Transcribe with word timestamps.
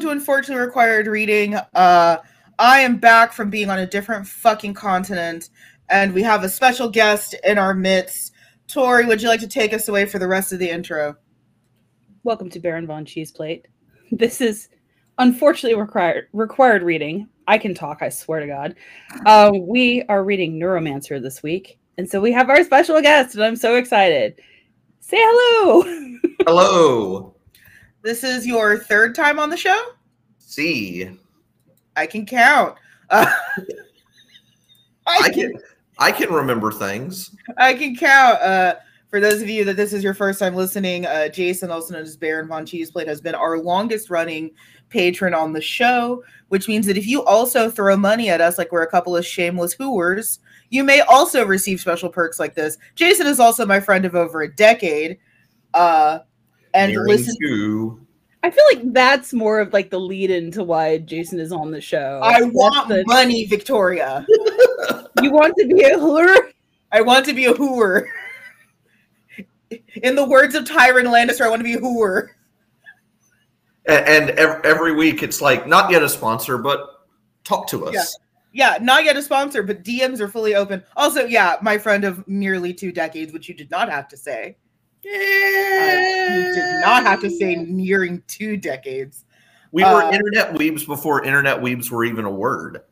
Welcome 0.00 0.16
to 0.16 0.18
Unfortunately 0.18 0.64
Required 0.64 1.06
Reading. 1.08 1.56
Uh, 1.74 2.16
I 2.58 2.80
am 2.80 2.96
back 2.96 3.34
from 3.34 3.50
being 3.50 3.68
on 3.68 3.80
a 3.80 3.86
different 3.86 4.26
fucking 4.26 4.72
continent, 4.72 5.50
and 5.90 6.14
we 6.14 6.22
have 6.22 6.42
a 6.42 6.48
special 6.48 6.88
guest 6.88 7.34
in 7.44 7.58
our 7.58 7.74
midst. 7.74 8.32
Tori, 8.66 9.04
would 9.04 9.20
you 9.20 9.28
like 9.28 9.40
to 9.40 9.46
take 9.46 9.74
us 9.74 9.88
away 9.88 10.06
for 10.06 10.18
the 10.18 10.26
rest 10.26 10.54
of 10.54 10.58
the 10.58 10.70
intro? 10.70 11.16
Welcome 12.22 12.48
to 12.48 12.60
Baron 12.60 12.86
von 12.86 13.04
Cheeseplate. 13.04 13.66
This 14.10 14.40
is 14.40 14.70
unfortunately 15.18 15.78
required 15.78 16.28
required 16.32 16.82
reading. 16.82 17.28
I 17.46 17.58
can 17.58 17.74
talk, 17.74 18.00
I 18.00 18.08
swear 18.08 18.40
to 18.40 18.46
God. 18.46 18.76
Uh, 19.26 19.52
we 19.54 20.02
are 20.08 20.24
reading 20.24 20.58
Neuromancer 20.58 21.22
this 21.22 21.42
week, 21.42 21.78
and 21.98 22.08
so 22.08 22.22
we 22.22 22.32
have 22.32 22.48
our 22.48 22.64
special 22.64 23.02
guest, 23.02 23.34
and 23.34 23.44
I'm 23.44 23.54
so 23.54 23.76
excited. 23.76 24.40
Say 25.00 25.18
hello. 25.20 26.18
Hello. 26.46 27.36
This 28.02 28.24
is 28.24 28.46
your 28.46 28.78
third 28.78 29.14
time 29.14 29.38
on 29.38 29.50
the 29.50 29.56
show? 29.56 29.92
See, 30.38 31.18
I 31.96 32.06
can 32.06 32.24
count. 32.26 32.76
Uh, 33.10 33.30
I 35.06 35.30
can 35.30 35.52
I 35.98 36.12
can 36.12 36.32
remember 36.32 36.72
things. 36.72 37.34
I 37.58 37.74
can 37.74 37.94
count. 37.94 38.40
Uh, 38.40 38.74
for 39.10 39.20
those 39.20 39.42
of 39.42 39.48
you 39.48 39.64
that 39.64 39.76
this 39.76 39.92
is 39.92 40.04
your 40.04 40.14
first 40.14 40.38
time 40.38 40.54
listening, 40.54 41.04
uh, 41.04 41.28
Jason, 41.28 41.70
also 41.70 41.94
known 41.94 42.02
as 42.02 42.16
Baron 42.16 42.46
Von 42.46 42.64
Cheeseplate, 42.64 43.08
has 43.08 43.20
been 43.20 43.34
our 43.34 43.58
longest 43.58 44.08
running 44.08 44.52
patron 44.88 45.34
on 45.34 45.52
the 45.52 45.60
show, 45.60 46.22
which 46.48 46.68
means 46.68 46.86
that 46.86 46.96
if 46.96 47.06
you 47.06 47.24
also 47.24 47.68
throw 47.68 47.96
money 47.96 48.30
at 48.30 48.40
us 48.40 48.56
like 48.56 48.70
we're 48.70 48.82
a 48.82 48.90
couple 48.90 49.16
of 49.16 49.26
shameless 49.26 49.72
hooers, 49.72 50.38
you 50.70 50.84
may 50.84 51.00
also 51.00 51.44
receive 51.44 51.80
special 51.80 52.08
perks 52.08 52.38
like 52.38 52.54
this. 52.54 52.78
Jason 52.94 53.26
is 53.26 53.40
also 53.40 53.66
my 53.66 53.80
friend 53.80 54.04
of 54.04 54.14
over 54.14 54.42
a 54.42 54.54
decade. 54.54 55.18
Uh, 55.74 56.20
and 56.74 56.92
listen, 56.94 57.34
to 57.42 58.00
I 58.42 58.50
feel 58.50 58.64
like 58.74 58.92
that's 58.92 59.32
more 59.32 59.60
of 59.60 59.72
like 59.72 59.90
the 59.90 60.00
lead 60.00 60.30
into 60.30 60.64
why 60.64 60.98
Jason 60.98 61.38
is 61.40 61.52
on 61.52 61.70
the 61.70 61.80
show. 61.80 62.20
I 62.22 62.40
That's 62.40 62.52
want 62.54 62.88
the- 62.88 63.04
money, 63.06 63.44
Victoria. 63.46 64.26
you 65.22 65.30
want 65.30 65.54
to 65.58 65.66
be 65.66 65.82
a 65.82 65.98
hooer? 65.98 66.52
I 66.92 67.02
want 67.02 67.26
to 67.26 67.34
be 67.34 67.44
a 67.46 67.52
hooer. 67.52 68.06
In 70.02 70.14
the 70.16 70.24
words 70.26 70.54
of 70.54 70.64
Tyrion 70.64 71.04
Lannister, 71.06 71.42
I 71.42 71.48
want 71.48 71.60
to 71.60 71.64
be 71.64 71.74
a 71.74 71.78
hooer. 71.80 72.30
and, 73.86 74.06
and 74.06 74.30
ev- 74.30 74.60
every 74.64 74.94
week 74.94 75.22
it's 75.22 75.40
like 75.40 75.66
not 75.68 75.90
yet 75.90 76.02
a 76.02 76.08
sponsor, 76.08 76.58
but 76.58 77.06
talk 77.44 77.66
to 77.68 77.86
us. 77.86 78.16
Yeah, 78.52 78.78
not 78.80 79.04
yet 79.04 79.16
a 79.16 79.22
sponsor, 79.22 79.62
but 79.62 79.84
DMs 79.84 80.18
are 80.18 80.26
fully 80.28 80.56
open. 80.56 80.82
Also, 80.96 81.24
yeah, 81.26 81.56
my 81.62 81.78
friend 81.78 82.02
of 82.04 82.26
nearly 82.26 82.74
two 82.74 82.90
decades, 82.90 83.32
which 83.32 83.48
you 83.48 83.54
did 83.54 83.70
not 83.70 83.88
have 83.88 84.08
to 84.08 84.16
say. 84.16 84.56
Uh, 85.04 85.08
you 85.08 86.54
did 86.54 86.80
not 86.82 87.04
have 87.04 87.20
to 87.20 87.30
say 87.30 87.56
nearing 87.56 88.22
two 88.26 88.56
decades. 88.56 89.24
We 89.72 89.82
were 89.82 90.02
Uh, 90.02 90.12
internet 90.12 90.54
weebs 90.54 90.86
before 90.86 91.24
internet 91.24 91.60
weebs 91.60 91.90
were 91.90 92.04
even 92.04 92.24
a 92.24 92.30
word. 92.30 92.82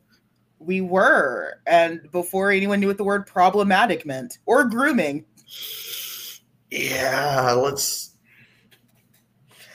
We 0.59 0.81
were, 0.81 1.61
and 1.67 2.11
before 2.11 2.51
anyone 2.51 2.81
knew 2.81 2.89
what 2.89 2.98
the 2.98 3.05
word 3.05 3.27
problematic 3.27 4.06
meant 4.06 4.39
or 4.47 4.64
grooming, 4.64 5.25
Yeah, 6.70 7.53
let's. 7.53 8.11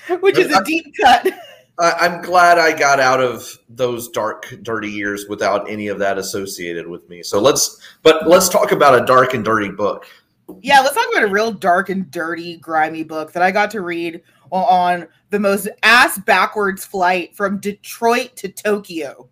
which 0.20 0.38
is 0.38 0.52
a 0.54 0.64
deep 0.64 0.86
cut. 1.02 1.28
I, 1.80 1.92
I'm 1.92 2.22
glad 2.22 2.60
I 2.60 2.78
got 2.78 3.00
out 3.00 3.20
of 3.20 3.58
those 3.68 4.10
dark, 4.10 4.54
dirty 4.62 4.90
years 4.90 5.26
without 5.28 5.70
any 5.70 5.88
of 5.88 5.98
that 6.00 6.18
associated 6.20 6.88
with 6.88 7.08
me. 7.10 7.24
So 7.24 7.40
let's, 7.40 7.80
but 8.04 8.28
let's 8.28 8.48
talk 8.48 8.72
about 8.72 9.02
a 9.02 9.06
dark 9.06 9.34
and 9.34 9.44
dirty 9.44 9.70
book. 9.70 10.06
Yeah, 10.62 10.82
let's 10.82 10.96
talk 10.96 11.08
about 11.12 11.24
a 11.24 11.32
real 11.32 11.52
dark 11.52 11.90
and 11.90 12.10
dirty, 12.12 12.58
grimy 12.58 13.04
book 13.04 13.32
that 13.34 13.44
I 13.44 13.52
got 13.52 13.72
to 13.72 13.82
read 13.82 14.22
on 14.52 15.08
the 15.30 15.40
most 15.40 15.68
ass 15.84 16.18
backwards 16.20 16.86
flight 16.86 17.36
from 17.36 17.60
Detroit 17.60 18.36
to 18.38 18.50
Tokyo. 18.50 19.30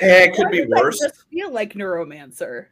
Eh, 0.00 0.24
it 0.24 0.34
could 0.34 0.46
Why 0.46 0.50
be 0.50 0.58
does 0.58 0.68
that 0.68 0.80
worse. 0.82 0.98
just 1.00 1.28
feel 1.28 1.52
like 1.52 1.74
Neuromancer. 1.74 2.66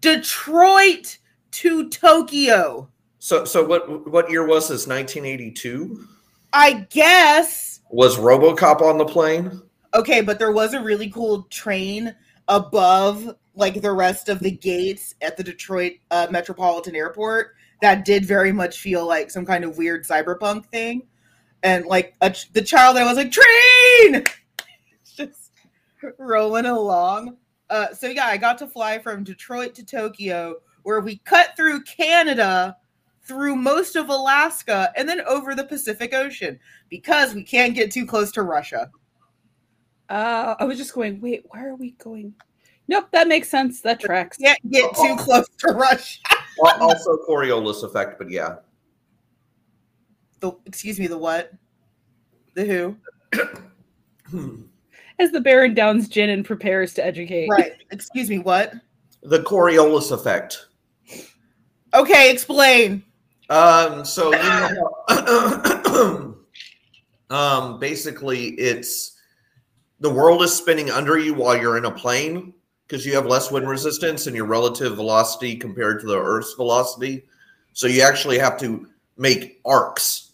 Detroit 0.00 1.18
to 1.52 1.88
Tokyo. 1.88 2.88
So, 3.18 3.44
so 3.44 3.64
what? 3.64 4.10
What 4.10 4.30
year 4.30 4.46
was 4.46 4.68
this? 4.68 4.86
1982. 4.86 6.06
I 6.52 6.86
guess. 6.90 7.80
Was 7.90 8.16
RoboCop 8.16 8.80
on 8.80 8.98
the 8.98 9.04
plane? 9.04 9.62
Okay, 9.94 10.20
but 10.20 10.38
there 10.38 10.52
was 10.52 10.74
a 10.74 10.82
really 10.82 11.10
cool 11.10 11.44
train 11.44 12.14
above 12.48 13.36
like 13.54 13.80
the 13.80 13.92
rest 13.92 14.28
of 14.28 14.40
the 14.40 14.50
gates 14.50 15.14
at 15.22 15.36
the 15.36 15.44
Detroit 15.44 15.92
uh, 16.10 16.26
Metropolitan 16.30 16.96
Airport 16.96 17.54
that 17.80 18.04
did 18.04 18.24
very 18.24 18.52
much 18.52 18.80
feel 18.80 19.06
like 19.06 19.30
some 19.30 19.46
kind 19.46 19.64
of 19.64 19.76
weird 19.76 20.04
cyberpunk 20.04 20.66
thing. 20.66 21.02
And 21.62 21.86
like 21.86 22.14
a, 22.20 22.34
the 22.52 22.62
child 22.62 22.96
that 22.96 23.04
was 23.04 23.16
like 23.16 23.32
train 23.32 24.24
just 25.16 25.52
rolling 26.18 26.66
along. 26.66 27.36
Uh, 27.70 27.92
so 27.92 28.08
yeah, 28.08 28.26
I 28.26 28.36
got 28.36 28.58
to 28.58 28.66
fly 28.66 28.98
from 28.98 29.24
Detroit 29.24 29.74
to 29.76 29.84
Tokyo 29.84 30.56
where 30.82 31.00
we 31.00 31.16
cut 31.18 31.56
through 31.56 31.82
Canada 31.82 32.76
through 33.22 33.56
most 33.56 33.96
of 33.96 34.10
Alaska 34.10 34.92
and 34.96 35.08
then 35.08 35.22
over 35.22 35.54
the 35.54 35.64
Pacific 35.64 36.12
Ocean 36.12 36.58
because 36.90 37.34
we 37.34 37.42
can't 37.42 37.74
get 37.74 37.90
too 37.90 38.06
close 38.06 38.30
to 38.32 38.42
Russia. 38.42 38.90
Uh, 40.08 40.54
I 40.58 40.64
was 40.64 40.78
just 40.78 40.94
going, 40.94 41.20
wait, 41.20 41.44
where 41.48 41.70
are 41.70 41.76
we 41.76 41.92
going? 41.92 42.34
Nope, 42.88 43.08
that 43.12 43.28
makes 43.28 43.48
sense. 43.48 43.80
That 43.80 44.00
tracks. 44.00 44.36
can't 44.36 44.58
get 44.70 44.94
too 44.94 45.16
close 45.16 45.48
to 45.58 45.72
Russia. 45.72 46.20
Also 46.80 47.18
Coriolis 47.28 47.82
effect, 47.82 48.16
but 48.16 48.30
yeah. 48.30 48.56
The 50.38 50.52
excuse 50.66 51.00
me, 51.00 51.08
the 51.08 51.18
what? 51.18 51.52
The 52.54 52.64
who? 54.32 54.68
As 55.18 55.32
the 55.32 55.40
Baron 55.40 55.74
downs 55.74 56.06
gin 56.06 56.30
and 56.30 56.44
prepares 56.44 56.94
to 56.94 57.04
educate. 57.04 57.48
Right. 57.48 57.72
Excuse 57.90 58.30
me, 58.30 58.38
what? 58.38 58.74
the 59.24 59.40
Coriolis 59.40 60.12
effect. 60.12 60.66
Okay, 61.94 62.30
explain. 62.30 63.02
Um, 63.50 64.04
so 64.04 64.32
you 64.32 64.76
know, 65.08 66.36
um, 67.30 67.78
basically, 67.78 68.48
it's 68.50 69.13
the 70.00 70.10
world 70.10 70.42
is 70.42 70.54
spinning 70.54 70.90
under 70.90 71.18
you 71.18 71.34
while 71.34 71.56
you're 71.56 71.78
in 71.78 71.84
a 71.84 71.90
plane 71.90 72.52
because 72.86 73.06
you 73.06 73.14
have 73.14 73.26
less 73.26 73.50
wind 73.50 73.68
resistance 73.68 74.26
and 74.26 74.36
your 74.36 74.44
relative 74.46 74.96
velocity 74.96 75.56
compared 75.56 76.00
to 76.00 76.06
the 76.06 76.18
Earth's 76.20 76.54
velocity. 76.54 77.24
So 77.72 77.86
you 77.86 78.02
actually 78.02 78.38
have 78.38 78.58
to 78.60 78.86
make 79.16 79.60
arcs 79.64 80.32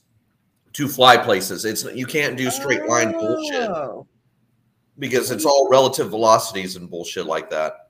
to 0.72 0.88
fly 0.88 1.16
places. 1.16 1.65
It's 1.65 1.84
you 1.84 2.06
can't 2.06 2.37
do 2.37 2.50
straight 2.50 2.87
line 2.87 3.12
bullshit 3.12 3.69
Oh. 3.71 4.06
because 4.98 5.31
it's 5.31 5.44
all 5.44 5.69
relative 5.71 6.10
velocities 6.10 6.77
and 6.77 6.91
bullshit 6.91 7.27
like 7.27 7.50
that. 7.50 7.88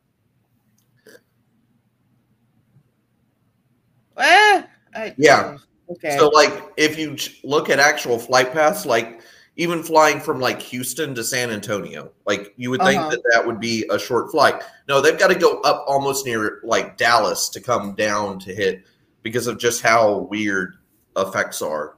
Eh, 4.16 4.62
I- 4.94 5.14
Yeah. 5.16 5.56
Okay. 5.90 6.16
So, 6.18 6.28
like, 6.28 6.62
if 6.76 6.98
you 6.98 7.16
look 7.42 7.70
at 7.70 7.78
actual 7.78 8.18
flight 8.18 8.52
paths, 8.52 8.86
like 8.86 9.22
even 9.60 9.82
flying 9.82 10.18
from 10.20 10.40
like 10.40 10.62
Houston 10.62 11.14
to 11.14 11.22
San 11.22 11.50
Antonio, 11.50 12.10
like 12.26 12.54
you 12.56 12.70
would 12.70 12.80
think 12.80 12.98
Uh-huh. 12.98 13.10
that 13.10 13.22
that 13.34 13.46
would 13.46 13.60
be 13.60 13.84
a 13.90 13.98
short 13.98 14.30
flight. 14.30 14.62
No, 14.88 15.02
they've 15.02 15.18
got 15.18 15.28
to 15.28 15.34
go 15.34 15.60
up 15.60 15.84
almost 15.86 16.24
near 16.24 16.60
like 16.64 16.96
Dallas 16.96 17.50
to 17.50 17.60
come 17.60 17.94
down 17.94 18.38
to 18.40 18.54
hit 18.54 18.84
because 19.22 19.46
of 19.46 19.58
just 19.58 19.82
how 19.82 20.20
weird 20.30 20.76
effects 21.18 21.60
are. 21.60 21.96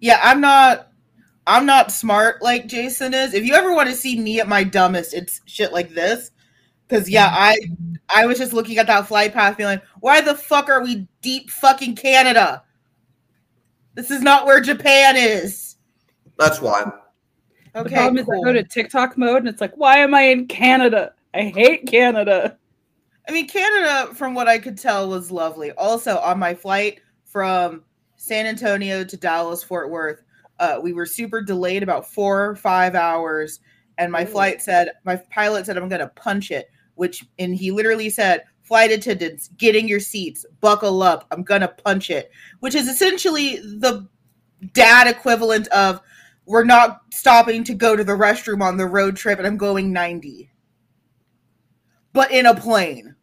yeah, 0.00 0.20
I'm 0.22 0.40
not 0.40 0.92
I'm 1.48 1.66
not 1.66 1.90
smart 1.90 2.40
like 2.40 2.68
Jason 2.68 3.12
is. 3.12 3.34
If 3.34 3.44
you 3.44 3.54
ever 3.54 3.74
want 3.74 3.88
to 3.88 3.94
see 3.96 4.16
me 4.20 4.38
at 4.38 4.46
my 4.48 4.62
dumbest, 4.62 5.12
it's 5.12 5.40
shit 5.46 5.72
like 5.72 5.90
this. 5.90 6.30
Cause 6.88 7.08
yeah, 7.08 7.30
I 7.32 7.56
I 8.14 8.26
was 8.26 8.38
just 8.38 8.52
looking 8.52 8.78
at 8.78 8.86
that 8.86 9.08
flight 9.08 9.32
path 9.32 9.56
feeling, 9.56 9.80
why 9.98 10.20
the 10.20 10.36
fuck 10.36 10.68
are 10.68 10.82
we 10.84 11.08
deep 11.20 11.50
fucking 11.50 11.96
Canada? 11.96 12.62
This 13.94 14.12
is 14.12 14.22
not 14.22 14.46
where 14.46 14.60
Japan 14.60 15.16
is. 15.16 15.69
That's 16.40 16.60
why. 16.60 16.90
The 17.74 17.80
Okay. 17.80 17.94
problem 17.94 18.16
is 18.18 18.28
I 18.28 18.32
cool. 18.32 18.44
go 18.44 18.52
to 18.54 18.64
TikTok 18.64 19.16
mode 19.18 19.38
and 19.38 19.48
it's 19.48 19.60
like, 19.60 19.76
why 19.76 19.98
am 19.98 20.14
I 20.14 20.22
in 20.22 20.48
Canada? 20.48 21.12
I 21.34 21.42
hate 21.42 21.86
Canada. 21.86 22.58
I 23.28 23.32
mean, 23.32 23.46
Canada, 23.46 24.12
from 24.14 24.34
what 24.34 24.48
I 24.48 24.58
could 24.58 24.78
tell, 24.78 25.08
was 25.08 25.30
lovely. 25.30 25.70
Also, 25.72 26.18
on 26.18 26.38
my 26.38 26.54
flight 26.54 27.00
from 27.26 27.84
San 28.16 28.46
Antonio 28.46 29.04
to 29.04 29.16
Dallas 29.16 29.62
Fort 29.62 29.90
Worth, 29.90 30.22
uh, 30.58 30.80
we 30.82 30.94
were 30.94 31.06
super 31.06 31.42
delayed 31.42 31.82
about 31.82 32.10
four 32.10 32.44
or 32.44 32.56
five 32.56 32.94
hours. 32.94 33.60
And 33.98 34.10
my 34.10 34.22
Ooh. 34.22 34.26
flight 34.26 34.62
said, 34.62 34.92
my 35.04 35.16
pilot 35.30 35.66
said, 35.66 35.76
I'm 35.76 35.88
going 35.88 36.00
to 36.00 36.08
punch 36.08 36.50
it, 36.50 36.70
which, 36.94 37.24
and 37.38 37.54
he 37.54 37.70
literally 37.70 38.08
said, 38.08 38.44
flight 38.62 38.90
attendants, 38.90 39.48
get 39.58 39.76
in 39.76 39.86
your 39.86 40.00
seats, 40.00 40.46
buckle 40.60 41.02
up, 41.02 41.26
I'm 41.30 41.42
going 41.42 41.60
to 41.60 41.68
punch 41.68 42.08
it, 42.08 42.30
which 42.60 42.74
is 42.74 42.88
essentially 42.88 43.56
the 43.56 44.08
dad 44.72 45.06
equivalent 45.06 45.68
of, 45.68 46.00
we're 46.50 46.64
not 46.64 47.02
stopping 47.12 47.62
to 47.62 47.74
go 47.74 47.94
to 47.94 48.02
the 48.02 48.10
restroom 48.10 48.60
on 48.60 48.76
the 48.76 48.84
road 48.84 49.16
trip 49.16 49.38
and 49.38 49.46
I'm 49.46 49.56
going 49.56 49.92
90. 49.92 50.50
But 52.12 52.32
in 52.32 52.46
a 52.46 52.54
plane. 52.56 53.14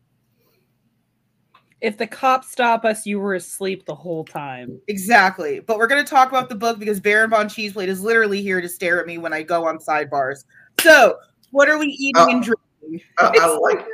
If 1.82 1.98
the 1.98 2.08
cops 2.08 2.50
stop 2.50 2.86
us, 2.86 3.06
you 3.06 3.20
were 3.20 3.36
asleep 3.36 3.86
the 3.86 3.94
whole 3.94 4.24
time. 4.24 4.80
Exactly. 4.88 5.60
But 5.60 5.78
we're 5.78 5.88
going 5.88 6.04
to 6.04 6.10
talk 6.10 6.30
about 6.30 6.48
the 6.48 6.56
book 6.56 6.80
because 6.80 7.02
Baron 7.02 7.30
von 7.30 7.50
Cheeseplate 7.50 7.90
is 7.90 8.02
literally 8.02 8.42
here 8.42 8.62
to 8.62 8.70
stare 8.70 9.02
at 9.02 9.06
me 9.06 9.18
when 9.18 9.34
I 9.34 9.44
go 9.44 9.68
on 9.68 9.78
sidebars. 9.78 10.46
So, 10.80 11.18
what 11.52 11.68
are 11.68 11.78
we 11.78 11.88
eating 11.88 12.22
Uh, 12.22 12.28
and 12.30 12.44
drinking? 12.44 13.08
I, 13.20 13.38
I 13.42 13.58
like 13.58 13.86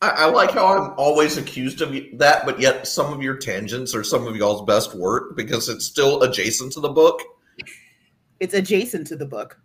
I, 0.00 0.08
I 0.08 0.24
like 0.26 0.52
how 0.52 0.66
I'm 0.66 0.94
always 0.96 1.36
accused 1.36 1.82
of 1.82 1.92
that, 2.14 2.46
but 2.46 2.60
yet 2.60 2.86
some 2.86 3.12
of 3.12 3.22
your 3.22 3.36
tangents 3.36 3.92
are 3.94 4.04
some 4.04 4.26
of 4.26 4.36
y'all's 4.36 4.64
best 4.64 4.94
work 4.94 5.36
because 5.36 5.68
it's 5.68 5.84
still 5.84 6.22
adjacent 6.22 6.72
to 6.74 6.80
the 6.80 6.88
book. 6.88 7.20
It's 8.42 8.54
adjacent 8.54 9.06
to 9.06 9.14
the 9.14 9.24
book. 9.24 9.56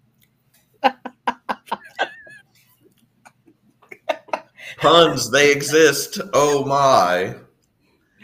Puns, 4.78 5.32
they 5.32 5.52
exist. 5.52 6.22
Oh 6.34 6.64
my. 6.64 7.34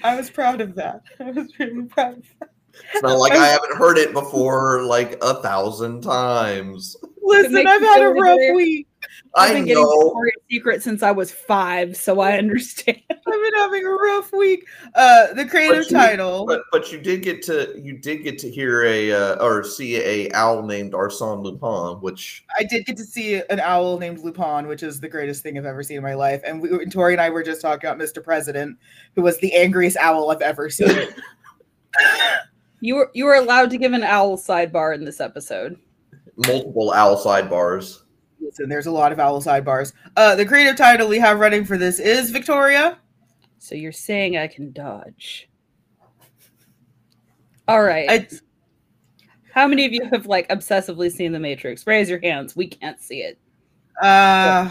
I 0.04 0.16
was 0.16 0.30
proud 0.30 0.62
of 0.62 0.76
that. 0.76 1.02
I 1.20 1.32
was 1.32 1.48
really 1.58 1.86
proud 1.86 2.20
of 2.20 2.26
that. 2.40 2.52
It's 2.94 3.02
not 3.02 3.18
like 3.18 3.34
I 3.34 3.48
haven't 3.48 3.76
heard 3.78 3.98
it 3.98 4.14
before 4.14 4.84
like 4.84 5.18
a 5.24 5.42
thousand 5.42 6.02
times. 6.02 6.96
Listen, 7.24 7.66
I've 7.66 7.82
had 7.82 8.04
a 8.04 8.14
feel 8.14 8.22
rough 8.22 8.40
week. 8.54 8.88
I've 9.34 9.52
I 9.52 9.54
been 9.56 9.66
getting 9.66 9.82
know. 9.82 10.04
Victoria's 10.04 10.36
Secret 10.52 10.84
since 10.84 11.02
I 11.02 11.10
was 11.10 11.32
five, 11.32 11.98
so 11.98 12.20
I 12.20 12.38
understand. 12.38 13.02
I've 13.34 13.42
been 13.52 13.60
having 13.60 13.86
a 13.86 13.90
rough 13.90 14.32
week. 14.32 14.68
Uh, 14.96 15.34
the 15.34 15.46
creative 15.46 15.78
But 15.86 15.92
you- 15.92 15.98
title. 15.98 16.46
But 16.46 16.62
but 16.72 16.92
you 16.92 17.00
did 17.00 17.24
get 17.24 17.42
to 17.44 17.74
you 17.82 17.98
did 17.98 18.18
get 18.24 18.38
to 18.40 18.50
hear 18.52 18.84
a 18.86 19.12
uh, 19.12 19.44
or 19.44 19.64
see 19.64 19.98
a 19.98 20.32
owl 20.34 20.64
named 20.64 20.94
Arsène 20.94 21.44
Lupin, 21.44 22.00
which 22.02 22.46
I 22.60 22.64
did 22.64 22.86
get 22.86 22.96
to 22.98 23.04
see 23.04 23.42
an 23.50 23.60
owl 23.60 23.98
named 23.98 24.20
Lupin, 24.20 24.68
which 24.68 24.84
is 24.84 25.00
the 25.00 25.10
greatest 25.10 25.42
thing 25.44 25.58
I've 25.58 25.66
ever 25.66 25.82
seen 25.84 25.98
in 25.98 26.04
my 26.04 26.14
life. 26.14 26.42
And, 26.46 26.62
we, 26.62 26.70
and 26.70 26.92
Tori 26.92 27.14
and 27.14 27.22
I 27.22 27.30
were 27.30 27.44
just 27.44 27.62
talking 27.62 27.90
about 27.90 28.00
Mr. 28.02 28.24
President, 28.24 28.78
who 29.16 29.22
was 29.24 29.38
the 29.40 29.54
angriest 29.56 29.98
owl 29.98 30.30
I've 30.32 30.42
ever 30.42 30.70
seen. 30.70 31.08
You 32.82 32.96
were 32.96 33.12
you 33.14 33.24
were 33.26 33.36
allowed 33.36 33.70
to 33.70 33.78
give 33.78 33.94
an 33.94 34.04
owl 34.04 34.38
sidebar 34.38 34.94
in 34.94 35.06
this 35.06 35.22
episode. 35.22 35.78
multiple 36.36 36.92
owl 36.92 37.16
sidebars. 37.16 38.00
Listen, 38.42 38.68
there's 38.68 38.88
a 38.88 38.92
lot 38.92 39.14
of 39.14 39.20
owl 39.22 39.42
sidebars. 39.42 39.94
Uh, 40.18 40.36
the 40.36 40.46
creative 40.46 40.76
title 40.76 41.08
we 41.08 41.18
have 41.18 41.40
running 41.40 41.64
for 41.64 41.78
this 41.78 41.98
is 42.00 42.30
Victoria. 42.30 42.98
So 43.64 43.76
you're 43.76 43.94
saying 43.94 44.36
I 44.36 44.48
can 44.48 44.74
dodge. 44.74 45.48
All 47.66 47.82
right. 47.82 48.10
I, 48.10 48.28
How 49.54 49.68
many 49.68 49.86
of 49.86 49.94
you 49.94 50.04
have 50.12 50.26
like 50.26 50.50
obsessively 50.50 51.10
seen 51.10 51.32
The 51.32 51.40
Matrix? 51.40 51.88
Raise 51.88 52.10
your 52.10 52.20
hands. 52.20 52.58
We 52.58 52.68
can't 52.68 53.02
see 53.02 53.22
it. 53.22 53.40
uh, 54.02 54.70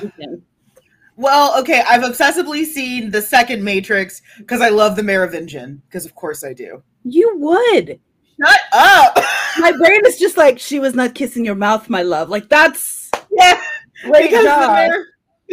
well, 1.17 1.59
okay, 1.59 1.83
I've 1.89 2.03
obsessively 2.03 2.67
seen 2.67 3.11
the 3.11 3.23
second 3.23 3.65
Matrix 3.65 4.21
because 4.37 4.61
I 4.61 4.69
love 4.69 4.95
the 4.97 5.03
Merovingian, 5.03 5.81
because 5.89 6.05
of 6.05 6.15
course 6.15 6.45
I 6.45 6.53
do. 6.53 6.83
You 7.03 7.35
would. 7.39 7.99
Shut 8.45 8.61
up! 8.75 9.19
My 9.59 9.73
brain 9.73 10.03
is 10.05 10.19
just 10.19 10.37
like 10.37 10.59
she 10.59 10.81
was 10.81 10.95
not 10.95 11.15
kissing 11.15 11.47
your 11.47 11.55
mouth, 11.55 11.89
my 11.89 12.03
love. 12.03 12.29
Like 12.29 12.51
that's 12.51 13.11
yeah, 13.31 13.59
great 14.05 14.25
because 14.25 14.45
the, 14.45 14.51
job. 14.51 14.91
Mer- 14.91 15.07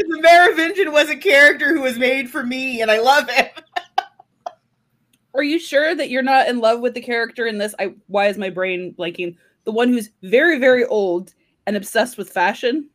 the 0.07 0.22
Merovingian 0.22 0.92
was 0.92 1.10
a 1.10 1.16
character 1.16 1.74
who 1.74 1.81
was 1.81 1.98
made 1.98 2.30
for 2.30 2.44
me, 2.44 2.81
and 2.81 2.92
I 2.92 3.00
love 3.00 3.30
him. 3.30 3.48
Are 5.34 5.44
you 5.44 5.60
sure 5.60 5.96
that 5.96 6.10
you're 6.10 6.22
not 6.24 6.48
in 6.48 6.60
love 6.60 6.80
with 6.80 6.94
the 6.94 7.01
character 7.01 7.46
in 7.46 7.57
this? 7.57 7.75
I 7.80 7.96
why 8.07 8.28
is 8.28 8.38
my 8.38 8.50
brain 8.50 8.96
blanking? 8.98 9.36
The 9.63 9.72
one 9.72 9.90
who's 9.90 10.10
very, 10.24 10.57
very 10.60 10.86
old 10.86 11.34
and 11.68 11.78
obsessed 11.78 12.18
with 12.18 12.30
fashion. 12.30 12.90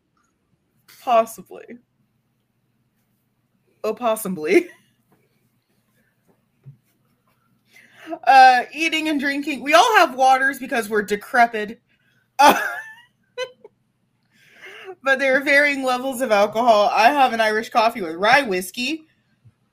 Possibly. 1.00 1.64
Oh, 3.82 3.94
possibly. 3.94 4.68
Uh, 8.24 8.64
eating 8.72 9.08
and 9.08 9.18
drinking. 9.18 9.62
We 9.62 9.72
all 9.72 9.96
have 9.96 10.14
waters 10.14 10.58
because 10.58 10.90
we're 10.90 11.02
decrepit. 11.02 11.80
Uh, 12.38 12.60
but 15.04 15.18
there 15.18 15.36
are 15.36 15.44
varying 15.44 15.84
levels 15.84 16.20
of 16.22 16.32
alcohol. 16.32 16.90
I 16.92 17.10
have 17.10 17.32
an 17.32 17.40
Irish 17.40 17.68
coffee 17.68 18.00
with 18.00 18.16
rye 18.16 18.42
whiskey 18.42 19.06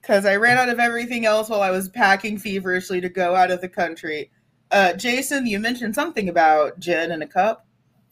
because 0.01 0.25
I 0.25 0.35
ran 0.35 0.57
out 0.57 0.69
of 0.69 0.79
everything 0.79 1.25
else 1.25 1.49
while 1.49 1.61
I 1.61 1.71
was 1.71 1.89
packing 1.89 2.37
feverishly 2.37 2.99
to 3.01 3.09
go 3.09 3.33
out 3.35 3.49
of 3.51 3.61
the 3.61 3.69
country. 3.69 4.29
Uh, 4.71 4.93
Jason, 4.93 5.47
you 5.47 5.59
mentioned 5.59 5.95
something 5.95 6.29
about 6.29 6.79
gin 6.79 7.11
in 7.11 7.21
a 7.21 7.27
cup. 7.27 7.65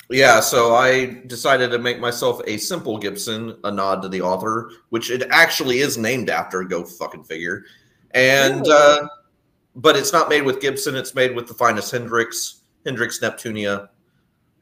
Yeah, 0.10 0.39
so 0.39 0.74
I 0.75 1.21
decided 1.27 1.69
to 1.71 1.77
make 1.77 2.00
myself 2.00 2.42
a 2.48 2.57
simple 2.57 2.98
Gibson, 2.98 3.57
a 3.63 3.72
nod 3.72 4.01
to 4.01 4.10
the 4.10 4.22
author, 4.22 4.72
which 4.89 5.12
it 5.12 5.24
actually 5.30 5.80
is 5.80 5.98
named 5.98 6.30
after. 6.31 6.63
Go 6.63 6.83
fucking 6.83 7.25
figure. 7.25 7.63
And 8.12 8.62
Really? 8.62 8.72
uh, 8.72 9.07
but 9.75 9.95
it's 9.95 10.12
not 10.12 10.27
made 10.30 10.42
with 10.44 10.62
Gibson. 10.62 10.95
It's 10.95 11.13
made 11.13 11.36
with 11.36 11.48
the 11.48 11.54
finest 11.54 11.92
Hendrick's, 11.92 12.62
Hendrick's 12.86 13.19
Neptunia. 13.19 13.89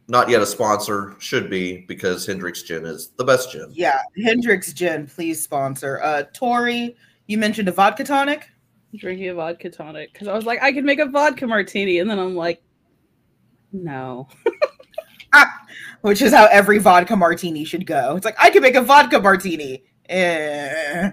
Not 0.09 0.29
yet 0.29 0.41
a 0.41 0.45
sponsor, 0.45 1.15
should 1.19 1.49
be 1.49 1.85
because 1.87 2.25
Hendrick's 2.25 2.63
Gin 2.63 2.85
is 2.85 3.09
the 3.17 3.25
best 3.25 3.51
gin. 3.51 3.67
Yeah, 3.73 3.99
Hendrick's 4.23 4.71
Gin, 4.71 5.05
please 5.07 5.43
sponsor. 5.43 6.01
Uh, 6.01 6.23
Tori, 6.33 6.95
you 7.27 7.37
mentioned 7.37 7.67
a 7.67 7.73
vodka 7.73 8.05
tonic. 8.05 8.49
Drinking 8.95 9.27
a 9.27 9.33
vodka 9.33 9.69
tonic. 9.69 10.13
Because 10.13 10.29
I 10.29 10.33
was 10.33 10.45
like, 10.45 10.61
I 10.61 10.71
could 10.71 10.85
make 10.85 10.99
a 10.99 11.07
vodka 11.07 11.45
martini. 11.45 11.99
And 11.99 12.09
then 12.09 12.19
I'm 12.19 12.35
like, 12.35 12.61
no. 13.73 14.29
which 16.01 16.21
is 16.21 16.33
how 16.33 16.45
every 16.45 16.77
vodka 16.77 17.15
martini 17.15 17.65
should 17.65 17.85
go. 17.85 18.15
It's 18.15 18.25
like 18.25 18.37
I 18.39 18.49
could 18.49 18.61
make 18.61 18.75
a 18.75 18.81
vodka 18.81 19.19
martini. 19.19 19.83
Eh. 20.09 21.11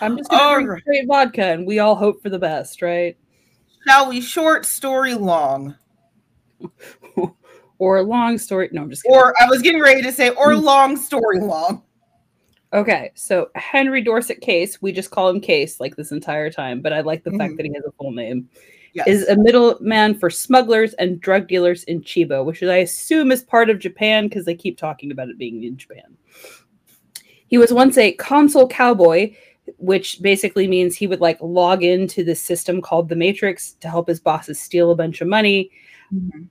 I'm 0.00 0.16
just 0.16 0.30
gonna 0.30 0.54
drink 0.54 0.70
right. 0.70 0.82
straight 0.82 1.08
vodka 1.08 1.44
and 1.44 1.66
we 1.66 1.78
all 1.78 1.96
hope 1.96 2.22
for 2.22 2.28
the 2.28 2.38
best, 2.38 2.82
right? 2.82 3.16
Shall 3.86 4.08
we 4.08 4.20
short 4.20 4.66
story 4.66 5.14
long? 5.14 5.76
or 7.78 8.02
long 8.02 8.38
story. 8.38 8.68
No, 8.72 8.82
I'm 8.82 8.90
just 8.90 9.02
kidding. 9.02 9.16
Or 9.18 9.34
I 9.40 9.48
was 9.48 9.62
getting 9.62 9.80
ready 9.82 10.02
to 10.02 10.12
say, 10.12 10.30
or 10.30 10.56
long 10.56 10.96
story 10.96 11.40
long. 11.40 11.82
Okay, 12.72 13.12
so 13.14 13.48
Henry 13.54 14.02
Dorset 14.02 14.40
Case, 14.40 14.82
we 14.82 14.92
just 14.92 15.10
call 15.10 15.28
him 15.30 15.40
Case 15.40 15.78
like 15.80 15.96
this 15.96 16.12
entire 16.12 16.50
time, 16.50 16.80
but 16.80 16.92
I 16.92 17.00
like 17.00 17.22
the 17.22 17.30
fact 17.32 17.54
Mhm. 17.54 17.56
that 17.58 17.66
he 17.66 17.72
has 17.74 17.84
a 17.86 17.92
full 17.92 18.10
name, 18.12 18.48
Yes. 18.92 19.06
is 19.06 19.28
a 19.28 19.36
middleman 19.36 20.14
for 20.18 20.28
smugglers 20.30 20.92
and 20.94 21.20
drug 21.20 21.46
dealers 21.48 21.84
in 21.84 22.02
Chiba, 22.02 22.44
which 22.44 22.62
I 22.62 22.78
assume 22.78 23.30
is 23.30 23.42
part 23.42 23.70
of 23.70 23.78
Japan 23.78 24.28
because 24.28 24.44
they 24.44 24.54
keep 24.54 24.76
talking 24.76 25.10
about 25.12 25.28
it 25.28 25.38
being 25.38 25.62
in 25.62 25.76
Japan. 25.76 26.16
He 27.46 27.56
was 27.56 27.72
once 27.72 27.96
a 27.96 28.12
console 28.12 28.66
cowboy, 28.68 29.34
which 29.78 30.20
basically 30.20 30.66
means 30.66 30.96
he 30.96 31.06
would 31.06 31.20
like 31.20 31.38
log 31.40 31.84
into 31.84 32.24
this 32.24 32.40
system 32.40 32.82
called 32.82 33.08
the 33.08 33.16
Matrix 33.16 33.74
to 33.74 33.88
help 33.88 34.08
his 34.08 34.20
bosses 34.20 34.60
steal 34.60 34.90
a 34.90 34.96
bunch 34.96 35.20
of 35.20 35.28
money 35.28 35.70
Mhm. 36.12 36.48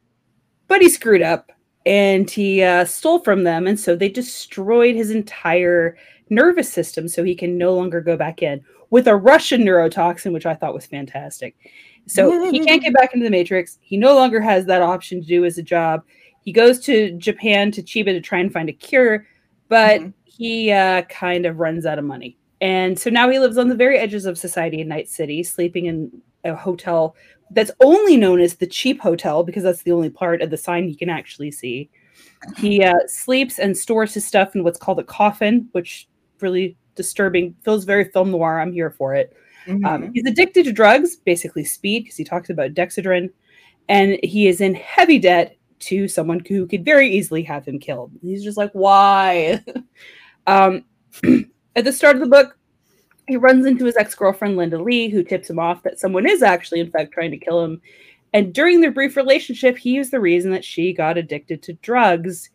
But 0.68 0.82
he 0.82 0.90
screwed 0.90 1.22
up 1.22 1.52
and 1.86 2.30
he 2.30 2.64
uh, 2.64 2.86
stole 2.86 3.20
from 3.20 3.44
them. 3.44 3.68
And 3.68 3.80
so 3.80 3.96
they 3.96 4.10
destroyed 4.10 4.96
his 4.96 5.12
entire 5.12 5.98
nervous 6.30 6.72
system 6.72 7.08
so 7.08 7.24
he 7.24 7.36
can 7.36 7.58
no 7.58 7.74
longer 7.76 8.02
go 8.02 8.18
back 8.18 8.42
in 8.42 8.60
with 8.90 9.08
a 9.08 9.16
russian 9.16 9.62
neurotoxin 9.64 10.32
which 10.34 10.46
i 10.48 10.54
thought 10.56 10.74
was 10.74 10.86
fantastic. 10.86 11.56
So 12.08 12.52
he 12.52 12.60
can't 12.60 12.82
get 12.82 12.94
back 12.94 13.14
into 13.14 13.24
the 13.24 13.32
matrix. 13.32 13.78
He 13.82 13.98
no 13.98 14.14
longer 14.16 14.40
has 14.42 14.66
that 14.66 14.82
option 14.82 15.22
to 15.22 15.28
do 15.28 15.44
as 15.46 15.58
a 15.58 15.64
job. 15.64 16.04
He 16.42 16.52
goes 16.52 16.80
to 16.82 17.12
japan 17.18 17.72
to 17.72 17.84
chiba 17.84 18.06
to 18.06 18.22
try 18.22 18.40
and 18.40 18.52
find 18.52 18.70
a 18.70 18.74
cure 18.74 19.28
but 19.70 20.02
Mhm. 20.02 20.14
he 20.24 20.72
uh, 20.72 21.02
kind 21.04 21.46
of 21.46 21.60
runs 21.60 21.86
out 21.86 21.98
of 22.00 22.06
money. 22.06 22.38
And 22.62 22.98
so 22.98 23.10
now 23.10 23.30
he 23.30 23.40
lives 23.40 23.58
on 23.58 23.68
the 23.70 23.76
very 23.76 23.98
edges 23.98 24.26
of 24.26 24.38
society 24.38 24.82
in 24.82 24.88
night 24.88 25.10
city 25.10 25.44
sleeping 25.44 25.86
in 25.88 26.12
a 26.44 26.56
hotel 26.56 27.16
that's 27.52 27.72
only 27.84 28.18
known 28.18 28.40
as 28.40 28.56
the 28.56 28.68
cheap 28.68 29.00
hotel 29.02 29.44
because 29.44 29.64
that's 29.64 29.84
the 29.84 29.92
only 29.92 30.10
part 30.10 30.42
of 30.42 30.50
the 30.50 30.58
sign 30.58 30.90
you 30.90 30.98
can 30.98 31.10
actually 31.10 31.52
see. 31.52 31.90
He 32.58 32.84
uh, 32.84 32.96
sleeps 33.08 33.60
and 33.60 33.78
stores 33.78 34.14
his 34.14 34.26
stuff 34.26 34.56
in 34.56 34.64
what's 34.64 34.80
called 34.80 35.00
a 35.00 35.04
coffin, 35.04 35.68
which 35.72 36.08
really 36.42 36.78
disturbing. 36.96 37.56
Feels 37.64 37.86
very 37.86 38.06
film 38.06 38.32
noir. 38.32 38.60
I'm 38.60 38.74
here 38.74 38.92
for 38.92 39.14
it. 39.16 39.36
Um, 39.68 39.82
Mhm. 39.84 40.12
he's 40.14 40.26
addicted 40.28 40.66
to 40.66 40.72
drugs, 40.72 41.16
basically 41.16 41.64
speed, 41.64 42.04
because 42.04 42.18
he 42.18 42.24
talks 42.24 42.50
about 42.52 42.76
Dexedrine, 42.76 43.32
and 43.90 44.20
he 44.24 44.48
is 44.48 44.62
in 44.62 44.76
heavy 44.76 45.18
debt 45.18 45.58
to 45.80 46.08
someone 46.08 46.42
who 46.48 46.68
could 46.68 46.86
very 46.86 47.10
easily 47.10 47.42
have 47.44 47.66
him 47.66 47.80
killed. 47.80 48.12
He's 48.22 48.44
just 48.44 48.58
like, 48.58 48.72
why? 48.74 49.64
um, 50.48 50.86
at 51.76 51.84
the 51.84 51.92
start 51.92 52.16
of 52.16 52.22
the 52.22 52.28
book, 52.28 52.58
he 53.28 53.38
runs 53.38 53.66
into 53.66 53.86
his 53.86 53.98
ex-girlfriend 53.98 54.58
Linda 54.58 54.82
Lee, 54.82 55.10
who 55.10 55.24
tips 55.24 55.50
him 55.50 55.60
off 55.60 55.84
that 55.84 56.00
someone 56.00 56.28
is 56.28 56.44
actually, 56.44 56.80
in 56.80 56.92
fact, 56.92 57.12
trying 57.12 57.32
to 57.32 57.38
kill 57.38 57.64
him. 57.64 57.82
And 58.34 58.54
during 58.54 58.82
their 58.82 58.92
brief 58.92 59.16
relationship, 59.16 59.78
he 59.78 59.98
is 59.98 60.12
the 60.12 60.20
reason 60.20 60.52
that 60.52 60.66
she 60.66 60.94
got 60.94 61.18
addicted 61.18 61.64
to 61.64 61.74
drugs. 61.74 62.50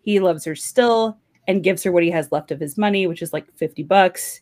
He 0.00 0.18
loves 0.18 0.44
her 0.44 0.56
still 0.56 1.18
and 1.46 1.62
gives 1.62 1.82
her 1.82 1.92
what 1.92 2.02
he 2.02 2.10
has 2.10 2.32
left 2.32 2.50
of 2.50 2.60
his 2.60 2.78
money, 2.78 3.06
which 3.06 3.22
is 3.22 3.32
like 3.32 3.46
50 3.56 3.82
bucks. 3.84 4.40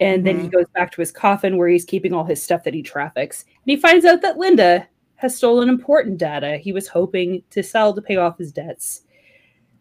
And 0.00 0.26
then 0.26 0.36
he 0.36 0.46
mm-hmm. 0.46 0.56
goes 0.56 0.66
back 0.74 0.90
to 0.92 1.00
his 1.00 1.12
coffin 1.12 1.56
where 1.56 1.68
he's 1.68 1.84
keeping 1.84 2.12
all 2.12 2.24
his 2.24 2.42
stuff 2.42 2.64
that 2.64 2.74
he 2.74 2.82
traffics. 2.82 3.42
And 3.42 3.70
he 3.70 3.76
finds 3.76 4.04
out 4.04 4.22
that 4.22 4.38
Linda 4.38 4.88
has 5.16 5.36
stolen 5.36 5.68
important 5.68 6.18
data 6.18 6.56
he 6.56 6.72
was 6.72 6.88
hoping 6.88 7.42
to 7.50 7.62
sell 7.62 7.94
to 7.94 8.02
pay 8.02 8.16
off 8.16 8.38
his 8.38 8.50
debts. 8.50 9.02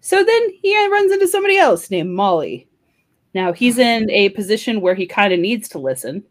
So 0.01 0.23
then 0.23 0.49
he 0.61 0.87
runs 0.87 1.11
into 1.11 1.27
somebody 1.27 1.57
else 1.57 1.89
named 1.89 2.11
Molly. 2.11 2.67
Now 3.33 3.53
he's 3.53 3.77
in 3.77 4.09
a 4.09 4.29
position 4.29 4.81
where 4.81 4.95
he 4.95 5.05
kind 5.05 5.33
of 5.33 5.39
needs 5.39 5.69
to 5.69 5.79
listen. 5.79 6.23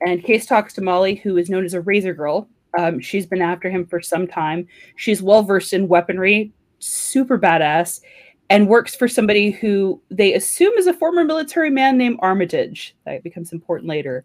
and 0.00 0.24
Case 0.24 0.46
talks 0.46 0.72
to 0.74 0.80
Molly, 0.80 1.16
who 1.16 1.36
is 1.36 1.50
known 1.50 1.64
as 1.64 1.74
a 1.74 1.80
Razor 1.80 2.14
Girl. 2.14 2.48
Um, 2.78 3.00
she's 3.00 3.26
been 3.26 3.42
after 3.42 3.68
him 3.68 3.86
for 3.86 4.00
some 4.00 4.26
time. 4.26 4.66
She's 4.96 5.22
well 5.22 5.42
versed 5.42 5.72
in 5.72 5.88
weaponry, 5.88 6.52
super 6.78 7.38
badass, 7.38 8.00
and 8.48 8.68
works 8.68 8.94
for 8.94 9.08
somebody 9.08 9.50
who 9.50 10.00
they 10.10 10.34
assume 10.34 10.72
is 10.74 10.86
a 10.86 10.94
former 10.94 11.24
military 11.24 11.70
man 11.70 11.96
named 11.98 12.18
Armitage. 12.20 12.96
That 13.06 13.22
becomes 13.22 13.52
important 13.52 13.88
later. 13.88 14.24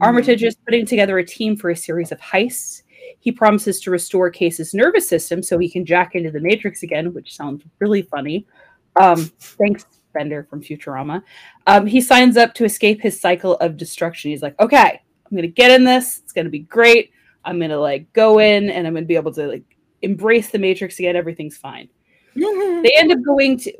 Armitage 0.00 0.42
is 0.42 0.56
putting 0.56 0.86
together 0.86 1.18
a 1.18 1.24
team 1.24 1.56
for 1.56 1.70
a 1.70 1.76
series 1.76 2.10
of 2.10 2.20
heists. 2.20 2.82
He 3.20 3.30
promises 3.30 3.80
to 3.80 3.90
restore 3.90 4.28
Case's 4.28 4.74
nervous 4.74 5.08
system 5.08 5.42
so 5.42 5.58
he 5.58 5.70
can 5.70 5.86
jack 5.86 6.14
into 6.14 6.30
the 6.30 6.40
Matrix 6.40 6.82
again, 6.82 7.14
which 7.14 7.34
sounds 7.34 7.64
really 7.78 8.02
funny. 8.02 8.46
Um, 8.96 9.30
thanks, 9.38 9.86
Bender 10.14 10.44
from 10.48 10.62
Futurama. 10.62 11.22
Um, 11.66 11.86
he 11.86 12.00
signs 12.00 12.36
up 12.36 12.54
to 12.54 12.64
escape 12.64 13.00
his 13.00 13.20
cycle 13.20 13.56
of 13.56 13.76
destruction. 13.76 14.30
He's 14.30 14.42
like, 14.42 14.58
okay, 14.60 15.02
I'm 15.26 15.36
gonna 15.36 15.48
get 15.48 15.70
in 15.70 15.84
this. 15.84 16.20
It's 16.20 16.32
gonna 16.32 16.48
be 16.48 16.60
great. 16.60 17.10
I'm 17.44 17.60
gonna 17.60 17.78
like 17.78 18.10
go 18.14 18.38
in 18.38 18.70
and 18.70 18.86
I'm 18.86 18.94
gonna 18.94 19.04
be 19.04 19.16
able 19.16 19.32
to 19.34 19.46
like 19.46 19.76
embrace 20.00 20.50
the 20.50 20.58
Matrix 20.58 20.98
again. 20.98 21.16
Everything's 21.16 21.58
fine. 21.58 21.88
they 22.34 22.94
end 22.96 23.12
up 23.12 23.18
going 23.22 23.58
to. 23.58 23.72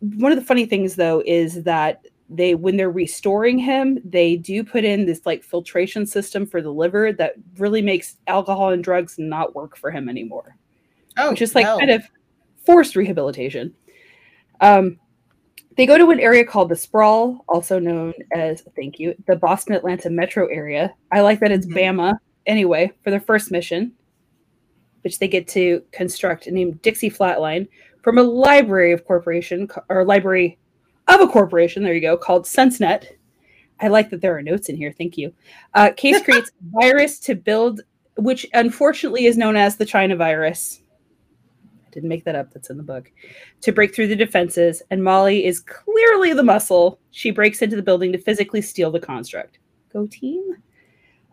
One 0.00 0.32
of 0.32 0.38
the 0.38 0.44
funny 0.44 0.66
things 0.66 0.96
though 0.96 1.22
is 1.24 1.62
that 1.62 2.04
they 2.28 2.56
when 2.56 2.76
they're 2.76 2.90
restoring 2.90 3.56
him 3.56 4.00
they 4.04 4.36
do 4.36 4.64
put 4.64 4.82
in 4.82 5.06
this 5.06 5.24
like 5.24 5.44
filtration 5.44 6.04
system 6.04 6.44
for 6.44 6.60
the 6.60 6.72
liver 6.72 7.12
that 7.12 7.34
really 7.56 7.80
makes 7.80 8.16
alcohol 8.26 8.70
and 8.70 8.82
drugs 8.82 9.14
not 9.16 9.54
work 9.54 9.76
for 9.76 9.92
him 9.92 10.08
anymore 10.08 10.56
Oh, 11.16 11.32
is 11.32 11.54
like 11.54 11.66
kind 11.66 11.90
of 11.90 12.08
forced 12.64 12.96
rehabilitation. 12.96 13.74
Um, 14.60 14.98
they 15.76 15.86
go 15.86 15.98
to 15.98 16.10
an 16.10 16.20
area 16.20 16.44
called 16.44 16.68
the 16.68 16.76
Sprawl, 16.76 17.44
also 17.48 17.78
known 17.78 18.14
as, 18.34 18.62
thank 18.74 18.98
you, 18.98 19.14
the 19.26 19.36
Boston 19.36 19.74
Atlanta 19.74 20.08
metro 20.10 20.46
area. 20.46 20.94
I 21.12 21.20
like 21.20 21.40
that 21.40 21.52
it's 21.52 21.66
Mhm. 21.66 21.74
Bama 21.74 22.18
anyway 22.46 22.92
for 23.04 23.10
their 23.10 23.20
first 23.20 23.50
mission, 23.50 23.92
which 25.02 25.18
they 25.18 25.28
get 25.28 25.46
to 25.48 25.82
construct 25.92 26.50
named 26.50 26.80
Dixie 26.82 27.10
Flatline 27.10 27.68
from 28.02 28.18
a 28.18 28.22
library 28.22 28.92
of 28.92 29.04
corporation 29.04 29.68
or 29.88 30.04
library 30.04 30.58
of 31.08 31.20
a 31.20 31.26
corporation. 31.26 31.82
There 31.82 31.94
you 31.94 32.00
go, 32.00 32.16
called 32.16 32.44
SenseNet. 32.44 33.06
I 33.80 33.88
like 33.88 34.08
that 34.10 34.22
there 34.22 34.36
are 34.36 34.42
notes 34.42 34.70
in 34.70 34.76
here. 34.76 34.94
Thank 34.96 35.18
you. 35.18 35.32
Uh, 35.74 35.90
Case 35.96 36.22
creates 36.24 36.50
a 36.50 36.80
virus 36.80 37.18
to 37.20 37.34
build, 37.34 37.82
which 38.16 38.46
unfortunately 38.54 39.26
is 39.26 39.36
known 39.36 39.56
as 39.56 39.76
the 39.76 39.84
China 39.84 40.16
virus. 40.16 40.80
Didn't 41.96 42.10
make 42.10 42.24
that 42.26 42.36
up. 42.36 42.52
That's 42.52 42.68
in 42.68 42.76
the 42.76 42.82
book. 42.82 43.10
To 43.62 43.72
break 43.72 43.94
through 43.94 44.08
the 44.08 44.16
defenses, 44.16 44.82
and 44.90 45.02
Molly 45.02 45.46
is 45.46 45.60
clearly 45.60 46.34
the 46.34 46.42
muscle. 46.42 47.00
She 47.10 47.30
breaks 47.30 47.62
into 47.62 47.74
the 47.74 47.82
building 47.82 48.12
to 48.12 48.18
physically 48.18 48.60
steal 48.60 48.90
the 48.90 49.00
construct. 49.00 49.60
Go 49.90 50.06
team. 50.06 50.42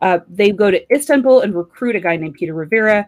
Uh, 0.02 0.20
they 0.30 0.52
go 0.52 0.72
to 0.72 0.82
Istanbul 0.96 1.42
and 1.42 1.54
recruit 1.54 1.98
a 1.98 2.00
guy 2.00 2.16
named 2.16 2.36
Peter 2.36 2.54
Riviera. 2.54 3.06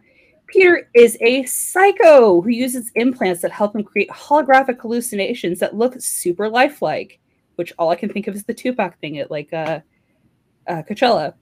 Peter 0.47 0.89
is 0.93 1.17
a 1.21 1.45
psycho 1.45 2.41
who 2.41 2.49
uses 2.49 2.91
implants 2.95 3.41
that 3.41 3.51
help 3.51 3.73
him 3.73 3.85
create 3.85 4.09
holographic 4.09 4.81
hallucinations 4.81 5.57
that 5.59 5.73
look 5.73 5.95
super 5.97 6.49
lifelike, 6.49 7.21
which 7.55 7.71
all 7.79 7.89
I 7.89 7.95
can 7.95 8.09
think 8.09 8.27
of 8.27 8.35
is 8.35 8.43
the 8.43 8.53
Tupac 8.53 8.99
thing 8.99 9.19
at 9.19 9.31
like 9.31 9.53
uh, 9.53 9.79
uh, 10.67 10.83
Coachella. 10.89 11.35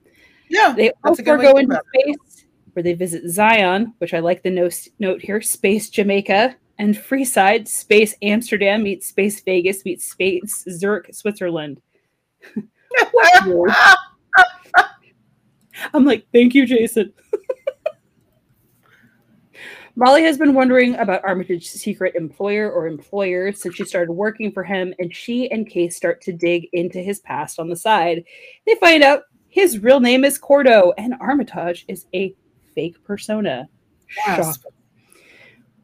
yeah, 0.48 0.76
They 0.78 0.92
also 1.04 1.24
go 1.24 1.38
to 1.38 1.56
into 1.58 1.82
space 1.92 2.46
where 2.74 2.84
they 2.84 2.94
visit 2.94 3.30
Zion, 3.30 3.94
which 4.00 4.14
I 4.14 4.20
like 4.20 4.44
the 4.44 4.50
no- 4.50 4.70
note 5.00 5.22
here, 5.22 5.42
Space 5.42 5.90
Jamaica, 5.90 6.56
and 6.80 6.96
Freeside, 6.96 7.68
Space 7.68 8.16
Amsterdam 8.22 8.84
meets 8.84 9.08
Space 9.08 9.42
Vegas 9.42 9.86
meets 9.86 10.10
Space 10.10 10.66
Zurich, 10.70 11.14
Switzerland. 11.14 11.82
I'm 15.94 16.06
like, 16.06 16.26
thank 16.34 16.54
you, 16.54 16.66
Jason. 16.66 17.14
Molly 19.96 20.24
has 20.24 20.40
been 20.40 20.56
wondering 20.56 20.96
about 20.96 21.24
Armitage's 21.24 21.70
secret 21.70 22.16
employer 22.16 22.72
or 22.72 22.88
employers 22.88 23.62
since 23.62 23.76
she 23.76 23.86
started 23.86 24.12
working 24.12 24.52
for 24.52 24.64
him, 24.64 24.92
and 24.98 25.16
she 25.16 25.52
and 25.52 25.70
Case 25.70 25.96
start 25.96 26.20
to 26.22 26.34
dig 26.34 26.68
into 26.74 27.00
his 27.00 27.20
past 27.20 27.60
on 27.60 27.70
the 27.70 27.76
side. 27.76 28.24
They 28.66 28.74
find 28.76 29.04
out 29.04 29.24
his 29.50 29.80
real 29.80 30.00
name 30.00 30.26
is 30.26 30.40
Corto, 30.40 30.94
and 30.98 31.14
Armitage 31.20 31.86
is 31.88 32.08
a 32.16 32.34
fake 32.76 33.04
persona. 33.04 33.68
Yes. 34.28 34.60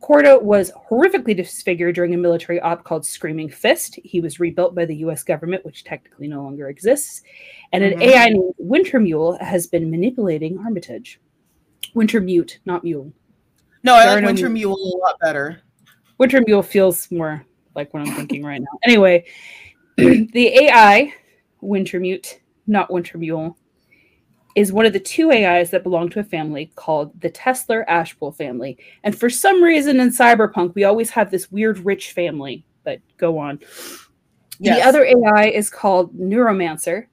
Corto 0.01 0.41
was 0.41 0.71
horrifically 0.89 1.35
disfigured 1.35 1.93
during 1.95 2.13
a 2.13 2.17
military 2.17 2.59
op 2.61 2.83
called 2.85 3.05
Screaming 3.05 3.49
Fist. 3.49 3.99
He 4.03 4.21
was 4.21 4.39
rebuilt 4.39 4.73
by 4.73 4.85
the 4.85 4.95
US 4.97 5.23
government, 5.23 5.65
which 5.65 5.83
technically 5.83 6.27
no 6.27 6.41
longer 6.41 6.69
exists. 6.69 7.21
And 7.73 7.83
an 7.83 7.99
Mhm. 7.99 8.03
AI 8.03 8.29
named 8.29 8.53
Wintermule 8.63 9.39
has 9.41 9.67
been 9.67 9.91
manipulating 9.91 10.57
Armitage. 10.59 11.19
Wintermute, 11.95 12.59
not 12.65 12.83
Mule. 12.83 13.11
No, 13.83 13.93
I 13.93 14.05
like 14.05 14.21
no 14.21 14.27
Winter 14.27 14.47
mu- 14.47 14.53
Mule 14.53 14.75
a 14.75 14.97
lot 14.97 15.19
better. 15.19 15.61
Winter 16.17 16.41
Mule 16.45 16.63
feels 16.63 17.11
more 17.11 17.45
like 17.75 17.93
what 17.93 18.07
I'm 18.07 18.15
thinking 18.15 18.43
right 18.43 18.61
now. 18.61 18.79
Anyway, 18.83 19.25
the 19.97 20.47
AI, 20.59 21.13
Wintermute, 21.61 22.39
not 22.67 22.91
Winter 22.91 23.17
Mule, 23.17 23.57
is 24.55 24.73
one 24.73 24.85
of 24.85 24.93
the 24.93 24.99
two 24.99 25.31
AIs 25.31 25.69
that 25.71 25.83
belong 25.83 26.09
to 26.09 26.19
a 26.19 26.23
family 26.23 26.71
called 26.75 27.19
the 27.21 27.29
Tessier 27.29 27.85
Ashpool 27.87 28.35
family. 28.35 28.77
And 29.03 29.17
for 29.17 29.29
some 29.29 29.61
reason 29.61 29.99
in 29.99 30.09
Cyberpunk, 30.09 30.75
we 30.75 30.83
always 30.83 31.09
have 31.11 31.31
this 31.31 31.51
weird 31.51 31.79
rich 31.79 32.11
family. 32.11 32.65
But 32.83 32.99
go 33.17 33.37
on. 33.37 33.59
Yes. 34.59 34.79
The 34.79 34.85
other 34.85 35.05
AI 35.05 35.49
is 35.49 35.69
called 35.69 36.13
Neuromancer. 36.17 37.05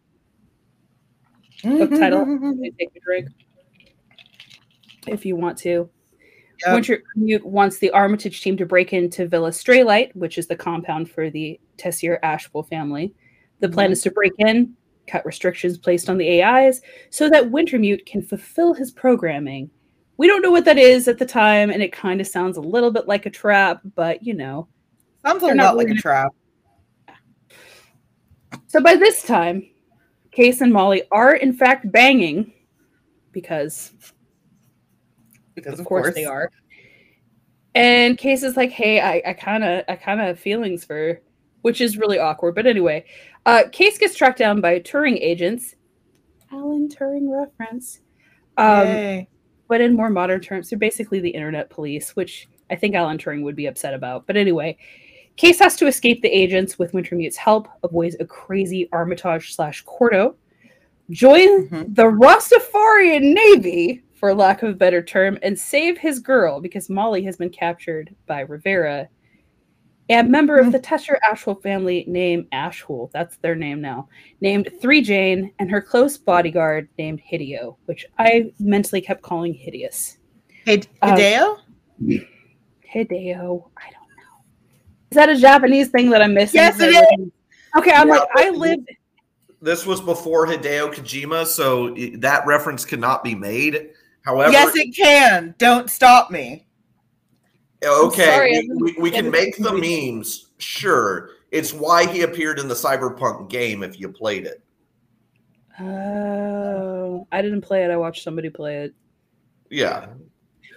Book 1.62 1.90
title. 1.90 2.24
Take 2.78 2.92
a 2.96 3.00
drink 3.00 3.28
if 5.06 5.24
you 5.24 5.36
want 5.36 5.58
to. 5.58 5.88
Yep. 6.64 6.74
Winter 6.74 7.02
Mute 7.16 7.44
wants 7.44 7.78
the 7.78 7.90
Armitage 7.90 8.40
team 8.42 8.56
to 8.56 8.66
break 8.66 8.92
into 8.92 9.26
Villa 9.28 9.50
Straylight, 9.50 10.14
which 10.16 10.38
is 10.38 10.46
the 10.46 10.56
compound 10.56 11.10
for 11.10 11.28
the 11.28 11.60
Tessier 11.76 12.18
Ashpool 12.22 12.66
family. 12.68 13.14
The 13.60 13.68
plan 13.68 13.90
Mhm. 13.90 13.92
is 13.92 14.02
to 14.02 14.10
break 14.10 14.32
in, 14.38 14.74
cut 15.06 15.26
restrictions 15.26 15.78
placed 15.78 16.08
on 16.08 16.18
the 16.18 16.42
AIs, 16.42 16.80
so 17.10 17.28
that 17.30 17.50
Wintermute 17.50 18.06
can 18.06 18.22
fulfill 18.22 18.74
his 18.74 18.90
programming. 18.90 19.70
We 20.18 20.26
don't 20.26 20.42
know 20.42 20.50
what 20.50 20.64
that 20.64 20.78
is 20.78 21.08
at 21.08 21.18
the 21.18 21.26
time, 21.26 21.70
and 21.70 21.82
it 21.82 21.92
kind 21.92 22.20
of 22.20 22.26
sounds 22.26 22.56
a 22.56 22.62
little 22.62 22.90
bit 22.90 23.06
like 23.06 23.26
a 23.26 23.30
trap, 23.30 23.80
but 23.94 24.22
you 24.24 24.34
know. 24.34 24.68
Sounds 25.24 25.42
a 25.42 25.54
not 25.54 25.76
lot 25.76 25.76
like 25.76 25.88
a 25.88 25.94
trap. 25.94 26.32
So 28.68 28.80
by 28.80 28.94
this 28.94 29.22
time, 29.22 29.68
Case 30.30 30.60
and 30.60 30.72
Molly 30.72 31.02
are 31.10 31.34
in 31.34 31.52
fact 31.52 31.90
banging 31.90 32.52
because 33.32 33.92
Because 35.54 35.80
of, 35.80 35.86
course, 35.86 36.14
they 36.14 36.24
are. 36.24 36.50
And 37.74 38.16
Case 38.16 38.42
is 38.42 38.56
like, 38.56 38.70
"Hey, 38.70 39.00
I, 39.00 39.22
I 39.26 39.32
kind 39.34 39.64
of, 39.64 39.84
I 39.88 39.96
kind 39.96 40.20
of 40.20 40.26
have 40.26 40.38
feelings 40.38 40.84
for," 40.84 41.20
which 41.62 41.80
is 41.80 41.98
really 41.98 42.18
awkward. 42.18 42.54
But 42.54 42.66
anyway, 42.66 43.04
uh, 43.46 43.62
Case 43.72 43.96
gets 43.96 44.14
tracked 44.14 44.38
down 44.38 44.60
by 44.60 44.78
Turing 44.80 45.18
agents. 45.20 45.74
Alan 46.52 46.88
Turing 46.88 47.28
reference. 47.30 48.00
Um, 48.58 49.26
but 49.68 49.80
in 49.80 49.94
more 49.94 50.10
modern 50.10 50.40
terms, 50.40 50.68
they're 50.70 50.78
basically 50.78 51.20
the 51.20 51.30
internet 51.30 51.70
police, 51.70 52.14
which 52.14 52.48
I 52.70 52.76
think 52.76 52.94
Alan 52.94 53.18
Turing 53.18 53.42
would 53.42 53.56
be 53.56 53.66
upset 53.66 53.94
about. 53.94 54.26
But 54.26 54.36
anyway, 54.36 54.76
Case 55.36 55.58
has 55.58 55.76
to 55.76 55.86
escape 55.86 56.22
the 56.22 56.28
agents 56.28 56.78
with 56.78 56.92
Wintermute's 56.92 57.36
help, 57.36 57.68
avoids 57.82 58.16
a 58.20 58.24
crazy 58.24 58.88
Armitage 58.92 59.54
slash 59.54 59.84
Corto, 59.84 60.34
join 61.10 61.68
Mhm. 61.68 61.94
the 61.94 62.04
Rastafarian 62.04 63.34
Navy, 63.34 64.02
for 64.14 64.32
lack 64.34 64.62
of 64.62 64.70
a 64.70 64.74
better 64.74 65.02
term, 65.02 65.38
and 65.42 65.58
save 65.58 65.98
his 65.98 66.20
girl 66.20 66.60
because 66.60 66.88
Molly 66.88 67.22
has 67.24 67.36
been 67.36 67.50
captured 67.50 68.14
by 68.26 68.40
Riviera. 68.40 69.08
A 70.08 70.22
member 70.22 70.58
of 70.58 70.70
the 70.70 70.78
Tesher 70.78 71.16
Ashwell 71.28 71.56
family 71.60 72.04
named 72.06 72.46
Ashwell, 72.52 73.10
that's 73.12 73.36
their 73.38 73.56
name 73.56 73.80
now, 73.80 74.08
named 74.40 74.68
Three 74.80 75.02
Jane, 75.02 75.52
and 75.58 75.68
her 75.70 75.80
close 75.82 76.16
bodyguard 76.16 76.88
named 76.96 77.20
Hideo, 77.28 77.76
which 77.86 78.06
I 78.18 78.52
mentally 78.60 79.00
kept 79.00 79.22
calling 79.22 79.52
Hideous. 79.52 80.18
Hey, 80.64 80.82
Uh, 81.02 81.16
Hideo? 81.16 81.58
Hideo, 82.00 83.64
I 83.76 83.90
don't 83.90 84.08
know. 84.16 84.36
Is 85.10 85.14
that 85.16 85.28
a 85.28 85.36
Japanese 85.36 85.88
thing 85.88 86.10
that 86.10 86.22
I'm 86.22 86.34
missing? 86.34 86.58
Yes, 86.60 86.78
it 86.80 86.90
is. 86.90 87.30
Okay, 87.76 87.90
I'm 87.92 88.08
Yeah, 88.08 88.14
like, 88.14 88.28
I 88.36 88.50
but- 88.50 88.58
lived. 88.58 88.90
This 89.62 89.86
was 89.86 90.00
before 90.00 90.46
Hideo 90.46 90.92
Kojima, 90.94 91.46
so 91.46 91.94
that 92.18 92.46
reference 92.46 92.84
cannot 92.84 93.24
be 93.24 93.34
made. 93.34 93.88
However, 94.22 94.52
yes, 94.52 94.72
it 94.76 94.94
can. 94.94 95.54
Don't 95.58 95.90
stop 95.90 96.30
me. 96.30 96.66
Okay, 97.84 98.24
sorry, 98.24 98.68
we, 98.68 98.92
we, 98.92 99.02
we 99.02 99.10
can 99.10 99.30
make 99.30 99.56
the 99.56 99.72
memes. 99.72 100.50
Sure, 100.58 101.30
it's 101.50 101.72
why 101.72 102.06
he 102.06 102.22
appeared 102.22 102.58
in 102.58 102.68
the 102.68 102.74
Cyberpunk 102.74 103.48
game 103.50 103.82
if 103.82 104.00
you 104.00 104.08
played 104.08 104.46
it. 104.46 104.62
Oh, 105.78 107.26
I 107.30 107.42
didn't 107.42 107.60
play 107.60 107.84
it. 107.84 107.90
I 107.90 107.96
watched 107.96 108.22
somebody 108.22 108.48
play 108.48 108.84
it, 108.84 108.94
Yeah, 109.70 110.06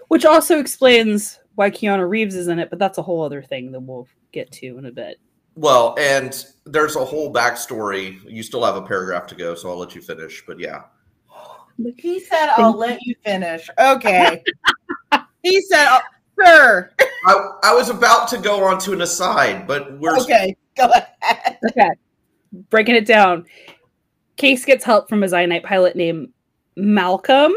which 0.09 0.25
also 0.25 0.59
explains 0.59 1.39
why 1.55 1.69
Keanu 1.69 2.07
Reeves 2.07 2.35
is 2.35 2.47
in 2.47 2.59
it. 2.59 2.69
But 2.69 2.79
that's 2.79 2.97
a 2.97 3.01
whole 3.01 3.23
other 3.23 3.41
thing 3.41 3.71
that 3.71 3.79
we'll 3.79 4.07
get 4.31 4.51
to 4.53 4.77
in 4.77 4.85
a 4.85 4.91
bit. 4.91 5.17
Well, 5.55 5.95
and 5.99 6.45
there's 6.65 6.95
a 6.95 7.03
whole 7.03 7.33
backstory. 7.33 8.19
You 8.25 8.43
still 8.43 8.63
have 8.63 8.75
a 8.75 8.81
paragraph 8.81 9.27
to 9.27 9.35
go, 9.35 9.55
so 9.55 9.69
I'll 9.69 9.77
let 9.77 9.95
you 9.95 10.01
finish. 10.01 10.43
But 10.45 10.59
yeah, 10.59 10.83
He 11.97 12.19
said, 12.19 12.49
"I'll 12.57 12.77
let 12.77 13.01
you 13.01 13.15
finish." 13.23 13.69
Okay. 13.79 14.43
he 15.43 15.61
said, 15.61 15.87
oh, 15.89 15.99
"Sir." 16.43 16.91
I, 17.25 17.51
I 17.63 17.73
was 17.75 17.89
about 17.89 18.27
to 18.29 18.37
go 18.37 18.63
on 18.63 18.79
to 18.79 18.93
an 18.93 19.01
aside, 19.01 19.67
but 19.67 19.99
we're 19.99 20.17
Okay, 20.19 20.55
go 20.77 20.89
ahead. 20.89 21.57
Okay. 21.69 21.89
Breaking 22.69 22.95
it 22.95 23.05
down. 23.05 23.45
Case 24.37 24.65
gets 24.65 24.85
help 24.85 25.09
from 25.09 25.23
a 25.23 25.27
Zionite 25.27 25.63
pilot 25.63 25.95
named 25.95 26.29
Malcolm, 26.75 27.53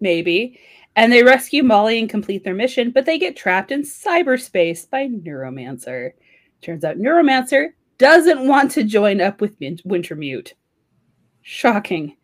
maybe, 0.00 0.60
and 0.96 1.12
they 1.12 1.22
rescue 1.22 1.62
Molly 1.62 1.98
and 1.98 2.10
complete 2.10 2.44
their 2.44 2.54
mission, 2.54 2.90
but 2.90 3.06
they 3.06 3.18
get 3.18 3.36
trapped 3.36 3.72
in 3.72 3.82
cyberspace 3.82 4.88
by 4.88 5.08
Neuromancer. 5.08 6.12
Turns 6.60 6.84
out 6.84 6.98
Neuromancer 6.98 7.70
doesn't 7.98 8.46
want 8.46 8.70
to 8.72 8.84
join 8.84 9.20
up 9.20 9.40
with 9.40 9.58
Wintermute. 9.60 10.52
Shocking. 11.42 12.16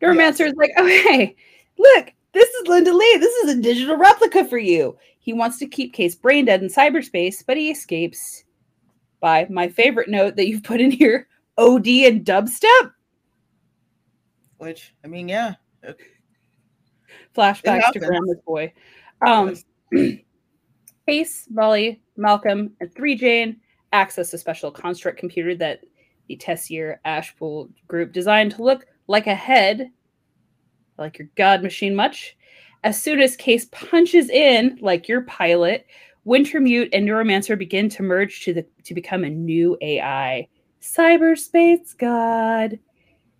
Neuromancer 0.00 0.46
is 0.46 0.54
like, 0.54 0.70
oh, 0.76 0.86
hey, 0.86 1.36
look, 1.78 2.12
this 2.32 2.48
is 2.48 2.68
Linda 2.68 2.92
Lee. 2.92 3.16
This 3.18 3.34
is 3.36 3.54
a 3.54 3.60
digital 3.60 3.96
replica 3.96 4.44
for 4.44 4.58
you. 4.58 4.96
He 5.24 5.32
wants 5.32 5.58
to 5.60 5.66
keep 5.66 5.94
Case 5.94 6.14
brain 6.14 6.44
dead 6.44 6.62
in 6.62 6.68
cyberspace, 6.68 7.42
but 7.46 7.56
he 7.56 7.70
escapes 7.70 8.44
by 9.20 9.46
my 9.48 9.68
favorite 9.68 10.10
note 10.10 10.36
that 10.36 10.46
you've 10.46 10.62
put 10.62 10.82
in 10.82 10.90
here 10.90 11.28
OD 11.56 11.88
and 11.88 12.26
dubstep. 12.26 12.92
Which 14.58 14.94
I 15.02 15.06
mean, 15.06 15.30
yeah. 15.30 15.54
Flashbacks 17.34 17.92
to. 17.92 18.00
Grandma's 18.00 18.36
Boy. 18.46 18.74
Um, 19.26 19.56
Case, 21.08 21.46
Molly, 21.50 22.02
Malcolm, 22.18 22.72
and 22.80 22.94
3 22.94 23.14
Jane 23.14 23.60
access 23.92 24.34
a 24.34 24.38
special 24.38 24.70
construct 24.70 25.18
computer 25.18 25.54
that 25.54 25.80
the 26.28 26.36
Tessier 26.36 27.00
Ashpool 27.06 27.70
group 27.88 28.12
designed 28.12 28.50
to 28.56 28.62
look 28.62 28.84
like 29.06 29.26
a 29.26 29.34
head, 29.34 29.90
like 30.98 31.18
your 31.18 31.28
god 31.34 31.62
machine 31.62 31.94
much. 31.94 32.36
As 32.84 33.02
soon 33.02 33.18
as 33.18 33.34
Case 33.34 33.64
punches 33.72 34.30
in, 34.30 34.78
like 34.80 35.08
your 35.08 35.22
pilot, 35.22 35.86
Wintermute 36.26 36.90
and 36.92 37.08
Neuromancer 37.08 37.58
begin 37.58 37.88
to 37.88 38.02
merge 38.02 38.44
to 38.44 38.54
the 38.54 38.66
to 38.84 38.94
become 38.94 39.24
a 39.24 39.30
new 39.30 39.76
AI. 39.80 40.46
Cyberspace 40.80 41.96
God. 41.98 42.78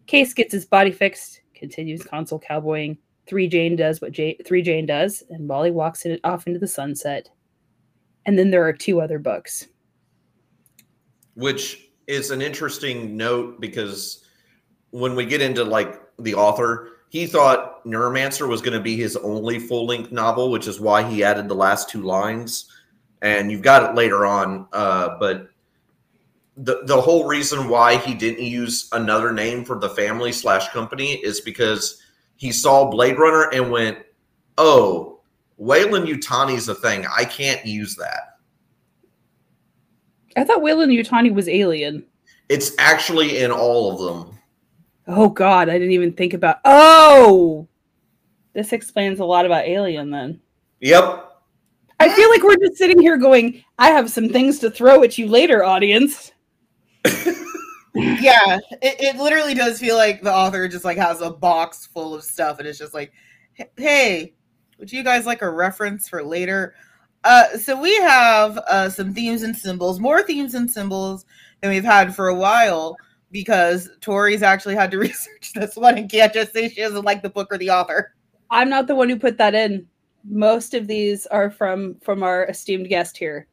Case 0.07 0.35
gets 0.35 0.53
his 0.53 0.67
body 0.67 0.91
fixed, 0.91 1.43
continues 1.55 2.03
console 2.03 2.39
cowboying. 2.41 2.99
Three 3.27 3.47
Jane 3.49 3.77
does 3.77 4.01
what 4.01 4.13
J- 4.13 4.39
Three 4.45 4.63
Jane 4.63 4.87
does, 4.87 5.23
and 5.31 5.47
Molly 5.47 5.71
walks 5.71 6.05
in, 6.05 6.19
off 6.25 6.47
into 6.47 6.59
the 6.59 6.67
sunset. 6.67 7.31
And 8.27 8.39
then 8.39 8.51
there 8.51 8.67
are 8.67 8.73
two 8.73 9.01
other 9.01 9.19
books. 9.19 9.67
which 11.35 11.91
is 12.07 12.31
an 12.31 12.43
interesting 12.43 13.17
note 13.17 13.61
because 13.61 14.25
when 14.91 15.15
we 15.17 15.25
get 15.27 15.43
into 15.43 15.65
like 15.65 16.01
the 16.19 16.35
author, 16.35 16.94
he 17.15 17.29
thought 17.29 17.85
Neuromancer 17.85 18.49
was 18.49 18.61
going 18.61 18.77
to 18.77 18.83
be 18.83 18.97
his 18.97 19.15
only 19.15 19.61
full 19.61 19.87
length 19.87 20.11
novel, 20.11 20.51
which 20.51 20.67
is 20.67 20.81
why 20.81 21.09
he 21.09 21.23
added 21.23 21.47
the 21.47 21.55
last 21.55 21.89
two 21.89 22.03
lines. 22.03 22.69
And 23.23 23.53
you've 23.53 23.63
got 23.63 23.89
it 23.89 23.95
later 23.95 24.27
on, 24.27 24.67
uh, 24.73 25.17
but 25.21 25.47
the 26.57 26.81
the 26.87 27.01
whole 27.01 27.29
reason 27.29 27.69
why 27.69 27.99
he 27.99 28.15
didn't 28.15 28.45
use 28.45 28.89
another 28.91 29.33
name 29.33 29.65
for 29.65 29.79
the 29.79 29.91
family 29.91 30.33
slash 30.33 30.71
company 30.71 31.13
is 31.13 31.41
because 31.41 32.03
he 32.35 32.51
saw 32.51 32.91
Blade 32.91 33.17
Runner 33.17 33.49
and 33.53 33.71
went, 33.71 33.99
"Oh, 34.59 35.21
Weyland-Yutani's 35.57 36.69
a 36.69 36.75
thing. 36.75 37.07
I 37.17 37.25
can't 37.25 37.65
use 37.65 37.95
that." 37.95 38.39
I 40.37 40.43
thought 40.43 40.63
Weyland-Yutani 40.63 41.33
was 41.33 41.49
alien. 41.49 42.07
It's 42.49 42.73
actually 42.81 43.39
in 43.39 43.53
all 43.53 43.93
of 43.93 44.01
them. 44.01 44.34
Oh 45.07 45.29
God, 45.29 45.69
I 45.69 45.75
didn't 45.75 45.93
even 45.93 46.13
think 46.13 46.33
about. 46.33 46.59
Oh, 46.65 47.69
this 48.55 48.73
explains 48.73 49.21
a 49.21 49.25
lot 49.25 49.47
about 49.47 49.67
Alien. 49.67 50.11
Then 50.11 50.41
Yep. 50.81 51.31
I 52.01 52.15
feel 52.15 52.29
like 52.31 52.43
we're 52.43 52.57
just 52.57 52.77
sitting 52.77 53.01
here 53.01 53.17
going, 53.17 53.63
"I 53.79 53.91
have 53.91 54.11
some 54.11 54.29
things 54.29 54.59
to 54.61 54.71
throw 54.71 55.03
at 55.03 55.19
you 55.19 55.29
later, 55.29 55.65
audience." 55.65 56.33
yeah, 57.95 58.59
it, 58.83 58.97
it 59.01 59.17
literally 59.17 59.55
does 59.55 59.79
feel 59.79 59.97
like 59.97 60.23
the 60.23 60.33
author 60.33 60.67
just 60.69 60.85
like 60.85 60.97
has 60.97 61.21
a 61.21 61.31
box 61.31 61.87
full 61.87 62.15
of 62.15 62.25
stuff, 62.25 62.59
and 62.59 62.69
it's 62.69 62.79
just 62.79 62.95
like, 62.95 63.13
hey, 63.77 64.35
would 64.79 64.93
you 64.93 65.05
guys 65.05 65.27
like 65.27 65.43
a 65.43 65.51
reference 65.51 66.09
for 66.09 66.23
later? 66.23 66.75
Uh, 67.23 67.57
so 67.57 67.81
we 67.81 67.95
have 67.97 68.59
uh, 68.59 68.89
some 68.91 69.15
themes 69.15 69.43
and 69.43 69.57
symbols, 69.57 70.01
more 70.01 70.23
themes 70.23 70.55
and 70.55 70.71
symbols 70.71 71.25
than 71.61 71.71
we've 71.71 71.85
had 71.85 72.15
for 72.15 72.29
a 72.29 72.35
while 72.35 72.97
because 73.35 73.91
Tori's 74.01 74.45
actually 74.45 74.77
had 74.77 74.93
to 74.93 74.99
research 75.09 75.53
this 75.55 75.77
one 75.77 75.99
and 75.99 76.11
can't 76.11 76.33
just 76.33 76.55
say 76.55 76.71
she 76.71 76.81
doesn't 76.81 77.05
like 77.05 77.21
the 77.21 77.29
book 77.29 77.49
or 77.51 77.59
the 77.59 77.69
author. 77.69 78.15
I'm 78.51 78.71
not 78.71 78.87
the 78.87 78.95
one 78.95 79.11
who 79.11 79.19
put 79.19 79.37
that 79.39 79.55
in. 79.55 79.87
Most 80.27 80.73
of 80.73 80.87
these 80.87 81.27
are 81.27 81.51
from 81.51 81.97
from 81.97 82.23
our 82.23 82.47
esteemed 82.47 82.89
guest 82.89 83.19
here. 83.19 83.47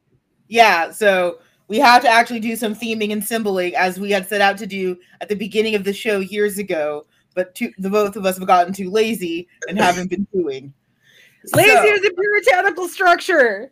Yeah, 0.48 0.92
so 0.92 1.40
we 1.68 1.80
have 1.80 2.02
to 2.04 2.08
actually 2.10 2.40
do 2.40 2.56
some 2.56 2.76
theming 2.76 3.12
and 3.12 3.24
symboling 3.24 3.76
as 3.76 4.00
we 4.00 4.12
had 4.12 4.30
set 4.30 4.40
out 4.40 4.58
to 4.60 4.68
do 4.68 4.98
at 5.20 5.28
the 5.28 5.36
beginning 5.36 5.76
of 5.76 5.84
the 5.84 5.94
show 5.94 6.20
years 6.20 6.58
ago, 6.60 7.06
but 7.34 7.56
two, 7.56 7.72
the 7.78 7.90
both 7.90 8.16
of 8.16 8.26
us 8.26 8.38
have 8.38 8.48
gotten 8.48 8.74
too 8.74 8.90
lazy 8.90 9.48
and 9.68 9.80
haven't 9.80 10.10
been 10.10 10.28
doing. 10.34 10.74
Lazy 11.56 11.70
So- 11.72 11.84
is 11.86 12.06
a 12.06 12.12
puritanical 12.12 12.88
structure. 12.88 13.72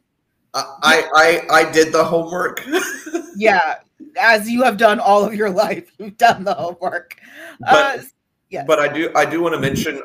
Uh, 0.55 0.63
I, 0.81 1.43
I 1.51 1.59
I 1.59 1.71
did 1.71 1.93
the 1.93 2.03
homework. 2.03 2.65
yeah, 3.35 3.75
as 4.17 4.49
you 4.49 4.63
have 4.63 4.77
done 4.77 4.99
all 4.99 5.23
of 5.23 5.33
your 5.33 5.49
life, 5.49 5.91
you've 5.99 6.17
done 6.17 6.43
the 6.43 6.53
homework. 6.53 7.15
But- 7.59 7.99
uh, 7.99 8.03
yes. 8.49 8.65
but 8.67 8.79
I 8.79 8.87
do 8.87 9.11
I 9.15 9.25
do 9.25 9.41
want 9.41 9.53
to 9.55 9.59
mention 9.61 10.01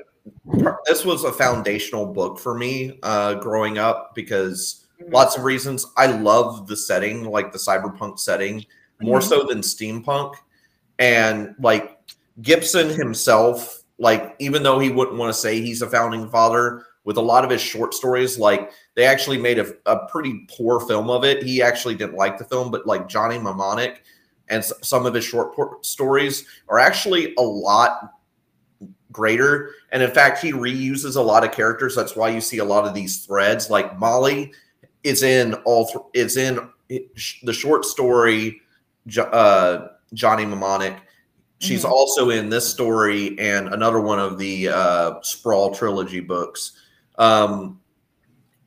this 0.87 1.05
was 1.05 1.25
a 1.25 1.33
foundational 1.33 2.07
book 2.07 2.39
for 2.39 2.55
me 2.57 2.99
uh, 3.03 3.35
growing 3.35 3.79
up 3.79 4.15
because 4.15 4.87
lots 5.09 5.37
of 5.37 5.45
reasons. 5.45 5.87
I 5.97 6.07
love 6.07 6.67
the 6.67 6.77
setting, 6.77 7.25
like 7.25 7.53
the 7.53 7.59
cyberpunk 7.59 8.19
setting, 8.19 8.65
more 9.01 9.21
Mhm. 9.21 9.29
so 9.29 9.43
than 9.45 9.59
steampunk. 9.61 10.35
And 10.99 11.55
like 11.59 11.99
Gibson 12.43 12.89
himself, 12.91 13.83
like 13.99 14.35
even 14.39 14.63
though 14.63 14.79
he 14.79 14.91
wouldn't 14.91 15.19
want 15.19 15.33
to 15.35 15.39
say 15.39 15.61
he's 15.61 15.83
a 15.83 15.91
founding 15.91 16.31
father, 16.31 16.85
with 17.05 17.17
a 17.19 17.21
lot 17.23 17.45
of 17.45 17.51
his 17.51 17.61
short 17.61 17.93
stories, 17.95 18.39
like 18.39 18.71
they 18.95 19.05
actually 19.05 19.39
made 19.39 19.59
a, 19.59 19.67
a 19.87 20.07
pretty 20.09 20.47
poor 20.57 20.81
film 20.81 21.11
of 21.11 21.25
it. 21.25 21.43
He 21.43 21.63
actually 21.63 21.95
didn't 21.95 22.17
like 22.17 22.39
the 22.39 22.45
film, 22.45 22.71
but 22.71 22.87
like 22.87 23.09
Johnny 23.09 23.39
Mnemonic 23.39 24.03
and 24.49 24.59
s- 24.61 24.73
some 24.83 25.05
of 25.07 25.15
his 25.15 25.25
short 25.25 25.55
por- 25.55 25.79
stories 25.83 26.47
are 26.69 26.79
actually 26.79 27.35
a 27.37 27.43
lot 27.43 28.13
greater. 29.13 29.71
And 29.93 30.03
in 30.03 30.11
fact, 30.11 30.39
he 30.43 30.53
reuses 30.53 31.17
a 31.17 31.21
lot 31.21 31.45
of 31.45 31.53
characters. 31.53 31.95
That's 31.95 32.17
why 32.17 32.31
you 32.31 32.41
see 32.41 32.59
a 32.59 32.65
lot 32.65 32.87
of 32.87 32.95
these 32.95 33.25
threads. 33.25 33.71
Like 33.71 33.99
Molly 33.99 34.53
is 35.03 35.23
in 35.23 35.55
all. 35.65 35.87
Th- 35.87 36.05
it's 36.15 36.37
in 36.37 36.59
the 37.43 37.53
short 37.53 37.85
story. 37.85 38.61
Uh, 39.19 39.89
Johnny 40.15 40.45
Mnemonic. 40.47 40.97
She's 41.59 41.85
Mhm. 41.85 41.91
also 41.91 42.31
in 42.31 42.49
this 42.51 42.67
story 42.69 43.39
and 43.39 43.69
another 43.69 44.01
one 44.01 44.19
of 44.19 44.39
the 44.39 44.69
uh, 44.69 45.15
Sprawl 45.23 45.75
trilogy 45.75 46.21
books. 46.21 46.73
Um, 47.19 47.81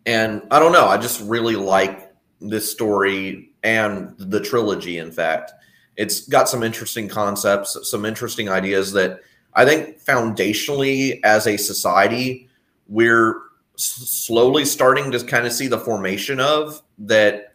and 0.05 0.41
I 0.51 0.59
don't 0.59 0.71
know. 0.71 0.85
I 0.85 0.97
just 0.97 1.21
really 1.21 1.55
like 1.55 2.13
this 2.39 2.71
story 2.71 3.51
and 3.63 4.15
the 4.17 4.39
trilogy. 4.39 4.99
In 4.99 5.11
fact, 5.11 5.51
it's 5.95 6.27
got 6.27 6.47
some 6.47 6.63
interesting 6.63 7.07
concepts, 7.07 7.77
some 7.89 8.05
interesting 8.05 8.49
ideas 8.49 8.93
that 8.93 9.19
I 9.53 9.65
think 9.65 10.01
foundationally 10.03 11.19
as 11.23 11.47
a 11.47 11.57
society, 11.57 12.47
we're 12.87 13.41
slowly 13.75 14.65
starting 14.65 15.11
to 15.11 15.23
kind 15.23 15.45
of 15.45 15.51
see 15.53 15.67
the 15.67 15.79
formation 15.79 16.39
of 16.39 16.81
that 16.99 17.53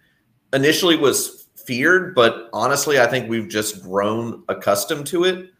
initially 0.53 0.97
was 0.97 1.49
feared, 1.57 2.15
but 2.15 2.51
honestly, 2.53 3.01
I 3.01 3.07
think 3.07 3.29
we've 3.29 3.49
just 3.49 3.83
grown 3.83 4.43
accustomed 4.49 5.07
to 5.09 5.25
it. 5.25 5.51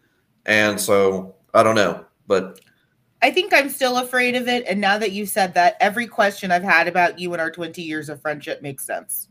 And 0.45 0.79
so 0.79 1.35
I 1.53 1.63
don't 1.63 1.75
know, 1.75 2.05
but 2.27 2.59
I 3.23 3.31
think 3.31 3.53
I'm 3.53 3.69
still 3.69 3.97
afraid 3.97 4.35
of 4.35 4.49
it. 4.49 4.65
And 4.67 4.81
now 4.81 4.97
that 4.97 5.13
you 5.13 5.25
said 5.25 5.53
that, 5.53 5.77
every 5.79 6.05
question 6.05 6.51
I've 6.51 6.61
had 6.61 6.89
about 6.89 7.17
you 7.17 7.31
and 7.31 7.41
our 7.41 7.49
20 7.49 7.81
years 7.81 8.09
of 8.09 8.21
friendship 8.21 8.61
makes 8.61 8.85
sense. 8.85 9.29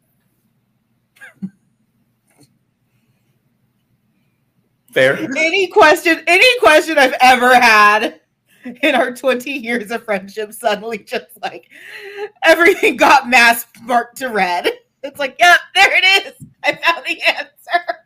fair. 4.93 5.19
Any 5.37 5.67
question, 5.67 6.23
any 6.27 6.59
question 6.59 6.99
I've 6.99 7.15
ever 7.21 7.55
had 7.55 8.21
in 8.83 8.95
our 8.95 9.15
20 9.15 9.51
years 9.51 9.91
of 9.91 10.05
friendship 10.05 10.53
suddenly 10.53 10.99
just 10.99 11.27
like 11.43 11.69
everything 12.45 12.97
got 12.97 13.29
mass 13.29 13.67
marked 13.83 14.17
to 14.19 14.29
red. 14.29 14.71
It's 15.03 15.19
like, 15.19 15.37
yeah, 15.39 15.57
there 15.75 15.91
it 15.93 16.27
is. 16.27 16.47
I 16.63 16.77
found 16.77 17.05
the 17.07 17.21
answer. 17.23 17.97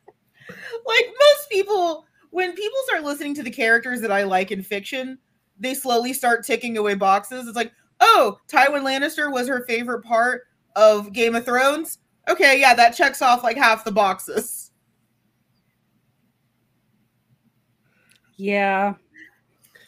like 0.48 1.06
most 1.06 1.50
people, 1.50 2.06
when 2.30 2.54
people 2.54 2.78
start 2.86 3.04
listening 3.04 3.34
to 3.34 3.42
the 3.42 3.50
characters 3.50 4.00
that 4.00 4.10
I 4.10 4.24
like 4.24 4.50
in 4.50 4.62
fiction, 4.62 5.18
they 5.58 5.74
slowly 5.74 6.12
start 6.12 6.44
ticking 6.44 6.76
away 6.76 6.94
boxes. 6.94 7.46
It's 7.46 7.56
like, 7.56 7.72
oh, 8.00 8.38
Tywin 8.48 8.82
Lannister 8.82 9.32
was 9.32 9.48
her 9.48 9.64
favorite 9.66 10.02
part 10.02 10.42
of 10.74 11.12
Game 11.12 11.34
of 11.34 11.44
Thrones. 11.44 11.98
Okay, 12.28 12.60
yeah, 12.60 12.74
that 12.74 12.90
checks 12.96 13.22
off 13.22 13.42
like 13.44 13.56
half 13.56 13.84
the 13.84 13.92
boxes. 13.92 14.70
Yeah. 18.36 18.94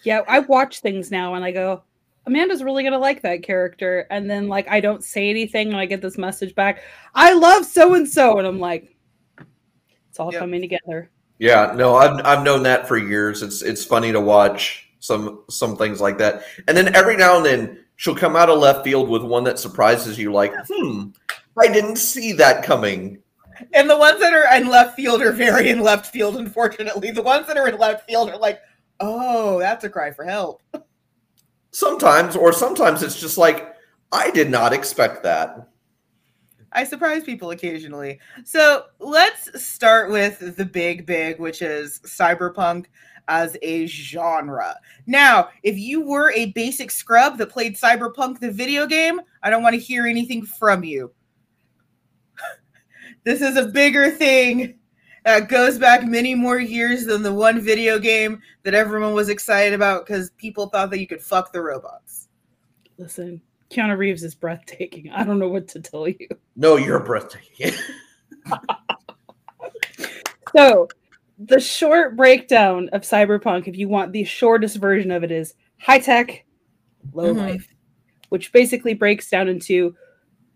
Yeah, 0.05 0.23
I 0.29 0.39
watch 0.41 0.81
things 0.81 1.11
now 1.11 1.35
and 1.35 1.45
I 1.45 1.51
go, 1.53 1.83
Amanda's 2.27 2.63
really 2.63 2.83
gonna 2.83 2.99
like 2.99 3.23
that 3.23 3.43
character, 3.43 4.07
and 4.11 4.29
then 4.29 4.49
like 4.49 4.69
I 4.69 4.81
don't 4.81 5.03
say 5.03 5.31
anything 5.31 5.69
and 5.69 5.77
I 5.79 5.87
get 5.87 6.03
this 6.03 6.19
message 6.19 6.55
back. 6.55 6.83
I 7.15 7.33
love 7.33 7.65
so 7.65 7.95
and 7.95 8.07
so, 8.07 8.39
and 8.39 8.47
I'm 8.47 8.59
like, 8.61 8.95
it's 10.11 10.21
all 10.21 10.31
Yep. 10.33 10.41
coming 10.41 10.61
together. 10.61 11.11
Yeah, 11.39 11.73
no, 11.75 11.97
I've 11.97 12.25
I've 12.27 12.45
known 12.45 12.63
that 12.65 12.87
for 12.87 12.99
years. 12.99 13.43
It's 13.43 13.63
it's 13.63 13.83
funny 13.85 14.13
to 14.13 14.21
watch 14.21 14.88
some 15.01 15.45
some 15.49 15.77
things 15.77 16.01
like 16.01 16.19
that, 16.19 16.43
and 16.67 16.77
then 16.77 16.95
every 16.95 17.17
now 17.17 17.37
and 17.37 17.47
then 17.47 17.85
she'll 17.97 18.15
come 18.15 18.37
out 18.37 18.49
of 18.49 18.59
left 18.59 18.85
field 18.85 19.09
with 19.09 19.23
one 19.23 19.45
that 19.45 19.59
surprises 19.59 20.19
you, 20.19 20.33
like, 20.33 20.53
hmm, 20.69 21.09
I 21.59 21.69
didn't 21.69 21.97
see 21.97 22.33
that 22.35 22.65
coming. 22.65 23.23
And 23.75 23.91
the 23.91 23.99
ones 23.99 24.21
that 24.21 24.33
are 24.33 24.57
in 24.57 24.69
left 24.69 24.95
field 24.95 25.21
are 25.21 25.33
very 25.33 25.69
in 25.69 25.81
left 25.81 26.07
field, 26.07 26.37
unfortunately. 26.37 27.11
The 27.11 27.23
ones 27.23 27.49
that 27.49 27.57
are 27.57 27.69
in 27.69 27.77
left 27.77 28.07
field 28.07 28.31
are 28.31 28.39
like, 28.39 28.61
oh, 29.01 29.59
that's 29.59 29.85
a 29.85 29.91
cry 29.91 30.13
for 30.13 30.25
help. 30.25 30.63
Sometimes, 31.73 32.37
or 32.37 32.53
sometimes 32.53 33.03
it's 33.03 33.21
just 33.21 33.37
like, 33.37 33.75
I 34.13 34.31
did 34.31 34.49
not 34.49 34.73
expect 34.73 35.25
that. 35.25 35.69
I 36.73 36.85
surprise 36.85 37.25
people 37.25 37.51
occasionally. 37.51 38.21
So 38.45 38.85
let's 39.01 39.63
start 39.63 40.11
with 40.11 40.57
the 40.57 40.65
big, 40.65 41.05
big, 41.05 41.41
which 41.41 41.63
is 41.63 42.01
cyberpunk 42.05 42.87
as 43.29 43.57
a 43.63 43.87
genre. 43.87 44.77
Now, 45.07 45.49
if 45.63 45.79
you 45.79 46.01
were 46.01 46.33
a 46.33 46.53
basic 46.53 46.91
scrub 46.91 47.39
that 47.39 47.51
played 47.51 47.77
cyberpunk, 47.77 48.41
the 48.41 48.51
video 48.51 48.87
game, 48.87 49.21
I 49.43 49.51
don't 49.51 49.63
want 49.63 49.75
to 49.75 49.81
hear 49.81 50.07
anything 50.07 50.45
from 50.45 50.83
you. 50.83 51.13
this 53.25 53.41
is 53.41 53.57
a 53.57 53.69
bigger 53.69 54.11
thing 54.11 54.79
that 55.25 55.49
goes 55.49 55.79
back 55.79 56.05
many 56.05 56.35
more 56.35 56.59
years 56.59 57.07
than 57.07 57.23
the 57.23 57.33
one 57.33 57.61
video 57.61 57.99
game 57.99 58.41
that 58.65 58.75
everyone 58.75 59.15
was 59.15 59.29
excited 59.29 59.75
about 59.75 60.07
because 60.07 60.31
people 60.31 60.69
thought 60.69 60.91
that 60.91 61.01
you 61.01 61.07
could 61.07 61.23
fuck 61.23 61.53
the 61.53 61.61
robots. 61.61 62.29
Listen, 62.97 63.41
Keanu 63.71 63.97
Reeves 63.97 64.25
is 64.25 64.35
breathtaking. 64.35 65.11
I 65.11 65.23
don't 65.23 65.39
know 65.39 65.49
what 65.49 65.69
to 65.69 65.81
tell 65.81 66.09
you. 66.09 66.29
No, 66.57 66.77
you're 66.77 67.01
breathtaking. 67.01 67.73
So, 70.57 70.89
the 71.39 71.61
short 71.61 72.17
breakdown 72.17 72.89
of 72.93 73.03
Cyberpunk, 73.03 73.69
if 73.69 73.77
you 73.77 73.89
want 73.89 74.13
the 74.13 74.25
shortest 74.25 74.77
version 74.77 75.11
of 75.11 75.23
it, 75.23 75.31
is 75.31 75.55
high 75.79 76.01
tech, 76.01 76.45
low 77.13 77.35
Mhm. 77.35 77.39
life, 77.39 77.75
which 78.31 78.53
basically 78.53 78.95
breaks 78.95 79.31
down 79.31 79.49
into 79.49 79.95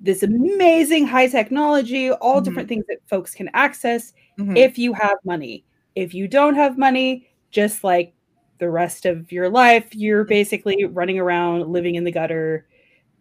this 0.01 0.25
amazing 0.25 1.07
high 1.07 1.29
technology, 1.29 2.11
all 2.11 2.41
Mhm. 2.41 2.45
different 2.45 2.69
things 2.69 2.85
that 2.89 2.99
folks 3.07 3.35
can 3.35 3.49
access 3.55 4.13
Mhm. 4.39 4.57
if 4.57 4.79
you 4.79 4.93
have 4.93 5.17
money. 5.25 5.65
If 5.95 6.15
you 6.15 6.27
don't 6.27 6.57
have 6.57 6.77
money, 6.77 7.29
just 7.53 7.85
like 7.85 8.15
the 8.59 8.69
rest 8.69 9.07
of 9.07 9.31
your 9.31 9.49
life, 9.49 9.95
you're 9.95 10.25
basically 10.25 10.85
running 10.85 11.19
around, 11.19 11.69
living 11.69 11.95
in 11.95 12.05
the 12.05 12.11
gutter, 12.11 12.67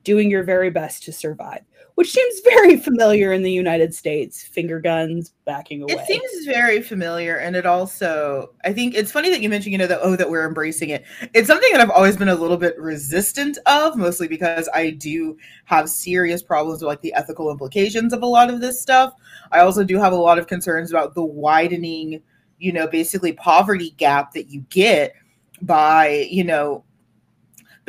doing 0.03 0.31
your 0.31 0.43
very 0.43 0.71
best 0.71 1.03
to 1.03 1.11
survive, 1.11 1.61
which 2.01 2.13
seems 2.13 2.39
very 2.39 2.77
familiar 2.77 3.31
in 3.31 3.43
the 3.43 3.51
United 3.51 3.93
States. 3.93 4.41
Finger 4.41 4.79
guns 4.79 5.35
backing 5.45 5.83
away. 5.83 5.93
It 5.93 6.07
seems 6.07 6.47
very 6.47 6.81
familiar, 6.81 7.35
and 7.35 7.55
it 7.55 7.67
also, 7.67 8.55
I 8.65 8.73
think 8.73 8.95
it's 8.95 9.11
funny 9.11 9.29
that 9.29 9.39
you 9.39 9.49
mentioned, 9.49 9.73
you 9.73 9.77
know, 9.77 9.85
that 9.85 9.99
oh, 10.01 10.15
that 10.15 10.27
we're 10.27 10.47
embracing 10.47 10.89
it. 10.89 11.05
It's 11.35 11.47
something 11.47 11.71
that 11.71 11.79
I've 11.79 11.91
always 11.91 12.17
been 12.17 12.29
a 12.29 12.33
little 12.33 12.57
bit 12.57 12.75
resistant 12.79 13.59
of, 13.67 13.97
mostly 13.97 14.27
because 14.27 14.67
I 14.73 14.89
do 14.89 15.37
have 15.65 15.91
serious 15.91 16.41
problems 16.41 16.81
with 16.81 16.87
like 16.87 17.01
the 17.01 17.13
ethical 17.13 17.51
implications 17.51 18.13
of 18.13 18.23
a 18.23 18.25
lot 18.25 18.49
of 18.49 18.61
this 18.61 18.81
stuff. 18.81 19.13
I 19.51 19.59
also 19.59 19.83
do 19.83 19.99
have 19.99 20.11
a 20.11 20.15
lot 20.15 20.39
of 20.39 20.47
concerns 20.47 20.89
about 20.89 21.13
the 21.13 21.23
widening, 21.23 22.23
you 22.57 22.71
know, 22.71 22.87
basically 22.87 23.33
poverty 23.33 23.91
gap 23.97 24.31
that 24.31 24.49
you 24.49 24.61
get 24.71 25.13
by, 25.61 26.27
you 26.31 26.45
know, 26.45 26.83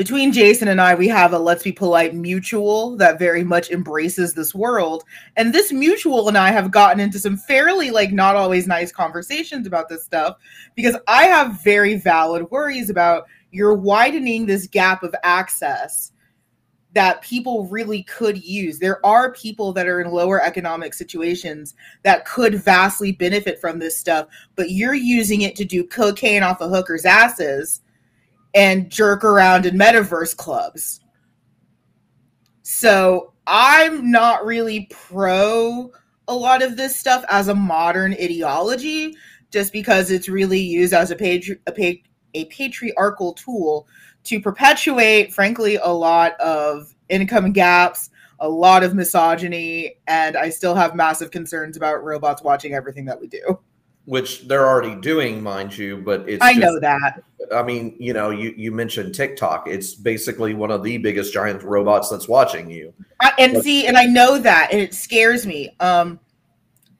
between 0.02 0.32
Jason 0.32 0.66
and 0.66 0.80
I, 0.80 0.96
we 0.96 1.06
have 1.06 1.32
a 1.32 1.38
let's 1.38 1.62
be 1.62 1.70
polite 1.70 2.12
mutual 2.12 2.96
that 2.96 3.20
very 3.20 3.44
much 3.44 3.70
embraces 3.70 4.34
this 4.34 4.52
world. 4.52 5.04
And 5.36 5.54
this 5.54 5.70
mutual 5.70 6.26
and 6.26 6.36
I 6.36 6.50
have 6.50 6.72
gotten 6.72 6.98
into 6.98 7.20
some 7.20 7.36
fairly, 7.36 7.92
like, 7.92 8.10
not 8.10 8.34
always 8.34 8.66
nice 8.66 8.90
conversations 8.90 9.64
about 9.64 9.88
this 9.88 10.02
stuff 10.02 10.38
because 10.74 10.96
I 11.06 11.26
have 11.26 11.62
very 11.62 11.94
valid 11.94 12.50
worries 12.50 12.90
about 12.90 13.28
you're 13.52 13.74
widening 13.74 14.44
this 14.44 14.66
gap 14.66 15.04
of 15.04 15.14
access 15.22 16.10
that 16.94 17.22
people 17.22 17.68
really 17.68 18.02
could 18.02 18.42
use. 18.42 18.80
There 18.80 19.06
are 19.06 19.32
people 19.32 19.72
that 19.74 19.86
are 19.86 20.00
in 20.00 20.10
lower 20.10 20.42
economic 20.42 20.94
situations 20.94 21.76
that 22.02 22.24
could 22.24 22.56
vastly 22.56 23.12
benefit 23.12 23.60
from 23.60 23.78
this 23.78 23.96
stuff, 23.96 24.26
but 24.56 24.72
you're 24.72 24.94
using 24.94 25.42
it 25.42 25.54
to 25.54 25.64
do 25.64 25.84
cocaine 25.84 26.42
off 26.42 26.60
of 26.60 26.72
hookers' 26.72 27.04
asses 27.04 27.82
and 28.54 28.90
jerk 28.90 29.24
around 29.24 29.66
in 29.66 29.76
metaverse 29.76 30.36
clubs. 30.36 31.00
So 32.62 33.32
I'm 33.46 34.10
not 34.10 34.44
really 34.44 34.88
pro 34.90 35.90
a 36.28 36.34
lot 36.34 36.62
of 36.62 36.76
this 36.76 36.96
stuff 36.96 37.24
as 37.28 37.48
a 37.48 37.54
modern 37.54 38.12
ideology, 38.14 39.14
just 39.50 39.72
because 39.72 40.10
it's 40.10 40.28
really 40.28 40.60
used 40.60 40.94
as 40.94 41.10
a 41.10 41.16
patri- 41.16 41.60
a, 41.66 41.72
pa- 41.72 42.08
a 42.34 42.44
patriarchal 42.46 43.34
tool 43.34 43.86
to 44.24 44.40
perpetuate, 44.40 45.34
frankly, 45.34 45.76
a 45.76 45.92
lot 45.92 46.40
of 46.40 46.94
income 47.08 47.52
gaps, 47.52 48.10
a 48.38 48.48
lot 48.48 48.82
of 48.82 48.94
misogyny, 48.94 49.96
and 50.06 50.36
I 50.36 50.48
still 50.48 50.74
have 50.74 50.94
massive 50.94 51.30
concerns 51.30 51.76
about 51.76 52.04
robots 52.04 52.42
watching 52.42 52.74
everything 52.74 53.04
that 53.06 53.20
we 53.20 53.26
do. 53.26 53.58
Which 54.04 54.48
they're 54.48 54.66
already 54.66 54.96
doing, 54.96 55.42
mind 55.42 55.76
you, 55.78 55.98
but 55.98 56.28
it's 56.28 56.42
I 56.42 56.54
just- 56.54 56.60
know 56.60 56.80
that. 56.80 57.22
I 57.54 57.62
mean, 57.62 57.94
you 57.98 58.12
know, 58.12 58.30
you, 58.30 58.54
you 58.56 58.72
mentioned 58.72 59.14
TikTok. 59.14 59.66
It's 59.68 59.94
basically 59.94 60.54
one 60.54 60.70
of 60.70 60.82
the 60.82 60.96
biggest 60.98 61.32
giant 61.32 61.62
robots 61.62 62.08
that's 62.08 62.26
watching 62.28 62.70
you. 62.70 62.92
I, 63.20 63.32
and 63.38 63.54
But- 63.54 63.62
see, 63.64 63.86
and 63.86 63.96
I 63.98 64.04
know 64.06 64.38
that, 64.38 64.68
and 64.72 64.80
it 64.80 64.94
scares 64.94 65.46
me. 65.46 65.74
Um, 65.80 66.18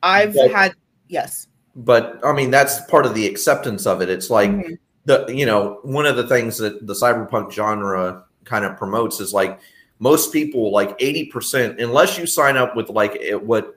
I've 0.03 0.35
But- 0.35 0.51
had 0.53 0.75
yes. 1.09 1.47
But 1.75 2.21
I 2.23 2.33
mean, 2.33 2.51
that's 2.51 2.81
part 2.83 3.07
of 3.07 3.15
the 3.15 3.27
acceptance 3.27 3.87
of 3.87 4.03
it. 4.03 4.11
It's 4.11 4.29
like 4.31 4.51
Mhm. 4.51 4.79
the 5.07 5.25
you 5.29 5.47
know 5.47 5.79
one 5.83 6.07
of 6.07 6.17
the 6.17 6.27
things 6.27 6.59
that 6.59 6.87
the 6.87 6.93
cyberpunk 6.95 7.51
genre 7.51 8.25
kind 8.45 8.65
of 8.65 8.77
promotes 8.77 9.21
is 9.21 9.33
like 9.33 9.59
most 10.01 10.33
people 10.33 10.71
like 10.73 10.99
80% 10.99 11.81
unless 11.81 12.19
you 12.19 12.27
sign 12.27 12.57
up 12.57 12.77
with 12.77 12.91
like 12.91 13.19
what 13.43 13.75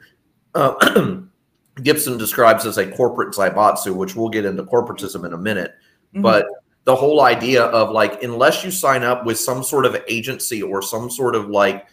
uh, 0.56 0.74
gibson 1.84 2.18
describes 2.18 2.66
as 2.66 2.78
a 2.78 2.90
corporate 2.92 3.34
zaibatsu 3.34 3.94
which 3.96 4.16
we'll 4.16 4.30
get 4.30 4.46
into 4.46 4.64
corporatism 4.64 5.26
in 5.26 5.34
a 5.34 5.38
minute 5.38 5.74
Mhm. 6.16 6.22
but 6.22 6.46
the 6.86 6.96
whole 6.96 7.22
idea 7.22 7.64
of 7.64 7.90
like 7.92 8.22
unless 8.24 8.64
you 8.64 8.72
sign 8.72 9.04
up 9.04 9.26
with 9.26 9.38
some 9.40 9.64
sort 9.64 9.86
of 9.86 9.98
agency 10.08 10.62
or 10.62 10.82
some 10.82 11.10
sort 11.10 11.36
of 11.36 11.50
like 11.50 11.86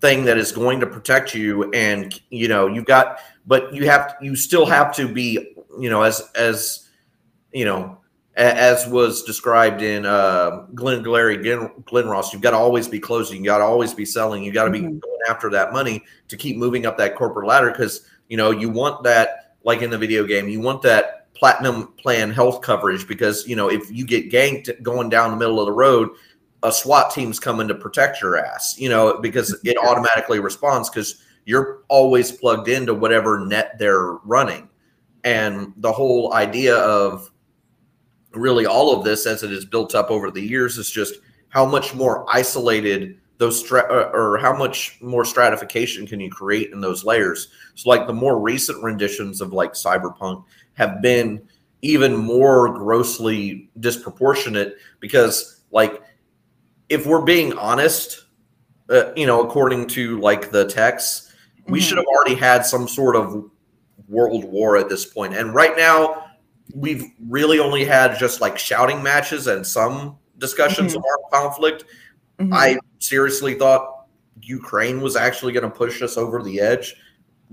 thing 0.00 0.24
that 0.24 0.38
is 0.38 0.52
going 0.52 0.80
to 0.80 0.86
protect 0.86 1.34
you 1.34 1.70
and 1.72 2.20
you 2.30 2.48
know 2.48 2.66
you've 2.66 2.84
got 2.86 3.18
but 3.46 3.72
you 3.74 3.86
have 3.86 4.16
you 4.20 4.34
still 4.36 4.64
have 4.64 4.94
to 4.94 5.06
be 5.08 5.54
you 5.78 5.90
know 5.90 6.02
as 6.02 6.22
as 6.34 6.88
you 7.52 7.64
know 7.64 7.98
as 8.36 8.86
was 8.86 9.24
described 9.24 9.82
in 9.82 10.06
uh 10.06 10.64
glenn 10.74 11.02
glary 11.02 11.36
glenn, 11.36 11.70
glenn 11.84 12.06
ross 12.08 12.32
you've 12.32 12.42
got 12.42 12.52
to 12.52 12.56
always 12.56 12.86
be 12.86 13.00
closing 13.00 13.38
you 13.40 13.46
got 13.46 13.58
to 13.58 13.64
always 13.64 13.92
be 13.92 14.04
selling 14.04 14.42
you 14.44 14.52
got 14.52 14.64
to 14.64 14.70
be 14.70 14.80
Mhm. 14.80 15.00
going 15.00 15.18
after 15.28 15.50
that 15.50 15.72
money 15.72 16.04
to 16.28 16.36
keep 16.36 16.56
moving 16.56 16.86
up 16.86 16.96
that 16.96 17.16
corporate 17.16 17.46
ladder 17.48 17.70
because 17.72 18.02
you 18.28 18.36
know 18.36 18.50
you 18.50 18.68
want 18.68 19.02
that 19.02 19.56
like 19.64 19.82
in 19.82 19.90
the 19.90 19.98
video 19.98 20.24
game 20.24 20.48
you 20.48 20.60
want 20.60 20.82
that 20.82 21.32
platinum 21.34 21.88
plan 21.98 22.30
health 22.30 22.60
coverage 22.62 23.06
because 23.06 23.46
you 23.46 23.56
know 23.56 23.68
if 23.68 23.90
you 23.90 24.06
get 24.06 24.30
ganked 24.30 24.82
going 24.82 25.08
down 25.08 25.30
the 25.30 25.36
middle 25.36 25.60
of 25.60 25.66
the 25.66 25.72
road 25.72 26.10
a 26.62 26.72
SWAT 26.72 27.12
team's 27.12 27.38
coming 27.38 27.68
to 27.68 27.74
protect 27.74 28.20
your 28.20 28.36
ass, 28.36 28.76
you 28.78 28.88
know, 28.88 29.18
because 29.18 29.58
it 29.64 29.76
automatically 29.78 30.40
responds 30.40 30.90
because 30.90 31.22
you're 31.44 31.82
always 31.88 32.32
plugged 32.32 32.68
into 32.68 32.94
whatever 32.94 33.44
net 33.46 33.78
they're 33.78 34.14
running. 34.24 34.68
And 35.24 35.72
the 35.76 35.92
whole 35.92 36.34
idea 36.34 36.76
of 36.76 37.30
really 38.32 38.66
all 38.66 38.96
of 38.96 39.04
this 39.04 39.26
as 39.26 39.42
it 39.42 39.52
is 39.52 39.64
built 39.64 39.94
up 39.94 40.10
over 40.10 40.30
the 40.30 40.42
years 40.42 40.78
is 40.78 40.90
just 40.90 41.14
how 41.48 41.64
much 41.64 41.94
more 41.94 42.26
isolated 42.28 43.18
those 43.38 43.58
stra- 43.60 44.10
or 44.12 44.36
how 44.38 44.52
much 44.56 44.98
more 45.00 45.24
stratification 45.24 46.06
can 46.06 46.20
you 46.20 46.30
create 46.30 46.72
in 46.72 46.80
those 46.80 47.04
layers 47.04 47.48
so 47.74 47.88
like 47.88 48.06
the 48.06 48.12
more 48.12 48.38
recent 48.40 48.82
renditions 48.82 49.40
of 49.40 49.52
like 49.52 49.72
cyberpunk 49.72 50.44
have 50.74 51.00
been 51.00 51.40
even 51.82 52.16
more 52.16 52.72
grossly 52.74 53.70
disproportionate 53.80 54.76
because 55.00 55.62
like 55.70 56.02
if 56.88 57.06
we're 57.06 57.22
being 57.24 57.52
honest 57.56 58.24
uh, 58.90 59.12
you 59.14 59.26
know 59.26 59.42
according 59.42 59.86
to 59.86 60.18
like 60.20 60.50
the 60.50 60.64
texts 60.66 61.32
we 61.68 61.78
Mhm. 61.78 61.82
should 61.82 61.98
have 61.98 62.06
already 62.06 62.34
had 62.34 62.66
some 62.66 62.88
sort 62.88 63.14
of 63.14 63.44
world 64.08 64.44
war 64.44 64.76
at 64.76 64.88
this 64.88 65.04
point 65.04 65.34
and 65.34 65.54
right 65.54 65.76
now 65.76 66.24
we've 66.74 67.04
really 67.28 67.58
only 67.60 67.84
had 67.84 68.18
just 68.18 68.40
like 68.40 68.58
shouting 68.58 69.02
matches 69.02 69.46
and 69.46 69.64
some 69.66 70.16
discussions 70.38 70.94
of 70.94 71.02
our 71.04 71.40
conflict 71.40 71.84
Mhm. 72.40 72.52
I 72.54 72.78
seriously 72.98 73.54
thought 73.54 74.06
Ukraine 74.42 75.00
was 75.00 75.16
actually 75.16 75.52
going 75.52 75.64
to 75.64 75.70
push 75.70 76.02
us 76.02 76.16
over 76.16 76.42
the 76.42 76.60
edge. 76.60 76.94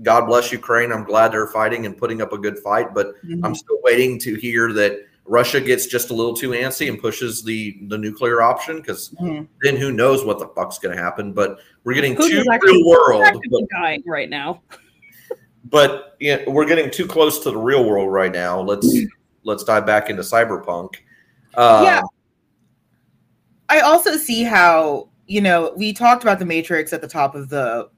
God 0.02 0.26
bless 0.26 0.52
Ukraine. 0.52 0.92
I'm 0.92 1.04
glad 1.04 1.32
they're 1.32 1.46
fighting 1.48 1.86
and 1.86 1.96
putting 1.96 2.20
up 2.20 2.32
a 2.32 2.38
good 2.38 2.58
fight, 2.58 2.94
but 2.94 3.14
Mhm. 3.24 3.40
I'm 3.44 3.54
still 3.54 3.78
waiting 3.82 4.18
to 4.20 4.34
hear 4.34 4.72
that 4.74 4.98
Russia 5.24 5.60
gets 5.60 5.86
just 5.86 6.10
a 6.10 6.14
little 6.14 6.34
too 6.34 6.50
antsy 6.50 6.88
and 6.88 7.00
pushes 7.00 7.42
the 7.42 7.78
the 7.88 7.98
nuclear 7.98 8.42
option 8.42 8.76
because 8.76 9.10
Mhm. 9.20 9.48
then 9.62 9.76
who 9.76 9.90
knows 9.90 10.24
what 10.24 10.38
the 10.38 10.46
fuck's 10.48 10.78
going 10.78 10.96
to 10.96 11.02
happen. 11.02 11.32
But 11.32 11.58
we're 11.84 11.94
getting 11.94 12.14
Putin's 12.14 12.44
too 12.44 12.50
actually 12.52 12.72
real 12.74 12.86
world. 12.88 13.24
But, 13.50 13.62
dying 13.70 14.02
right 14.06 14.30
now. 14.30 14.62
but 15.70 16.14
yeah, 16.20 16.42
we're 16.46 16.66
getting 16.66 16.90
too 16.90 17.06
close 17.06 17.40
to 17.40 17.50
the 17.50 17.56
real 17.56 17.84
world 17.84 18.12
right 18.12 18.32
now. 18.32 18.60
Let's 18.60 18.94
let's 19.42 19.64
dive 19.64 19.86
back 19.86 20.10
into 20.10 20.22
cyberpunk. 20.22 20.94
Uh, 21.54 21.80
Yeah. 21.84 22.02
I 23.68 23.80
also 23.80 24.16
see 24.16 24.44
how, 24.44 25.08
you 25.26 25.40
know, 25.40 25.72
we 25.76 25.92
talked 25.92 26.22
about 26.22 26.38
the 26.38 26.44
Matrix 26.44 26.92
at 26.92 27.00
the 27.00 27.08
top 27.08 27.34
of 27.34 27.48
the 27.48 27.88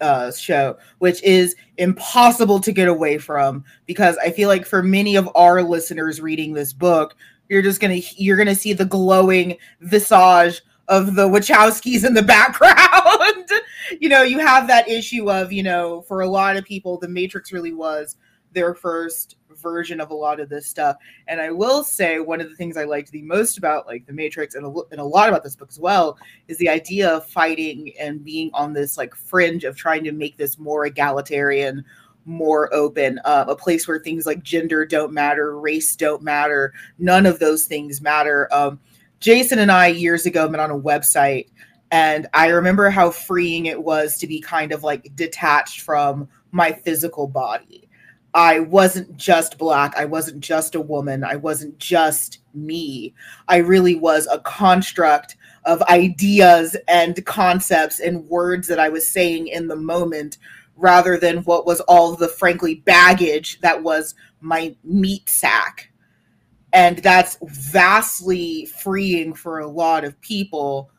uh, 0.00 0.30
show, 0.32 0.76
which 0.98 1.22
is 1.22 1.56
impossible 1.76 2.60
to 2.60 2.72
get 2.72 2.88
away 2.88 3.18
from 3.18 3.64
because 3.86 4.16
I 4.18 4.30
feel 4.30 4.48
like 4.48 4.66
for 4.66 4.82
many 4.82 5.16
of 5.16 5.28
our 5.34 5.62
listeners 5.62 6.20
reading 6.20 6.52
this 6.52 6.72
book, 6.72 7.16
you're 7.48 7.62
just 7.62 7.80
gonna 7.80 8.00
you're 8.16 8.36
gonna 8.36 8.54
see 8.54 8.72
the 8.72 8.84
glowing 8.84 9.56
visage 9.80 10.62
of 10.88 11.14
the 11.14 11.28
Wachowskis 11.28 12.04
in 12.04 12.14
the 12.14 12.22
background. 12.38 13.48
you 14.00 14.08
know, 14.08 14.22
you 14.22 14.38
have 14.38 14.66
that 14.68 14.88
issue 14.88 15.30
of, 15.30 15.52
you 15.52 15.62
know, 15.62 16.02
for 16.02 16.22
a 16.22 16.28
lot 16.28 16.56
of 16.56 16.64
people, 16.64 16.98
the 16.98 17.08
Matrix 17.08 17.52
really 17.52 17.72
was 17.72 18.16
their 18.52 18.74
first 18.74 19.36
version 19.60 20.00
of 20.00 20.10
a 20.10 20.14
lot 20.14 20.40
of 20.40 20.48
this 20.48 20.66
stuff. 20.66 20.96
And 21.26 21.40
I 21.40 21.50
will 21.50 21.82
say 21.82 22.20
one 22.20 22.40
of 22.40 22.48
the 22.48 22.56
things 22.56 22.76
I 22.76 22.84
liked 22.84 23.10
the 23.10 23.22
most 23.22 23.58
about 23.58 23.86
like 23.86 24.06
the 24.06 24.12
Matrix 24.12 24.54
and 24.54 24.66
a, 24.66 24.80
and 24.90 25.00
a 25.00 25.04
lot 25.04 25.28
about 25.28 25.44
this 25.44 25.56
book 25.56 25.68
as 25.70 25.78
well 25.78 26.18
is 26.48 26.58
the 26.58 26.68
idea 26.68 27.08
of 27.08 27.26
fighting 27.26 27.92
and 27.98 28.24
being 28.24 28.50
on 28.54 28.72
this 28.72 28.96
like 28.96 29.14
fringe 29.14 29.64
of 29.64 29.76
trying 29.76 30.04
to 30.04 30.12
make 30.12 30.36
this 30.36 30.58
more 30.58 30.86
egalitarian, 30.86 31.84
more 32.24 32.72
open, 32.74 33.18
uh, 33.24 33.46
a 33.48 33.56
place 33.56 33.88
where 33.88 33.98
things 33.98 34.26
like 34.26 34.42
gender 34.42 34.84
don't 34.84 35.12
matter, 35.12 35.58
race 35.58 35.96
don't 35.96 36.22
matter, 36.22 36.72
none 36.98 37.26
of 37.26 37.38
those 37.38 37.64
things 37.64 38.00
matter. 38.00 38.48
Um, 38.52 38.78
Jason 39.20 39.58
and 39.58 39.72
I 39.72 39.88
years 39.88 40.26
ago 40.26 40.48
met 40.48 40.60
on 40.60 40.70
a 40.70 40.78
website, 40.78 41.48
and 41.90 42.28
I 42.34 42.48
remember 42.48 42.90
how 42.90 43.10
freeing 43.10 43.66
it 43.66 43.82
was 43.82 44.18
to 44.18 44.26
be 44.26 44.40
kind 44.40 44.72
of 44.72 44.84
like 44.84 45.10
detached 45.16 45.80
from 45.80 46.28
my 46.52 46.72
physical 46.72 47.26
body. 47.26 47.87
I 48.34 48.60
wasn't 48.60 49.16
just 49.16 49.58
black. 49.58 49.96
I 49.96 50.04
wasn't 50.04 50.40
just 50.40 50.74
a 50.74 50.80
woman. 50.80 51.24
I 51.24 51.36
wasn't 51.36 51.78
just 51.78 52.38
me. 52.54 53.14
I 53.48 53.56
really 53.58 53.94
was 53.94 54.26
a 54.30 54.40
construct 54.40 55.36
of 55.64 55.82
ideas 55.82 56.76
and 56.88 57.24
concepts 57.26 58.00
and 58.00 58.28
words 58.28 58.68
that 58.68 58.78
I 58.78 58.88
was 58.88 59.10
saying 59.10 59.48
in 59.48 59.68
the 59.68 59.76
moment 59.76 60.38
rather 60.76 61.18
than 61.18 61.38
what 61.38 61.66
was 61.66 61.80
all 61.82 62.14
the 62.14 62.28
frankly 62.28 62.76
baggage 62.76 63.60
that 63.60 63.82
was 63.82 64.14
my 64.40 64.76
meat 64.84 65.28
sack. 65.28 65.90
And 66.72 66.98
that's 66.98 67.38
vastly 67.42 68.66
freeing 68.66 69.34
for 69.34 69.58
a 69.58 69.66
lot 69.66 70.04
of 70.04 70.20
people 70.20 70.90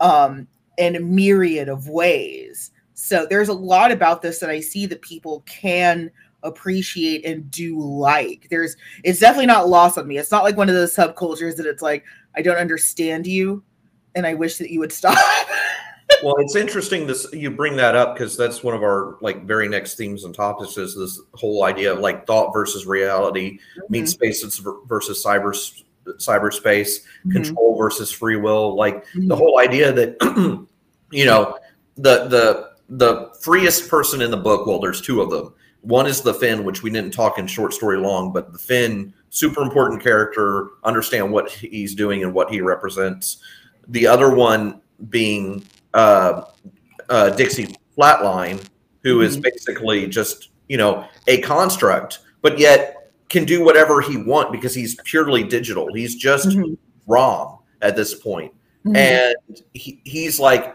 um, 0.00 0.46
in 0.78 0.96
a 0.96 1.00
myriad 1.00 1.68
of 1.68 1.88
ways. 1.88 2.72
So 2.94 3.26
there's 3.28 3.48
a 3.48 3.54
lot 3.54 3.90
about 3.90 4.20
this 4.20 4.38
that 4.40 4.50
I 4.50 4.60
see 4.60 4.86
that 4.86 5.00
people 5.00 5.42
can 5.46 6.10
appreciate 6.42 7.24
and 7.24 7.50
do 7.50 7.78
like. 7.80 8.46
There's 8.50 8.76
it's 9.04 9.20
definitely 9.20 9.46
not 9.46 9.68
lost 9.68 9.98
on 9.98 10.06
me. 10.06 10.18
It's 10.18 10.30
not 10.30 10.44
like 10.44 10.56
one 10.56 10.68
of 10.68 10.74
those 10.74 10.94
subcultures 10.94 11.56
that 11.56 11.66
it's 11.66 11.82
like 11.82 12.04
I 12.34 12.42
don't 12.42 12.56
understand 12.58 13.26
you 13.26 13.62
and 14.14 14.26
I 14.26 14.34
wish 14.34 14.56
that 14.58 14.70
you 14.70 14.78
would 14.80 14.92
stop. 15.00 15.16
well, 16.22 16.34
it's 16.38 16.56
interesting 16.56 17.06
this 17.06 17.26
you 17.32 17.50
bring 17.50 17.76
that 17.76 17.94
up 17.96 18.14
because 18.14 18.36
that's 18.36 18.62
one 18.62 18.74
of 18.74 18.82
our 18.82 19.16
like 19.20 19.44
very 19.46 19.68
next 19.68 19.94
themes 19.94 20.24
and 20.24 20.34
topics 20.34 20.76
is 20.76 20.96
this 20.96 21.20
whole 21.34 21.64
idea 21.64 21.92
of 21.92 22.00
like 22.00 22.26
thought 22.26 22.52
versus 22.52 22.86
reality, 22.86 23.58
meet 23.88 24.08
spaces 24.08 24.58
ver- 24.58 24.80
versus 24.86 25.24
cyber 25.24 25.52
cyberspace, 26.18 27.02
Mhm. 27.26 27.32
control 27.32 27.76
versus 27.78 28.10
free 28.10 28.36
will. 28.36 28.74
Like 28.76 29.04
the 29.14 29.20
Mhm. 29.20 29.36
whole 29.38 29.58
idea 29.58 29.92
that 29.92 30.16
you 31.12 31.24
know 31.24 31.58
the 31.96 32.26
the 32.28 32.72
the 32.88 33.30
freest 33.40 33.88
person 33.88 34.20
in 34.20 34.30
the 34.30 34.36
book. 34.36 34.66
Well, 34.66 34.80
there's 34.80 35.00
two 35.00 35.22
of 35.22 35.30
them. 35.30 35.54
One 35.82 36.06
is 36.06 36.20
the 36.22 36.32
Finn, 36.34 36.64
which 36.64 36.82
we 36.82 36.90
didn't 36.90 37.12
talk 37.12 37.38
in 37.38 37.46
short 37.46 37.74
story 37.74 37.98
long, 37.98 38.32
but 38.32 38.52
the 38.52 38.58
Finn, 38.58 39.12
super 39.30 39.62
important 39.62 40.02
character, 40.02 40.68
understand 40.84 41.30
what 41.30 41.50
he's 41.50 41.94
doing 41.94 42.22
and 42.22 42.32
what 42.32 42.50
he 42.50 42.60
represents. 42.60 43.38
The 43.88 44.06
other 44.06 44.30
one 44.34 44.80
being 45.10 45.64
uh, 45.94 46.44
uh, 47.10 47.30
Dixie 47.30 47.74
Flatline, 47.98 48.64
who 49.02 49.20
is 49.20 49.36
Mhm. 49.36 49.42
basically 49.42 50.06
just 50.06 50.50
you 50.68 50.76
know 50.78 51.04
a 51.26 51.40
construct, 51.42 52.20
but 52.40 52.58
yet 52.58 53.10
can 53.28 53.44
do 53.44 53.64
whatever 53.64 54.00
he 54.00 54.16
want 54.16 54.52
because 54.52 54.74
he's 54.74 54.94
purely 55.04 55.42
digital. 55.42 55.92
He's 55.92 56.14
just 56.14 56.48
Mhm. 56.48 56.76
ROM 57.06 57.58
at 57.82 57.96
this 57.96 58.14
point. 58.14 58.52
Mhm. 58.86 58.96
and 58.96 59.62
he, 59.74 60.00
he's 60.04 60.40
like, 60.40 60.74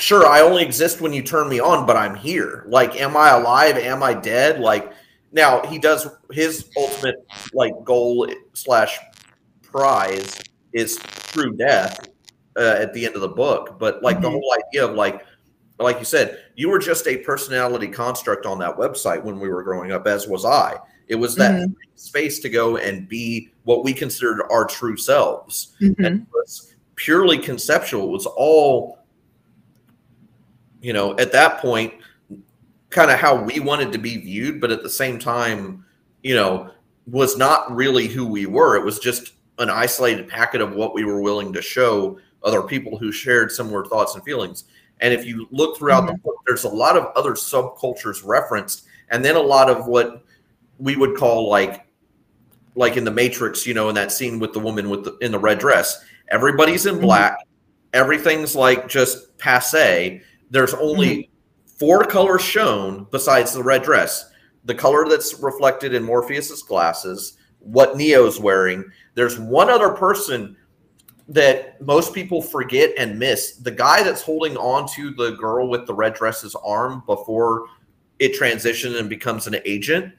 "Sure, 0.00 0.26
I 0.26 0.40
only 0.40 0.62
exist 0.62 1.00
when 1.00 1.12
you 1.12 1.22
turn 1.22 1.48
me 1.48 1.60
on, 1.60 1.86
but 1.86 1.96
I'm 1.96 2.14
here. 2.14 2.64
Like, 2.68 3.00
am 3.00 3.16
I 3.16 3.30
alive? 3.30 3.76
Am 3.76 4.02
I 4.02 4.14
dead? 4.14 4.60
Like." 4.60 4.92
Now 5.32 5.64
he 5.66 5.78
does 5.78 6.08
his 6.32 6.68
ultimate 6.76 7.24
like 7.52 7.72
goal 7.84 8.26
slash 8.52 8.98
prize 9.62 10.40
is 10.72 10.98
true 10.98 11.54
death 11.56 12.08
uh, 12.56 12.74
at 12.78 12.92
the 12.94 13.06
end 13.06 13.14
of 13.14 13.20
the 13.20 13.28
book. 13.28 13.78
But 13.78 14.02
like 14.02 14.20
the 14.20 14.28
Mhm. 14.28 14.32
whole 14.32 14.54
idea 14.66 14.84
of 14.84 14.96
like, 14.96 15.24
like 15.78 16.00
you 16.00 16.04
said, 16.04 16.38
you 16.56 16.68
were 16.68 16.80
just 16.80 17.06
a 17.06 17.18
personality 17.18 17.86
construct 17.86 18.44
on 18.44 18.58
that 18.58 18.76
website 18.76 19.22
when 19.22 19.38
we 19.38 19.48
were 19.48 19.62
growing 19.62 19.92
up, 19.92 20.08
as 20.08 20.26
was 20.26 20.44
I. 20.44 20.76
It 21.06 21.14
was 21.14 21.36
that 21.36 21.52
Mhm. 21.52 21.74
space 21.94 22.40
to 22.40 22.48
go 22.48 22.76
and 22.76 23.08
be 23.08 23.50
what 23.62 23.84
we 23.84 23.92
considered 23.92 24.42
our 24.50 24.64
true 24.64 24.96
selves. 24.96 25.76
Mhm. 25.80 25.94
And 25.98 26.22
it 26.22 26.26
was 26.32 26.74
purely 26.96 27.38
conceptual. 27.38 28.08
It 28.08 28.10
was 28.12 28.26
all, 28.26 28.98
you 30.80 30.92
know, 30.92 31.16
at 31.18 31.32
that 31.32 31.58
point, 31.58 31.94
kind 32.90 33.10
of 33.10 33.18
how 33.18 33.42
we 33.42 33.60
wanted 33.60 33.92
to 33.92 33.98
be 33.98 34.16
viewed, 34.16 34.60
but 34.60 34.70
at 34.70 34.82
the 34.82 34.90
same 34.90 35.18
time, 35.18 35.84
you 36.22 36.34
know, 36.34 36.70
was 37.06 37.36
not 37.36 37.74
really 37.74 38.06
who 38.06 38.26
we 38.26 38.46
were. 38.46 38.76
It 38.76 38.84
was 38.84 38.98
just 38.98 39.32
an 39.58 39.70
isolated 39.70 40.28
packet 40.28 40.60
of 40.60 40.72
what 40.72 40.94
we 40.94 41.04
were 41.04 41.20
willing 41.20 41.52
to 41.52 41.62
show 41.62 42.18
other 42.42 42.62
people 42.62 42.98
who 42.98 43.12
shared 43.12 43.52
similar 43.52 43.84
thoughts 43.84 44.14
and 44.14 44.24
feelings. 44.24 44.64
And 45.00 45.14
if 45.14 45.24
you 45.24 45.46
look 45.50 45.76
throughout 45.76 46.06
the 46.06 46.14
book, 46.14 46.36
there's 46.46 46.64
a 46.64 46.68
lot 46.68 46.96
of 46.96 47.06
other 47.16 47.32
subcultures 47.32 48.22
referenced, 48.24 48.86
and 49.10 49.24
then 49.24 49.36
a 49.36 49.40
lot 49.40 49.70
of 49.70 49.86
what 49.86 50.24
we 50.78 50.96
would 50.96 51.16
call 51.16 51.48
like 51.48 51.86
like 52.76 52.96
in 52.96 53.04
the 53.04 53.10
Matrix, 53.10 53.66
you 53.66 53.74
know, 53.74 53.88
in 53.88 53.94
that 53.96 54.12
scene 54.12 54.38
with 54.38 54.52
the 54.52 54.60
woman 54.60 54.88
with 54.88 55.04
the 55.04 55.16
in 55.18 55.32
the 55.32 55.38
red 55.38 55.58
dress. 55.58 56.04
Everybody's 56.28 56.86
in 56.86 56.96
Mhm. 56.96 57.02
black. 57.02 57.38
Everything's 57.92 58.54
like 58.54 58.88
just 58.88 59.36
passe. 59.38 60.22
There's 60.50 60.74
only 60.74 61.30
four 61.78 62.04
colors 62.04 62.42
shown 62.42 63.06
besides 63.10 63.52
the 63.52 63.62
red 63.62 63.82
dress. 63.82 64.30
The 64.64 64.74
color 64.74 65.08
that's 65.08 65.40
reflected 65.40 65.94
in 65.94 66.02
Morpheus's 66.04 66.62
glasses, 66.62 67.38
what 67.60 67.96
Neo's 67.96 68.38
wearing. 68.38 68.84
There's 69.14 69.38
one 69.38 69.70
other 69.70 69.90
person 69.90 70.56
that 71.28 71.80
most 71.80 72.12
people 72.12 72.42
forget 72.42 72.90
and 72.98 73.18
miss. 73.18 73.52
The 73.56 73.70
guy 73.70 74.02
that's 74.02 74.20
holding 74.22 74.56
on 74.56 74.88
to 74.94 75.12
the 75.12 75.32
girl 75.32 75.68
with 75.68 75.86
the 75.86 75.94
red 75.94 76.14
dress's 76.14 76.56
arm 76.56 77.02
before 77.06 77.66
it 78.18 78.34
transitions 78.34 78.96
and 78.96 79.08
becomes 79.08 79.46
an 79.46 79.56
agent 79.64 80.12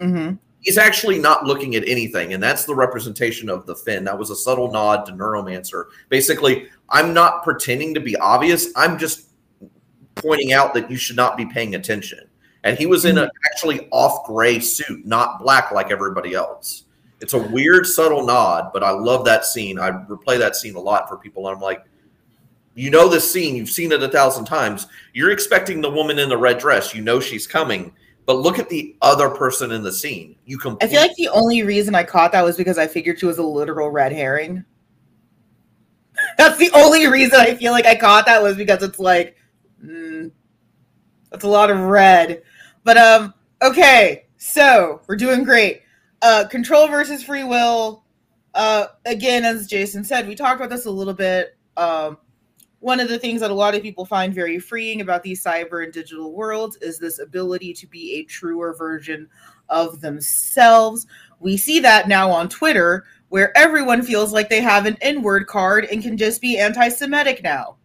Mhm. 0.00 0.38
he's 0.60 0.76
actually 0.76 1.20
not 1.20 1.44
looking 1.46 1.76
at 1.76 1.86
anything 1.86 2.32
and 2.34 2.42
that's 2.42 2.64
the 2.64 2.74
representation 2.74 3.48
of 3.48 3.64
the 3.64 3.76
Finn 3.76 4.02
that 4.04 4.18
was 4.18 4.30
a 4.30 4.34
subtle 4.34 4.72
nod 4.72 5.06
to 5.06 5.12
neuromancer 5.12 5.84
basically 6.08 6.66
i'm 6.90 7.14
not 7.14 7.44
pretending 7.44 7.94
to 7.94 8.00
be 8.00 8.16
obvious 8.16 8.70
i'm 8.74 8.98
just 8.98 9.28
pointing 10.24 10.52
out 10.52 10.74
that 10.74 10.90
you 10.90 10.96
should 10.96 11.16
not 11.16 11.36
be 11.36 11.46
paying 11.46 11.74
attention. 11.74 12.20
And 12.62 12.78
he 12.78 12.86
was 12.86 13.04
in 13.04 13.18
an 13.18 13.24
mm-hmm. 13.24 13.46
actually 13.52 13.88
off 13.90 14.26
gray 14.26 14.58
suit 14.58 15.04
not 15.04 15.40
black 15.40 15.70
like 15.72 15.90
everybody 15.90 16.34
else. 16.34 16.84
It's 17.20 17.34
a 17.34 17.38
weird 17.38 17.86
subtle 17.86 18.26
nod 18.26 18.70
but 18.72 18.82
i 18.82 18.90
love 18.90 19.24
that 19.24 19.44
scene. 19.44 19.78
I 19.78 19.90
replay 19.90 20.38
that 20.38 20.56
scene 20.56 20.74
a 20.74 20.80
lot 20.80 21.08
for 21.08 21.16
people 21.16 21.46
and 21.46 21.56
i'm 21.56 21.62
like 21.62 21.84
you 22.76 22.90
know 22.90 23.08
this 23.08 23.30
scene. 23.30 23.54
You've 23.54 23.70
seen 23.70 23.92
it 23.92 24.02
a 24.02 24.08
thousand 24.08 24.46
times. 24.46 24.88
You're 25.12 25.30
expecting 25.30 25.80
the 25.80 25.90
woman 25.90 26.18
in 26.18 26.28
the 26.28 26.36
red 26.36 26.58
dress. 26.58 26.92
You 26.92 27.02
know 27.02 27.20
she's 27.20 27.46
coming 27.46 27.92
but 28.26 28.38
look 28.38 28.58
at 28.58 28.68
the 28.68 28.96
other 29.02 29.30
person 29.30 29.72
in 29.72 29.82
the 29.82 29.92
scene. 29.92 30.36
You 30.46 30.58
I 30.80 30.86
feel 30.86 31.00
like 31.00 31.14
the 31.16 31.28
only 31.28 31.62
reason 31.62 31.94
I 31.94 32.04
caught 32.04 32.32
that 32.32 32.42
was 32.42 32.56
because 32.56 32.78
I 32.78 32.86
figured 32.86 33.20
she 33.20 33.26
was 33.26 33.38
a 33.38 33.42
literal 33.42 33.90
red 33.90 34.12
herring. 34.12 34.64
That's 36.38 36.56
the 36.56 36.70
only 36.72 37.06
reason 37.06 37.38
I 37.38 37.54
feel 37.54 37.72
like 37.72 37.86
I 37.86 37.96
caught 37.96 38.26
that 38.26 38.42
was 38.42 38.56
because 38.56 38.82
it's 38.82 38.98
like, 38.98 39.36
mm, 39.84 40.30
that's 41.30 41.44
a 41.44 41.48
lot 41.48 41.70
of 41.70 41.78
red. 41.80 42.42
But 42.84 42.96
um, 42.96 43.34
okay, 43.62 44.26
so 44.36 45.00
we're 45.06 45.16
doing 45.16 45.44
great. 45.44 45.82
Uh, 46.22 46.46
control 46.48 46.88
versus 46.88 47.22
free 47.22 47.44
will. 47.44 48.04
Uh, 48.54 48.86
again, 49.04 49.44
as 49.44 49.66
Jason 49.66 50.04
said, 50.04 50.28
we 50.28 50.34
talked 50.34 50.60
about 50.60 50.70
this 50.70 50.86
a 50.86 50.90
little 50.90 51.14
bit. 51.14 51.56
Um, 51.76 52.18
one 52.84 53.00
of 53.00 53.08
the 53.08 53.18
things 53.18 53.40
that 53.40 53.50
a 53.50 53.54
lot 53.54 53.74
of 53.74 53.82
people 53.82 54.04
find 54.04 54.34
very 54.34 54.58
freeing 54.58 55.00
about 55.00 55.22
these 55.22 55.42
cyber 55.42 55.82
and 55.82 55.92
digital 55.92 56.34
worlds 56.34 56.76
is 56.82 56.98
this 56.98 57.18
ability 57.18 57.72
to 57.72 57.86
be 57.86 58.16
a 58.16 58.24
truer 58.24 58.74
version 58.74 59.26
of 59.70 60.02
themselves. 60.02 61.06
We 61.40 61.56
see 61.56 61.80
that 61.80 62.08
now 62.08 62.30
on 62.30 62.48
Twitter, 62.48 63.06
where 63.30 63.56
everyone 63.56 64.02
feels 64.02 64.32
like 64.32 64.48
they 64.48 64.60
have 64.60 64.86
an 64.86 64.98
N 65.00 65.22
word 65.22 65.46
card 65.46 65.86
and 65.90 66.02
can 66.02 66.16
just 66.16 66.40
be 66.40 66.58
anti 66.58 66.88
Semitic 66.90 67.42
now. 67.42 67.76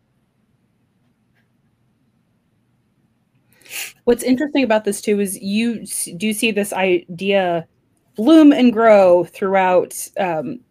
What's 4.09 4.23
interesting 4.23 4.63
about 4.63 4.85
this 4.85 5.01
too 5.01 5.19
is 5.19 5.39
you 5.39 5.85
do 6.17 6.33
see 6.33 6.49
this 6.49 6.73
idea 6.73 7.67
bloom 8.15 8.51
and 8.51 8.73
grow 8.73 9.23
throughout 9.23 9.93
um, 10.17 10.61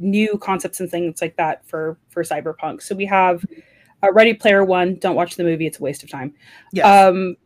new 0.00 0.36
concepts 0.38 0.80
and 0.80 0.90
things 0.90 1.22
like 1.22 1.36
that 1.36 1.64
for 1.68 1.98
for 2.08 2.24
cyberpunk. 2.24 2.82
So 2.82 2.96
we 2.96 3.06
have 3.06 3.44
uh, 4.02 4.12
Ready 4.12 4.34
Player 4.34 4.64
One. 4.64 4.96
Don't 4.96 5.14
watch 5.14 5.36
the 5.36 5.44
movie; 5.44 5.66
it's 5.68 5.78
a 5.78 5.82
waste 5.84 6.02
of 6.02 6.10
time. 6.10 6.34
Yes. 6.72 6.84
Um, 6.84 7.36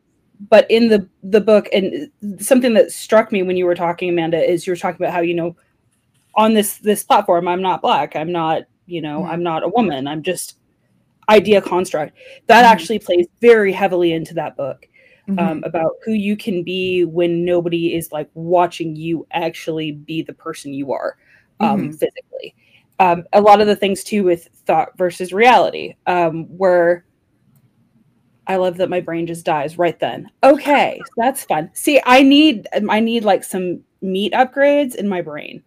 but 0.49 0.65
in 0.71 0.89
the 0.89 1.07
the 1.23 1.43
book, 1.43 1.69
and 1.75 2.11
something 2.39 2.73
that 2.73 2.91
struck 2.91 3.31
me 3.31 3.43
when 3.43 3.59
you 3.59 3.67
were 3.67 3.75
talking, 3.75 4.09
Amanda, 4.09 4.43
is 4.43 4.67
you 4.67 4.73
were 4.73 4.79
talking 4.79 5.03
about 5.05 5.13
how 5.13 5.21
you 5.21 5.35
know 5.35 5.55
on 6.37 6.55
this 6.55 6.79
this 6.79 7.05
platform, 7.05 7.49
I'm 7.49 7.61
not 7.61 7.83
black, 7.83 8.17
I'm 8.17 8.33
not 8.33 8.63
you 8.87 9.03
know, 9.03 9.25
Mhm. 9.25 9.29
I'm 9.29 9.43
not 9.43 9.63
a 9.63 9.69
woman, 9.69 10.07
I'm 10.07 10.23
just 10.23 10.57
idea 11.29 11.61
construct. 11.61 12.17
That 12.47 12.65
Mhm. 12.65 12.71
actually 12.71 12.99
plays 13.01 13.27
very 13.43 13.73
heavily 13.73 14.15
into 14.15 14.33
that 14.33 14.57
book 14.57 14.89
Mhm. 15.29 15.39
um, 15.39 15.63
about 15.65 15.93
who 16.05 16.13
you 16.13 16.37
can 16.37 16.63
be 16.63 17.05
when 17.05 17.45
nobody 17.45 17.95
is 17.95 18.13
like 18.13 18.31
watching 18.35 18.97
you 18.97 19.27
actually 19.33 19.93
be 19.93 20.23
the 20.23 20.33
person 20.33 20.73
you 20.73 20.93
are 20.93 21.17
um, 21.61 21.91
Mhm. 21.91 21.93
physically. 21.99 22.55
Um, 22.99 23.25
a 23.33 23.41
lot 23.41 23.61
of 23.61 23.67
the 23.67 23.77
things 23.77 24.03
too 24.03 24.25
with 24.25 24.49
thought 24.67 24.97
versus 24.97 25.33
reality, 25.33 25.95
um, 26.07 26.45
where 26.57 27.05
I 28.47 28.57
love 28.57 28.79
that 28.79 28.89
my 28.89 29.01
brain 29.01 29.27
just 29.27 29.45
dies 29.45 29.77
right 29.77 29.99
then. 30.01 30.31
Okay, 30.43 31.05
that's 31.17 31.45
fun. 31.45 31.71
See, 31.75 32.01
I 32.07 32.23
need 32.23 32.67
I 32.89 32.99
need 33.01 33.23
like 33.25 33.45
some 33.45 33.81
meat 34.01 34.33
upgrades 34.33 34.95
in 34.95 35.09
my 35.09 35.21
brain. 35.21 35.63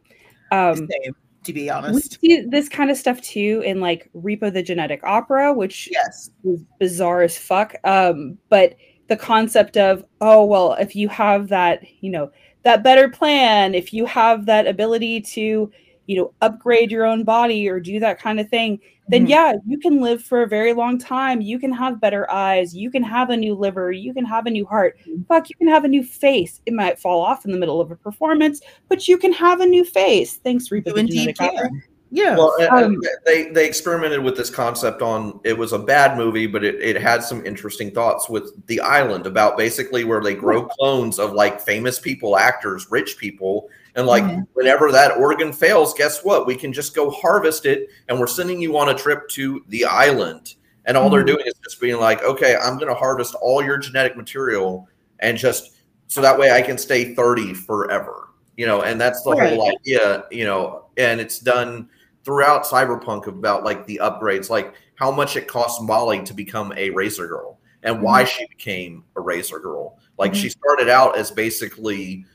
Um, 0.51 0.75
Same, 0.75 1.13
to 1.43 1.53
be 1.53 1.69
we 1.69 1.75
honest. 1.75 2.19
see 2.19 2.41
this 2.49 2.67
kind 2.67 2.89
of 2.89 2.97
stuff 2.97 3.21
too 3.21 3.61
in 3.65 3.79
like 3.79 4.09
Repo 4.15 4.51
the 4.51 4.63
Genetic 4.63 5.03
Opera, 5.03 5.53
which 5.53 5.89
Yes. 5.91 6.31
was 6.43 6.63
bizarre 6.79 7.21
as 7.21 7.37
fuck. 7.37 7.75
Um, 7.83 8.37
but 8.49 8.75
the 9.11 9.17
concept 9.17 9.75
of, 9.75 10.05
oh 10.21 10.45
well, 10.45 10.71
if 10.79 10.95
you 10.95 11.09
have 11.09 11.49
that, 11.49 11.83
you 11.99 12.09
know, 12.09 12.31
that 12.63 12.81
better 12.81 13.09
plan, 13.09 13.75
if 13.75 13.91
you 13.91 14.05
have 14.05 14.45
that 14.45 14.67
ability 14.67 15.19
to, 15.19 15.69
you 16.07 16.15
know, 16.15 16.33
upgrade 16.41 16.89
your 16.89 17.05
own 17.05 17.25
body 17.25 17.67
or 17.67 17.81
do 17.81 17.99
that 17.99 18.17
kind 18.21 18.39
of 18.39 18.47
thing, 18.47 18.79
then 19.09 19.25
Mhm. 19.25 19.29
yeah, 19.29 19.53
you 19.67 19.77
can 19.79 19.99
live 19.99 20.23
for 20.23 20.43
a 20.43 20.47
very 20.47 20.71
long 20.71 20.97
time. 20.97 21.41
You 21.41 21.59
can 21.59 21.73
have 21.73 21.99
better 21.99 22.31
eyes, 22.31 22.73
you 22.73 22.89
can 22.89 23.03
have 23.03 23.29
a 23.29 23.35
new 23.35 23.53
liver, 23.53 23.91
you 23.91 24.13
can 24.13 24.23
have 24.23 24.45
a 24.45 24.49
new 24.49 24.65
heart. 24.65 24.97
Mhm. 25.05 25.27
Fuck, 25.27 25.49
you 25.49 25.55
can 25.57 25.67
have 25.67 25.83
a 25.83 25.89
new 25.89 26.03
face. 26.05 26.61
It 26.65 26.73
might 26.73 26.97
fall 26.97 27.21
off 27.21 27.43
in 27.43 27.51
the 27.51 27.59
middle 27.59 27.81
of 27.81 27.91
a 27.91 27.97
performance, 27.97 28.61
but 28.87 29.09
you 29.09 29.17
can 29.17 29.33
have 29.33 29.59
a 29.59 29.65
new 29.65 29.83
face. 29.83 30.37
Thanks, 30.37 30.71
Reaper 30.71 30.91
You 30.91 30.95
indeed 30.95 31.37
can. 31.37 31.81
Yeah. 32.13 32.35
Well, 32.37 32.53
Um, 32.69 32.97
they 33.25 33.49
they 33.51 33.65
experimented 33.65 34.21
with 34.21 34.35
this 34.35 34.49
concept 34.49 35.01
on. 35.01 35.39
It 35.45 35.57
was 35.57 35.71
a 35.71 35.79
bad 35.79 36.17
movie, 36.17 36.45
but 36.45 36.61
it, 36.63 36.75
it 36.81 37.01
had 37.01 37.23
some 37.23 37.45
interesting 37.45 37.89
thoughts 37.89 38.27
with 38.29 38.51
the 38.67 38.81
island 38.81 39.25
about 39.25 39.57
basically 39.57 40.03
where 40.03 40.21
they 40.21 40.35
grow 40.35 40.65
clones 40.65 41.19
of 41.19 41.31
like 41.31 41.61
famous 41.61 41.99
people, 41.99 42.37
actors, 42.37 42.87
rich 42.91 43.17
people, 43.17 43.69
and 43.95 44.05
like 44.07 44.23
Mhm. 44.23 44.45
whenever 44.53 44.91
that 44.91 45.15
organ 45.17 45.53
fails, 45.53 45.93
guess 45.93 46.21
what? 46.23 46.45
We 46.45 46.55
can 46.55 46.73
just 46.73 46.93
go 46.93 47.09
harvest 47.11 47.65
it, 47.65 47.87
and 48.09 48.19
we're 48.19 48.27
sending 48.27 48.59
you 48.59 48.77
on 48.77 48.89
a 48.89 48.93
trip 48.93 49.29
to 49.29 49.63
the 49.69 49.85
island. 49.85 50.55
And 50.85 50.97
all 50.97 51.09
they're 51.09 51.23
Mhm. 51.23 51.27
doing 51.27 51.45
is 51.45 51.53
just 51.63 51.79
being 51.79 51.97
like, 51.99 52.23
okay, 52.23 52.57
I'm 52.61 52.75
going 52.75 52.89
to 52.89 52.95
harvest 52.95 53.35
all 53.35 53.63
your 53.63 53.77
genetic 53.77 54.17
material, 54.17 54.85
and 55.19 55.37
just 55.37 55.71
so 56.07 56.19
that 56.19 56.37
way 56.37 56.51
I 56.51 56.61
can 56.61 56.77
stay 56.77 57.15
30 57.15 57.53
forever. 57.53 58.27
You 58.57 58.67
know, 58.67 58.81
and 58.81 58.99
that's 58.99 59.23
the 59.23 59.31
Right. 59.31 59.53
whole 59.53 59.69
idea. 59.71 60.25
You 60.29 60.43
know, 60.43 60.85
and 60.97 61.21
it's 61.21 61.39
done 61.39 61.87
throughout 62.23 62.63
cyberpunk 62.63 63.27
about 63.27 63.63
like 63.63 63.85
the 63.87 63.99
upgrades 64.01 64.49
like 64.49 64.75
how 64.95 65.11
much 65.11 65.35
it 65.35 65.47
cost 65.47 65.81
molly 65.81 66.21
to 66.23 66.33
become 66.33 66.71
a 66.77 66.89
razor 66.91 67.27
girl 67.27 67.59
and 67.83 68.01
why 68.01 68.23
she 68.23 68.45
became 68.47 69.03
a 69.15 69.21
razor 69.21 69.59
girl. 69.59 69.97
Like 70.17 70.35
she 70.35 70.49
started 70.49 70.87
out 70.87 71.17
as 71.17 71.31
basically 71.31 72.25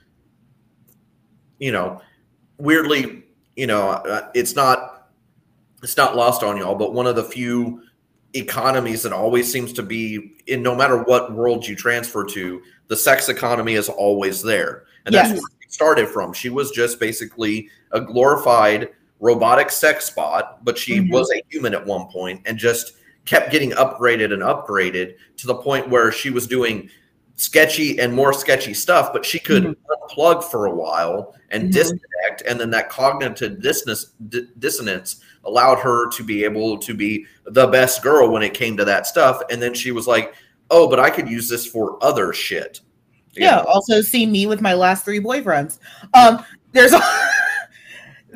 you 1.58 1.72
know 1.72 2.00
weirdly 2.58 3.24
you 3.54 3.66
know 3.66 3.88
uh, 3.90 4.28
it's 4.34 4.56
not 4.56 5.10
it's 5.82 5.96
not 5.96 6.16
lost 6.16 6.42
on 6.42 6.56
y'all 6.56 6.74
but 6.74 6.92
one 6.92 7.06
of 7.06 7.16
the 7.16 7.24
few 7.24 7.80
economies 8.34 9.02
that 9.02 9.12
always 9.12 9.50
seems 9.50 9.72
to 9.72 9.82
be 9.82 10.36
in 10.46 10.62
no 10.62 10.74
matter 10.74 11.02
what 11.02 11.32
world 11.32 11.66
you 11.66 11.74
transfer 11.74 12.24
to 12.24 12.62
the 12.88 12.96
sex 12.96 13.28
economy 13.28 13.74
is 13.74 13.88
always 13.88 14.42
there. 14.42 14.84
And 15.04 15.14
that's 15.14 15.30
where 15.30 15.40
she 15.62 15.68
started 15.68 16.08
from. 16.08 16.32
She 16.32 16.50
was 16.50 16.70
just 16.70 17.00
basically 17.00 17.68
a 17.92 18.00
glorified 18.00 18.90
robotic 19.26 19.70
sex 19.70 20.08
bot, 20.10 20.64
but 20.64 20.78
she 20.78 20.98
Mhm. 20.98 21.10
was 21.10 21.30
a 21.32 21.42
human 21.50 21.74
at 21.74 21.84
one 21.84 22.06
point 22.06 22.40
and 22.46 22.56
just 22.56 22.92
kept 23.24 23.50
getting 23.50 23.72
upgraded 23.72 24.32
and 24.32 24.42
upgraded 24.42 25.14
to 25.36 25.46
the 25.46 25.54
point 25.54 25.88
where 25.88 26.12
she 26.12 26.30
was 26.30 26.46
doing 26.46 26.88
sketchy 27.34 27.98
and 27.98 28.14
more 28.14 28.32
sketchy 28.32 28.72
stuff 28.72 29.12
but 29.12 29.22
she 29.26 29.38
could 29.38 29.76
unplug 29.90 30.42
for 30.42 30.64
a 30.66 30.74
while 30.74 31.34
and 31.50 31.64
Mhm. 31.68 31.72
disconnect. 31.72 32.42
And 32.46 32.58
then 32.58 32.70
that 32.70 32.88
cognitive 32.88 33.60
dissonance, 33.60 34.12
di- 34.28 34.46
dissonance 34.58 35.16
allowed 35.44 35.78
her 35.80 36.08
to 36.10 36.22
be 36.24 36.44
able 36.44 36.78
to 36.78 36.94
be 36.94 37.26
the 37.44 37.66
best 37.66 38.02
girl 38.02 38.30
when 38.30 38.42
it 38.42 38.54
came 38.54 38.76
to 38.78 38.84
that 38.86 39.06
stuff. 39.06 39.42
And 39.50 39.60
then 39.60 39.74
she 39.74 39.92
was 39.92 40.06
like 40.06 40.32
oh 40.70 40.88
but 40.88 40.98
i 40.98 41.10
could 41.10 41.28
use 41.28 41.48
this 41.48 41.64
for 41.66 41.96
other 42.02 42.32
shit. 42.32 42.80
You 43.34 43.44
yeah 43.44 43.60
also 43.60 44.00
see 44.00 44.24
me 44.26 44.46
with 44.46 44.60
my 44.60 44.74
last 44.74 45.04
three 45.04 45.20
boyfriends. 45.20 45.78
Um 46.14 46.42
there's 46.72 46.94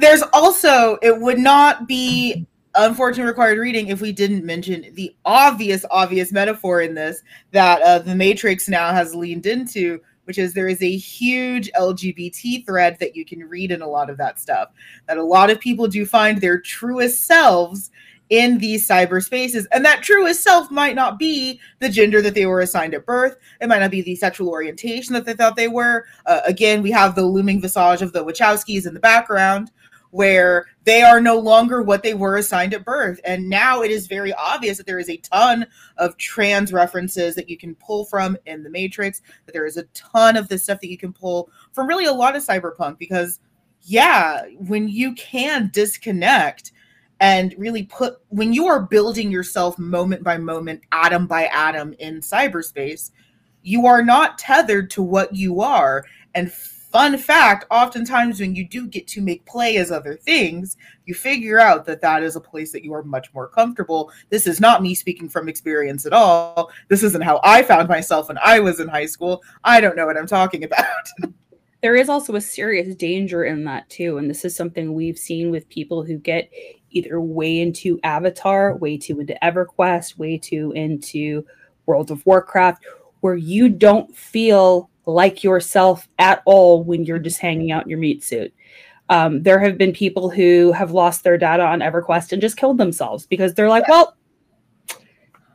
there's 0.00 0.22
also 0.32 0.98
it 1.02 1.18
would 1.20 1.38
not 1.38 1.86
be 1.86 2.46
unfortunately 2.76 3.28
required 3.28 3.58
reading 3.58 3.88
if 3.88 4.00
we 4.00 4.12
didn't 4.12 4.44
mention 4.44 4.86
the 4.94 5.14
obvious 5.24 5.84
obvious 5.90 6.32
metaphor 6.32 6.80
in 6.80 6.94
this 6.94 7.22
that 7.50 7.82
uh, 7.82 7.98
the 7.98 8.14
matrix 8.14 8.68
now 8.68 8.92
has 8.92 9.14
leaned 9.14 9.46
into 9.46 10.00
which 10.24 10.38
is 10.38 10.54
there 10.54 10.68
is 10.68 10.80
a 10.82 10.96
huge 10.96 11.70
lgbt 11.72 12.64
thread 12.64 12.96
that 13.00 13.16
you 13.16 13.24
can 13.24 13.40
read 13.40 13.72
in 13.72 13.82
a 13.82 13.88
lot 13.88 14.08
of 14.08 14.16
that 14.16 14.38
stuff 14.38 14.70
that 15.08 15.18
a 15.18 15.22
lot 15.22 15.50
of 15.50 15.58
people 15.58 15.88
do 15.88 16.06
find 16.06 16.40
their 16.40 16.60
truest 16.60 17.24
selves 17.24 17.90
in 18.30 18.58
these 18.58 18.88
cyberspaces 18.88 19.66
and 19.72 19.84
that 19.84 20.02
truest 20.02 20.42
self 20.42 20.70
might 20.70 20.94
not 20.94 21.18
be 21.18 21.60
the 21.80 21.88
gender 21.88 22.22
that 22.22 22.32
they 22.32 22.46
were 22.46 22.60
assigned 22.60 22.94
at 22.94 23.04
birth. 23.04 23.36
It 23.60 23.68
might 23.68 23.80
not 23.80 23.90
be 23.90 24.02
the 24.02 24.14
sexual 24.14 24.48
orientation 24.48 25.12
that 25.14 25.24
they 25.24 25.34
thought 25.34 25.56
they 25.56 25.66
were. 25.66 26.06
Uh, 26.26 26.40
again, 26.44 26.80
we 26.80 26.92
have 26.92 27.16
the 27.16 27.24
looming 27.24 27.60
visage 27.60 28.02
of 28.02 28.12
the 28.12 28.24
Wachowskis 28.24 28.86
in 28.86 28.94
the 28.94 29.00
background, 29.00 29.72
where 30.10 30.66
they 30.84 31.02
are 31.02 31.20
no 31.20 31.38
longer 31.38 31.82
what 31.82 32.02
they 32.02 32.14
were 32.14 32.36
assigned 32.36 32.74
at 32.74 32.84
birth. 32.84 33.20
And 33.24 33.48
now 33.48 33.82
it 33.82 33.90
is 33.90 34.08
very 34.08 34.32
obvious 34.32 34.76
that 34.76 34.86
there 34.86 34.98
is 34.98 35.08
a 35.08 35.18
ton 35.18 35.66
of 35.98 36.16
trans 36.16 36.72
references 36.72 37.34
that 37.36 37.48
you 37.48 37.56
can 37.56 37.76
pull 37.76 38.04
from 38.04 38.36
in 38.46 38.62
the 38.62 38.70
Matrix, 38.70 39.22
that 39.46 39.52
there 39.52 39.66
is 39.66 39.76
a 39.76 39.84
ton 39.94 40.36
of 40.36 40.48
this 40.48 40.64
stuff 40.64 40.80
that 40.80 40.90
you 40.90 40.98
can 40.98 41.12
pull 41.12 41.50
from 41.72 41.86
really 41.86 42.06
a 42.06 42.12
lot 42.12 42.34
of 42.34 42.44
cyberpunk. 42.44 42.98
Because, 42.98 43.38
yeah, 43.82 44.42
when 44.58 44.88
you 44.88 45.14
can 45.14 45.70
disconnect 45.72 46.72
and 47.20 47.54
really 47.56 47.84
put, 47.84 48.16
when 48.30 48.52
you 48.52 48.66
are 48.66 48.80
building 48.80 49.30
yourself 49.30 49.78
moment 49.78 50.24
by 50.24 50.38
moment, 50.38 50.82
atom 50.90 51.26
by 51.26 51.46
atom 51.46 51.94
in 51.98 52.20
cyberspace, 52.20 53.12
you 53.62 53.86
are 53.86 54.02
not 54.02 54.38
tethered 54.38 54.90
to 54.90 55.02
what 55.02 55.34
you 55.34 55.60
are. 55.60 56.04
And 56.34 56.52
fun 56.92 57.16
fact, 57.18 57.66
oftentimes 57.70 58.40
when 58.40 58.54
you 58.54 58.66
do 58.66 58.86
get 58.86 59.06
to 59.08 59.20
make 59.20 59.44
play 59.46 59.76
as 59.76 59.90
other 59.90 60.14
things, 60.14 60.76
you 61.06 61.14
figure 61.14 61.58
out 61.58 61.84
that 61.86 62.00
that 62.00 62.22
is 62.22 62.36
a 62.36 62.40
place 62.40 62.72
that 62.72 62.84
you 62.84 62.92
are 62.92 63.02
much 63.02 63.32
more 63.34 63.48
comfortable. 63.48 64.10
This 64.28 64.46
is 64.46 64.60
not 64.60 64.82
me 64.82 64.94
speaking 64.94 65.28
from 65.28 65.48
experience 65.48 66.06
at 66.06 66.12
all. 66.12 66.70
This 66.88 67.02
isn't 67.02 67.22
how 67.22 67.40
I 67.44 67.62
found 67.62 67.88
myself 67.88 68.28
when 68.28 68.38
I 68.42 68.60
was 68.60 68.80
in 68.80 68.88
high 68.88 69.06
school. 69.06 69.42
I 69.64 69.80
don't 69.80 69.96
know 69.96 70.06
what 70.06 70.16
I'm 70.16 70.26
talking 70.26 70.64
about. 70.64 70.84
there 71.82 71.96
is 71.96 72.08
also 72.08 72.34
a 72.34 72.40
serious 72.40 72.94
danger 72.94 73.44
in 73.44 73.64
that 73.64 73.88
too 73.88 74.18
and 74.18 74.28
this 74.28 74.44
is 74.44 74.54
something 74.54 74.92
we've 74.92 75.18
seen 75.18 75.50
with 75.50 75.68
people 75.68 76.04
who 76.04 76.16
get 76.18 76.50
either 76.90 77.20
way 77.20 77.60
into 77.60 77.98
avatar 78.02 78.76
way 78.76 78.98
too 78.98 79.20
into 79.20 79.34
everquest 79.42 80.18
way 80.18 80.36
too 80.36 80.72
into 80.72 81.44
world 81.86 82.10
of 82.10 82.24
warcraft 82.26 82.84
where 83.20 83.36
you 83.36 83.68
don't 83.68 84.14
feel 84.14 84.90
like 85.12 85.42
yourself 85.44 86.08
at 86.18 86.42
all 86.44 86.82
when 86.84 87.04
you're 87.04 87.18
just 87.18 87.40
hanging 87.40 87.70
out 87.72 87.84
in 87.84 87.90
your 87.90 87.98
meat 87.98 88.22
suit 88.24 88.52
um, 89.08 89.42
there 89.42 89.58
have 89.58 89.76
been 89.76 89.92
people 89.92 90.30
who 90.30 90.70
have 90.72 90.92
lost 90.92 91.24
their 91.24 91.36
data 91.36 91.64
on 91.64 91.80
everquest 91.80 92.32
and 92.32 92.40
just 92.40 92.56
killed 92.56 92.78
themselves 92.78 93.26
because 93.26 93.54
they're 93.54 93.68
like 93.68 93.86
well 93.88 94.16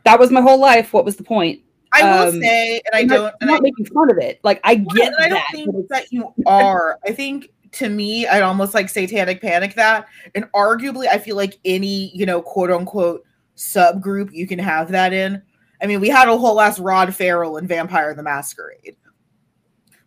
that 0.04 0.20
was 0.20 0.32
my 0.32 0.42
whole 0.42 0.60
life 0.60 0.94
what 0.94 1.06
was 1.06 1.16
the 1.16 1.24
point 1.24 1.62
I 1.94 2.04
will 2.04 2.28
Um, 2.30 2.42
say, 2.42 2.82
and 2.86 2.94
I 2.94 3.00
I'm 3.02 3.08
don't, 3.08 3.28
I'm 3.28 3.34
and 3.42 3.50
not 3.52 3.62
making 3.62 3.86
fun 3.86 4.12
of 4.12 4.18
it 4.18 4.40
like 4.44 4.60
i 4.64 4.76
get 4.76 5.14
and 5.14 5.16
I 5.18 5.30
don't 5.30 5.38
that 5.38 5.48
think 5.52 5.88
that 5.90 6.12
you 6.12 6.34
are. 6.46 7.00
I 7.06 7.14
think 7.14 7.50
to 7.74 7.90
me, 7.90 8.26
I'd 8.28 8.42
almost 8.42 8.74
like 8.74 8.90
satanic 8.90 9.42
panic 9.42 9.76
that, 9.76 10.08
and 10.34 10.46
arguably, 10.54 11.08
I 11.08 11.18
feel 11.18 11.36
like 11.36 11.58
any 11.66 12.12
you 12.14 12.26
know 12.26 12.42
quote 12.42 12.72
unquote 12.72 13.24
subgroup 13.56 14.32
you 14.34 14.48
can 14.48 14.60
have 14.60 14.92
that 14.92 15.14
in. 15.14 15.42
I 15.82 15.88
mean, 15.88 16.00
we 16.00 16.10
had 16.10 16.28
a 16.28 16.38
whole 16.38 16.60
ass 16.60 16.80
Rod 16.80 17.14
Ferrell 17.14 17.58
in 17.58 17.68
Vampire 17.68 18.14
the 18.14 18.24
Masquerade. 18.24 18.96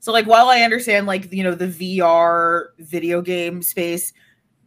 So 0.00 0.12
like 0.12 0.26
while 0.26 0.48
I 0.48 0.60
understand 0.60 1.06
like 1.06 1.32
you 1.32 1.42
know 1.42 1.54
the 1.54 1.66
VR 1.66 2.68
video 2.78 3.20
game 3.20 3.62
space, 3.62 4.12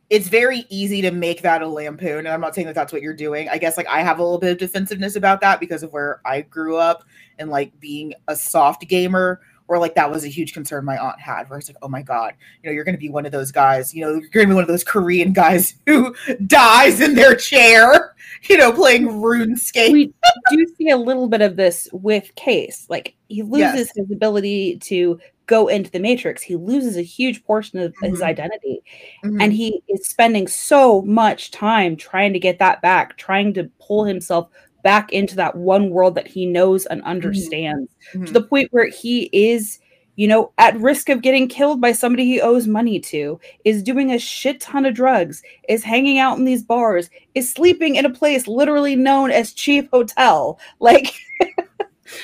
it's 0.10 0.28
very 0.28 0.66
easy 0.70 1.02
to 1.02 1.12
make 1.12 1.42
that 1.42 1.62
a 1.62 1.68
lampoon. 1.68 2.20
And 2.20 2.28
I'm 2.28 2.42
not 2.42 2.54
saying 2.54 2.68
that 2.68 2.76
that's 2.76 2.92
what 2.92 3.02
you're 3.02 3.14
doing. 3.14 3.48
I 3.48 3.58
guess 3.58 3.78
like 3.78 3.88
I 3.88 4.02
have 4.02 4.20
a 4.20 4.24
little 4.24 4.40
bit 4.40 4.52
of 4.52 4.58
defensiveness 4.58 5.16
about 5.16 5.40
that 5.42 5.60
because 5.60 5.84
of 5.84 5.94
where 5.94 6.22
I 6.26 6.42
grew 6.42 6.76
up 6.76 7.06
and 7.40 7.50
like 7.50 7.80
being 7.80 8.14
a 8.28 8.36
soft 8.36 8.88
gamer 8.88 9.40
or 9.72 9.80
like 9.80 9.96
that 9.96 10.12
was 10.12 10.26
a 10.26 10.28
huge 10.28 10.54
concern 10.54 10.84
my 10.84 10.98
aunt 10.98 11.20
had 11.20 11.50
where 11.50 11.58
it's 11.58 11.70
like 11.70 11.78
oh 11.82 11.88
my 11.88 12.02
god 12.02 12.34
you 12.62 12.70
know 12.70 12.74
you're 12.74 12.84
going 12.84 12.96
to 12.96 13.00
be 13.00 13.10
one 13.10 13.26
of 13.26 13.32
those 13.32 13.54
guys 13.54 13.94
you 13.94 14.02
know 14.02 14.12
you're 14.12 14.30
going 14.30 14.46
to 14.46 14.50
be 14.50 14.54
one 14.54 14.64
of 14.64 14.68
those 14.68 14.84
korean 14.84 15.32
guys 15.32 15.76
who 15.86 16.14
dies 16.46 17.00
in 17.00 17.16
their 17.16 17.34
chair 17.34 18.14
you 18.50 18.58
know 18.58 18.72
playing 18.74 19.08
runescape 19.08 19.94
we 19.94 20.14
do 20.50 20.68
see 20.78 20.90
a 20.90 20.98
little 20.98 21.30
bit 21.30 21.42
of 21.42 21.56
this 21.56 21.88
with 21.94 22.36
case 22.36 22.86
like 22.90 23.16
he 23.30 23.44
loses 23.44 23.88
yes. 23.88 23.92
his 23.96 24.12
ability 24.12 24.78
to 24.80 25.18
go 25.46 25.70
into 25.70 25.90
the 25.90 26.00
matrix 26.00 26.42
he 26.42 26.58
loses 26.58 26.98
a 26.98 27.02
huge 27.02 27.42
portion 27.46 27.80
of 27.80 27.94
mm-hmm. 27.94 28.08
his 28.08 28.22
identity 28.22 28.84
mm-hmm. 29.24 29.40
and 29.40 29.54
he 29.54 29.82
is 29.88 30.06
spending 30.06 30.48
so 30.48 31.02
much 31.04 31.50
time 31.50 31.96
trying 31.96 32.34
to 32.34 32.40
get 32.40 32.60
that 32.60 32.82
back 32.82 33.16
trying 33.16 33.54
to 33.54 33.70
pull 33.80 34.04
himself 34.04 34.50
back 34.84 35.12
into 35.12 35.36
that 35.36 35.56
one 35.56 35.90
world 35.90 36.16
that 36.16 36.28
he 36.28 36.46
knows 36.46 36.86
and 36.86 37.02
mm-hmm. 37.02 37.10
understands 37.10 37.90
mm-hmm. 38.14 38.26
to 38.26 38.34
the 38.34 38.44
point 38.44 38.68
where 38.72 38.88
he 38.88 39.30
is 39.32 39.80
you 40.16 40.28
know 40.28 40.52
at 40.58 40.80
risk 40.80 41.10
of 41.10 41.22
getting 41.22 41.48
killed 41.48 41.80
by 41.80 41.92
somebody 41.92 42.26
he 42.26 42.42
owes 42.42 42.68
money 42.68 43.00
to 43.00 43.40
is 43.64 43.82
doing 43.82 44.12
a 44.12 44.20
shit 44.20 44.60
ton 44.60 44.86
of 44.86 44.94
drugs 44.94 45.42
is 45.70 45.84
hanging 45.84 46.20
out 46.20 46.38
in 46.38 46.46
these 46.46 46.64
bars 46.64 47.10
is 47.34 47.52
sleeping 47.52 47.96
in 47.96 48.06
a 48.06 48.10
place 48.10 48.48
literally 48.48 48.96
known 48.96 49.32
as 49.32 49.54
cheap 49.54 49.90
hotel 49.92 50.60
like 50.80 51.14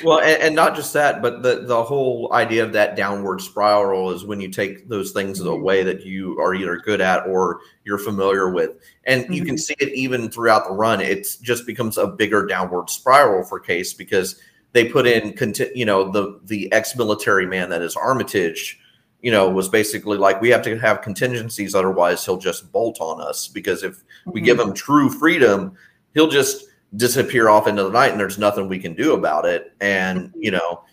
well, 0.04 0.20
and, 0.20 0.42
and, 0.42 0.56
not 0.56 0.76
just 0.76 0.94
that, 0.94 1.22
but 1.22 1.44
the 1.44 1.62
the 1.66 1.84
whole 1.84 2.34
idea 2.34 2.64
of 2.64 2.74
that 2.74 2.96
downward 2.96 3.42
spiral 3.42 4.12
is 4.12 4.26
when 4.26 4.40
you 4.40 4.50
take 4.50 4.88
those 4.88 5.12
things 5.12 5.40
mm-hmm. 5.40 5.50
away 5.50 5.84
that 5.84 6.06
you 6.06 6.40
are 6.40 6.54
either 6.54 6.78
good 6.78 7.02
at 7.02 7.26
or 7.28 7.60
you're 7.84 7.98
familiar 7.98 8.50
with, 8.50 8.72
and 9.06 9.24
mm-hmm. 9.24 9.34
you 9.34 9.46
can 9.46 9.56
mm-hmm. 9.56 9.60
see 9.60 9.76
it 9.80 9.94
even 9.94 10.30
throughout 10.30 10.68
the 10.68 10.74
run. 10.74 11.02
It 11.02 11.28
just 11.42 11.66
becomes 11.66 11.98
a 11.98 12.08
bigger 12.08 12.46
downward 12.46 12.90
spiral 12.90 13.44
for 13.44 13.60
Case 13.60 13.94
because 13.94 14.40
they 14.74 14.90
put 14.90 15.08
in, 15.08 15.34
you 15.76 15.86
know, 15.86 16.12
the 16.12 16.40
the 16.46 16.72
ex-military 16.72 17.46
man 17.46 17.70
that 17.70 17.82
is 17.82 17.96
Armitage. 17.96 18.80
You 19.22 19.32
know, 19.32 19.50
was 19.50 19.68
basically 19.68 20.18
like 20.18 20.42
we 20.42 20.50
have 20.50 20.62
to 20.62 20.78
have 20.78 21.02
contingencies, 21.02 21.74
otherwise 21.74 22.24
he'll 22.24 22.38
just 22.38 22.72
bolt 22.72 23.02
on 23.02 23.20
us. 23.20 23.48
Because 23.48 23.84
if 23.84 23.96
mm-hmm. 23.96 24.32
we 24.32 24.42
give 24.42 24.60
him 24.60 24.74
true 24.74 25.10
freedom, 25.10 25.76
he'll 26.14 26.30
just 26.30 26.66
disappear 26.96 27.50
off 27.50 27.68
into 27.68 27.84
the 27.84 27.90
night 27.90 28.12
and 28.12 28.20
there's 28.20 28.38
nothing 28.38 28.68
we 28.68 28.80
can 28.80 28.94
do 28.94 29.14
about 29.14 29.46
it. 29.46 29.74
And 29.82 30.34
you 30.36 30.52
know 30.52 30.84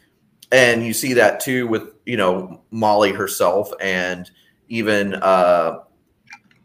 and 0.54 0.86
you 0.86 0.92
see 0.92 1.12
that 1.14 1.40
too 1.40 1.66
with 1.66 1.94
you 2.06 2.16
know 2.16 2.62
molly 2.70 3.12
herself 3.12 3.70
and 3.80 4.30
even 4.68 5.14
uh 5.16 5.80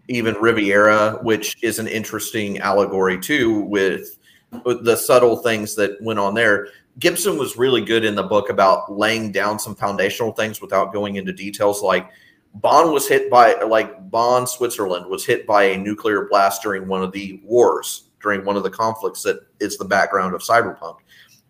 even 0.08 0.36
riviera 0.36 1.20
which 1.24 1.62
is 1.64 1.80
an 1.80 1.88
interesting 1.88 2.60
allegory 2.60 3.20
too 3.20 3.62
with, 3.62 4.18
with 4.64 4.84
the 4.84 4.96
subtle 4.96 5.38
things 5.38 5.76
that 5.76 6.02
went 6.02 6.20
on 6.20 6.34
there. 6.34 6.68
Gibson 6.98 7.38
was 7.38 7.58
really 7.58 7.84
good 7.84 8.04
in 8.04 8.16
the 8.16 8.24
book 8.24 8.50
about 8.50 8.92
laying 8.92 9.32
down 9.32 9.58
some 9.58 9.76
foundational 9.76 10.34
things 10.34 10.62
without 10.62 10.92
going 10.92 11.16
into 11.16 11.32
details. 11.32 11.82
Like 11.82 12.10
Bonn 12.56 12.92
was 12.92 13.08
hit 13.08 13.30
by 13.30 13.54
like 13.62 14.10
Bonn, 14.10 14.48
Switzerland 14.48 15.06
was 15.06 15.26
hit 15.26 15.48
by 15.48 15.64
a 15.64 15.78
nuclear 15.78 16.28
blast 16.30 16.62
during 16.64 16.88
one 16.88 17.04
of 17.04 17.12
the 17.12 17.40
wars 17.44 18.09
during 18.22 18.46
one 18.46 18.58
of 18.58 18.64
the 18.64 18.70
conflicts 18.70 19.24
that 19.24 19.40
is 19.60 19.78
the 19.78 19.86
background 19.86 20.36
of 20.36 20.42
cyberpunk. 20.42 20.98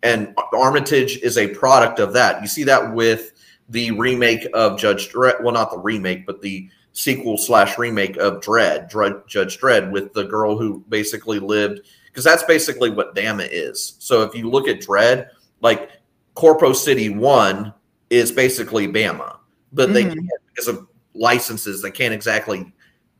And 0.02 0.34
armitage 0.52 1.18
is 1.18 1.36
a 1.36 1.48
product 1.48 1.98
of 1.98 2.12
that. 2.14 2.40
You 2.40 2.48
see 2.48 2.64
that 2.64 2.94
with 2.94 3.32
the 3.70 3.92
remake 3.92 4.46
of 4.52 4.78
judge 4.78 5.10
dredd 5.10 5.40
well 5.42 5.54
not 5.54 5.70
the 5.70 5.78
remake 5.78 6.26
but 6.26 6.42
the 6.42 6.68
sequel 6.92 7.38
slash 7.38 7.78
remake 7.78 8.16
of 8.16 8.40
dredd, 8.40 8.90
dredd 8.90 9.26
judge 9.28 9.58
dredd 9.58 9.90
with 9.92 10.12
the 10.12 10.24
girl 10.24 10.58
who 10.58 10.84
basically 10.88 11.38
lived 11.38 11.80
because 12.06 12.24
that's 12.24 12.42
basically 12.42 12.90
what 12.90 13.14
Bama 13.14 13.48
is. 13.50 13.94
So 14.00 14.22
if 14.22 14.34
you 14.34 14.50
look 14.50 14.66
at 14.66 14.80
dredd 14.80 15.28
like 15.60 15.90
corpo 16.34 16.72
city 16.72 17.10
one 17.10 17.72
is 18.08 18.32
basically 18.32 18.88
bama 18.88 19.36
but 19.72 19.90
mm-hmm. 19.90 20.08
they 20.08 20.28
because 20.48 20.68
of 20.68 20.86
licenses 21.14 21.82
they 21.82 21.90
can't 21.90 22.14
exactly 22.14 22.72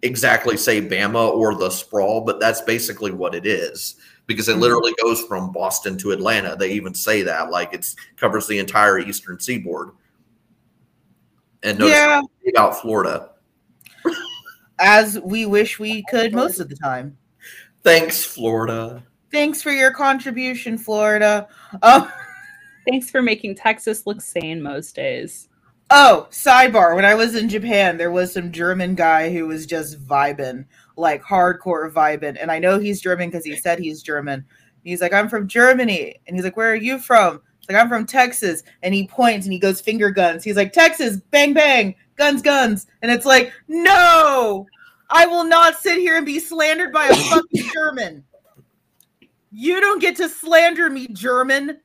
exactly 0.02 0.56
say 0.56 0.80
Bama 0.80 1.30
or 1.30 1.54
the 1.54 1.70
sprawl, 1.70 2.22
but 2.22 2.40
that's 2.40 2.60
basically 2.62 3.10
what 3.10 3.34
it 3.34 3.46
is 3.46 3.96
because 4.26 4.48
it 4.48 4.52
mm-hmm. 4.52 4.60
literally 4.60 4.94
goes 5.02 5.22
from 5.22 5.52
Boston 5.52 5.98
to 5.98 6.12
Atlanta. 6.12 6.56
They 6.56 6.72
even 6.72 6.94
say 6.94 7.22
that 7.22 7.50
like 7.50 7.72
it 7.74 7.94
covers 8.16 8.46
the 8.46 8.58
entire 8.58 8.98
eastern 8.98 9.40
seaboard. 9.40 9.90
And 11.62 11.78
notice 11.78 11.96
yeah. 11.96 12.22
about 12.48 12.80
Florida. 12.80 13.30
As 14.78 15.18
we 15.20 15.44
wish 15.44 15.78
we 15.78 16.02
could 16.04 16.32
most 16.32 16.58
of 16.58 16.70
the 16.70 16.76
time. 16.76 17.18
Thanks, 17.82 18.24
Florida. 18.24 19.02
Thanks 19.30 19.62
for 19.62 19.70
your 19.70 19.90
contribution, 19.90 20.78
Florida. 20.78 21.48
Oh. 21.82 22.10
Thanks 22.88 23.10
for 23.10 23.20
making 23.20 23.56
Texas 23.56 24.06
look 24.06 24.22
sane 24.22 24.62
most 24.62 24.96
days. 24.96 25.49
Oh, 25.92 26.28
sidebar. 26.30 26.94
When 26.94 27.04
I 27.04 27.16
was 27.16 27.34
in 27.34 27.48
Japan, 27.48 27.96
there 27.96 28.12
was 28.12 28.32
some 28.32 28.52
German 28.52 28.94
guy 28.94 29.32
who 29.32 29.48
was 29.48 29.66
just 29.66 30.00
vibing, 30.06 30.64
like 30.96 31.20
hardcore 31.20 31.92
vibing. 31.92 32.36
And 32.40 32.52
I 32.52 32.60
know 32.60 32.78
he's 32.78 33.00
German 33.00 33.28
because 33.28 33.44
he 33.44 33.56
said 33.56 33.80
he's 33.80 34.00
German. 34.00 34.44
He's 34.84 35.00
like, 35.00 35.12
I'm 35.12 35.28
from 35.28 35.48
Germany. 35.48 36.14
And 36.26 36.36
he's 36.36 36.44
like, 36.44 36.56
Where 36.56 36.70
are 36.70 36.76
you 36.76 37.00
from? 37.00 37.42
He's 37.58 37.68
like, 37.68 37.82
I'm 37.82 37.88
from 37.88 38.06
Texas. 38.06 38.62
And 38.84 38.94
he 38.94 39.08
points 39.08 39.46
and 39.46 39.52
he 39.52 39.58
goes, 39.58 39.80
finger 39.80 40.10
guns. 40.10 40.44
He's 40.44 40.56
like, 40.56 40.72
Texas, 40.72 41.16
bang, 41.32 41.54
bang, 41.54 41.96
guns, 42.16 42.40
guns. 42.40 42.86
And 43.02 43.10
it's 43.10 43.26
like, 43.26 43.52
No, 43.66 44.66
I 45.10 45.26
will 45.26 45.44
not 45.44 45.80
sit 45.80 45.98
here 45.98 46.16
and 46.16 46.24
be 46.24 46.38
slandered 46.38 46.92
by 46.92 47.08
a 47.08 47.16
fucking 47.16 47.68
German. 47.74 48.24
You 49.50 49.80
don't 49.80 50.00
get 50.00 50.14
to 50.16 50.28
slander 50.28 50.88
me, 50.88 51.08
German. 51.08 51.80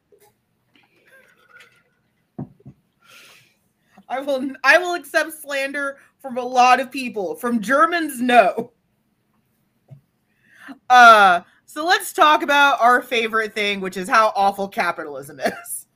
I 4.08 4.20
will 4.20 4.51
I 4.64 4.78
will 4.78 4.93
accept 4.93 5.34
slander 5.34 5.97
from 6.20 6.38
a 6.38 6.43
lot 6.43 6.80
of 6.80 6.91
people. 6.91 7.36
From 7.36 7.62
Germans, 7.62 8.22
no. 8.22 8.72
Uh 10.89 11.41
so 11.66 11.86
let's 11.86 12.14
talk 12.14 12.41
about 12.41 12.80
our 12.80 13.01
favorite 13.01 13.53
thing, 13.53 13.82
which 13.82 13.97
is 13.97 14.08
how 14.08 14.32
awful 14.36 14.68
capitalism 14.68 15.39
is. 15.39 15.88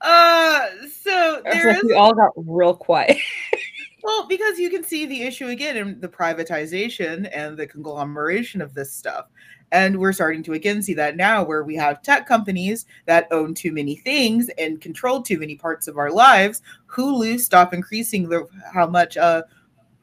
Uh 0.00 0.66
so 1.02 1.42
there 1.44 1.68
like 1.68 1.76
is, 1.78 1.84
we 1.84 1.94
all 1.94 2.14
got 2.14 2.32
real 2.36 2.74
quiet. 2.74 3.18
well, 4.02 4.28
because 4.28 4.58
you 4.58 4.70
can 4.70 4.84
see 4.84 5.06
the 5.06 5.22
issue 5.22 5.48
again 5.48 5.76
in 5.76 6.00
the 6.00 6.08
privatization 6.08 7.28
and 7.32 7.56
the 7.56 7.66
conglomeration 7.66 8.60
of 8.60 8.72
this 8.74 8.92
stuff. 8.92 9.26
And 9.72 9.98
we're 9.98 10.12
starting 10.12 10.42
to 10.44 10.52
again 10.52 10.82
see 10.82 10.94
that 10.94 11.16
now 11.16 11.44
where 11.44 11.64
we 11.64 11.74
have 11.76 12.02
tech 12.02 12.26
companies 12.26 12.86
that 13.06 13.26
own 13.30 13.54
too 13.54 13.72
many 13.72 13.96
things 13.96 14.48
and 14.58 14.80
control 14.80 15.22
too 15.22 15.38
many 15.38 15.56
parts 15.56 15.88
of 15.88 15.98
our 15.98 16.10
lives. 16.10 16.62
Hulu, 16.86 17.40
stop 17.40 17.74
increasing 17.74 18.28
the 18.28 18.46
how 18.72 18.86
much 18.86 19.16
uh, 19.16 19.42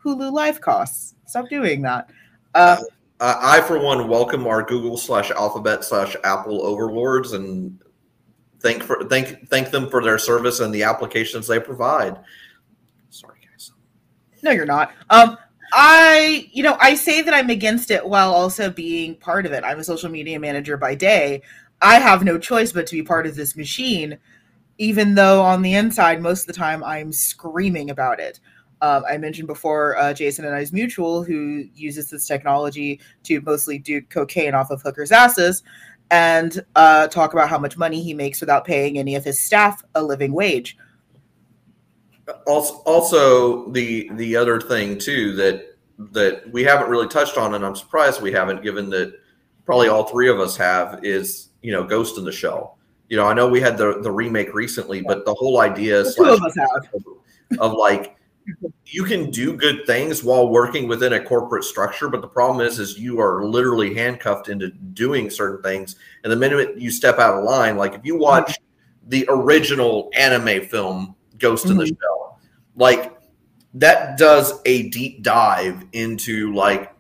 Hulu 0.04 0.32
life 0.32 0.60
costs. 0.60 1.16
Stop 1.26 1.50
doing 1.50 1.82
that. 1.84 2.10
Uh, 2.54 2.78
uh, 3.20 3.36
I, 3.40 3.62
for 3.62 3.80
one, 3.80 4.10
welcome 4.10 4.46
our 4.48 4.64
Google 4.64 4.98
slash 4.98 5.32
Alphabet 5.32 5.84
slash 5.84 6.16
Apple 6.24 6.66
overlords 6.66 7.32
and 7.32 7.80
thank 8.60 8.84
for 8.84 9.04
thank 9.06 9.48
thank 9.50 9.70
them 9.70 9.90
for 9.90 10.04
their 10.04 10.18
service 10.18 10.60
and 10.60 10.74
the 10.74 10.84
applications 10.84 11.48
they 11.48 11.60
provide. 11.60 12.20
Sorry, 13.10 13.40
guys. 13.50 13.72
No, 14.42 14.52
you're 14.52 14.66
not. 14.66 14.94
Um, 15.10 15.38
I, 15.76 16.50
you 16.52 16.62
know, 16.62 16.78
I 16.80 16.94
say 16.94 17.24
that 17.24 17.34
I'm 17.34 17.50
against 17.50 17.90
it 17.90 18.06
while 18.06 18.32
also 18.32 18.70
being 18.70 19.16
part 19.16 19.48
of 19.48 19.54
it. 19.54 19.64
I'm 19.64 19.80
a 19.80 19.84
social 19.84 20.10
media 20.10 20.40
manager 20.40 20.78
by 20.78 20.94
day. 20.94 21.42
I 21.82 21.96
have 21.96 22.24
no 22.24 22.38
choice 22.38 22.72
but 22.72 22.86
to 22.88 22.96
be 22.96 23.02
part 23.02 23.26
of 23.26 23.36
this 23.36 23.56
machine, 23.56 24.20
even 24.78 25.16
though 25.16 25.42
on 25.42 25.64
the 25.64 25.74
inside, 25.74 26.22
most 26.22 26.42
of 26.42 26.48
the 26.48 26.54
time, 26.54 26.84
I'm 26.84 27.12
screaming 27.12 27.90
about 27.90 28.20
it. 28.20 28.40
Um, 28.82 29.04
I 29.10 29.18
mentioned 29.18 29.48
before 29.48 29.98
uh, 29.98 30.14
Jason 30.14 30.46
and 30.46 30.54
I's 30.54 30.72
mutual, 30.72 31.24
who 31.24 31.66
uses 31.74 32.10
this 32.10 32.28
technology 32.28 33.00
to 33.24 33.42
mostly 33.42 33.80
do 33.80 34.02
cocaine 34.02 34.54
off 34.54 34.70
of 34.70 34.82
hookers' 34.82 35.12
asses 35.12 35.64
and 36.12 36.64
uh, 36.76 37.08
talk 37.08 37.34
about 37.34 37.50
how 37.50 37.58
much 37.58 37.78
money 37.78 38.04
he 38.04 38.14
makes 38.14 38.42
without 38.42 38.66
paying 38.66 39.00
any 39.00 39.16
of 39.16 39.24
his 39.24 39.40
staff 39.40 39.84
a 39.96 40.04
living 40.04 40.34
wage 40.34 40.78
also 42.48 42.76
also 42.86 43.70
the 43.72 44.10
the 44.14 44.36
other 44.36 44.60
thing 44.60 44.98
too 44.98 45.36
that 45.36 45.76
that 45.98 46.50
we 46.52 46.64
haven't 46.64 46.90
really 46.90 47.08
touched 47.08 47.38
on 47.38 47.54
and 47.54 47.66
i'm 47.66 47.76
surprised 47.76 48.22
we 48.22 48.32
haven't 48.32 48.64
given 48.64 48.90
that 48.90 49.14
probably 49.66 49.88
all 49.88 50.06
three 50.06 50.30
of 50.30 50.40
us 50.40 50.56
have 50.56 51.04
is 51.04 51.50
you 51.62 51.72
know 51.72 51.84
ghost 51.84 52.18
in 52.18 52.24
the 52.24 52.32
shell. 52.32 52.78
You 53.10 53.18
know 53.18 53.26
i 53.26 53.34
know 53.34 53.48
we 53.48 53.62
had 53.62 53.78
the 53.78 54.00
the 54.02 54.12
remake 54.12 54.54
recently 54.54 55.02
but 55.02 55.26
the 55.26 55.34
whole 55.34 55.60
idea 55.60 56.04
slash, 56.06 56.40
of, 56.94 57.60
of 57.60 57.74
like 57.74 58.16
you 58.86 59.04
can 59.04 59.30
do 59.30 59.56
good 59.56 59.86
things 59.86 60.24
while 60.24 60.50
working 60.50 60.88
within 60.88 61.14
a 61.14 61.24
corporate 61.24 61.64
structure 61.64 62.10
but 62.10 62.22
the 62.22 62.28
problem 62.28 62.66
is 62.66 62.80
is 62.80 62.98
you 62.98 63.20
are 63.20 63.46
literally 63.46 63.94
handcuffed 63.94 64.50
into 64.50 64.70
doing 64.70 65.30
certain 65.30 65.62
things. 65.62 65.96
And 66.24 66.32
the 66.32 66.38
minute 66.38 66.80
you 66.80 66.90
step 66.90 67.20
out 67.20 67.38
of 67.38 67.44
line 67.44 67.78
like 67.78 67.94
if 67.94 68.04
you 68.04 68.18
watch 68.18 68.58
the 69.08 69.26
original 69.30 70.10
anime 70.16 70.66
film 70.66 71.16
Ghost 71.44 71.66
in 71.66 71.78
the 71.78 71.84
Mhm. 71.84 71.98
Shell. 72.02 72.40
Like 72.76 73.14
that 73.76 74.18
does 74.18 74.54
a 74.66 74.90
deep 74.90 75.22
dive 75.24 75.84
into 75.92 76.54
like 76.54 76.92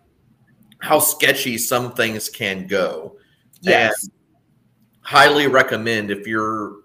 how 0.79 0.99
sketchy 0.99 1.57
some 1.57 1.93
things 1.93 2.29
can 2.29 2.67
go. 2.67 3.15
Yes. 3.61 4.03
And 4.03 4.11
highly 5.01 5.47
recommend 5.47 6.11
if 6.11 6.27
you're 6.27 6.75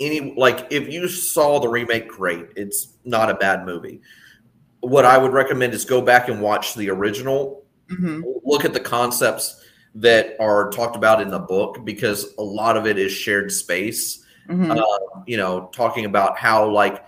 any 0.00 0.34
like 0.36 0.66
if 0.70 0.88
you 0.92 1.06
saw 1.06 1.60
the 1.60 1.68
remake, 1.68 2.08
great. 2.08 2.46
It's 2.56 2.94
not 3.04 3.30
a 3.30 3.34
bad 3.34 3.66
movie. 3.66 4.00
What 4.80 5.04
I 5.04 5.18
would 5.18 5.32
recommend 5.32 5.74
is 5.74 5.84
go 5.84 6.00
back 6.00 6.28
and 6.28 6.40
watch 6.40 6.74
the 6.74 6.90
original. 6.90 7.64
Mhm. 7.88 8.22
Look 8.42 8.64
at 8.64 8.72
the 8.72 8.80
concepts 8.80 9.60
that 9.94 10.34
are 10.40 10.70
talked 10.70 10.96
about 10.96 11.20
in 11.20 11.28
the 11.28 11.38
book 11.38 11.84
because 11.84 12.34
a 12.38 12.42
lot 12.42 12.78
of 12.78 12.86
it 12.86 12.98
is 12.98 13.12
shared 13.12 13.52
space. 13.52 14.21
Mhm. 14.48 14.76
Uh, 14.76 15.20
you 15.26 15.36
know, 15.36 15.70
talking 15.72 16.04
about 16.04 16.36
how 16.38 16.68
like 16.68 17.04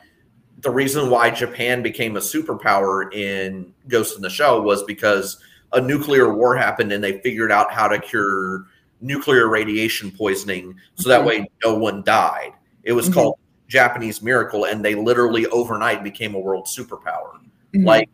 the 0.63 0.71
reason 0.71 1.11
why 1.11 1.31
Japan 1.31 1.83
became 1.83 2.17
a 2.17 2.21
superpower 2.21 3.13
in 3.15 3.73
Ghost 3.89 4.17
in 4.17 4.23
the 4.23 4.31
Shell 4.31 4.63
was 4.63 4.83
because 4.85 5.39
a 5.73 5.81
nuclear 5.81 6.33
war 6.33 6.57
happened 6.57 6.93
and 6.93 7.03
they 7.03 7.21
figured 7.21 7.51
out 7.53 7.73
how 7.73 7.89
to 7.89 7.99
cure 7.99 8.67
nuclear 9.01 9.49
radiation 9.49 10.11
poisoning 10.11 10.75
so 10.95 11.09
that 11.09 11.23
Mhm. 11.23 11.27
way 11.27 11.51
no 11.65 11.75
one 11.75 12.03
died. 12.05 12.53
It 12.85 12.93
was 12.93 13.09
Mhm. 13.11 13.15
called 13.15 13.35
Japanese 13.69 14.23
miracle 14.23 14.65
and 14.65 14.85
they 14.85 14.95
literally 14.95 15.47
overnight 15.49 16.05
became 16.05 16.35
a 16.35 16.39
world 16.39 16.67
superpower. 16.67 17.33
Mhm. 17.75 17.85
Like 17.85 18.09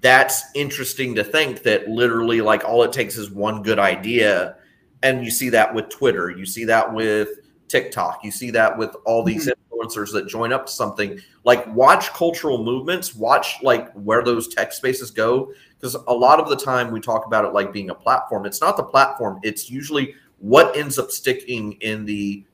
that's 0.00 0.44
interesting 0.54 1.14
to 1.16 1.24
think 1.24 1.62
that 1.64 1.88
literally 1.88 2.40
like 2.40 2.64
all 2.64 2.82
it 2.84 2.92
takes 2.92 3.18
is 3.18 3.30
one 3.30 3.62
good 3.62 3.78
idea 3.78 4.54
and 5.02 5.24
you 5.24 5.30
see 5.30 5.50
that 5.50 5.74
with 5.74 5.88
Twitter, 5.90 6.30
you 6.30 6.46
see 6.46 6.64
that 6.66 6.94
with 6.94 7.39
TikTok, 7.70 8.20
you 8.24 8.30
see 8.30 8.50
that 8.50 8.76
with 8.76 8.94
all 9.04 9.22
these 9.22 9.48
influencers 9.48 10.12
that 10.12 10.26
join 10.28 10.52
up 10.52 10.66
to 10.66 10.72
something. 10.72 11.18
Like 11.44 11.66
watch 11.74 12.12
cultural 12.12 12.62
movements, 12.62 13.14
watch 13.14 13.56
like 13.62 13.92
where 13.92 14.22
those 14.22 14.48
tech 14.48 14.72
spaces 14.72 15.10
go 15.10 15.52
because 15.78 15.94
a 15.94 16.12
lot 16.12 16.40
of 16.40 16.48
the 16.48 16.56
time 16.56 16.90
we 16.90 17.00
talk 17.00 17.26
about 17.26 17.44
it 17.44 17.52
like 17.52 17.72
being 17.72 17.90
a 17.90 17.94
platform. 17.94 18.44
It's 18.44 18.60
not 18.60 18.76
the 18.76 18.82
platform, 18.82 19.40
it's 19.42 19.70
usually 19.70 20.14
what 20.38 20.76
ends 20.76 20.98
up 20.98 21.10
sticking 21.10 21.72
in 21.80 22.04
the 22.04 22.44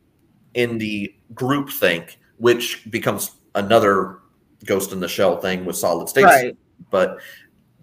in 0.54 0.78
the 0.78 1.14
group 1.34 1.70
think, 1.70 2.18
which 2.38 2.88
becomes 2.90 3.32
another 3.54 4.20
ghost 4.64 4.92
in 4.92 5.00
the 5.00 5.08
shell 5.08 5.38
thing 5.38 5.64
with 5.64 5.76
solid 5.76 6.08
state 6.08 6.24
right. 6.24 6.56
but 6.90 7.18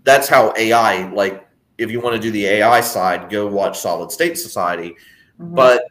that's 0.04 0.28
how 0.28 0.54
AI 0.58 1.10
like 1.14 1.48
if 1.78 1.92
you 1.92 2.00
want 2.00 2.16
to 2.16 2.22
do 2.22 2.32
the 2.32 2.46
AI 2.46 2.82
side, 2.82 3.30
go 3.30 3.48
watch 3.48 3.80
Solid 3.80 4.12
State 4.12 4.38
Society. 4.38 4.96
Mhm. 5.40 5.56
But 5.56 5.84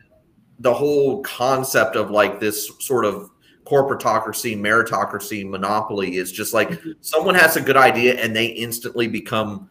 the 0.62 0.72
whole 0.72 1.22
concept 1.22 1.96
of 1.96 2.10
like 2.10 2.38
this 2.40 2.70
sort 2.78 3.04
of 3.04 3.30
corporatocracy, 3.66 4.56
meritocracy, 4.58 5.48
monopoly 5.48 6.16
is 6.16 6.30
just 6.30 6.54
like 6.54 6.70
Mhm. 6.70 6.94
someone 7.00 7.34
has 7.34 7.56
a 7.56 7.60
good 7.60 7.76
idea 7.76 8.14
and 8.14 8.34
they 8.34 8.46
instantly 8.46 9.08
become, 9.08 9.68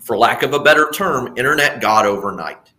for 0.00 0.16
lack 0.16 0.42
of 0.42 0.54
a 0.54 0.60
better 0.60 0.90
term, 0.92 1.34
internet 1.36 1.80
god 1.80 2.06
overnight. 2.06 2.72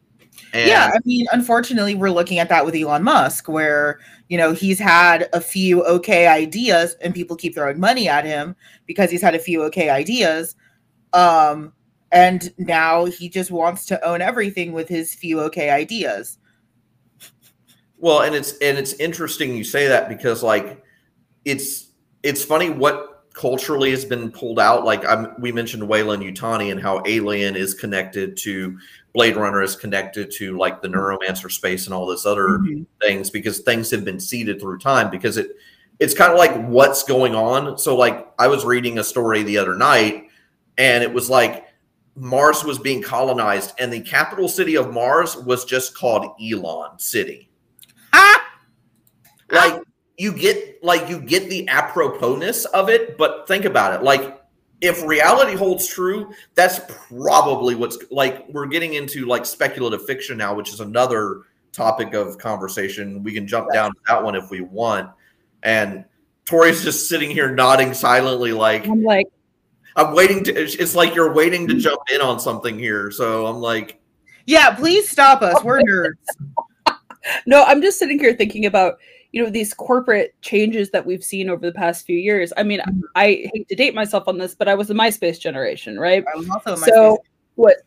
And 0.53 0.67
yeah, 0.67 0.91
I 0.93 0.99
mean, 1.05 1.27
unfortunately, 1.31 1.95
we're 1.95 2.11
looking 2.11 2.39
at 2.39 2.49
that 2.49 2.65
with 2.65 2.75
Elon 2.75 3.03
Musk, 3.03 3.47
where 3.47 3.99
you 4.29 4.37
know 4.37 4.53
he's 4.53 4.79
had 4.79 5.29
a 5.33 5.41
few 5.41 5.83
okay 5.85 6.27
ideas, 6.27 6.95
and 7.01 7.13
people 7.13 7.35
keep 7.35 7.55
throwing 7.55 7.79
money 7.79 8.07
at 8.07 8.25
him 8.25 8.55
because 8.85 9.11
he's 9.11 9.21
had 9.21 9.35
a 9.35 9.39
few 9.39 9.63
okay 9.63 9.89
ideas, 9.89 10.55
um, 11.13 11.73
and 12.11 12.53
now 12.57 13.05
he 13.05 13.29
just 13.29 13.51
wants 13.51 13.85
to 13.87 14.05
own 14.05 14.21
everything 14.21 14.71
with 14.73 14.87
his 14.89 15.13
few 15.13 15.39
okay 15.41 15.69
ideas. 15.69 16.37
Well, 18.01 18.21
and 18.21 18.33
it's 18.35 18.57
and 18.57 18.77
it's 18.79 18.93
interesting 18.93 19.55
you 19.55 19.63
say 19.63 19.87
that 19.87 20.09
because 20.09 20.41
like 20.41 20.83
it's 21.45 21.91
it's 22.23 22.43
funny 22.43 22.71
what 22.71 23.25
culturally 23.33 23.91
has 23.91 24.03
been 24.03 24.31
pulled 24.31 24.59
out. 24.59 24.83
Like 24.83 25.05
I'm, 25.05 25.33
we 25.39 25.51
mentioned 25.51 25.87
Weyland-Yutani 25.87 26.71
and 26.71 26.81
how 26.81 27.01
Alien 27.05 27.55
is 27.55 27.73
connected 27.73 28.35
to 28.37 28.77
Blade 29.13 29.37
Runner 29.37 29.61
is 29.61 29.75
connected 29.75 30.31
to 30.31 30.57
like 30.57 30.81
the 30.81 30.87
Neuromancer 30.89 31.49
space 31.51 31.85
and 31.85 31.93
all 31.93 32.05
this 32.07 32.25
other 32.25 32.47
Mhm. 32.59 32.85
things 33.01 33.29
because 33.29 33.59
things 33.59 33.89
have 33.91 34.03
been 34.03 34.19
seeded 34.19 34.59
through 34.59 34.79
time 34.79 35.09
because 35.11 35.37
it 35.37 35.55
it's 35.99 36.15
kind 36.15 36.31
of 36.31 36.39
like 36.39 36.55
what's 36.67 37.03
going 37.03 37.35
on. 37.35 37.77
So 37.77 37.95
like 37.95 38.27
I 38.39 38.47
was 38.47 38.65
reading 38.65 38.97
a 38.97 39.03
story 39.03 39.43
the 39.43 39.59
other 39.59 39.75
night 39.75 40.25
and 40.79 41.03
it 41.03 41.13
was 41.13 41.29
like 41.29 41.65
Mars 42.15 42.63
was 42.63 42.79
being 42.79 43.03
colonized 43.03 43.73
and 43.77 43.93
the 43.93 44.01
capital 44.01 44.49
city 44.49 44.75
of 44.75 44.91
Mars 44.91 45.37
was 45.37 45.63
just 45.65 45.95
called 45.95 46.35
Elon 46.41 46.97
City 46.97 47.47
like 49.51 49.81
you 50.17 50.31
get 50.33 50.83
like 50.83 51.09
you 51.09 51.19
get 51.19 51.49
the 51.49 51.65
aproposness 51.67 52.65
of 52.67 52.89
it 52.89 53.17
but 53.17 53.47
think 53.47 53.65
about 53.65 53.93
it 53.93 54.03
like 54.03 54.39
if 54.81 55.03
reality 55.05 55.55
holds 55.55 55.87
true 55.87 56.31
that's 56.55 56.79
probably 57.07 57.75
what's 57.75 57.97
like 58.11 58.47
we're 58.49 58.65
getting 58.65 58.93
into 58.95 59.25
like 59.25 59.45
speculative 59.45 60.05
fiction 60.05 60.37
now 60.37 60.53
which 60.53 60.69
is 60.73 60.79
another 60.79 61.43
topic 61.71 62.13
of 62.13 62.37
conversation 62.37 63.23
we 63.23 63.33
can 63.33 63.47
jump 63.47 63.67
Yes. 63.71 63.75
down 63.75 63.91
to 63.91 63.99
that 64.07 64.23
one 64.23 64.35
if 64.35 64.49
we 64.49 64.61
want 64.61 65.09
and 65.63 66.03
tori's 66.45 66.83
just 66.83 67.07
sitting 67.07 67.31
here 67.31 67.53
nodding 67.53 67.93
silently 67.93 68.51
like 68.51 68.87
I'm 68.87 69.03
like, 69.03 69.27
i'm 69.95 70.13
waiting 70.13 70.43
to 70.45 70.53
it's 70.53 70.75
it's 70.75 70.95
like 70.95 71.15
you're 71.15 71.33
waiting 71.33 71.67
to 71.67 71.75
jump 71.75 72.01
in 72.13 72.21
on 72.21 72.39
something 72.39 72.77
here 72.77 73.11
so 73.11 73.45
i'm 73.47 73.57
like 73.57 73.97
yeah, 74.47 74.73
please 74.73 75.07
stop 75.07 75.43
us. 75.43 75.63
We're 75.63 75.81
nerds. 76.87 76.95
no, 77.45 77.63
I'm 77.63 77.79
just 77.79 77.99
sitting 77.99 78.17
here 78.17 78.33
thinking 78.33 78.65
about, 78.65 78.95
you 79.31 79.41
know, 79.43 79.49
these 79.49 79.73
corporate 79.73 80.35
changes 80.41 80.91
that 80.91 81.05
we've 81.05 81.23
seen 81.23 81.49
over 81.49 81.65
the 81.65 81.71
past 81.73 82.05
few 82.05 82.17
years. 82.17 82.51
I 82.57 82.63
mean, 82.63 82.79
Mhm. 82.79 83.01
I 83.15 83.49
hate 83.53 83.67
to 83.69 83.75
date 83.75 83.95
myself 83.95 84.27
on 84.27 84.37
this, 84.37 84.55
but 84.55 84.67
I 84.67 84.75
was 84.75 84.89
the 84.89 84.93
MySpace 84.93 85.39
generation, 85.39 85.97
right? 85.99 86.23
I 86.33 86.37
was 86.37 86.49
also 86.49 86.75
so 86.75 87.19
what 87.55 87.77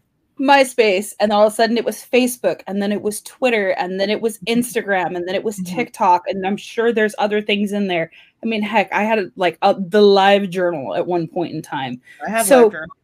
MySpace, 0.41 1.13
and 1.21 1.33
all 1.33 1.47
of 1.47 1.53
a 1.53 1.55
sudden 1.55 1.77
it 1.77 1.85
was 1.85 1.99
Facebook, 1.99 2.63
and 2.67 2.83
then 2.83 2.91
it 2.93 3.03
was 3.03 3.21
Twitter, 3.23 3.71
and 3.71 4.01
then 4.01 4.11
it 4.11 4.21
was 4.21 4.39
Instagram, 4.49 5.17
and 5.17 5.29
then 5.29 5.35
it 5.35 5.45
was 5.45 5.59
Mhm. 5.61 5.67
TikTok, 5.77 6.23
and 6.29 6.45
I'm 6.47 6.57
sure 6.57 6.93
there's 6.93 7.15
other 7.19 7.41
things 7.41 7.73
in 7.73 7.87
there. 7.89 8.11
I 8.43 8.47
mean, 8.47 8.63
heck, 8.63 8.93
I 8.93 9.05
had 9.05 9.31
like 9.37 9.59
a, 9.63 9.77
the 9.79 10.03
live 10.03 10.51
journal 10.51 10.95
at 10.97 11.07
one 11.07 11.29
point 11.29 11.55
in 11.55 11.63
time. 11.63 12.01
I 12.27 12.31
have 12.31 12.47
so- 12.47 12.63
live 12.65 12.73
journal. 12.73 12.97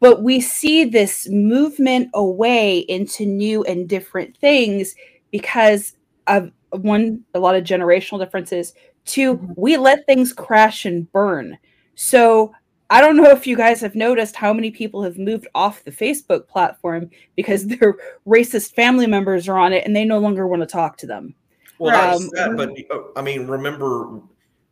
but 0.00 0.22
we 0.22 0.40
see 0.40 0.84
this 0.84 1.28
movement 1.28 2.08
away 2.14 2.78
into 2.78 3.26
new 3.26 3.62
and 3.64 3.86
different 3.88 4.36
things 4.38 4.94
because 5.30 5.94
of 6.26 6.50
one 6.82 7.20
a 7.34 7.38
lot 7.38 7.54
of 7.54 7.64
generational 7.64 8.18
differences 8.18 8.74
two 9.04 9.36
Mhm. 9.38 9.54
we 9.56 9.76
let 9.76 10.06
things 10.06 10.32
crash 10.32 10.84
and 10.86 11.10
burn 11.12 11.56
so 11.94 12.52
i 12.90 13.00
don't 13.00 13.16
know 13.16 13.30
if 13.30 13.46
you 13.46 13.56
guys 13.56 13.80
have 13.80 13.94
noticed 13.94 14.36
how 14.36 14.52
many 14.52 14.70
people 14.70 15.02
have 15.02 15.18
moved 15.18 15.46
off 15.54 15.84
the 15.84 15.90
facebook 15.90 16.46
platform 16.48 17.10
because 17.36 17.66
their 17.66 17.96
racist 18.26 18.74
family 18.74 19.06
members 19.06 19.48
are 19.48 19.58
on 19.58 19.72
it 19.72 19.84
and 19.86 19.94
they 19.94 20.04
no 20.04 20.18
longer 20.18 20.46
want 20.46 20.62
to 20.62 20.66
talk 20.66 20.96
to 20.98 21.06
them 21.06 21.34
Well, 21.78 22.16
Um, 22.16 22.28
that, 22.34 22.56
but 22.56 22.70
I 23.16 23.22
mean, 23.22 23.46
remember 23.48 24.20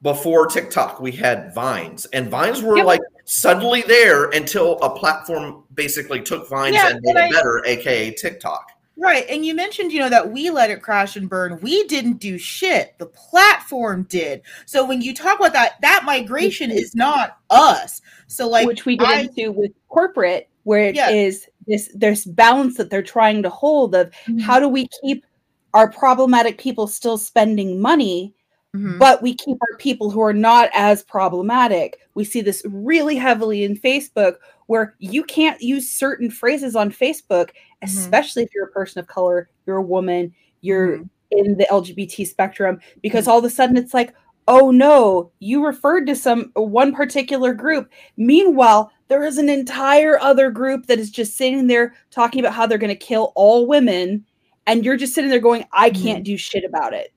before 0.03 0.47
TikTok, 0.49 1.01
we 1.01 1.13
had 1.13 1.55
Vines, 1.55 2.07
and 2.07 2.29
Vines 2.29 2.61
were 2.63 2.77
Yep. 2.79 2.87
like 2.87 3.01
suddenly 3.25 3.83
there 3.87 4.31
until 4.31 4.79
a 4.81 4.91
platform 4.99 5.63
basically 5.75 6.21
took 6.21 6.49
Vines 6.49 6.75
Yeah, 6.75 6.89
and 6.91 7.01
made 7.03 7.17
and 7.17 7.31
it 7.31 7.37
better, 7.37 7.63
aka 7.67 8.11
TikTok. 8.11 8.67
Right. 9.03 9.27
And 9.29 9.45
you 9.45 9.55
mentioned, 9.55 9.91
you 9.93 9.99
know, 9.99 10.09
that 10.09 10.31
we 10.31 10.49
let 10.51 10.71
it 10.71 10.81
crash 10.81 11.17
and 11.17 11.29
burn. 11.29 11.59
We 11.61 11.85
didn't 11.89 12.19
do 12.19 12.39
shit. 12.39 12.95
The 12.99 13.07
platform 13.07 14.05
did. 14.05 14.43
So 14.65 14.87
when 14.87 15.03
you 15.03 15.13
talk 15.13 15.41
about 15.41 15.53
that, 15.55 15.73
that 15.83 16.05
migration 16.05 16.71
is 16.71 16.95
not 16.95 17.39
us. 17.51 18.01
So 18.29 18.49
like 18.49 18.67
which 18.67 18.85
we 18.87 18.97
get 18.97 19.09
I- 19.09 19.21
into 19.23 19.51
with 19.51 19.73
corporate 19.89 20.49
where 20.65 20.85
it 20.85 20.97
is 20.97 21.49
Yeah. 21.67 21.77
this 21.77 21.91
there's 21.95 22.25
balance 22.25 22.77
that 22.77 22.91
they're 22.91 23.03
trying 23.03 23.43
to 23.43 23.51
hold 23.51 23.97
of 23.97 24.13
how 24.41 24.61
do 24.61 24.69
we 24.69 24.89
keep 25.03 25.27
our 25.75 25.91
problematic 25.91 26.57
people 26.59 26.87
still 26.87 27.19
spending 27.19 27.81
money 27.81 28.33
Mhm. 28.75 28.99
but 28.99 29.21
we 29.23 29.35
keep 29.35 29.59
our 29.61 29.77
people 29.79 30.09
who 30.11 30.21
are 30.23 30.33
not 30.33 30.71
as 30.73 31.03
problematic 31.03 31.99
we 32.15 32.25
see 32.25 32.41
this 32.41 32.63
really 32.65 33.17
heavily 33.17 33.65
in 33.65 33.77
facebook 33.77 34.37
where 34.67 34.95
you 34.99 35.25
can't 35.25 35.61
use 35.61 35.91
certain 35.91 36.31
phrases 36.31 36.75
on 36.77 36.91
facebook 36.91 37.51
especially 37.83 38.43
if 38.43 38.51
you're 38.55 38.67
a 38.67 38.73
person 38.73 38.99
of 39.01 39.07
color 39.07 39.49
you're 39.67 39.77
a 39.79 39.83
woman 39.83 40.33
you're 40.61 40.99
Mhm. 40.99 41.09
in 41.33 41.57
the 41.57 41.67
lgbt 41.71 42.27
spectrum 42.27 42.81
because 43.03 43.27
all 43.29 43.39
of 43.39 43.45
a 43.45 43.51
sudden 43.51 43.77
it's 43.77 43.95
like 43.95 44.15
oh 44.49 44.71
no 44.71 45.31
you 45.41 45.65
referred 45.65 46.07
to 46.07 46.15
some 46.17 46.51
one 46.55 46.93
particular 46.95 47.55
group 47.55 47.91
meanwhile 48.17 48.91
there 49.09 49.25
is 49.25 49.39
an 49.39 49.49
entire 49.49 50.19
other 50.21 50.51
group 50.51 50.87
that 50.87 50.99
is 50.99 51.11
just 51.11 51.37
sitting 51.37 51.67
there 51.67 51.95
talking 52.11 52.41
about 52.41 52.53
how 52.55 52.67
they're 52.67 52.79
going 52.79 52.89
to 52.89 52.97
kill 52.97 53.33
all 53.35 53.67
women 53.67 54.25
and 54.67 54.85
you're 54.85 54.97
just 54.97 55.15
sitting 55.15 55.31
there 55.31 55.39
going 55.41 55.65
i 55.73 55.91
Mhm. 55.91 56.03
can't 56.03 56.25
do 56.25 56.37
shit 56.37 56.65
about 56.65 56.93
it 56.93 57.13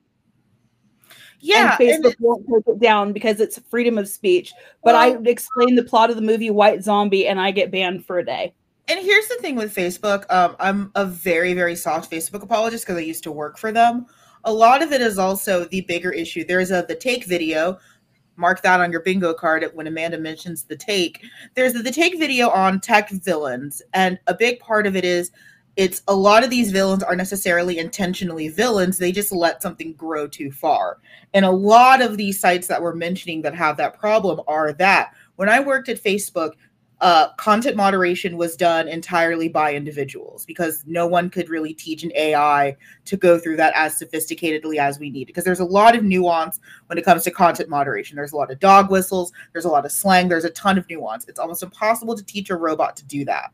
yeah. 1.40 1.76
and 1.80 1.88
and 1.90 2.04
Facebook 2.04 2.14
won't 2.18 2.46
take 2.48 2.74
it 2.74 2.80
down 2.80 3.12
because 3.12 3.40
it's 3.40 3.58
freedom 3.70 3.98
of 3.98 4.08
speech. 4.08 4.52
But 4.82 4.94
I 4.94 5.10
Well- 5.10 5.26
explain 5.28 5.74
the 5.74 5.84
plot 5.84 6.10
of 6.10 6.16
the 6.16 6.22
movie 6.22 6.50
White 6.50 6.82
Zombie 6.82 7.28
and 7.28 7.40
I 7.40 7.50
get 7.50 7.70
banned 7.70 8.04
for 8.06 8.18
a 8.18 8.24
day. 8.24 8.54
And 8.88 9.00
here's 9.04 9.26
the 9.26 9.36
thing 9.36 9.56
with 9.56 9.74
Facebook. 9.74 10.30
Um, 10.32 10.54
I'm 10.60 10.92
a 10.94 11.04
very, 11.04 11.54
very 11.54 11.74
soft 11.74 12.10
Facebook 12.10 12.42
apologist 12.42 12.84
because 12.84 12.98
I 12.98 13.04
used 13.04 13.24
to 13.24 13.32
work 13.32 13.58
for 13.58 13.72
them. 13.72 14.06
a 14.44 14.52
lot 14.52 14.80
of 14.80 14.92
it 14.92 15.00
is 15.00 15.18
also 15.18 15.64
the 15.64 15.80
bigger 15.82 16.12
issue. 16.12 16.44
There's 16.44 16.70
a 16.70 16.84
the 16.86 16.94
take 16.94 17.24
video. 17.24 17.78
Mark 18.36 18.62
that 18.62 18.80
on 18.80 18.92
your 18.92 19.00
bingo 19.00 19.34
card 19.34 19.68
when 19.74 19.88
Amanda 19.88 20.18
mentions 20.18 20.62
the 20.62 20.76
take. 20.76 21.24
There's 21.54 21.72
the, 21.72 21.82
the 21.82 21.90
take 21.90 22.18
video 22.18 22.50
on 22.50 22.80
tech 22.80 23.10
villains, 23.10 23.82
and 23.92 24.18
a 24.28 24.34
big 24.34 24.60
part 24.60 24.86
of 24.86 24.94
it 24.94 25.04
is 25.04 25.32
it's 25.76 26.02
a 26.08 26.14
lot 26.14 26.42
of 26.42 26.50
these 26.50 26.70
villains 26.70 27.02
are 27.02 27.16
necessarily 27.16 27.78
intentionally 27.78 28.48
villains 28.48 28.96
they 28.96 29.12
just 29.12 29.30
let 29.30 29.60
something 29.60 29.92
grow 29.92 30.26
too 30.26 30.50
far 30.50 30.98
and 31.34 31.44
a 31.44 31.50
lot 31.50 32.00
of 32.00 32.16
these 32.16 32.40
sites 32.40 32.66
that 32.66 32.80
we're 32.80 32.94
mentioning 32.94 33.42
that 33.42 33.54
have 33.54 33.76
that 33.76 33.98
problem 33.98 34.40
are 34.48 34.72
that 34.72 35.12
when 35.36 35.48
i 35.48 35.60
worked 35.60 35.88
at 35.88 36.02
facebook 36.02 36.52
uh, 37.00 37.28
content 37.34 37.76
moderation 37.76 38.36
was 38.36 38.56
done 38.56 38.88
entirely 38.88 39.48
by 39.48 39.74
individuals 39.74 40.46
because 40.46 40.82
no 40.86 41.06
one 41.06 41.28
could 41.28 41.50
really 41.50 41.74
teach 41.74 42.02
an 42.02 42.12
ai 42.16 42.74
to 43.04 43.16
go 43.16 43.38
through 43.38 43.56
that 43.56 43.72
as 43.76 44.00
sophisticatedly 44.00 44.78
as 44.78 44.98
we 44.98 45.10
need 45.10 45.26
because 45.26 45.44
there's 45.44 45.60
a 45.60 45.64
lot 45.64 45.94
of 45.94 46.02
nuance 46.02 46.58
when 46.86 46.96
it 46.96 47.04
comes 47.04 47.22
to 47.22 47.30
content 47.30 47.68
moderation 47.68 48.16
there's 48.16 48.32
a 48.32 48.36
lot 48.36 48.50
of 48.50 48.58
dog 48.60 48.90
whistles 48.90 49.30
there's 49.52 49.66
a 49.66 49.68
lot 49.68 49.84
of 49.84 49.92
slang 49.92 50.26
there's 50.28 50.44
a 50.44 50.50
ton 50.50 50.78
of 50.78 50.88
nuance 50.88 51.26
it's 51.28 51.38
almost 51.38 51.62
impossible 51.62 52.16
to 52.16 52.24
teach 52.24 52.48
a 52.48 52.56
robot 52.56 52.96
to 52.96 53.04
do 53.04 53.24
that 53.24 53.52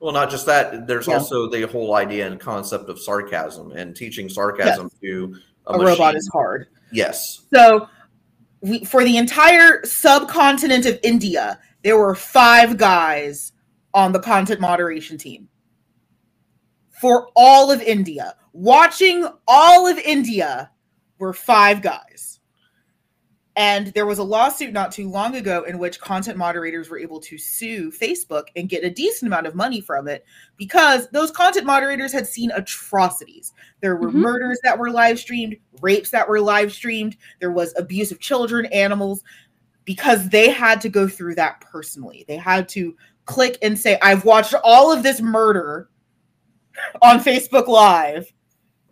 well, 0.00 0.14
not 0.14 0.30
just 0.30 0.46
that. 0.46 0.86
There's 0.86 1.06
Yeah. 1.06 1.18
also 1.18 1.46
the 1.46 1.66
whole 1.66 1.94
idea 1.94 2.26
and 2.26 2.40
concept 2.40 2.88
of 2.88 2.98
sarcasm 2.98 3.72
and 3.72 3.94
teaching 3.94 4.30
sarcasm 4.30 4.90
to 5.02 5.36
a, 5.66 5.74
a 5.74 5.84
robot 5.84 6.16
is 6.16 6.26
hard 6.32 6.68
Yes. 6.90 7.42
So, 7.52 7.88
we, 8.62 8.84
for 8.84 9.04
the 9.04 9.16
entire 9.16 9.84
subcontinent 9.84 10.84
of 10.86 10.98
India, 11.02 11.58
there 11.82 11.98
were 11.98 12.14
five 12.14 12.76
guys 12.76 13.52
on 13.94 14.12
the 14.12 14.20
content 14.20 14.60
moderation 14.60 15.18
team. 15.18 15.48
For 17.00 17.28
all 17.34 17.70
of 17.70 17.80
India, 17.80 18.34
watching 18.52 19.26
all 19.48 19.86
of 19.86 19.98
India 19.98 20.70
were 21.18 21.32
five 21.32 21.82
guys. 21.82 22.40
And 23.56 23.88
there 23.88 24.06
was 24.06 24.18
a 24.18 24.24
lawsuit 24.24 24.72
not 24.72 24.92
too 24.92 25.10
long 25.10 25.34
ago 25.34 25.64
in 25.64 25.78
which 25.78 26.00
content 26.00 26.38
moderators 26.38 26.88
were 26.88 26.98
able 26.98 27.20
to 27.20 27.36
sue 27.36 27.90
Facebook 27.90 28.44
and 28.54 28.68
get 28.68 28.84
a 28.84 28.90
decent 28.90 29.26
amount 29.26 29.46
of 29.46 29.54
money 29.54 29.80
from 29.80 30.08
it 30.08 30.24
because 30.56 31.08
those 31.10 31.30
content 31.30 31.66
moderators 31.66 32.12
had 32.12 32.26
seen 32.26 32.52
atrocities. 32.52 33.52
There 33.80 33.96
were 33.96 34.12
Mhm. 34.12 34.20
murders 34.20 34.58
that 34.62 34.78
were 34.78 34.90
live 34.90 35.18
streamed, 35.18 35.56
rapes 35.82 36.10
that 36.10 36.28
were 36.28 36.40
live 36.40 36.72
streamed, 36.72 37.16
there 37.40 37.50
was 37.50 37.74
abuse 37.76 38.12
of 38.12 38.20
children, 38.20 38.66
animals, 38.66 39.24
because 39.84 40.28
they 40.28 40.50
had 40.50 40.80
to 40.82 40.88
go 40.88 41.08
through 41.08 41.34
that 41.36 41.60
personally. 41.60 42.24
They 42.28 42.36
had 42.36 42.68
to 42.70 42.96
click 43.24 43.58
and 43.62 43.78
say, 43.78 43.98
I've 44.02 44.24
watched 44.24 44.54
all 44.64 44.92
of 44.92 45.02
this 45.02 45.20
murder 45.20 45.88
on 47.02 47.20
Facebook 47.20 47.68
Live, 47.68 48.32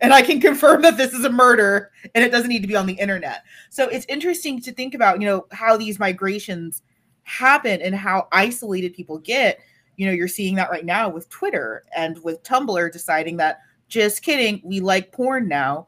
and 0.01 0.13
I 0.13 0.21
can 0.21 0.39
confirm 0.39 0.81
that 0.83 0.97
this 0.97 1.13
is 1.13 1.25
a 1.25 1.31
murder 1.31 1.91
and 2.15 2.23
it 2.23 2.31
doesn't 2.31 2.49
need 2.49 2.61
to 2.61 2.67
be 2.67 2.75
on 2.75 2.85
the 2.85 2.93
internet. 2.93 3.43
So 3.69 3.87
it's 3.89 4.05
interesting 4.07 4.61
to 4.61 4.71
think 4.71 4.95
about, 4.95 5.19
you 5.19 5.27
know, 5.27 5.45
how 5.51 5.75
these 5.75 5.99
migrations 5.99 6.83
happen 7.23 7.81
and 7.81 7.93
how 7.93 8.27
isolated 8.31 8.93
people 8.93 9.19
get. 9.19 9.59
You 9.97 10.07
know, 10.07 10.13
you're 10.13 10.29
seeing 10.29 10.55
that 10.55 10.69
right 10.69 10.85
now 10.85 11.09
with 11.09 11.29
Twitter 11.29 11.83
and 11.95 12.17
with 12.23 12.41
Tumblr 12.43 12.91
deciding 12.93 13.35
that 13.37 13.59
just 13.89 14.23
kidding, 14.23 14.61
we 14.63 14.79
like 14.79 15.11
porn 15.11 15.49
now 15.49 15.87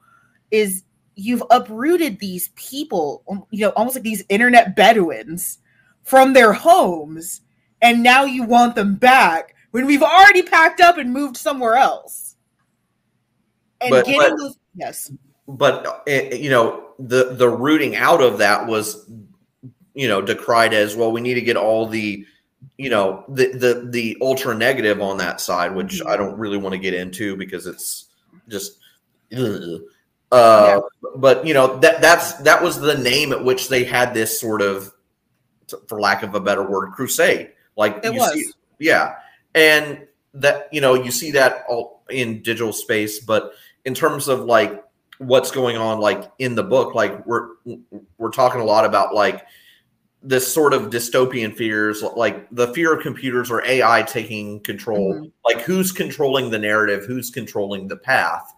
is 0.49 0.84
you've 1.16 1.43
uprooted 1.49 2.20
these 2.20 2.49
people, 2.55 3.24
um, 3.30 3.43
you 3.51 3.62
know, 3.62 3.70
almost 3.72 3.95
like 3.95 4.03
these 4.03 4.24
internet 4.30 4.76
Bedouins 4.76 5.59
from 6.03 6.34
their 6.34 6.53
homes, 6.53 7.41
and 7.82 8.01
now 8.03 8.24
you 8.26 8.43
want 8.43 8.76
them 8.76 8.95
back 8.95 9.55
when 9.72 9.86
we've 9.86 10.03
already 10.03 10.41
packed 10.41 10.82
up 10.82 10.97
and 10.97 11.12
moved 11.14 11.38
somewhere 11.38 11.76
else. 11.76 12.36
And 13.82 13.91
But- 13.91 14.05
getting 14.05 14.22
but- 14.22 14.38
those, 14.38 14.57
yes, 14.76 15.12
but 15.47 15.86
uh, 16.07 16.12
you 16.36 16.49
know 16.49 16.89
the 16.99 17.34
the 17.34 17.49
rooting 17.49 17.95
out 17.95 18.22
of 18.22 18.38
that 18.38 18.68
was 18.68 19.09
you 19.95 20.07
know 20.07 20.22
decried 20.22 20.72
as 20.74 20.95
well 20.95 21.12
we 21.12 21.20
need 21.20 21.34
to 21.34 21.41
get 21.41 21.57
all 21.57 21.88
the 21.88 22.26
you 22.78 22.89
know 22.89 23.26
the 23.28 23.47
the 23.53 23.88
the 23.89 24.18
ultra 24.22 24.55
negative 24.55 25.01
on 25.01 25.18
that 25.18 25.41
side 25.41 25.76
which 25.76 25.99
Mhm. 25.99 26.05
i 26.07 26.16
don't 26.16 26.38
really 26.38 26.57
want 26.57 26.72
to 26.74 26.80
get 26.80 26.93
into 26.93 27.36
because 27.36 27.66
it's 27.66 28.05
just 28.47 28.78
ugh. 29.36 29.82
Uh 30.32 30.80
but 31.18 31.46
you 31.46 31.54
know 31.54 31.78
that 31.80 32.02
that's 32.02 32.34
that 32.36 32.62
was 32.62 32.80
the 32.80 32.98
name 32.98 33.34
at 33.34 33.44
which 33.44 33.68
they 33.68 33.84
had 33.84 34.14
this 34.14 34.40
sort 34.40 34.62
of 34.62 34.94
for 35.88 36.00
lack 36.00 36.24
of 36.24 36.36
a 36.36 36.40
better 36.40 36.64
word 36.70 36.92
crusade 36.92 37.52
like 37.76 37.98
It 38.04 38.14
you 38.14 38.20
was. 38.20 38.34
see 38.34 38.52
yeah 38.80 39.16
and 39.56 40.08
that 40.34 40.70
you 40.72 40.80
know 40.82 40.94
you 40.94 41.12
see 41.12 41.32
that 41.32 41.64
all 41.68 42.04
in 42.10 42.42
digital 42.42 42.72
space 42.74 43.20
but 43.20 43.54
in 43.86 43.94
terms 43.94 44.28
of 44.28 44.42
like 44.42 44.84
what's 45.18 45.52
going 45.52 45.76
on 45.78 46.00
like 46.00 46.32
in 46.40 46.56
the 46.56 46.64
book 46.64 46.96
like 46.96 47.26
we're 47.26 47.50
we're 48.18 48.32
talking 48.32 48.62
a 48.62 48.66
lot 48.66 48.86
about 48.86 49.14
like 49.14 49.46
this 50.24 50.52
sort 50.52 50.74
of 50.74 50.84
dystopian 50.90 51.56
fears 51.56 52.04
like 52.16 52.48
the 52.52 52.68
fear 52.74 52.94
of 52.94 53.02
computers 53.04 53.52
or 53.52 53.64
ai 53.66 54.02
taking 54.04 54.60
control 54.62 55.14
Mhm. 55.16 55.32
like 55.44 55.62
who's 55.62 55.92
controlling 55.92 56.50
the 56.50 56.60
narrative 56.60 57.06
who's 57.06 57.30
controlling 57.30 57.88
the 57.88 57.98
path 57.98 58.54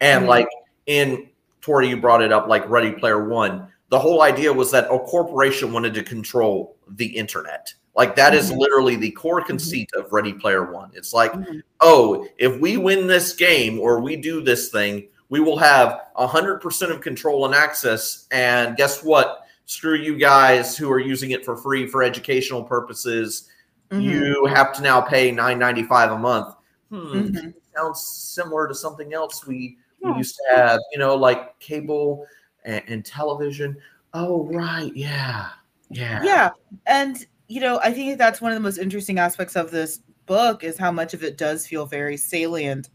and 0.00 0.24
Mhm. 0.24 0.28
like 0.28 0.48
in 0.88 1.28
tori 1.60 1.88
you 1.88 1.96
brought 1.96 2.20
it 2.22 2.32
up 2.32 2.48
like 2.48 2.68
ready 2.68 2.90
player 2.92 3.28
one 3.28 3.68
the 3.90 3.98
whole 3.98 4.22
idea 4.22 4.52
was 4.52 4.70
that 4.70 4.84
a 4.92 4.98
corporation 4.98 5.72
wanted 5.72 5.94
to 5.94 6.02
control 6.02 6.76
the 6.96 7.06
internet 7.06 7.72
like 7.94 8.14
that 8.16 8.34
is 8.34 8.50
Mhm. 8.50 8.58
literally 8.58 8.96
the 8.96 9.10
core 9.12 9.42
conceit 9.42 9.90
of 9.94 10.12
ready 10.12 10.32
player 10.32 10.72
one 10.72 10.90
it's 10.94 11.12
like 11.12 11.32
Mhm. 11.32 11.62
oh, 11.80 12.26
if 12.38 12.58
we 12.60 12.76
win 12.76 13.06
this 13.06 13.32
game 13.34 13.78
or 13.78 14.00
we 14.00 14.16
do 14.16 14.40
this 14.42 14.70
thing, 14.70 15.08
we 15.30 15.40
will 15.40 15.58
have 15.58 16.00
100% 16.16 16.90
of 16.90 17.00
control 17.00 17.44
and 17.46 17.54
access. 17.54 18.26
And 18.30 18.76
guess 18.76 19.04
what? 19.04 19.42
Screw 19.66 19.94
you 19.94 20.16
guys 20.16 20.76
who 20.76 20.90
are 20.90 20.98
using 20.98 21.30
it 21.32 21.44
for 21.44 21.56
free 21.56 21.86
for 21.86 22.02
educational 22.02 22.64
purposes. 22.64 23.48
Mhm. 23.92 24.02
You 24.02 24.46
have 24.46 24.72
to 24.74 24.82
now 24.82 25.00
pay 25.00 25.30
$9.95 25.30 26.10
a 26.12 26.18
month. 26.18 26.54
Hmm, 26.90 26.96
Mhm. 26.96 27.54
sounds 27.76 28.00
similar 28.00 28.66
to 28.66 28.74
something 28.74 29.12
else 29.12 29.46
we, 29.46 29.76
we 30.02 30.10
Yeah. 30.10 30.16
used 30.18 30.36
to 30.36 30.56
have, 30.56 30.80
you 30.92 30.98
know, 30.98 31.14
like 31.14 31.58
cable 31.60 32.26
and, 32.64 32.82
and 32.88 33.04
television. 33.04 33.76
Oh, 34.14 34.44
right. 34.46 34.94
Yeah. 34.94 35.48
Yeah. 35.90 36.22
yeah 36.22 36.50
and 36.86 37.24
you 37.46 37.62
know 37.62 37.80
i 37.82 37.90
think 37.90 38.18
that's 38.18 38.42
one 38.42 38.52
of 38.52 38.56
the 38.56 38.60
most 38.62 38.76
interesting 38.76 39.18
aspects 39.18 39.56
of 39.56 39.70
this 39.70 40.00
book 40.26 40.62
is 40.62 40.76
how 40.76 40.92
much 40.92 41.14
of 41.14 41.22
it 41.24 41.38
does 41.38 41.66
feel 41.66 41.86
very 41.86 42.14
salient 42.14 42.90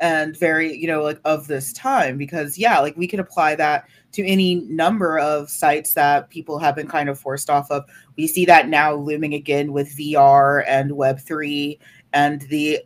and 0.00 0.36
very 0.36 0.76
you 0.76 0.88
know 0.88 1.04
like 1.04 1.20
of 1.24 1.46
this 1.46 1.72
time 1.72 2.18
because 2.18 2.58
yeah 2.58 2.80
like 2.80 2.96
we 2.96 3.06
could 3.06 3.20
apply 3.20 3.54
that 3.54 3.84
to 4.10 4.26
any 4.26 4.56
number 4.68 5.20
of 5.20 5.48
sites 5.48 5.94
that 5.94 6.28
people 6.30 6.58
have 6.58 6.74
been 6.74 6.88
kind 6.88 7.08
of 7.08 7.16
forced 7.16 7.48
off 7.48 7.70
of 7.70 7.84
we 8.16 8.26
see 8.26 8.44
that 8.44 8.68
now 8.68 8.92
looming 8.92 9.34
again 9.34 9.72
with 9.72 9.96
vr 9.96 10.64
and 10.66 10.90
web3 10.90 11.78
and 12.12 12.42
the 12.42 12.80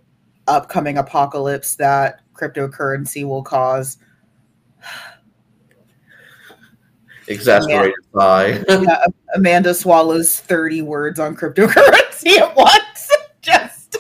upcoming 0.48 0.98
apocalypse 0.98 1.76
that 1.76 2.20
cryptocurrency 2.36 3.24
will 3.24 3.42
cause 3.42 3.98
Exasperated 7.28 7.94
by. 8.12 8.62
yeah, 8.68 9.04
Amanda 9.34 9.74
swallows 9.74 10.38
30 10.40 10.82
words 10.82 11.18
on 11.18 11.34
cryptocurrency 11.34 12.38
at 12.38 12.54
once. 12.56 13.10
just, 13.42 13.96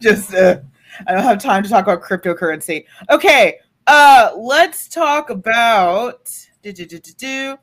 just, 0.00 0.32
uh, 0.34 0.60
I 1.06 1.14
don't 1.14 1.24
have 1.24 1.42
time 1.42 1.64
to 1.64 1.68
talk 1.68 1.84
about 1.84 2.02
cryptocurrency. 2.02 2.84
Okay, 3.10 3.58
uh, 3.86 4.30
let's 4.36 4.88
talk 4.88 5.30
about, 5.30 6.30
do, 6.62 6.72
do, 6.72 6.86
do, 6.86 6.98
do, 6.98 7.12
do. 7.16 7.58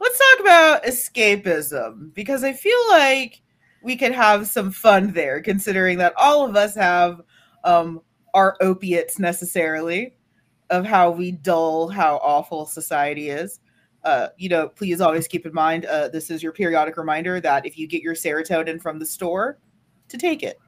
let's 0.00 0.18
talk 0.18 0.40
about 0.40 0.84
escapism 0.84 2.12
because 2.12 2.42
I 2.42 2.52
feel 2.52 2.88
like 2.90 3.40
we 3.82 3.96
could 3.96 4.12
have 4.12 4.48
some 4.48 4.72
fun 4.72 5.12
there, 5.12 5.40
considering 5.40 5.98
that 5.98 6.12
all 6.16 6.44
of 6.44 6.56
us 6.56 6.74
have 6.74 7.20
um, 7.62 8.02
our 8.34 8.56
opiates 8.60 9.18
necessarily 9.18 10.14
of 10.70 10.84
how 10.84 11.10
we 11.10 11.32
dull 11.32 11.88
how 11.88 12.16
awful 12.16 12.66
society 12.66 13.30
is 13.30 13.60
uh, 14.04 14.28
you 14.36 14.48
know, 14.48 14.68
please 14.68 15.00
always 15.00 15.26
keep 15.26 15.44
in 15.44 15.52
mind 15.52 15.84
uh, 15.84 16.08
this 16.08 16.30
is 16.30 16.42
your 16.42 16.52
periodic 16.52 16.96
reminder 16.96 17.40
that 17.40 17.66
if 17.66 17.76
you 17.76 17.86
get 17.86 18.00
your 18.00 18.14
serotonin 18.14 18.80
from 18.80 18.98
the 18.98 19.04
store, 19.04 19.58
to 20.08 20.16
take 20.16 20.42
it. 20.42 20.58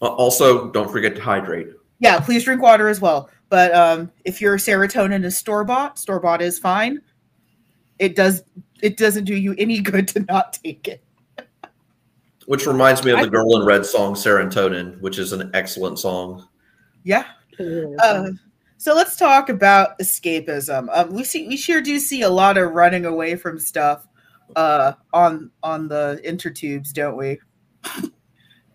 Also, 0.00 0.70
don't 0.70 0.90
forget 0.90 1.16
to 1.16 1.22
hydrate. 1.22 1.68
Yeah, 1.98 2.20
please 2.20 2.44
drink 2.44 2.62
water 2.62 2.88
as 2.88 3.00
well. 3.00 3.30
But 3.48 3.74
um, 3.74 4.12
if 4.24 4.40
your 4.40 4.56
serotonin 4.58 5.24
is 5.24 5.36
store 5.36 5.64
bought, 5.64 5.98
store 5.98 6.20
bought 6.20 6.42
is 6.42 6.58
fine. 6.58 7.00
It 7.98 8.14
does. 8.14 8.42
It 8.82 8.96
doesn't 8.96 9.24
do 9.24 9.34
you 9.34 9.54
any 9.58 9.80
good 9.80 10.06
to 10.08 10.20
not 10.20 10.52
take 10.52 10.86
it. 10.86 11.02
Which 12.46 12.66
reminds 12.66 13.04
me 13.04 13.10
of 13.10 13.18
I- 13.18 13.24
the 13.24 13.30
Girl 13.30 13.60
in 13.60 13.66
Red 13.66 13.84
song 13.84 14.14
Serotonin, 14.14 15.00
which 15.00 15.18
is 15.18 15.32
an 15.32 15.50
excellent 15.54 15.98
song. 15.98 16.46
Yeah. 17.08 17.24
Uh, 18.02 18.28
so 18.76 18.94
let's 18.94 19.16
talk 19.16 19.48
about 19.48 19.98
escapism. 19.98 20.88
Um, 20.92 21.14
we 21.14 21.24
see 21.24 21.48
we 21.48 21.56
sure 21.56 21.80
do 21.80 21.98
see 21.98 22.20
a 22.22 22.28
lot 22.28 22.58
of 22.58 22.72
running 22.72 23.06
away 23.06 23.34
from 23.34 23.58
stuff 23.58 24.06
uh, 24.54 24.92
on 25.14 25.50
on 25.62 25.88
the 25.88 26.20
intertubes, 26.22 26.92
don't 26.92 27.16
we? 27.16 27.38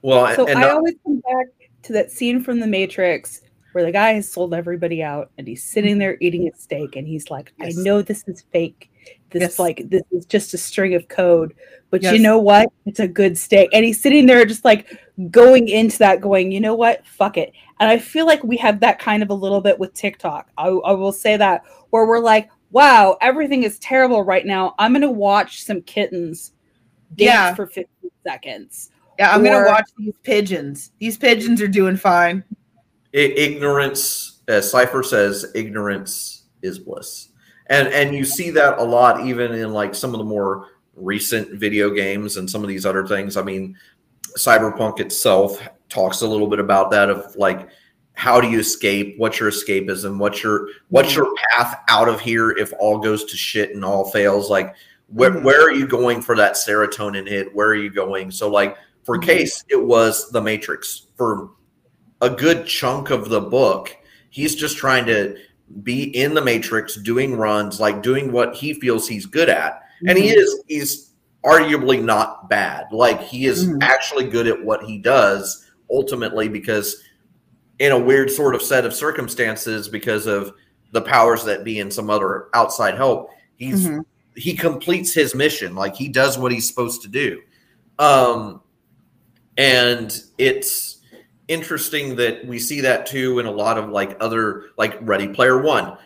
Well, 0.01 0.35
So 0.35 0.47
and 0.47 0.57
I 0.57 0.61
not- 0.63 0.71
always 0.71 0.95
come 1.05 1.19
back 1.19 1.45
to 1.83 1.93
that 1.93 2.11
scene 2.11 2.43
from 2.43 2.59
The 2.59 2.67
Matrix 2.67 3.41
where 3.73 3.83
the 3.85 3.91
guy 3.91 4.13
has 4.13 4.31
sold 4.31 4.53
everybody 4.53 5.01
out 5.01 5.31
and 5.37 5.47
he's 5.47 5.63
sitting 5.63 5.97
there 5.97 6.17
eating 6.19 6.43
his 6.51 6.61
steak 6.61 6.95
and 6.95 7.07
he's 7.07 7.29
like, 7.31 7.53
Yes. 7.59 7.77
I 7.77 7.81
know 7.83 8.01
this 8.01 8.23
is 8.27 8.43
fake. 8.51 8.89
This 9.29 9.41
Yes. 9.41 9.59
like 9.59 9.83
this 9.89 10.03
is 10.11 10.25
just 10.25 10.53
a 10.53 10.57
string 10.57 10.95
of 10.95 11.07
code, 11.07 11.53
but 11.91 12.01
you 12.03 12.19
know 12.19 12.39
what? 12.39 12.69
It's 12.85 12.99
a 12.99 13.07
good 13.07 13.37
steak. 13.37 13.69
And 13.73 13.85
he's 13.85 14.01
sitting 14.01 14.25
there 14.25 14.43
just 14.45 14.65
like 14.65 14.87
going 15.29 15.67
into 15.67 15.97
that, 15.99 16.21
going, 16.21 16.51
you 16.51 16.59
know 16.59 16.73
what? 16.75 17.05
Fuck 17.05 17.37
it. 17.37 17.53
And 17.79 17.89
I 17.89 17.97
feel 17.97 18.25
like 18.25 18.43
we 18.43 18.57
have 18.57 18.79
that 18.79 18.99
kind 18.99 19.21
of 19.21 19.29
a 19.29 19.33
little 19.35 19.61
bit 19.61 19.77
with 19.77 19.93
TikTok. 19.93 20.49
I, 20.57 20.67
I 20.67 20.93
will 20.93 21.11
say 21.11 21.37
that 21.37 21.63
where 21.91 22.05
we're 22.05 22.19
like, 22.19 22.49
wow, 22.71 23.17
everything 23.21 23.63
is 23.63 23.77
terrible 23.79 24.23
right 24.23 24.45
now. 24.45 24.73
I'm 24.79 24.93
gonna 24.93 25.11
watch 25.11 25.63
some 25.63 25.81
kittens 25.83 26.53
dance 27.15 27.27
Yeah. 27.27 27.53
for 27.53 27.67
15 27.67 28.09
seconds. 28.25 28.89
Yeah, 29.19 29.31
I'm 29.31 29.41
Or- 29.41 29.43
gonna 29.43 29.67
watch 29.67 29.89
these 29.97 30.15
pigeons. 30.23 30.91
These 30.99 31.17
pigeons 31.17 31.61
are 31.61 31.67
doing 31.67 31.97
fine. 31.97 32.43
I- 33.13 33.17
ignorance, 33.17 34.41
uh, 34.49 34.53
as 34.53 34.71
Cypher 34.71 35.03
says, 35.03 35.45
ignorance 35.53 36.45
is 36.63 36.79
bliss, 36.79 37.29
and 37.67 37.87
and 37.89 38.15
you 38.15 38.25
see 38.25 38.49
that 38.51 38.79
a 38.79 38.83
lot 38.83 39.23
even 39.27 39.53
in 39.53 39.71
like 39.71 39.93
some 39.93 40.13
of 40.13 40.17
the 40.17 40.25
more 40.25 40.69
recent 40.95 41.51
video 41.51 41.91
games 41.91 42.37
and 42.37 42.49
some 42.49 42.63
of 42.63 42.69
these 42.69 42.85
other 42.87 43.05
things. 43.05 43.37
I 43.37 43.43
mean, 43.43 43.75
Cyberpunk 44.37 44.99
itself 44.99 45.61
talks 45.89 46.21
a 46.21 46.27
little 46.27 46.47
bit 46.47 46.59
about 46.59 46.91
that 46.91 47.09
of 47.09 47.35
like 47.35 47.69
how 48.15 48.39
do 48.39 48.47
you 48.47 48.59
escape? 48.59 49.15
What's 49.17 49.39
your 49.39 49.49
escapism? 49.51 50.17
What's 50.19 50.43
your 50.43 50.67
what's 50.89 51.15
your 51.15 51.33
path 51.51 51.79
out 51.87 52.07
of 52.07 52.19
here 52.19 52.51
if 52.51 52.71
all 52.79 52.99
goes 52.99 53.25
to 53.25 53.35
shit 53.37 53.73
and 53.73 53.83
all 53.83 54.09
fails? 54.11 54.49
Like 54.49 54.75
where 55.07 55.31
Mhm. 55.31 55.43
where 55.43 55.61
are 55.61 55.71
you 55.71 55.87
going 55.87 56.21
for 56.21 56.35
that 56.35 56.53
serotonin 56.53 57.27
hit? 57.27 57.53
Where 57.55 57.67
are 57.67 57.75
you 57.75 57.89
going? 57.89 58.31
So 58.31 58.49
like 58.49 58.77
for 59.03 59.17
Mhm. 59.17 59.23
Case, 59.23 59.63
it 59.69 59.83
was 59.83 60.29
the 60.31 60.41
Matrix 60.41 61.07
for 61.17 61.49
a 62.21 62.29
good 62.29 62.65
chunk 62.65 63.09
of 63.09 63.29
the 63.29 63.41
book. 63.41 63.95
He's 64.29 64.55
just 64.55 64.77
trying 64.77 65.05
to 65.07 65.35
be 65.81 66.03
in 66.03 66.33
the 66.33 66.41
Matrix, 66.41 66.95
doing 66.95 67.35
runs, 67.35 67.79
like 67.79 68.01
doing 68.03 68.31
what 68.31 68.55
he 68.55 68.73
feels 68.73 69.07
he's 69.07 69.25
good 69.25 69.49
at, 69.49 69.81
and 70.07 70.17
he 70.17 70.29
is. 70.29 70.61
He's 70.67 71.12
arguably 71.45 72.03
not 72.03 72.49
bad. 72.49 72.85
Like 72.91 73.21
he 73.21 73.45
is 73.45 73.67
Mhm. 73.67 73.81
actually 73.81 74.25
good 74.29 74.47
at 74.47 74.63
what 74.63 74.83
he 74.83 74.97
does 74.97 75.65
ultimately 75.91 76.47
because 76.47 77.01
in 77.79 77.91
a 77.91 77.99
weird 77.99 78.31
sort 78.31 78.55
of 78.55 78.61
set 78.61 78.85
of 78.85 78.93
circumstances 78.93 79.87
because 79.89 80.25
of 80.27 80.53
the 80.91 81.01
powers 81.01 81.43
that 81.43 81.63
be 81.63 81.79
and 81.79 81.91
some 81.91 82.09
other 82.09 82.45
outside 82.53 82.95
help 82.95 83.29
he's 83.57 83.87
Mhm. 83.87 84.05
he 84.35 84.55
completes 84.55 85.13
his 85.13 85.35
mission 85.35 85.75
like 85.75 85.95
he 85.95 86.07
does 86.07 86.37
what 86.37 86.51
he's 86.51 86.67
supposed 86.67 87.01
to 87.01 87.07
do 87.07 87.41
um 87.99 88.61
and 89.57 90.21
it's 90.37 90.97
interesting 91.47 92.15
that 92.15 92.45
we 92.47 92.57
see 92.59 92.79
that 92.81 93.05
too 93.05 93.39
in 93.39 93.45
a 93.45 93.51
lot 93.51 93.77
of 93.77 93.89
like 93.89 94.15
other 94.19 94.65
like 94.77 94.97
ready 95.01 95.27
player 95.27 95.61
one 95.61 95.97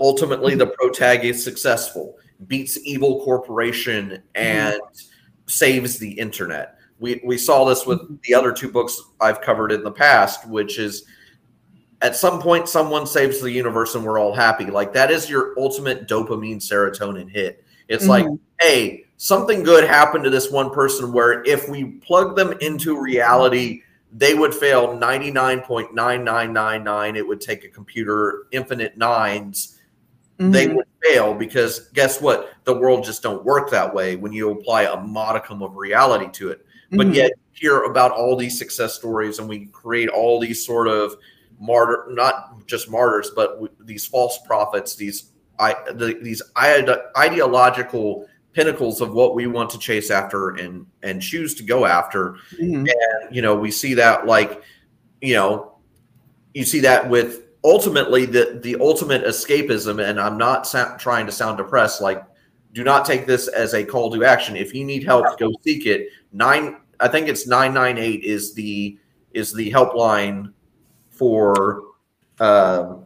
ultimately 0.00 0.54
the 0.54 0.66
protagonist 0.66 1.38
is 1.40 1.44
successful 1.44 2.16
beats 2.46 2.78
evil 2.84 3.24
corporation 3.24 4.10
mm-hmm. 4.10 4.20
and 4.34 4.80
saves 5.46 5.98
the 5.98 6.10
internet. 6.10 6.76
We 6.98 7.20
we 7.24 7.38
saw 7.38 7.64
this 7.64 7.86
with 7.86 8.00
mm-hmm. 8.00 8.16
the 8.22 8.34
other 8.34 8.52
two 8.52 8.70
books 8.70 9.00
i've 9.20 9.42
covered 9.42 9.70
in 9.70 9.84
the 9.84 9.92
past 9.92 10.48
which 10.48 10.78
is 10.78 11.04
at 12.02 12.16
some 12.16 12.40
point 12.40 12.68
someone 12.68 13.06
saves 13.06 13.40
the 13.40 13.50
universe 13.50 13.94
and 13.94 14.04
we're 14.04 14.18
all 14.18 14.34
happy. 14.34 14.66
Like 14.66 14.92
that 14.92 15.10
is 15.10 15.30
your 15.30 15.58
ultimate 15.58 16.06
dopamine 16.06 16.58
serotonin 16.58 17.30
hit. 17.30 17.64
It's 17.88 18.06
mm-hmm. 18.06 18.10
like 18.10 18.26
hey 18.60 19.06
something 19.16 19.62
good 19.62 19.84
happened 19.84 20.24
to 20.24 20.30
this 20.30 20.50
one 20.50 20.70
person 20.70 21.12
where 21.12 21.44
if 21.44 21.68
we 21.68 21.84
plug 21.84 22.34
them 22.36 22.52
into 22.60 23.00
reality 23.00 23.82
they 24.12 24.34
would 24.34 24.54
fail 24.54 24.88
99.9999 24.88 27.16
it 27.16 27.26
would 27.26 27.40
take 27.40 27.64
a 27.64 27.68
computer 27.68 28.46
infinite 28.52 28.98
nines 28.98 29.75
they 30.38 30.66
Mhm. 30.68 30.76
would 30.76 30.86
fail 31.02 31.34
because 31.34 31.88
guess 31.94 32.20
what 32.20 32.50
the 32.64 32.74
world 32.76 33.04
just 33.04 33.22
don't 33.22 33.44
work 33.44 33.70
that 33.70 33.94
way 33.94 34.16
when 34.16 34.32
you 34.32 34.50
apply 34.50 34.82
a 34.82 34.96
modicum 35.00 35.62
of 35.62 35.76
reality 35.76 36.28
to 36.32 36.50
it 36.50 36.64
but 36.92 37.06
Mhm. 37.06 37.14
yet 37.14 37.32
hear 37.52 37.84
about 37.84 38.10
all 38.12 38.36
these 38.36 38.58
success 38.58 38.94
stories 38.94 39.38
and 39.38 39.48
we 39.48 39.66
create 39.66 40.08
all 40.10 40.38
these 40.38 40.64
sort 40.64 40.88
of 40.88 41.16
martyr 41.58 42.04
not 42.10 42.66
just 42.66 42.90
martyrs 42.90 43.30
but 43.34 43.58
these 43.80 44.04
false 44.06 44.38
prophets 44.46 44.94
these 44.94 45.32
I, 45.58 45.74
the, 45.94 46.18
these 46.20 46.42
ide- 46.54 47.00
ideological 47.16 48.26
pinnacles 48.52 49.00
of 49.00 49.14
what 49.14 49.34
we 49.34 49.46
want 49.46 49.70
to 49.70 49.78
chase 49.78 50.10
after 50.10 50.50
and 50.50 50.84
and 51.02 51.22
choose 51.22 51.54
to 51.54 51.62
go 51.62 51.86
after 51.86 52.36
Mhm. 52.60 52.86
you 53.30 53.40
know 53.40 53.54
we 53.54 53.70
see 53.70 53.94
that 53.94 54.26
like 54.26 54.62
you 55.22 55.32
know 55.34 55.72
you 56.52 56.64
see 56.64 56.80
that 56.80 57.08
with 57.08 57.44
ultimately 57.66 58.24
the 58.24 58.60
the 58.62 58.76
ultimate 58.80 59.24
escapism 59.24 60.00
and 60.08 60.20
i'm 60.20 60.38
not 60.38 60.66
sa- 60.66 60.96
trying 60.96 61.26
to 61.26 61.32
sound 61.32 61.58
depressed 61.58 62.00
like 62.00 62.22
do 62.72 62.84
not 62.84 63.04
take 63.04 63.26
this 63.26 63.48
as 63.48 63.74
a 63.74 63.84
call 63.84 64.08
to 64.10 64.24
action 64.24 64.54
if 64.56 64.72
you 64.72 64.84
need 64.84 65.02
help 65.02 65.36
go 65.38 65.50
seek 65.64 65.84
it 65.84 66.08
nine 66.32 66.76
i 67.00 67.08
think 67.08 67.26
it's 67.28 67.46
998 67.48 68.22
is 68.22 68.54
the 68.54 68.96
is 69.34 69.52
the 69.52 69.68
helpline 69.70 70.52
for 71.10 71.82
um 72.38 73.04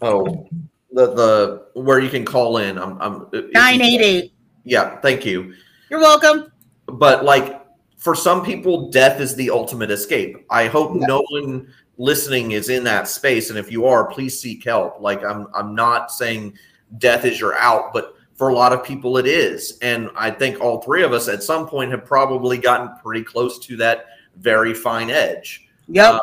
oh 0.00 0.48
the 0.92 1.06
the 1.14 1.80
where 1.80 1.98
you 2.00 2.08
can 2.08 2.24
call 2.24 2.56
in 2.58 2.78
i'm 2.78 3.00
i'm 3.00 3.26
if 3.32 3.52
988. 3.52 4.32
yeah 4.64 4.96
thank 5.00 5.24
you 5.26 5.52
You're 5.90 6.00
welcome. 6.00 6.50
but 6.86 7.24
like 7.24 7.60
for 7.98 8.14
some 8.14 8.44
people 8.44 8.90
death 8.90 9.20
is 9.20 9.34
the 9.34 9.50
ultimate 9.50 9.90
escape 9.90 10.36
i 10.50 10.66
hope 10.66 10.92
Yeah. 11.00 11.06
no 11.06 11.24
one 11.30 11.72
listening 11.96 12.52
is 12.52 12.68
in 12.68 12.84
that 12.84 13.08
space 13.08 13.50
and 13.50 13.58
if 13.58 13.70
you 13.70 13.86
are 13.86 14.06
please 14.06 14.38
seek 14.40 14.64
help 14.64 15.00
like 15.00 15.22
i'm 15.24 15.46
i'm 15.54 15.74
not 15.74 16.10
saying 16.10 16.52
death 16.98 17.24
is 17.24 17.38
your 17.38 17.56
out 17.58 17.92
but 17.92 18.14
for 18.34 18.48
a 18.48 18.54
lot 18.54 18.72
of 18.72 18.82
people 18.82 19.16
it 19.16 19.26
is 19.26 19.78
and 19.80 20.10
i 20.16 20.30
think 20.30 20.60
all 20.60 20.80
three 20.82 21.02
of 21.02 21.12
us 21.12 21.28
at 21.28 21.42
some 21.42 21.68
point 21.68 21.90
have 21.90 22.04
probably 22.04 22.58
gotten 22.58 22.88
pretty 23.02 23.22
close 23.22 23.58
to 23.58 23.76
that 23.76 24.06
very 24.36 24.74
fine 24.74 25.08
edge 25.08 25.64
Yep. 25.88 26.14
Uh, 26.14 26.20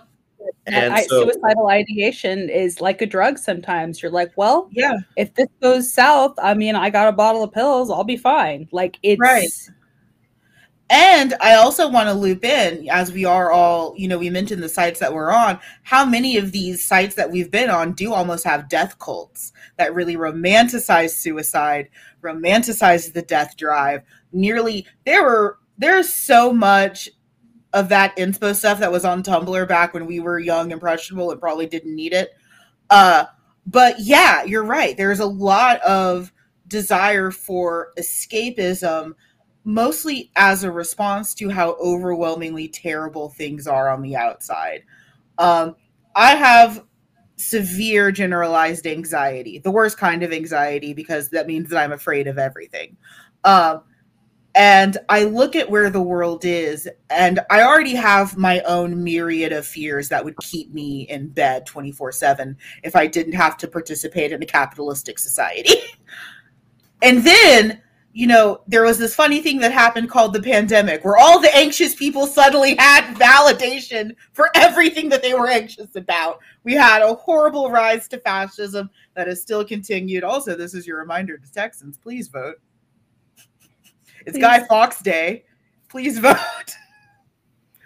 and 0.68 0.94
I, 0.94 1.04
so 1.04 1.26
suicidal 1.26 1.68
ideation 1.68 2.50
is 2.50 2.82
like 2.82 3.02
a 3.02 3.06
drug 3.06 3.38
sometimes. 3.38 4.02
You're 4.02 4.12
like, 4.12 4.32
well, 4.36 4.70
yeah. 4.72 4.98
if 5.16 5.34
this 5.36 5.48
goes 5.62 5.92
south, 5.92 6.34
I 6.42 6.54
mean, 6.54 6.76
I 6.76 6.90
got 6.90 7.08
a 7.08 7.12
bottle 7.12 7.44
of 7.44 7.52
pills, 7.52 7.90
I'll 7.90 8.04
be 8.04 8.18
fine. 8.18 8.68
Like 8.72 8.98
it's 9.04 9.20
Right. 9.20 9.50
And 10.92 11.34
I 11.40 11.54
also 11.54 11.88
want 11.90 12.10
to 12.10 12.14
loop 12.14 12.44
in, 12.44 12.90
as 12.90 13.14
we 13.14 13.24
are 13.24 13.50
all, 13.50 13.94
you 13.96 14.10
know, 14.10 14.18
we 14.18 14.30
mentioned 14.30 14.62
the 14.62 14.68
sites 14.68 15.00
that 15.00 15.14
we're 15.14 15.32
on. 15.32 15.58
How 15.84 16.04
many 16.04 16.36
of 16.36 16.52
these 16.52 16.84
sites 16.84 17.16
that 17.16 17.32
we've 17.32 17.50
been 17.50 17.70
on 17.70 17.94
do 17.94 18.12
almost 18.12 18.44
have 18.44 18.68
death 18.68 19.00
cults 19.00 19.54
that 19.78 19.96
really 19.96 20.18
romanticize 20.18 21.12
suicide, 21.12 21.88
romanticize 22.22 23.14
the 23.14 23.22
death 23.22 23.56
drive? 23.56 24.02
Nearly, 24.34 24.86
there 25.06 25.24
were, 25.24 25.60
there's 25.78 26.14
so 26.14 26.52
much 26.52 27.10
of 27.72 27.88
that 27.88 28.14
inspo 28.18 28.54
stuff 28.54 28.82
that 28.82 28.92
was 28.92 29.06
on 29.06 29.24
Tumblr 29.24 29.68
back 29.70 29.94
when 29.94 30.06
we 30.06 30.20
were 30.20 30.40
young, 30.40 30.66
and 30.66 30.74
impressionable, 30.74 31.32
and 31.32 31.40
probably 31.40 31.68
didn't 31.68 31.96
need 31.96 32.12
it. 32.12 32.32
Uh, 32.90 33.28
but 33.66 33.96
yeah, 33.98 34.44
you're 34.44 34.66
right. 34.66 34.98
There's 34.98 35.22
a 35.22 35.26
lot 35.26 35.80
of 35.84 36.34
desire 36.68 37.32
for 37.32 37.94
escapism 37.98 39.14
mostly 39.64 40.32
as 40.36 40.64
a 40.64 40.72
response 40.72 41.34
to 41.36 41.50
how 41.50 41.74
overwhelmingly 41.74 42.68
terrible 42.68 43.30
things 43.30 43.68
are 43.68 43.90
on 43.90 44.02
the 44.02 44.16
outside. 44.16 44.84
Um, 45.38 45.76
I 46.16 46.36
have 46.36 46.84
severe 47.36 48.12
generalized 48.12 48.86
anxiety, 48.86 49.60
the 49.60 49.72
worst 49.72 49.98
kind 49.98 50.24
of 50.24 50.32
anxiety, 50.32 50.94
because 50.94 51.30
that 51.30 51.48
means 51.48 51.70
that 51.70 51.78
I'm 51.78 51.92
afraid 51.92 52.28
of 52.28 52.38
everything. 52.38 52.98
Um, 53.44 53.82
and 54.54 54.98
I 55.08 55.24
look 55.24 55.56
at 55.56 55.70
where 55.70 55.90
the 55.90 56.02
world 56.02 56.44
is, 56.44 56.90
and 57.10 57.40
I 57.50 57.64
already 57.64 57.96
have 57.96 58.38
my 58.38 58.60
own 58.62 59.02
myriad 59.04 59.54
of 59.54 59.66
fears 59.66 60.10
that 60.10 60.26
would 60.26 60.36
keep 60.38 60.74
me 60.74 61.04
in 61.04 61.30
bed 61.30 61.66
24 61.66 62.12
7 62.12 62.58
if 62.84 62.96
I 62.96 63.08
didn't 63.08 63.34
have 63.34 63.56
to 63.58 63.68
participate 63.68 64.34
in 64.34 64.44
a 64.44 64.46
capitalistic 64.46 65.20
society. 65.20 65.76
and 67.02 67.24
then 67.24 67.82
you 68.14 68.28
know, 68.28 68.62
there 68.68 68.84
was 68.84 68.98
this 68.98 69.16
funny 69.16 69.42
thing 69.42 69.60
that 69.60 69.72
happened 69.72 70.10
called 70.10 70.34
the 70.34 70.42
pandemic, 70.42 71.06
where 71.06 71.18
all 71.18 71.40
the 71.40 71.56
anxious 71.56 71.96
people 71.96 72.28
suddenly 72.28 72.76
had 72.78 73.16
validation 73.16 74.16
for 74.34 74.50
everything 74.56 75.08
that 75.10 75.22
they 75.22 75.34
were 75.34 75.48
anxious 75.48 75.96
about. 75.96 76.40
We 76.64 76.74
had 76.74 77.02
a 77.02 77.14
horrible 77.14 77.72
rise 77.72 78.08
to 78.10 78.18
fascism 78.18 78.90
that 79.16 79.28
has 79.28 79.42
still 79.42 79.64
continued. 79.64 80.24
Also, 80.24 80.56
this 80.56 80.74
is 80.74 80.86
your 80.86 81.00
reminder 81.00 81.38
to 81.38 81.52
Texans 81.52 81.98
please 81.98 82.28
vote. 82.28 82.56
It's 84.26 84.34
Please. 84.34 84.42
Guy 84.42 84.64
Fawkes 84.66 85.02
Day. 85.02 85.46
Please 85.90 86.20
vote. 86.20 86.38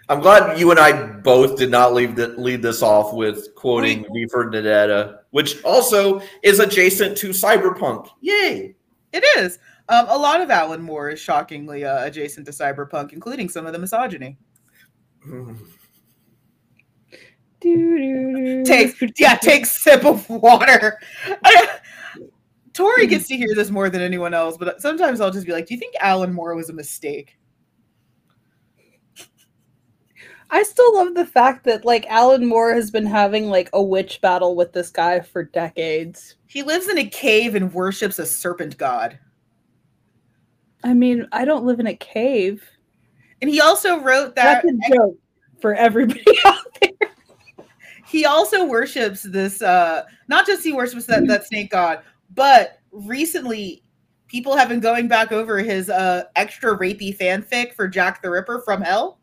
i'm 0.08 0.20
glad 0.20 0.56
you 0.56 0.70
and 0.70 0.78
i 0.78 0.92
both 0.92 1.58
did 1.58 1.68
not 1.68 1.92
leave 1.92 2.14
the, 2.14 2.28
lead 2.38 2.62
this 2.62 2.80
off 2.80 3.12
with 3.12 3.52
quoting 3.56 4.06
v 4.14 4.24
for 4.30 4.48
Vendetta, 4.48 5.22
which 5.30 5.60
also 5.64 6.22
is 6.44 6.60
adjacent 6.60 7.16
to 7.18 7.30
cyberpunk 7.30 8.08
yay 8.20 8.76
It 9.12 9.24
is. 9.36 9.58
Um, 9.88 10.06
a 10.08 10.18
lot 10.18 10.40
of 10.40 10.50
Alan 10.50 10.82
Moore 10.82 11.10
is 11.10 11.20
shockingly 11.20 11.84
uh, 11.84 12.04
adjacent 12.04 12.46
to 12.46 12.52
cyberpunk, 12.52 13.12
including 13.12 13.48
some 13.48 13.66
of 13.66 13.72
the 13.72 13.78
misogyny. 13.78 14.36
Do, 17.60 18.64
take 18.64 18.96
yeah, 19.16 19.36
take 19.36 19.66
sip 19.66 20.04
of 20.04 20.28
water. 20.28 20.98
Tori 22.72 23.06
gets 23.06 23.26
to 23.28 23.36
hear 23.36 23.54
this 23.54 23.70
more 23.70 23.88
than 23.88 24.02
anyone 24.02 24.34
else, 24.34 24.58
but 24.58 24.82
sometimes 24.82 25.20
I'll 25.20 25.30
just 25.30 25.46
be 25.46 25.52
like, 25.52 25.66
"Do 25.66 25.74
you 25.74 25.80
think 25.80 25.94
Alan 26.00 26.32
Moore 26.32 26.54
was 26.54 26.68
a 26.68 26.74
mistake?" 26.74 27.38
I 30.50 30.62
still 30.62 30.94
love 30.94 31.14
the 31.14 31.26
fact 31.26 31.64
that 31.64 31.84
like 31.84 32.06
Alan 32.06 32.46
Moore 32.46 32.72
has 32.74 32.90
been 32.90 33.06
having 33.06 33.48
like 33.48 33.70
a 33.72 33.82
witch 33.82 34.20
battle 34.20 34.54
with 34.54 34.72
this 34.72 34.90
guy 34.90 35.20
for 35.20 35.44
decades. 35.44 36.36
He 36.46 36.62
lives 36.62 36.88
in 36.88 36.98
a 36.98 37.06
cave 37.06 37.54
and 37.54 37.72
worships 37.72 38.18
a 38.18 38.26
serpent 38.26 38.76
god. 38.76 39.18
I 40.84 40.94
mean, 40.94 41.26
I 41.32 41.44
don't 41.44 41.64
live 41.64 41.80
in 41.80 41.86
a 41.86 41.96
cave. 41.96 42.62
And 43.40 43.50
he 43.50 43.60
also 43.60 44.00
wrote 44.00 44.34
that 44.36 44.62
That's 44.64 44.90
a 44.90 44.94
joke 44.94 45.18
for 45.60 45.74
everybody 45.74 46.24
out 46.44 46.78
there. 46.80 47.10
He 48.06 48.24
also 48.24 48.64
worships 48.64 49.22
this 49.22 49.62
uh 49.62 50.04
not 50.28 50.46
just 50.46 50.62
he 50.62 50.72
worships 50.72 51.06
that, 51.06 51.26
that 51.26 51.46
snake 51.46 51.70
god, 51.70 52.02
but 52.34 52.78
recently 52.92 53.82
people 54.28 54.56
have 54.56 54.68
been 54.68 54.80
going 54.80 55.08
back 55.08 55.32
over 55.32 55.58
his 55.58 55.90
uh 55.90 56.24
extra 56.36 56.78
rapey 56.78 57.16
fanfic 57.16 57.74
for 57.74 57.88
Jack 57.88 58.22
the 58.22 58.30
Ripper 58.30 58.62
from 58.64 58.80
Hell. 58.80 59.18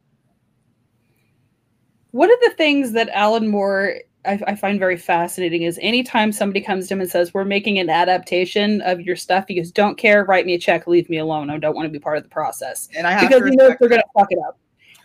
One 2.12 2.32
of 2.32 2.40
the 2.42 2.54
things 2.58 2.92
that 2.92 3.10
Alan 3.10 3.48
Moore 3.48 3.96
I, 4.26 4.40
I, 4.48 4.56
find 4.56 4.80
very 4.80 4.98
fascinating 4.98 5.64
is 5.64 5.80
anytime 5.82 6.32
somebody 6.32 6.62
comes 6.62 6.88
to 6.88 6.94
him 6.94 7.02
and 7.02 7.10
says, 7.10 7.34
We're 7.34 7.46
making 7.46 7.80
an 7.80 7.90
adaptation 7.90 8.82
of 8.82 9.02
your 9.02 9.16
stuff, 9.16 9.46
he 9.48 9.56
goes, 9.56 9.72
Don't 9.72 9.98
care, 9.98 10.24
write 10.26 10.46
me 10.46 10.54
a 10.54 10.60
check, 10.60 10.88
leave 10.88 11.10
me 11.10 11.18
alone. 11.18 11.50
I 11.50 11.58
don't 11.58 11.76
want 11.76 11.86
to 11.86 11.92
be 11.92 12.00
part 12.00 12.18
of 12.18 12.24
the 12.24 12.30
process. 12.30 12.90
And 12.96 13.06
I 13.06 13.20
because 13.22 13.44
he 13.50 13.56
knows 13.56 13.74
they're 13.80 13.90
gonna 13.90 14.04
fuck 14.18 14.32
it 14.32 14.40
up. 14.48 14.58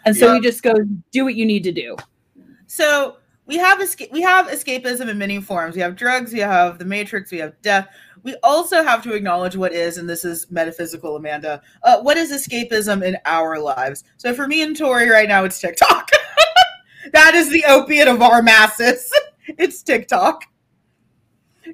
And 0.04 0.16
so 0.16 0.28
yeah. 0.28 0.34
he 0.34 0.40
just 0.40 0.62
goes, 0.62 0.80
Do 1.10 1.24
what 1.24 1.34
you 1.34 1.46
need 1.46 1.64
to 1.64 1.72
do. 1.72 1.96
So 2.66 3.16
we 3.46 3.56
have 3.56 3.80
escape 3.80 4.12
we 4.12 4.20
have 4.22 4.46
escapism 4.46 5.08
in 5.08 5.18
many 5.18 5.40
forms. 5.40 5.74
We 5.74 5.80
have 5.82 5.96
drugs, 5.96 6.32
we 6.32 6.40
have 6.40 6.78
the 6.78 6.84
matrix, 6.84 7.32
we 7.32 7.38
have 7.38 7.60
death. 7.62 7.88
We 8.22 8.36
also 8.42 8.82
have 8.82 9.02
to 9.04 9.14
acknowledge 9.14 9.56
what 9.56 9.72
is, 9.72 9.96
and 9.96 10.08
this 10.08 10.24
is 10.24 10.50
metaphysical, 10.50 11.16
Amanda. 11.16 11.62
Uh, 11.82 12.00
what 12.00 12.16
is 12.16 12.32
escapism 12.32 13.04
in 13.04 13.16
our 13.24 13.58
lives? 13.58 14.04
So 14.16 14.34
for 14.34 14.48
me 14.48 14.62
and 14.62 14.76
Tori 14.76 15.08
right 15.08 15.28
now, 15.28 15.44
it's 15.44 15.60
TikTok. 15.60 16.10
that 17.12 17.34
is 17.34 17.50
the 17.50 17.64
opiate 17.66 18.08
of 18.08 18.22
our 18.22 18.42
masses. 18.42 19.10
it's 19.46 19.82
TikTok. 19.82 20.44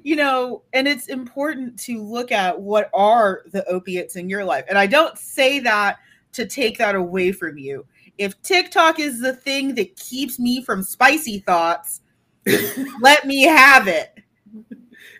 You 0.03 0.17
know, 0.17 0.63
and 0.73 0.87
it's 0.87 1.07
important 1.07 1.79
to 1.81 2.03
look 2.03 2.31
at 2.31 2.59
what 2.59 2.89
are 2.93 3.43
the 3.51 3.65
opiates 3.69 4.17
in 4.17 4.29
your 4.29 4.43
life. 4.43 4.65
And 4.67 4.77
I 4.77 4.87
don't 4.87 5.17
say 5.17 5.59
that 5.59 5.99
to 6.33 6.45
take 6.45 6.77
that 6.79 6.95
away 6.95 7.31
from 7.31 7.57
you. 7.57 7.85
If 8.17 8.41
TikTok 8.41 8.99
is 8.99 9.21
the 9.21 9.33
thing 9.33 9.73
that 9.75 9.95
keeps 9.95 10.37
me 10.37 10.63
from 10.63 10.83
spicy 10.83 11.39
thoughts, 11.39 12.01
let 13.01 13.25
me 13.25 13.43
have 13.43 13.87
it. 13.87 14.19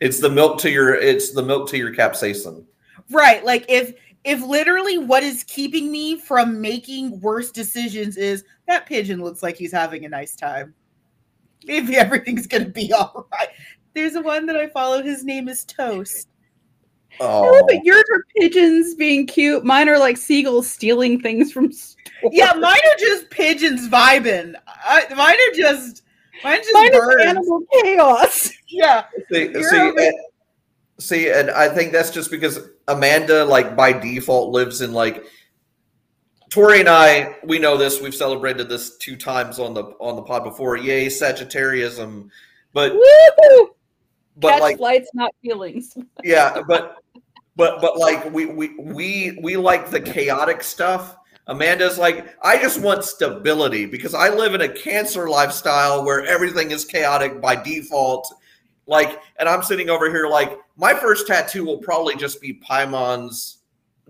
It's 0.02 0.20
the 0.20 0.30
milk 0.30 0.60
to 0.60 0.70
your 0.70 0.94
it's 0.94 1.32
the 1.32 1.42
milk 1.42 1.70
to 1.70 1.78
your 1.78 1.94
capsaicin. 1.94 2.66
Right. 3.10 3.44
Like 3.46 3.66
if 3.70 3.96
if 4.26 4.42
literally 4.42 4.98
what 4.98 5.24
is 5.24 5.44
keeping 5.44 5.92
me 5.92 6.18
from 6.18 6.60
making 6.60 7.22
worse 7.22 7.52
decisions 7.52 8.18
is 8.18 8.44
that 8.68 8.88
pigeon 8.88 9.24
looks 9.24 9.44
like 9.44 9.56
he's 9.56 9.72
having 9.72 10.04
a 10.04 10.10
nice 10.10 10.36
time. 10.36 10.74
Maybe 11.66 11.96
everything's 11.96 12.48
gonna 12.48 12.66
be 12.66 12.92
all 12.92 13.28
right. 13.32 13.50
There's 13.94 14.16
a 14.16 14.22
one 14.22 14.48
that 14.48 14.58
I 14.58 14.68
follow. 14.68 15.02
His 15.02 15.24
name 15.24 15.48
is 15.48 15.64
Toast. 15.64 16.28
Oh. 17.22 17.44
oh, 17.46 17.66
but 17.66 17.86
yours 17.86 18.04
are 18.12 18.26
pigeons 18.36 18.96
being 18.96 19.26
cute. 19.26 19.64
Mine 19.64 19.88
are 19.88 20.00
like 20.00 20.18
seagulls 20.18 20.70
stealing 20.70 21.22
things 21.22 21.52
from 21.52 21.72
stores. 21.72 21.96
Yeah, 22.32 22.52
mine 22.54 22.74
are 22.74 23.00
just 23.00 23.30
pigeons 23.30 23.88
vibing. 23.88 24.56
I, 24.68 25.06
mine 25.16 25.36
are 25.36 25.56
just 25.56 26.04
mine 26.44 26.58
just 26.58 26.74
mine 26.74 26.92
birds. 26.92 27.24
animal 27.24 27.62
chaos. 27.84 28.52
Yeah. 28.68 29.06
See, 29.32 29.54
see, 29.54 29.94
eh, 29.98 30.12
See, 31.00 31.30
and 31.30 31.52
I 31.52 31.68
think 31.70 31.92
that's 31.92 32.10
just 32.10 32.32
because 32.32 32.60
Amanda, 32.88 33.44
like 33.44 33.76
by 33.76 33.92
default, 33.92 34.52
lives 34.52 34.82
in 34.82 34.94
like 34.94 35.26
Tori 36.50 36.80
and 36.80 36.90
I. 36.90 37.36
We 37.44 37.60
know 37.60 37.76
this. 37.76 38.02
We've 38.02 38.16
celebrated 38.16 38.70
this 38.70 38.98
two 38.98 39.18
times 39.18 39.60
on 39.60 39.74
the 39.74 39.84
on 40.00 40.16
the 40.16 40.22
pod 40.22 40.44
before. 40.44 40.78
Yay, 40.78 41.08
Sagittariusm! 41.08 42.30
But 42.72 42.94
Woo-hoo! 42.94 43.76
but 44.38 44.52
Catch 44.52 44.62
like 44.62 44.78
flights, 44.78 45.10
not 45.14 45.36
feelings. 45.42 45.98
yeah, 46.24 46.62
but 46.66 47.04
but 47.58 47.82
but 47.82 47.98
like 47.98 48.32
we 48.32 48.46
we 48.46 48.76
we 48.80 49.40
we 49.42 49.58
like 49.58 49.90
the 49.90 50.00
chaotic 50.00 50.64
stuff. 50.64 51.18
Amanda's 51.48 52.00
like, 52.00 52.36
I 52.42 52.58
just 52.58 52.82
want 52.82 53.04
stability 53.04 53.86
because 53.86 54.16
I 54.16 54.30
live 54.30 54.56
in 54.56 54.62
a 54.62 54.70
cancer 54.70 55.30
lifestyle 55.30 56.04
where 56.04 56.26
everything 56.26 56.72
is 56.72 56.86
chaotic 56.86 57.40
by 57.40 57.56
default 57.56 58.34
like, 58.88 59.20
and 59.38 59.50
I'm 59.50 59.64
sitting 59.64 59.90
over 59.90 60.10
here 60.10 60.28
like 60.28 60.58
my 60.78 60.94
first 60.94 61.28
tattoo 61.28 61.66
will 61.66 61.78
probably 61.78 62.16
just 62.16 62.42
be 62.42 62.54
Paimon's 62.54 63.60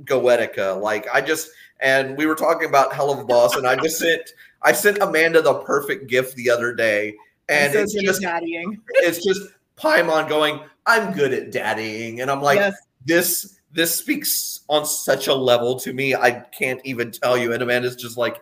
Goetica. 0.04 0.80
Like, 0.82 1.08
I 1.14 1.22
just 1.22 1.50
and 1.80 2.18
we 2.18 2.26
were 2.26 2.36
talking 2.36 2.68
about 2.68 2.92
Helluva 2.92 3.28
Boss, 3.28 3.56
and 3.56 3.68
I 3.68 3.76
just 3.76 4.00
sent 4.00 4.32
I 4.62 4.72
sent 4.72 5.00
Amanda 5.00 5.42
the 5.42 5.56
perfect 5.56 6.08
gift 6.08 6.36
the 6.36 6.50
other 6.50 6.74
day, 6.74 7.16
and 7.50 7.74
so 7.74 7.80
it's 7.80 7.94
just 7.94 8.22
daddying. 8.22 8.80
it's 8.96 9.24
just 9.24 9.42
Paimon 9.78 10.28
going, 10.28 10.62
"I'm 10.86 11.14
good 11.14 11.34
at 11.34 11.52
daddying," 11.52 12.22
and 12.22 12.32
I'm 12.32 12.42
like, 12.42 12.58
yes. 12.58 12.76
this 13.06 13.60
this 13.72 13.94
speaks 13.94 14.62
on 14.70 14.86
such 14.86 15.28
a 15.28 15.34
level 15.34 15.78
to 15.80 15.94
me, 15.94 16.16
I 16.16 16.32
can't 16.32 16.80
even 16.86 17.12
tell 17.12 17.38
you. 17.38 17.54
And 17.54 17.62
Amanda's 17.62 17.96
just 17.96 18.18
like, 18.18 18.42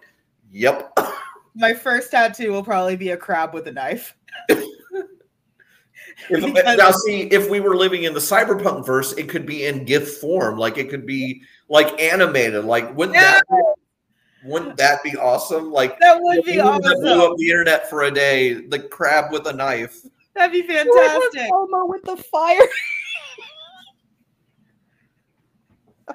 "Yep." 0.52 0.98
My 1.56 1.74
first 1.74 2.12
tattoo 2.12 2.52
will 2.52 2.64
probably 2.64 2.96
be 2.96 3.10
a 3.10 3.18
crab 3.18 3.54
with 3.54 3.68
a 3.68 3.72
knife. 3.72 4.16
If, 6.30 6.78
now, 6.78 6.92
see, 6.92 7.22
if 7.24 7.50
we 7.50 7.60
were 7.60 7.76
living 7.76 8.04
in 8.04 8.14
the 8.14 8.20
cyberpunk 8.20 8.86
verse, 8.86 9.14
it 9.14 9.30
could 9.30 9.46
be 9.46 9.66
in 9.66 9.86
GIF 9.86 10.18
form, 10.18 10.58
like 10.58 10.78
it 10.78 10.90
could 10.90 11.06
be 11.06 11.42
like 11.70 12.00
animated. 12.02 12.66
Like, 12.66 12.96
wouldn't 12.96 13.16
yeah. 13.16 13.34
that? 13.34 13.44
Be, 13.50 14.50
wouldn't 14.50 14.78
that 14.78 15.04
be 15.04 15.16
awesome? 15.16 15.72
Like 15.72 15.98
that 16.00 16.20
would 16.22 16.44
be 16.44 16.60
awesome. 16.60 16.82
That 16.84 17.00
blew 17.02 17.26
up 17.26 17.38
the 17.38 17.50
internet 17.50 17.90
for 17.90 18.04
a 18.04 18.12
day. 18.12 18.54
The 18.54 18.80
crab 18.80 19.32
with 19.32 19.48
a 19.48 19.54
knife. 19.54 20.02
That'd 20.36 20.52
be 20.52 20.68
fantastic. 20.68 21.50
Elmo 21.52 21.86
with 21.86 22.04
the 22.04 22.18
fire. 22.18 22.60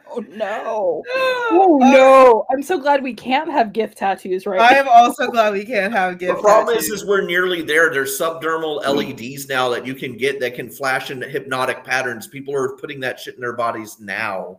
Oh 0.11 0.25
no. 0.31 1.03
Oh 1.51 1.79
no. 1.81 2.45
I'm 2.51 2.63
so 2.63 2.79
glad 2.79 3.03
we 3.03 3.15
can't 3.15 3.51
have 3.51 3.73
gift 3.73 3.99
tattoos 3.99 4.47
right 4.47 4.61
I 4.61 4.77
am 4.77 4.89
also 4.89 5.29
glad 5.31 5.53
we 5.53 5.65
can't 5.65 5.93
have 5.93 6.19
gift 6.19 6.37
The 6.37 6.43
problem 6.43 6.75
tattoos. 6.75 6.91
is, 6.91 7.03
is 7.03 7.09
we're 7.09 7.27
nearly 7.27 7.63
there. 7.63 7.91
There's 7.91 8.19
subdermal 8.19 8.83
LEDs 8.85 9.49
now 9.49 9.69
that 9.69 9.87
you 9.87 9.95
can 9.95 10.17
get 10.17 10.41
that 10.41 10.55
can 10.55 10.69
flash 10.71 11.11
in 11.11 11.23
hypnotic 11.23 11.85
patterns. 11.85 12.27
People 12.27 12.55
are 12.55 12.77
putting 12.77 13.01
that 13.01 13.21
shit 13.21 13.35
in 13.35 13.41
their 13.41 13.53
bodies 13.53 14.01
now. 14.01 14.59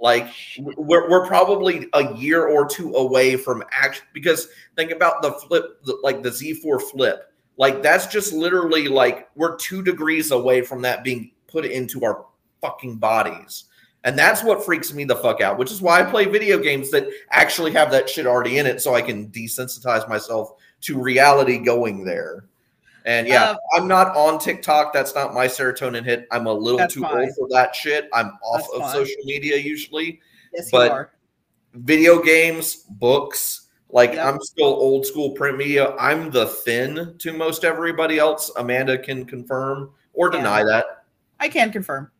Like 0.00 0.28
we're, 0.58 1.08
we're 1.10 1.26
probably 1.26 1.88
a 1.94 2.14
year 2.14 2.46
or 2.46 2.68
two 2.68 2.94
away 2.94 3.36
from 3.36 3.62
action 3.72 4.04
because 4.12 4.48
think 4.76 4.92
about 4.92 5.22
the 5.22 5.32
flip, 5.32 5.82
the, 5.84 5.98
like 6.02 6.22
the 6.22 6.30
Z4 6.30 6.82
flip. 6.82 7.32
Like 7.56 7.82
that's 7.82 8.06
just 8.06 8.32
literally 8.32 8.86
like 8.86 9.28
we're 9.34 9.56
two 9.56 9.82
degrees 9.82 10.30
away 10.30 10.62
from 10.62 10.82
that 10.82 11.02
being 11.02 11.32
put 11.48 11.64
into 11.64 12.04
our 12.04 12.26
fucking 12.60 12.96
bodies. 12.96 13.64
And 14.04 14.18
that's 14.18 14.44
what 14.44 14.64
freaks 14.64 14.92
me 14.92 15.04
the 15.04 15.16
fuck 15.16 15.40
out, 15.40 15.58
which 15.58 15.72
is 15.72 15.82
why 15.82 16.00
I 16.00 16.04
play 16.04 16.24
video 16.26 16.58
games 16.58 16.90
that 16.92 17.08
actually 17.30 17.72
have 17.72 17.90
that 17.90 18.08
shit 18.08 18.26
already 18.26 18.58
in 18.58 18.66
it 18.66 18.80
so 18.80 18.94
I 18.94 19.02
can 19.02 19.28
desensitize 19.30 20.08
myself 20.08 20.52
to 20.82 21.00
reality 21.00 21.58
going 21.58 22.04
there. 22.04 22.44
And 23.04 23.26
yeah, 23.26 23.50
uh, 23.50 23.56
I'm 23.74 23.88
not 23.88 24.14
on 24.14 24.38
TikTok. 24.38 24.92
That's 24.92 25.14
not 25.14 25.34
my 25.34 25.46
serotonin 25.46 26.04
hit. 26.04 26.28
I'm 26.30 26.46
a 26.46 26.52
little 26.52 26.86
too 26.86 27.02
fine. 27.02 27.22
old 27.22 27.34
for 27.36 27.48
that 27.48 27.74
shit. 27.74 28.08
I'm 28.12 28.32
off 28.42 28.60
that's 28.60 28.74
of 28.74 28.80
fine. 28.82 28.92
social 28.92 29.22
media 29.24 29.56
usually. 29.56 30.20
Yes, 30.54 30.70
but 30.70 30.86
you 30.86 30.92
are. 30.92 31.12
Video 31.74 32.22
games, 32.22 32.84
books, 32.90 33.68
like 33.90 34.12
yep. 34.14 34.26
I'm 34.26 34.40
still 34.40 34.66
old 34.66 35.06
school 35.06 35.30
print 35.30 35.56
media. 35.56 35.94
I'm 35.96 36.30
the 36.30 36.46
thin 36.46 37.14
to 37.18 37.32
most 37.32 37.64
everybody 37.64 38.18
else. 38.18 38.50
Amanda 38.56 38.98
can 38.98 39.24
confirm 39.24 39.90
or 40.12 40.28
deny 40.28 40.58
yeah. 40.58 40.64
that. 40.64 41.04
I 41.40 41.48
can 41.48 41.70
confirm. 41.72 42.10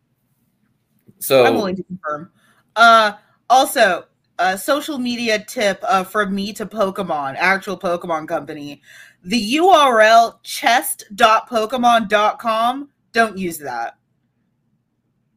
So 1.18 1.44
I'm 1.44 1.54
willing 1.54 1.76
to 1.76 1.82
confirm. 1.84 2.30
Uh, 2.76 3.12
also, 3.50 4.04
a 4.38 4.56
social 4.56 4.98
media 4.98 5.44
tip 5.44 5.82
uh, 5.82 6.04
from 6.04 6.34
me 6.34 6.54
to 6.54 6.64
Pokemon, 6.66 7.34
actual 7.36 7.78
Pokemon 7.78 8.26
company. 8.28 8.80
The 9.24 9.56
URL 9.56 10.38
chest.pokemon.com, 10.42 12.88
don't 13.12 13.36
use 13.36 13.58
that. 13.58 13.98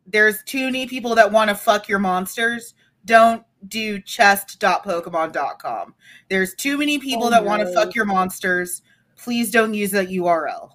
There's 0.06 0.44
too 0.44 0.66
many 0.66 0.86
people 0.88 1.16
that 1.16 1.32
want 1.32 1.50
to 1.50 1.56
fuck 1.56 1.88
your 1.88 1.98
monsters. 2.00 2.76
Don't 3.06 3.44
do 3.68 4.00
chest.pokemon.com. 4.00 5.96
There's 6.30 6.54
too 6.56 6.78
many 6.78 7.00
people 7.00 7.28
oh, 7.28 7.32
that 7.32 7.44
no. 7.44 7.50
want 7.50 7.62
to 7.64 7.74
fuck 7.74 7.96
your 7.96 8.06
monsters. 8.06 8.82
Please 9.18 9.52
don't 9.52 9.74
use 9.74 9.92
that 9.92 10.08
URL. 10.10 10.72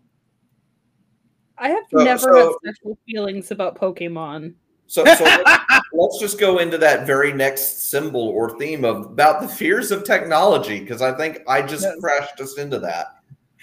I 1.59 1.70
have 1.70 1.84
so, 1.90 2.04
never 2.04 2.18
so, 2.18 2.34
had 2.34 2.52
sexual 2.64 2.98
feelings 3.07 3.50
about 3.50 3.78
Pokemon. 3.78 4.54
So, 4.87 5.05
so 5.05 5.24
let's, 5.47 5.87
let's, 5.93 6.18
just 6.18 6.39
go 6.39 6.59
into 6.59 6.78
that 6.78 7.07
very 7.07 7.32
next 7.32 7.91
symbol 7.91 8.28
or 8.28 8.57
theme 8.59 8.84
of 8.84 9.07
about 9.07 9.41
the 9.41 9.49
fears 9.49 9.91
of 9.91 10.05
technology 10.05 10.80
because 10.80 11.03
I 11.03 11.12
think 11.12 11.41
I 11.49 11.62
just 11.62 11.87
crashed 12.01 12.41
us 12.41 12.59
into 12.59 12.78
that. 12.80 13.16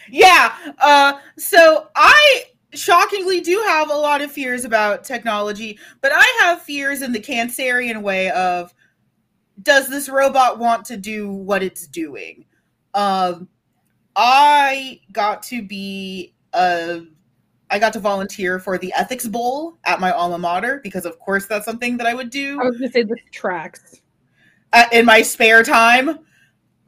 Yeah. 0.10 0.54
Uh, 0.80 1.14
so 1.38 1.88
I 1.96 2.44
shockingly 2.74 3.40
do 3.40 3.64
have 3.68 3.90
a 3.90 3.96
lot 3.96 4.22
of 4.22 4.32
fears 4.32 4.66
about 4.66 5.04
technology, 5.04 5.80
but 6.02 6.12
I 6.14 6.40
have 6.42 6.62
fears 6.62 7.02
in 7.02 7.12
the 7.12 7.20
Cancerian 7.20 8.02
way 8.02 8.30
of 8.32 8.74
does 9.62 9.88
this 9.88 10.10
robot 10.10 10.60
want 10.60 10.86
to 10.86 10.98
do 10.98 11.32
what 11.32 11.64
it's 11.64 11.88
doing? 11.88 12.46
Um, 12.94 13.48
I 14.16 15.00
got 15.12 15.44
to 15.44 15.62
be 15.62 16.34
a 16.54 17.02
I 17.74 17.80
got 17.80 17.92
to 17.94 18.00
volunteer 18.00 18.60
for 18.60 18.78
the 18.78 18.94
ethics 18.96 19.28
bowl 19.28 19.80
at 19.86 20.00
my 20.00 20.12
alma 20.12 20.38
mater 20.38 20.80
because, 20.84 21.08
of 21.08 21.18
course, 21.18 21.48
that's 21.48 21.66
something 21.66 21.98
that 21.98 22.06
I 22.06 22.14
would 22.14 22.30
do. 22.30 22.62
I 22.62 22.66
was 22.66 22.78
going 22.78 22.92
to 22.92 22.94
say 22.94 23.02
the 23.02 23.18
tracks 23.32 24.00
in 24.92 25.06
my 25.06 25.24
spare 25.24 25.64
time. 25.64 26.20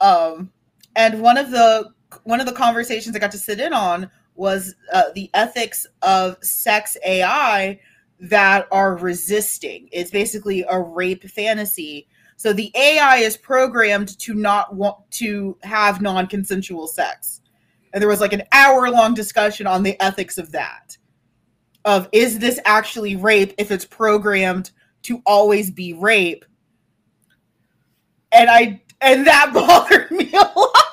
Um, 0.00 0.52
and 0.94 1.20
one 1.20 1.38
of 1.38 1.50
the 1.50 1.90
one 2.22 2.38
of 2.38 2.46
the 2.46 2.52
conversations 2.52 3.16
I 3.16 3.18
got 3.18 3.32
to 3.32 3.38
sit 3.38 3.58
in 3.58 3.72
on 3.72 4.08
was 4.36 4.76
uh, 4.92 5.06
the 5.16 5.28
ethics 5.34 5.88
of 6.02 6.36
sex 6.44 6.96
AI 7.04 7.80
that 8.20 8.68
are 8.70 8.96
resisting. 8.96 9.88
It's 9.90 10.12
basically 10.12 10.64
a 10.70 10.80
rape 10.80 11.28
fantasy. 11.28 12.06
So 12.36 12.52
the 12.52 12.70
AI 12.76 13.16
is 13.16 13.36
programmed 13.36 14.16
to 14.20 14.34
not 14.34 14.72
want 14.72 14.98
to 15.12 15.58
have 15.64 16.00
non-consensual 16.00 16.86
sex 16.86 17.40
and 17.96 18.02
there 18.02 18.10
was 18.10 18.20
like 18.20 18.34
an 18.34 18.42
hour 18.52 18.90
long 18.90 19.14
discussion 19.14 19.66
on 19.66 19.82
the 19.82 19.98
ethics 20.02 20.36
of 20.36 20.52
that 20.52 20.98
of 21.86 22.10
is 22.12 22.38
this 22.38 22.60
actually 22.66 23.16
rape 23.16 23.54
if 23.56 23.70
it's 23.70 23.86
programmed 23.86 24.70
to 25.04 25.22
always 25.24 25.70
be 25.70 25.94
rape? 25.94 26.44
And 28.32 28.50
i 28.50 28.82
and 29.00 29.26
that 29.26 29.50
bothered 29.54 30.10
me 30.10 30.30
a 30.30 30.36
lot. 30.36 30.84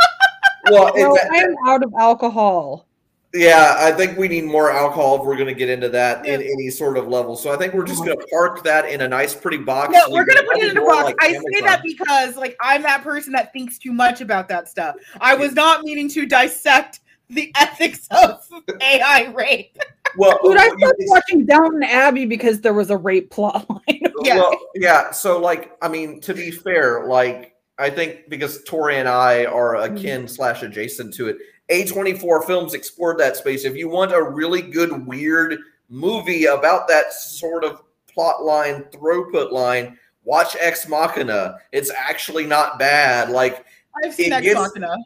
Well 0.72 0.94
well 0.96 1.18
i'm 1.34 1.56
out 1.68 1.84
of 1.84 1.94
alcohol 2.00 2.88
yeah, 3.34 3.76
I 3.80 3.92
think 3.92 4.18
we 4.18 4.28
need 4.28 4.44
more 4.44 4.72
alcohol 4.72 5.20
if 5.20 5.26
we're 5.26 5.36
going 5.36 5.48
to 5.48 5.56
get 5.56 5.68
into 5.68 5.90
that 5.90 6.26
in 6.26 6.40
any 6.42 6.70
sort 6.70 6.98
of 6.98 7.08
level. 7.08 7.36
So 7.36 7.52
I 7.52 7.58
think 7.58 7.74
we're 7.74 7.86
just 7.86 8.06
going 8.06 8.18
to 8.18 8.28
park 8.28 8.64
that 8.64 8.88
in 8.88 9.02
a 9.02 9.08
nice, 9.08 9.34
pretty 9.34 9.58
box. 9.58 9.92
No, 9.92 10.02
we're 10.10 10.26
going 10.26 10.38
to 10.38 10.44
put 10.44 10.58
it 10.58 10.70
in 10.70 10.78
a 10.78 10.82
box. 10.82 11.06
Like 11.06 11.16
I 11.20 11.34
say 11.34 11.62
that 11.62 11.82
because, 11.84 12.36
like, 12.36 12.56
I'm 12.62 12.84
that 12.84 13.02
person 13.02 13.34
that 13.34 13.52
thinks 13.52 13.80
too 13.80 13.92
much 13.92 14.22
about 14.22 14.48
that 14.50 14.70
stuff. 14.70 14.98
I 15.20 15.34
was 15.34 15.54
not 15.54 15.84
meaning 15.84 16.10
to 16.10 16.28
dissect 16.28 17.00
the 17.30 17.52
ethics 17.60 18.08
of 18.12 18.48
AI 18.82 19.32
rape. 19.36 19.78
Well, 20.16 20.38
Dude, 20.44 20.58
I 20.58 20.68
started 20.68 21.06
watching 21.08 21.46
Downton 21.48 21.82
Abbey 21.82 22.28
because 22.28 22.62
there 22.62 22.74
was 22.74 22.92
a 22.92 22.98
rape 22.98 23.32
plot 23.32 23.68
line. 23.68 24.02
yeah. 24.22 24.36
Well, 24.36 24.60
yeah. 24.76 25.10
So, 25.10 25.40
like, 25.40 25.76
I 25.82 25.88
mean, 25.88 26.22
to 26.22 26.36
be 26.36 26.52
fair, 26.52 27.08
like, 27.08 27.56
I 27.80 27.90
think 27.90 28.30
because 28.30 28.64
Tori 28.64 28.98
and 28.98 29.10
I 29.10 29.46
are 29.46 29.78
akin 29.78 30.22
mm-hmm. 30.22 30.28
slash 30.28 30.62
adjacent 30.62 31.16
to 31.16 31.30
it, 31.30 31.38
a24 31.70 32.46
Films 32.46 32.74
explored 32.74 33.18
that 33.20 33.38
space. 33.38 33.66
If 33.66 33.76
you 33.76 33.90
want 33.90 34.14
a 34.14 34.22
really 34.22 34.62
good, 34.62 35.08
weird 35.08 35.58
movie 35.90 36.46
about 36.46 36.88
that 36.88 37.14
sort 37.14 37.64
of 37.64 37.84
plot 38.12 38.44
line, 38.44 38.84
throughput 38.86 39.52
line, 39.52 39.98
watch 40.24 40.56
Ex 40.60 40.88
Machina. 40.88 41.58
It's 41.72 41.92
actually 41.92 42.46
not 42.46 42.80
bad. 42.80 43.30
Like 43.30 43.66
I've 44.04 44.14
seen 44.14 44.34
Ex 44.34 44.46
gets, 44.46 44.60
Machina. 44.60 44.98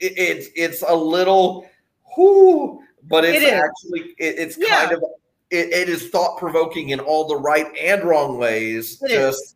It, 0.00 0.12
it's 0.16 0.48
it's 0.54 0.82
a 0.86 0.94
little 0.94 1.68
whoo, 2.16 2.82
but 3.04 3.24
it's 3.24 3.44
it 3.44 3.52
actually 3.52 4.14
it, 4.18 4.38
it's 4.38 4.58
yeah. 4.58 4.86
kind 4.86 4.92
of 4.92 5.04
it, 5.50 5.72
it 5.72 5.88
is 5.88 6.08
thought 6.08 6.38
provoking 6.38 6.90
in 6.90 7.00
all 7.00 7.26
the 7.26 7.36
right 7.36 7.66
and 7.76 8.04
wrong 8.04 8.38
ways. 8.38 9.00
It 9.02 9.10
just. 9.10 9.55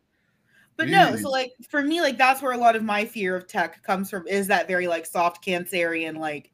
But 0.81 0.89
no, 0.89 1.15
so 1.15 1.29
like 1.29 1.53
for 1.69 1.83
me, 1.83 2.01
like 2.01 2.17
that's 2.17 2.41
where 2.41 2.53
a 2.53 2.57
lot 2.57 2.75
of 2.75 2.83
my 2.83 3.05
fear 3.05 3.35
of 3.35 3.45
tech 3.45 3.83
comes 3.83 4.09
from 4.09 4.25
is 4.25 4.47
that 4.47 4.67
very 4.67 4.87
like 4.87 5.05
soft 5.05 5.45
cancerian, 5.45 6.17
like, 6.17 6.49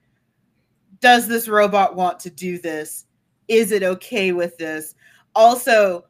does 1.00 1.30
this 1.30 1.48
robot 1.48 1.96
want 1.96 2.20
to 2.20 2.30
do 2.30 2.60
this? 2.60 3.06
Is 3.48 3.72
it 3.72 3.84
okay 3.84 4.34
with 4.34 4.58
this? 4.58 4.96
Also, 5.34 6.04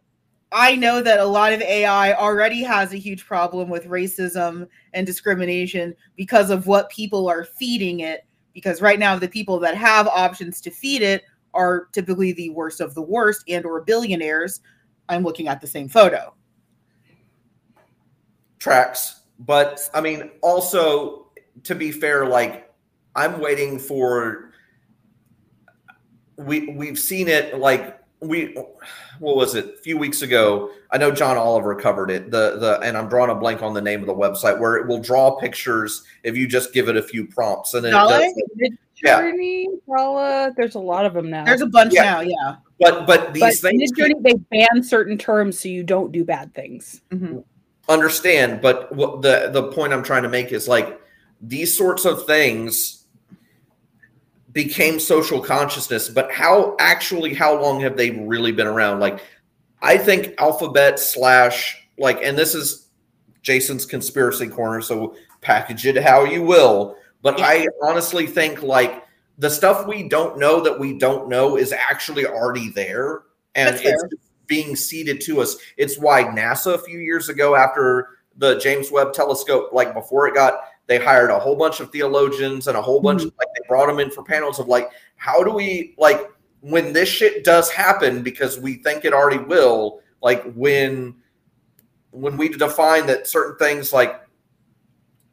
I 0.52 0.76
know 0.76 1.04
that 1.04 1.20
a 1.20 1.26
lot 1.26 1.54
of 1.54 1.62
AI 1.62 2.14
already 2.14 2.64
has 2.64 2.92
a 2.92 2.98
huge 2.98 3.24
problem 3.24 3.70
with 3.70 3.86
racism 3.86 4.68
and 4.94 5.06
discrimination 5.06 5.94
because 6.16 6.50
of 6.50 6.66
what 6.66 6.90
people 6.90 7.30
are 7.30 7.44
feeding 7.44 8.00
it. 8.00 8.26
Because 8.52 8.82
right 8.82 8.98
now, 8.98 9.16
the 9.16 9.28
people 9.28 9.60
that 9.60 9.78
have 9.78 10.08
options 10.08 10.60
to 10.62 10.72
feed 10.72 11.04
it 11.04 11.24
are 11.54 11.86
typically 11.92 12.32
the 12.32 12.50
worst 12.50 12.82
of 12.82 12.96
the 12.96 13.02
worst 13.04 13.44
and 13.48 13.64
or 13.64 13.82
billionaires. 13.82 14.62
I'm 15.08 15.24
looking 15.24 15.48
at 15.48 15.62
the 15.62 15.68
same 15.68 15.88
photo 15.88 16.34
tracks. 18.60 19.22
But 19.40 19.90
I 19.94 20.02
mean, 20.02 20.32
also 20.42 21.28
to 21.64 21.76
be 21.76 21.92
fair, 21.92 22.26
like 22.26 22.72
I'm 23.16 23.40
waiting 23.40 23.80
for 23.80 24.52
we 26.38 26.70
we've 26.70 27.00
seen 27.00 27.28
it 27.28 27.58
like 27.58 28.00
we 28.20 28.56
what 29.20 29.36
was 29.36 29.56
it 29.56 29.66
a 29.66 29.78
few 29.82 29.98
weeks 29.98 30.22
ago 30.22 30.72
i 30.92 30.98
know 30.98 31.12
john 31.12 31.36
oliver 31.36 31.76
covered 31.76 32.10
it 32.12 32.32
the 32.32 32.58
the 32.58 32.80
and 32.82 32.96
i'm 32.96 33.08
drawing 33.10 33.30
a 33.30 33.36
blank 33.36 33.62
on 33.62 33.74
the 33.74 33.82
name 33.82 34.02
of 34.02 34.08
the 34.08 34.14
website 34.14 34.60
where 34.60 34.76
it 34.76 34.88
will 34.88 35.00
draw 35.00 35.36
pictures 35.40 36.04
if 36.24 36.38
you 36.38 36.48
just 36.48 36.74
give 36.74 36.90
it 36.90 36.98
a 36.98 37.02
few 37.02 37.26
prompts 37.28 37.74
and 37.74 37.84
then 37.84 37.94
yeah. 39.04 39.22
Journey, 39.22 39.70
there's 40.58 40.74
a 40.74 40.80
lot 40.80 41.06
of 41.06 41.14
them 41.14 41.30
now. 41.30 41.46
There's 41.46 41.62
a 41.62 41.68
bunch 41.68 41.94
yeah. 41.94 42.02
now, 42.02 42.22
yeah. 42.22 42.56
But 42.80 43.06
but 43.06 43.32
these 43.32 43.62
but 43.62 43.70
things 43.70 43.92
Midjourney, 43.92 44.24
they 44.24 44.34
ban 44.34 44.82
certain 44.82 45.20
terms 45.20 45.60
so 45.60 45.70
you 45.70 45.84
don't 45.84 46.12
do 46.12 46.26
bad 46.26 46.56
things. 46.56 47.02
Mm-hmm 47.12 47.42
understand 47.90 48.62
but 48.62 48.94
what 48.94 49.22
the 49.22 49.50
the 49.54 49.72
point 49.72 49.94
i'm 49.94 50.04
trying 50.04 50.24
to 50.24 50.30
make 50.30 50.52
is 50.52 50.68
like 50.68 51.00
these 51.42 51.78
sorts 51.78 52.06
of 52.06 52.26
things 52.26 53.06
became 54.52 55.00
social 55.00 55.42
consciousness 55.42 56.10
but 56.10 56.32
how 56.32 56.76
actually 56.80 57.34
how 57.34 57.60
long 57.62 57.80
have 57.80 57.96
they 57.96 58.10
really 58.12 58.52
been 58.52 58.68
around? 58.68 59.00
Like 59.00 59.22
i 59.82 59.98
think 59.98 60.34
alphabet 60.40 61.00
slash 61.00 61.88
like 61.98 62.22
and 62.24 62.38
this 62.38 62.56
is 62.56 62.88
jason's 63.42 63.86
conspiracy 63.86 64.48
corner 64.48 64.82
so 64.82 65.16
package 65.42 65.86
it 65.86 66.02
how 66.02 66.24
you 66.24 66.42
will 66.42 66.98
but 67.22 67.40
i 67.40 67.68
honestly 67.84 68.26
think 68.26 68.64
like 68.64 69.06
the 69.38 69.50
stuff 69.50 69.86
we 69.86 70.10
don't 70.10 70.40
know 70.40 70.60
that 70.60 70.78
we 70.78 70.98
don't 70.98 71.30
know 71.30 71.56
is 71.58 71.72
actually 71.72 72.26
already 72.26 72.70
there 72.70 73.22
and 73.54 73.76
it's 73.76 74.16
being 74.48 74.76
seeded 74.76 75.22
to 75.22 75.42
us. 75.42 75.58
It's 75.78 75.98
why 75.98 76.24
NASA 76.24 76.74
a 76.74 76.80
few 76.80 77.00
years 77.00 77.30
ago, 77.30 77.56
after 77.56 78.18
the 78.38 78.58
James 78.60 78.92
Webb 78.92 79.14
Telescope, 79.14 79.70
like 79.74 79.94
before 79.94 80.28
it 80.28 80.34
got, 80.34 80.62
they 80.88 80.98
hired 80.98 81.30
a 81.30 81.40
whole 81.40 81.56
bunch 81.56 81.80
of 81.80 81.92
theologians 81.92 82.68
and 82.68 82.78
a 82.78 82.82
whole 82.82 83.02
bunch 83.02 83.20
mm-hmm. 83.20 83.28
of 83.28 83.34
like 83.38 83.48
they 83.54 83.68
brought 83.68 83.88
them 83.88 84.00
in 84.00 84.10
for 84.10 84.24
panels 84.24 84.60
of 84.60 84.68
like, 84.68 84.90
how 85.16 85.44
do 85.44 85.52
we 85.52 85.94
like 85.98 86.32
when 86.62 86.94
this 86.94 87.10
shit 87.10 87.44
does 87.44 87.70
happen 87.70 88.24
because 88.24 88.60
we 88.60 88.76
think 88.76 89.06
it 89.06 89.14
already 89.14 89.44
will, 89.44 90.02
like 90.22 90.44
when 90.54 91.16
when 92.12 92.38
we 92.38 92.50
define 92.50 93.06
that 93.08 93.28
certain 93.28 93.58
things 93.58 93.94
like 93.94 94.22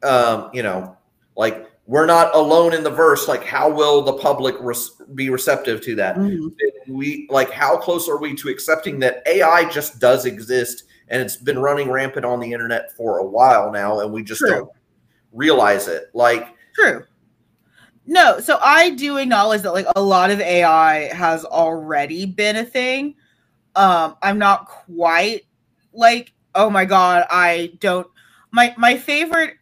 um, 0.03 0.49
you 0.53 0.61
know, 0.61 0.97
like 1.35 1.71
we're 1.87 2.05
not 2.05 2.33
alone 2.35 2.73
in 2.73 2.83
the 2.83 2.89
verse 2.89 3.27
like 3.27 3.43
how 3.43 3.69
will 3.69 4.01
the 4.01 4.13
public 4.13 4.55
res- 4.59 5.01
be 5.13 5.29
receptive 5.29 5.81
to 5.81 5.95
that 5.95 6.15
mm-hmm. 6.15 6.47
we 6.91 7.27
like 7.29 7.51
how 7.51 7.77
close 7.77 8.09
are 8.09 8.17
we 8.17 8.35
to 8.35 8.49
accepting 8.49 8.99
that 8.99 9.21
ai 9.27 9.69
just 9.69 9.99
does 9.99 10.25
exist 10.25 10.83
and 11.09 11.21
it's 11.21 11.35
been 11.37 11.59
running 11.59 11.89
rampant 11.89 12.25
on 12.25 12.39
the 12.39 12.51
internet 12.51 12.91
for 12.95 13.19
a 13.19 13.25
while 13.25 13.71
now 13.71 13.99
and 13.99 14.11
we 14.11 14.23
just 14.23 14.39
True. 14.39 14.49
don't 14.49 14.69
realize 15.31 15.87
it 15.87 16.09
like 16.13 16.55
True. 16.75 17.05
No, 18.07 18.39
so 18.39 18.59
I 18.61 18.91
do 18.91 19.17
acknowledge 19.17 19.63
that 19.63 19.73
like 19.73 19.87
a 19.95 20.01
lot 20.01 20.29
of 20.29 20.39
AI 20.39 21.13
has 21.13 21.43
already 21.43 22.25
been 22.25 22.57
a 22.57 22.65
thing. 22.65 23.15
Um, 23.75 24.15
I'm 24.21 24.37
not 24.37 24.67
quite 24.67 25.45
like, 25.91 26.33
oh 26.53 26.69
my 26.69 26.85
god, 26.85 27.25
I 27.29 27.73
don't 27.79 28.07
my 28.51 28.75
my 28.77 28.97
favorite 28.97 29.55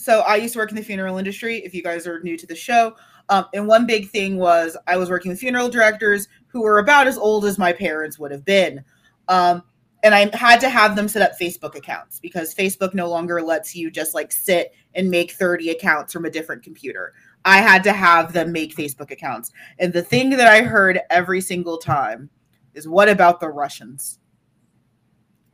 so 0.00 0.20
I 0.20 0.36
used 0.36 0.54
to 0.54 0.58
work 0.58 0.70
in 0.70 0.76
the 0.76 0.82
funeral 0.82 1.18
industry. 1.18 1.58
If 1.58 1.74
you 1.74 1.82
guys 1.82 2.06
are 2.06 2.20
new 2.20 2.36
to 2.38 2.46
the 2.46 2.56
show, 2.56 2.96
um, 3.28 3.46
and 3.52 3.66
one 3.66 3.86
big 3.86 4.08
thing 4.08 4.38
was 4.38 4.76
I 4.86 4.96
was 4.96 5.10
working 5.10 5.30
with 5.30 5.38
funeral 5.38 5.68
directors 5.68 6.26
who 6.48 6.62
were 6.62 6.78
about 6.78 7.06
as 7.06 7.18
old 7.18 7.44
as 7.44 7.58
my 7.58 7.72
parents 7.72 8.18
would 8.18 8.32
have 8.32 8.44
been. 8.44 8.82
Um, 9.28 9.62
and 10.02 10.14
I 10.14 10.34
had 10.34 10.60
to 10.60 10.70
have 10.70 10.96
them 10.96 11.06
set 11.06 11.22
up 11.22 11.38
Facebook 11.38 11.74
accounts 11.74 12.18
because 12.18 12.54
Facebook 12.54 12.94
no 12.94 13.08
longer 13.10 13.42
lets 13.42 13.76
you 13.76 13.90
just 13.90 14.14
like 14.14 14.32
sit 14.32 14.72
and 14.94 15.10
make 15.10 15.32
30 15.32 15.70
accounts 15.70 16.12
from 16.12 16.24
a 16.24 16.30
different 16.30 16.62
computer. 16.62 17.12
I 17.44 17.58
had 17.58 17.84
to 17.84 17.92
have 17.92 18.32
them 18.32 18.52
make 18.52 18.74
Facebook 18.74 19.10
accounts. 19.10 19.52
And 19.78 19.92
the 19.92 20.02
thing 20.02 20.30
that 20.30 20.46
I 20.48 20.62
heard 20.62 21.00
every 21.10 21.42
single 21.42 21.76
time 21.76 22.30
is 22.72 22.88
what 22.88 23.08
about 23.10 23.40
the 23.40 23.50
Russians? 23.50 24.18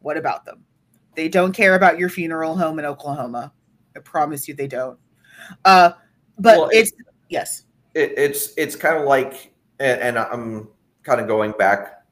What 0.01 0.17
about 0.17 0.45
them? 0.45 0.65
They 1.17 1.29
don't 1.29 1.53
care 1.53 1.75
about 1.75 1.99
your 1.99 2.09
funeral 2.09 2.57
home 2.57 2.79
in 2.79 2.85
Oklahoma. 2.85 3.53
I 3.97 4.01
promise 4.01 4.47
you 4.47 4.55
they 4.55 4.67
don't. 4.67 4.99
Uh, 5.65 5.93
but 6.39 6.59
well, 6.59 6.71
it's 6.73 6.93
it, 6.93 7.07
yes. 7.29 7.65
It, 7.95 8.13
it's 8.17 8.53
it's 8.57 8.77
kind 8.77 8.97
of 8.97 9.05
like, 9.05 9.53
and, 9.81 10.01
and, 10.01 10.19
I'm 10.19 10.69
kind 11.03 11.21
of 11.21 11.27
going 11.27 11.53
back, 11.53 12.03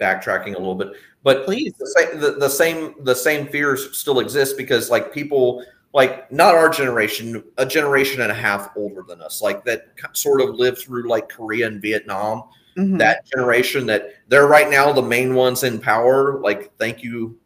backtracking 0.00 0.54
a 0.54 0.58
little 0.58 0.74
bit, 0.74 0.92
but 1.22 1.44
please, 1.44 1.72
the, 1.78 2.10
the, 2.14 2.30
the 2.32 2.48
same 2.48 2.94
the 3.00 3.14
same 3.14 3.48
fears 3.48 3.96
still 3.96 4.20
exist 4.20 4.56
because 4.56 4.90
like 4.90 5.12
people 5.12 5.64
like 5.94 6.30
not 6.30 6.54
our 6.54 6.68
generation, 6.68 7.42
a 7.56 7.64
generation 7.64 8.20
and 8.20 8.30
a 8.30 8.34
half 8.34 8.70
older 8.76 9.04
than 9.06 9.22
us, 9.22 9.40
like 9.40 9.64
that 9.64 9.86
sort 10.12 10.40
of 10.40 10.50
lived 10.56 10.78
through 10.78 11.08
like 11.08 11.28
Korea 11.28 11.68
and 11.68 11.80
Vietnam. 11.80 12.44
Mhm. 12.76 12.98
That 12.98 13.24
generation 13.26 13.86
that 13.86 14.10
they're 14.28 14.48
right 14.48 14.68
now 14.68 14.92
the 14.92 15.00
main 15.00 15.34
ones 15.36 15.62
in 15.62 15.80
power. 15.80 16.40
Like, 16.40 16.76
thank 16.76 17.04
you, 17.04 17.38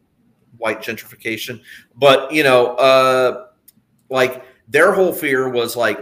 white 0.56 0.80
gentrification. 0.80 1.60
But 1.96 2.32
you 2.32 2.42
know, 2.42 2.74
uh, 2.76 3.47
like 4.10 4.44
their 4.68 4.92
whole 4.92 5.12
fear 5.12 5.48
was 5.48 5.76
like, 5.76 5.98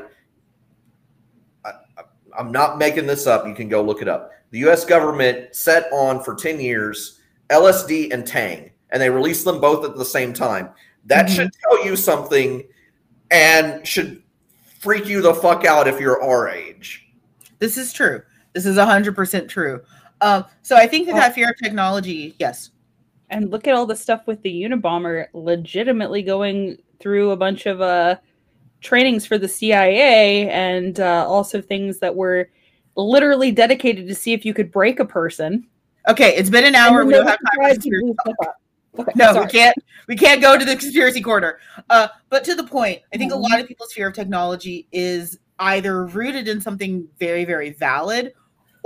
I, 1.65 1.71
I- 1.99 2.03
I'm 2.39 2.53
not 2.53 2.79
making 2.79 3.07
this 3.07 3.27
up. 3.27 3.47
You 3.47 3.55
can 3.55 3.69
go 3.69 3.83
look 3.83 4.03
it 4.03 4.09
up. 4.09 4.31
The 4.51 4.59
U.S. 4.61 4.85
government 4.85 5.55
set 5.55 5.91
on 5.93 6.23
for 6.23 6.35
ten 6.35 6.61
years 6.61 7.21
LSD 7.51 8.13
and 8.13 8.27
Tang, 8.27 8.71
and 8.91 9.01
they 9.03 9.11
released 9.11 9.45
them 9.45 9.61
both 9.61 9.85
at 9.85 9.97
the 9.97 10.05
same 10.05 10.33
time. 10.33 10.69
That 11.07 11.27
Mhm. 11.27 11.35
should 11.37 11.51
tell 11.63 11.85
you 11.85 11.97
something, 11.97 12.63
and 13.31 13.87
should 13.87 14.23
freak 14.81 15.07
you 15.07 15.21
the 15.23 15.35
fuck 15.35 15.65
out 15.65 15.89
if 15.89 16.01
you're 16.01 16.23
our 16.23 16.49
age. 16.49 17.09
This 17.59 17.77
is 17.77 17.93
true. 17.93 18.23
This 18.53 18.67
is 18.67 18.77
hundred 18.79 19.15
percent 19.17 19.49
true. 19.51 19.81
Um, 20.21 20.45
so 20.63 20.77
I 20.77 20.87
think 20.87 21.07
that 21.07 21.15
Oh. 21.15 21.19
that 21.19 21.35
fear 21.35 21.51
of 21.51 21.57
technology, 21.63 22.35
yes, 22.39 22.71
And 23.29 23.51
look 23.51 23.67
at 23.67 23.75
all 23.75 23.87
the 23.87 23.97
stuff 23.97 24.23
with 24.29 24.41
the 24.43 24.63
Unabomber 24.63 25.27
legitimately 25.35 26.23
going 26.23 26.79
through 27.01 27.31
a 27.31 27.37
bunch 27.37 27.67
of 27.67 27.81
uh, 27.81 28.17
trainings 28.81 29.27
for 29.27 29.39
the 29.39 29.49
CIA 29.49 30.49
and 30.51 31.01
uh, 31.01 31.27
also 31.29 31.61
things 31.61 31.99
that 32.01 32.15
were 32.15 32.51
literally 32.97 33.51
dedicated 33.53 34.07
to 34.09 34.15
see 34.15 34.33
if 34.33 34.45
you 34.45 34.55
could 34.55 34.71
break 34.73 35.01
a 35.01 35.05
person. 35.05 35.67
okay. 36.09 36.35
It's 36.37 36.51
been 36.51 36.65
an 36.65 36.75
hour. 36.75 37.05
We 37.05 37.13
don't 37.13 37.27
have 37.27 37.39
time. 37.55 37.77
Okay, 38.99 39.13
No, 39.15 39.33
sorry. 39.35 39.45
we 39.47 39.51
can't. 39.53 39.77
We 40.09 40.17
can't 40.17 40.41
go 40.41 40.57
to 40.57 40.65
the 40.65 40.77
conspiracy 40.77 41.21
corner. 41.21 41.59
Uh, 41.91 42.09
but 42.31 42.45
to 42.45 42.55
the 42.55 42.65
point, 42.65 43.03
I 43.13 43.19
think 43.19 43.33
a 43.33 43.37
lot 43.37 43.61
of 43.61 43.67
people's 43.67 43.93
fear 43.93 44.09
of 44.09 44.15
technology 44.15 44.89
is 44.93 45.39
either 45.59 46.07
rooted 46.07 46.49
in 46.49 46.61
something 46.61 47.07
very, 47.19 47.45
very 47.45 47.71
valid, 47.71 48.33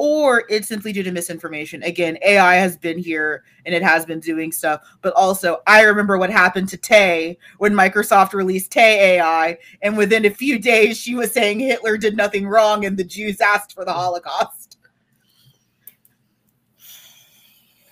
or 0.02 0.44
it's 0.48 0.66
simply 0.66 0.94
due 0.94 1.02
to 1.02 1.12
misinformation. 1.12 1.82
Again, 1.82 2.16
AI 2.22 2.54
has 2.54 2.74
been 2.74 2.96
here 2.96 3.44
and 3.66 3.74
it 3.74 3.82
has 3.82 4.06
been 4.06 4.18
doing 4.18 4.50
stuff, 4.50 4.80
but 5.02 5.12
also 5.12 5.60
I 5.66 5.82
remember 5.82 6.16
what 6.16 6.30
happened 6.30 6.70
to 6.70 6.78
Tay 6.78 7.36
when 7.58 7.74
Microsoft 7.74 8.32
released 8.32 8.72
Tay 8.72 9.18
AI, 9.18 9.58
and 9.82 9.98
within 9.98 10.24
a 10.24 10.30
few 10.30 10.58
days 10.58 10.96
she 10.96 11.14
was 11.14 11.32
saying 11.32 11.60
Hitler 11.60 11.98
did 11.98 12.16
nothing 12.16 12.48
wrong 12.48 12.86
and 12.86 12.96
the 12.96 13.04
Jews 13.04 13.42
asked 13.42 13.74
for 13.74 13.84
the 13.84 13.92
Holocaust. 13.92 14.78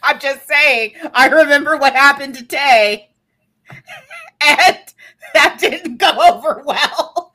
I'm 0.03 0.19
just 0.19 0.49
saying, 0.49 0.95
I 1.13 1.29
remember 1.29 1.77
what 1.77 1.93
happened 1.93 2.37
to 2.37 2.47
Tay, 2.47 3.11
and 3.71 4.79
that 5.35 5.59
didn't 5.61 5.99
go 5.99 6.13
over 6.33 6.63
well. 6.65 7.35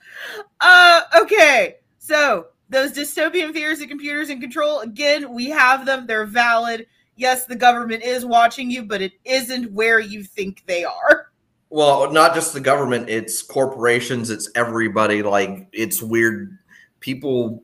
Uh, 0.59 1.01
okay, 1.21 1.75
so 1.99 2.47
those 2.69 2.93
dystopian 2.93 3.53
fears 3.53 3.81
of 3.81 3.89
computers 3.89 4.29
in 4.29 4.41
control, 4.41 4.79
again, 4.79 5.33
we 5.33 5.49
have 5.49 5.85
them, 5.85 6.07
they're 6.07 6.25
valid. 6.25 6.87
Yes, 7.15 7.45
the 7.45 7.55
government 7.55 8.03
is 8.03 8.25
watching 8.25 8.71
you, 8.71 8.83
but 8.83 9.01
it 9.01 9.13
isn't 9.25 9.71
where 9.71 9.99
you 9.99 10.23
think 10.23 10.63
they 10.65 10.83
are. 10.83 11.31
Well, 11.69 12.11
not 12.11 12.33
just 12.33 12.53
the 12.53 12.59
government, 12.59 13.09
it's 13.09 13.41
corporations, 13.41 14.29
it's 14.29 14.49
everybody. 14.55 15.23
Like, 15.23 15.67
it's 15.71 16.01
weird. 16.01 16.57
People 16.99 17.63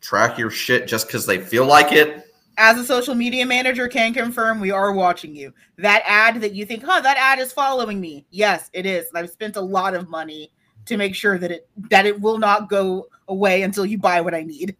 track 0.00 0.38
your 0.38 0.50
shit 0.50 0.86
just 0.86 1.06
because 1.06 1.26
they 1.26 1.38
feel 1.38 1.66
like 1.66 1.92
it. 1.92 2.26
As 2.58 2.78
a 2.78 2.84
social 2.84 3.14
media 3.14 3.46
manager 3.46 3.88
can 3.88 4.12
confirm, 4.12 4.60
we 4.60 4.70
are 4.70 4.92
watching 4.92 5.34
you. 5.34 5.54
That 5.78 6.02
ad 6.04 6.40
that 6.42 6.54
you 6.54 6.66
think, 6.66 6.82
huh, 6.82 7.00
that 7.00 7.16
ad 7.16 7.38
is 7.38 7.52
following 7.52 8.00
me. 8.00 8.26
Yes, 8.30 8.68
it 8.74 8.84
is. 8.84 9.08
And 9.08 9.18
I've 9.18 9.30
spent 9.30 9.56
a 9.56 9.60
lot 9.60 9.94
of 9.94 10.10
money 10.10 10.52
to 10.86 10.96
make 10.96 11.14
sure 11.14 11.38
that 11.38 11.50
it 11.50 11.68
that 11.90 12.06
it 12.06 12.20
will 12.20 12.38
not 12.38 12.68
go 12.68 13.06
away 13.28 13.62
until 13.62 13.86
you 13.86 13.98
buy 13.98 14.20
what 14.20 14.34
I 14.34 14.42
need. 14.42 14.76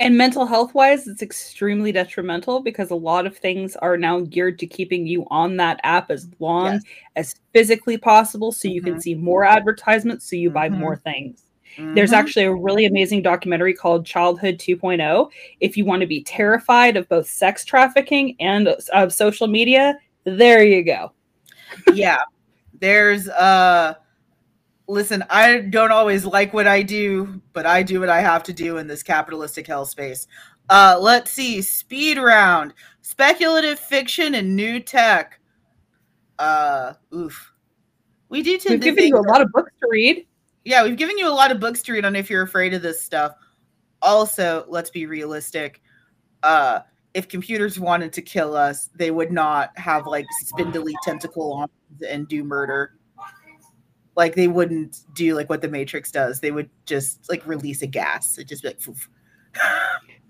And 0.00 0.18
mental 0.18 0.44
health 0.44 0.74
wise, 0.74 1.06
it's 1.06 1.22
extremely 1.22 1.92
detrimental 1.92 2.60
because 2.60 2.90
a 2.90 2.96
lot 2.96 3.26
of 3.26 3.36
things 3.36 3.76
are 3.76 3.96
now 3.96 4.20
geared 4.20 4.58
to 4.58 4.66
keeping 4.66 5.06
you 5.06 5.24
on 5.30 5.56
that 5.58 5.78
app 5.84 6.10
as 6.10 6.28
long 6.40 6.64
Yes. 6.74 6.82
as 7.14 7.34
physically 7.52 7.96
possible 7.96 8.50
so 8.50 8.66
you 8.66 8.82
can 8.82 8.96
Mhm. 8.96 9.02
see 9.02 9.14
more 9.14 9.44
advertisements 9.44 10.28
so 10.28 10.34
you 10.34 10.50
buy 10.50 10.68
Mhm. 10.68 10.78
more 10.78 10.96
things. 10.96 11.44
There's 11.94 12.10
Mhm. 12.10 12.14
actually 12.14 12.44
a 12.44 12.54
really 12.54 12.86
amazing 12.86 13.22
documentary 13.22 13.72
called 13.72 14.04
Childhood 14.04 14.58
2.0. 14.58 15.30
If 15.60 15.76
you 15.76 15.84
want 15.84 16.00
to 16.00 16.06
be 16.08 16.24
terrified 16.24 16.96
of 16.96 17.08
both 17.08 17.28
sex 17.28 17.64
trafficking 17.64 18.34
and 18.40 18.68
of 18.92 19.12
social 19.12 19.46
media, 19.46 19.96
there 20.24 20.64
you 20.64 20.82
go. 20.82 21.12
yeah 21.92 22.18
there's 22.80 23.28
uh 23.28 23.94
listen 24.86 25.24
i 25.30 25.58
don't 25.58 25.92
always 25.92 26.24
like 26.24 26.52
what 26.52 26.66
i 26.66 26.82
do 26.82 27.40
but 27.52 27.66
i 27.66 27.82
do 27.82 28.00
what 28.00 28.08
i 28.08 28.20
have 28.20 28.42
to 28.42 28.52
do 28.52 28.76
in 28.76 28.86
this 28.86 29.02
capitalistic 29.02 29.66
hell 29.66 29.86
space 29.86 30.26
uh 30.68 30.96
let's 31.00 31.30
see 31.30 31.62
speed 31.62 32.18
round 32.18 32.74
speculative 33.00 33.78
fiction 33.78 34.34
and 34.34 34.54
new 34.54 34.78
tech 34.80 35.40
uh 36.38 36.92
oof 37.14 37.54
we 38.34 38.42
do 38.42 38.58
tend 38.58 38.82
We've 38.82 38.96
given 38.96 39.06
you 39.06 39.16
a 39.16 39.28
lot 39.30 39.42
of 39.42 39.52
books 39.52 39.70
to 39.80 39.88
read. 39.88 40.26
yeah, 40.64 40.82
we've 40.82 40.96
given 40.96 41.16
you 41.18 41.28
a 41.28 41.30
lot 41.30 41.52
of 41.52 41.60
books 41.60 41.82
to 41.82 41.92
read 41.92 42.04
on 42.04 42.16
if 42.16 42.28
you're 42.28 42.42
afraid 42.42 42.74
of 42.74 42.82
this 42.82 43.00
stuff. 43.00 43.36
Also, 44.02 44.64
let's 44.68 44.90
be 44.90 45.06
realistic. 45.06 45.80
Uh, 46.42 46.80
if 47.14 47.28
computers 47.28 47.78
wanted 47.78 48.12
to 48.14 48.22
kill 48.22 48.56
us, 48.56 48.90
they 48.92 49.12
would 49.12 49.30
not 49.30 49.70
have 49.78 50.08
like 50.08 50.26
spindly 50.40 50.94
tentacle 51.04 51.54
arms 51.54 51.70
and 52.08 52.26
do 52.26 52.42
murder. 52.42 52.96
Like 54.16 54.34
they 54.34 54.48
wouldn't 54.48 55.00
do 55.14 55.34
like 55.34 55.48
what 55.50 55.60
the 55.60 55.68
Matrix 55.68 56.10
does. 56.10 56.40
They 56.40 56.50
would 56.50 56.70
just 56.86 57.28
like 57.28 57.46
release 57.46 57.82
a 57.82 57.86
gas. 57.86 58.38
It 58.38 58.48
just 58.48 58.62
be 58.62 58.68
like, 58.68 58.80
"Poof." 58.80 59.08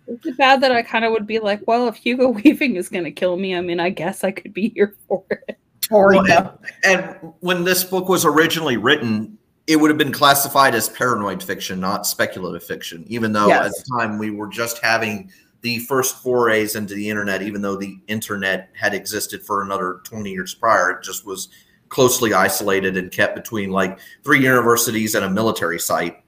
Is 0.07 0.18
it 0.24 0.37
bad 0.37 0.61
that 0.62 0.70
I 0.72 0.82
kind 0.82 1.05
of 1.05 1.12
would 1.12 1.26
be 1.26 1.39
like, 1.39 1.62
well, 1.66 1.89
if 1.89 1.97
Hugo 1.97 2.28
Weaving 2.28 2.76
is 2.76 2.89
going 2.89 3.05
to 3.05 3.11
kill 3.11 3.37
me, 3.37 3.57
I 3.57 3.61
mean, 3.62 3.80
I 3.80 3.91
guess 3.91 4.22
I 4.22 4.32
could 4.32 4.53
be 4.53 4.68
here 4.74 4.95
for 5.09 5.24
it. 5.30 5.59
or 5.91 6.09
Well, 6.11 6.28
yeah. 6.28 6.51
And 6.85 7.16
when 7.41 7.64
this 7.64 7.85
book 7.85 8.09
was 8.09 8.24
originally 8.26 8.76
written, 8.76 9.39
it 9.66 9.76
would 9.76 9.91
have 9.91 9.97
been 9.97 10.12
classified 10.12 10.74
as 10.74 10.91
paranoid 10.91 11.43
fiction, 11.43 11.80
not 11.80 12.07
speculative 12.07 12.62
fiction, 12.62 13.05
even 13.09 13.32
though 13.32 13.49
Yes. 13.49 13.66
at 13.66 13.72
the 13.72 13.99
time 13.99 14.18
we 14.18 14.30
were 14.30 14.49
just 14.49 14.78
having 14.82 15.30
the 15.62 15.78
first 15.78 16.23
forays 16.23 16.77
into 16.77 16.94
the 16.94 17.09
internet, 17.09 17.40
even 17.40 17.62
though 17.62 17.77
the 17.77 17.98
internet 18.06 18.69
had 18.78 18.93
existed 18.93 19.43
for 19.43 19.62
another 19.62 20.01
20 20.05 20.31
years 20.31 20.55
prior. 20.55 20.90
It 20.90 21.02
just 21.02 21.24
was 21.24 21.48
closely 21.95 22.35
isolated 22.35 22.97
and 22.97 23.12
kept 23.12 23.37
between 23.37 23.71
like 23.71 24.01
three 24.25 24.43
universities 24.43 25.15
and 25.15 25.25
a 25.25 25.31
military 25.31 25.79
site. 25.79 26.25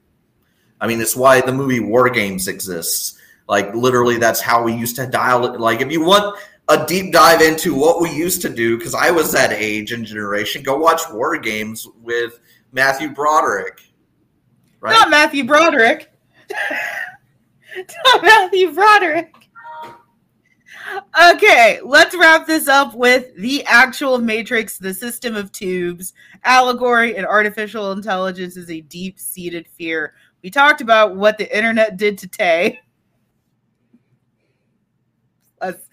I 0.81 0.87
mean, 0.87 1.01
it's 1.01 1.17
why 1.17 1.41
the 1.41 1.53
movie 1.53 1.81
War 1.81 2.09
Games 2.09 2.47
exists. 2.47 3.19
Like, 3.49 3.75
literally, 3.75 4.17
that's 4.17 4.41
how 4.41 4.63
we 4.63 4.73
used 4.75 4.95
to 4.97 5.09
dial 5.09 5.45
it. 5.45 5.59
Like, 5.59 5.81
if 5.81 5.91
you 5.91 6.05
want 6.05 6.39
a 6.69 6.87
deep 6.87 7.13
dive 7.13 7.41
into 7.41 7.75
what 7.75 8.01
we 8.01 8.13
used 8.13 8.43
to 8.43 8.49
do, 8.49 8.79
because 8.79 8.95
I 8.95 9.11
was 9.11 9.33
that 9.33 9.53
age 9.53 9.91
and 9.91 10.07
generation, 10.07 10.63
go 10.63 10.77
watch 10.77 11.01
War 11.11 11.37
Games 11.37 11.89
with 12.01 12.39
Matthew 12.71 13.11
Broderick. 13.11 13.81
Right? 14.81 14.93
Not 14.93 15.11
Matthew 15.11 15.45
Broderick. 15.45 16.13
Not 18.05 18.23
Matthew 18.23 18.73
Broderick. 18.73 19.46
Okay, 21.33 21.81
let's 21.85 22.17
wrap 22.17 22.47
this 22.47 22.69
up 22.69 22.95
with 22.95 23.35
the 23.37 23.65
actual 23.67 24.19
Matrix, 24.19 24.79
the 24.79 24.95
system 24.95 25.35
of 25.35 25.51
tubes. 25.53 26.13
Allegory 26.45 27.17
and 27.17 27.27
artificial 27.27 27.93
intelligence 27.93 28.57
is 28.57 28.71
a 28.71 28.81
deep 28.83 29.19
seated 29.19 29.67
fear. 29.67 30.15
We 30.43 30.51
talked 30.51 30.81
about 30.81 31.17
what 31.17 31.39
the 31.39 31.57
internet 31.57 31.97
did 31.97 32.19
to 32.19 32.29
Tay. 32.29 32.81
Let's, 35.61 35.89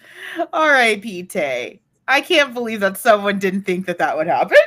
R.I.P. 0.52 1.24
Tay. 1.24 1.82
I 2.08 2.22
can't 2.22 2.54
believe 2.54 2.82
that 2.82 2.98
someone 2.98 3.40
didn't 3.40 3.64
think 3.64 3.86
that 3.86 3.98
that 4.00 4.16
would 4.18 4.28
happen. 4.28 4.58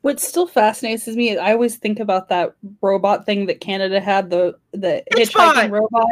What 0.00 0.18
still 0.18 0.48
fascinates 0.48 1.06
me 1.06 1.30
is 1.30 1.38
I 1.38 1.52
always 1.52 1.76
think 1.76 2.00
about 2.00 2.28
that 2.30 2.54
robot 2.80 3.24
thing 3.24 3.46
that 3.46 3.60
Canada 3.60 4.00
had 4.00 4.28
the 4.28 4.56
the 4.72 5.04
Hitchbot. 5.14 5.54
hitchhiking 5.54 5.70
robot. 5.70 6.08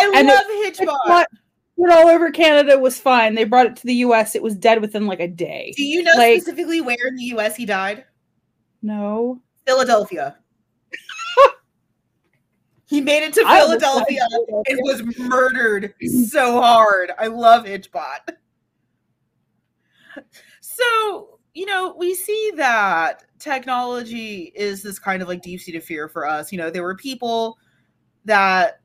I 0.00 0.12
And 0.16 0.26
love 0.26 0.44
It's 0.48 0.80
Hitchbot. 0.80 0.86
not- 1.06 1.26
Went 1.76 1.92
all 1.92 2.08
over 2.08 2.30
Canada 2.30 2.78
was 2.78 2.98
fine. 3.00 3.34
They 3.34 3.44
brought 3.44 3.66
it 3.66 3.76
to 3.76 3.86
the 3.86 3.94
U.S. 3.94 4.34
It 4.36 4.42
was 4.42 4.54
dead 4.54 4.80
within 4.80 5.06
like 5.06 5.20
a 5.20 5.26
day. 5.28 5.72
Do 5.76 5.82
you 5.84 6.02
know 6.02 6.12
Like- 6.16 6.40
specifically 6.40 6.80
where 6.80 6.96
in 7.08 7.16
the 7.16 7.24
U.S. 7.24 7.56
he 7.56 7.66
died? 7.66 8.04
No, 8.82 9.40
Philadelphia. 9.66 10.36
he 12.86 13.00
made 13.00 13.24
it 13.24 13.32
to 13.34 13.42
I 13.46 13.60
Philadelphia 13.60 14.26
and 14.68 14.78
was 14.82 15.02
murdered 15.18 15.94
so 16.28 16.60
hard. 16.60 17.10
I 17.18 17.26
love 17.28 17.64
Hitchbot. 17.64 18.18
So, 20.60 21.38
you 21.54 21.66
know, 21.66 21.94
we 21.98 22.14
see 22.14 22.52
that 22.56 23.24
technology 23.38 24.52
is 24.54 24.82
this 24.82 24.98
kind 24.98 25.22
of 25.22 25.28
like 25.28 25.42
deep 25.42 25.60
seated 25.60 25.84
fear 25.84 26.08
for 26.08 26.26
us. 26.26 26.50
You 26.50 26.58
know, 26.58 26.70
there 26.70 26.82
were 26.82 26.96
people 26.96 27.58
that, 28.24 28.80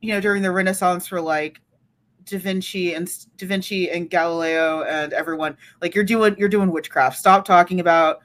you 0.00 0.12
know, 0.12 0.20
during 0.20 0.42
the 0.42 0.50
Renaissance 0.50 1.10
were 1.10 1.20
like 1.20 1.60
Da 2.24 2.38
Vinci 2.38 2.94
and 2.94 3.10
Da 3.36 3.46
Vinci 3.46 3.90
and 3.90 4.10
Galileo 4.10 4.82
and 4.82 5.12
everyone 5.12 5.56
like 5.80 5.94
you're 5.94 6.04
doing 6.04 6.34
you're 6.38 6.48
doing 6.48 6.70
witchcraft. 6.70 7.18
Stop 7.18 7.44
talking 7.44 7.80
about 7.80 8.20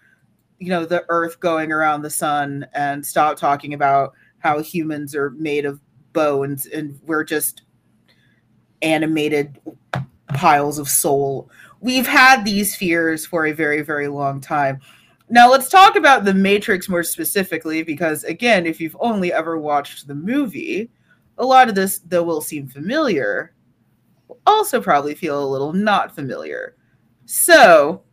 you 0.59 0.69
know 0.69 0.85
the 0.85 1.05
Earth 1.09 1.39
going 1.39 1.71
around 1.71 2.01
the 2.01 2.09
sun 2.09 2.65
and 2.73 3.05
stop 3.05 3.37
talking 3.37 3.73
about 3.73 4.13
how 4.39 4.61
humans 4.61 5.15
are 5.15 5.31
made 5.31 5.65
of 5.65 5.79
bones 6.13 6.65
and 6.65 6.99
we're 7.03 7.23
just 7.23 7.63
animated 8.81 9.59
piles 10.35 10.79
of 10.79 10.87
soul. 10.87 11.49
We've 11.79 12.07
had 12.07 12.43
these 12.43 12.75
fears 12.75 13.25
for 13.25 13.45
a 13.45 13.51
very, 13.51 13.81
very 13.81 14.07
long 14.07 14.41
time. 14.41 14.79
Now, 15.29 15.49
let's 15.51 15.69
talk 15.69 15.95
about 15.95 16.23
The 16.23 16.33
Matrix 16.33 16.87
more 16.87 17.03
specifically, 17.03 17.83
because 17.83 18.23
again, 18.23 18.65
if 18.65 18.79
you've 18.79 18.95
only 18.99 19.33
ever 19.33 19.57
watched 19.57 20.07
the 20.07 20.15
movie, 20.15 20.89
a 21.37 21.45
lot 21.45 21.69
of 21.69 21.75
this, 21.75 21.99
though, 21.99 22.23
will 22.23 22.41
seem 22.41 22.67
familiar, 22.67 23.53
also 24.47 24.81
probably 24.81 25.13
feel 25.13 25.43
a 25.43 25.45
little 25.45 25.73
not 25.73 26.15
familiar. 26.15 26.75
So, 27.25 28.03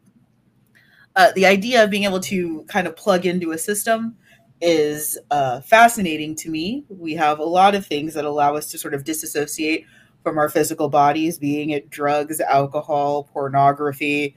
uh, 1.16 1.30
the 1.34 1.46
idea 1.46 1.84
of 1.84 1.90
being 1.90 2.04
able 2.04 2.20
to 2.20 2.64
kind 2.64 2.86
of 2.86 2.96
plug 2.96 3.24
into 3.24 3.52
a 3.52 3.58
system 3.58 4.16
is 4.60 5.18
uh, 5.30 5.60
fascinating 5.60 6.34
to 6.36 6.50
me. 6.50 6.84
We 6.88 7.14
have 7.14 7.38
a 7.38 7.44
lot 7.44 7.74
of 7.74 7.86
things 7.86 8.14
that 8.14 8.24
allow 8.24 8.56
us 8.56 8.70
to 8.72 8.78
sort 8.78 8.94
of 8.94 9.04
disassociate 9.04 9.84
from 10.22 10.38
our 10.38 10.48
physical 10.48 10.88
bodies, 10.88 11.38
being 11.38 11.70
it 11.70 11.90
drugs, 11.90 12.40
alcohol, 12.40 13.24
pornography, 13.24 14.36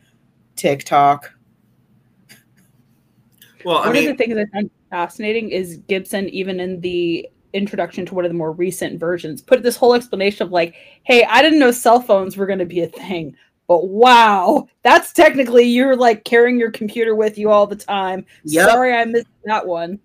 TikTok. 0.56 1.34
Well, 3.66 3.78
I 3.80 3.86
one 3.86 3.94
mean, 3.94 4.10
of 4.10 4.18
the 4.18 4.24
things 4.24 4.38
I 4.38 4.46
find 4.52 4.70
fascinating 4.90 5.50
is 5.50 5.78
Gibson, 5.88 6.30
even 6.30 6.60
in 6.60 6.82
the 6.82 7.28
introduction 7.58 8.06
to 8.06 8.16
one 8.16 8.26
of 8.26 8.32
the 8.32 8.38
more 8.38 8.52
recent 8.52 9.00
versions, 9.00 9.42
put 9.42 9.64
this 9.64 9.76
whole 9.76 9.94
explanation 9.94 10.46
of 10.46 10.52
like, 10.52 10.76
hey, 11.04 11.24
I 11.26 11.42
didn't 11.42 11.60
know 11.60 11.72
cell 11.72 12.00
phones 12.00 12.38
were 12.38 12.46
going 12.46 12.60
to 12.60 12.66
be 12.66 12.82
a 12.82 12.88
thing. 12.88 13.36
But 13.68 13.90
wow, 13.90 14.68
that's 14.84 15.12
technically 15.12 15.66
you're 15.66 15.96
like 15.96 16.24
carrying 16.24 16.58
your 16.58 16.72
computer 16.72 17.16
with 17.16 17.38
you 17.38 17.50
all 17.50 17.68
the 17.68 17.76
time. 17.76 18.26
Yep. 18.46 18.70
Sorry, 18.70 18.94
I 18.94 19.04
missed 19.04 19.28
that 19.44 19.68
one. 19.68 20.00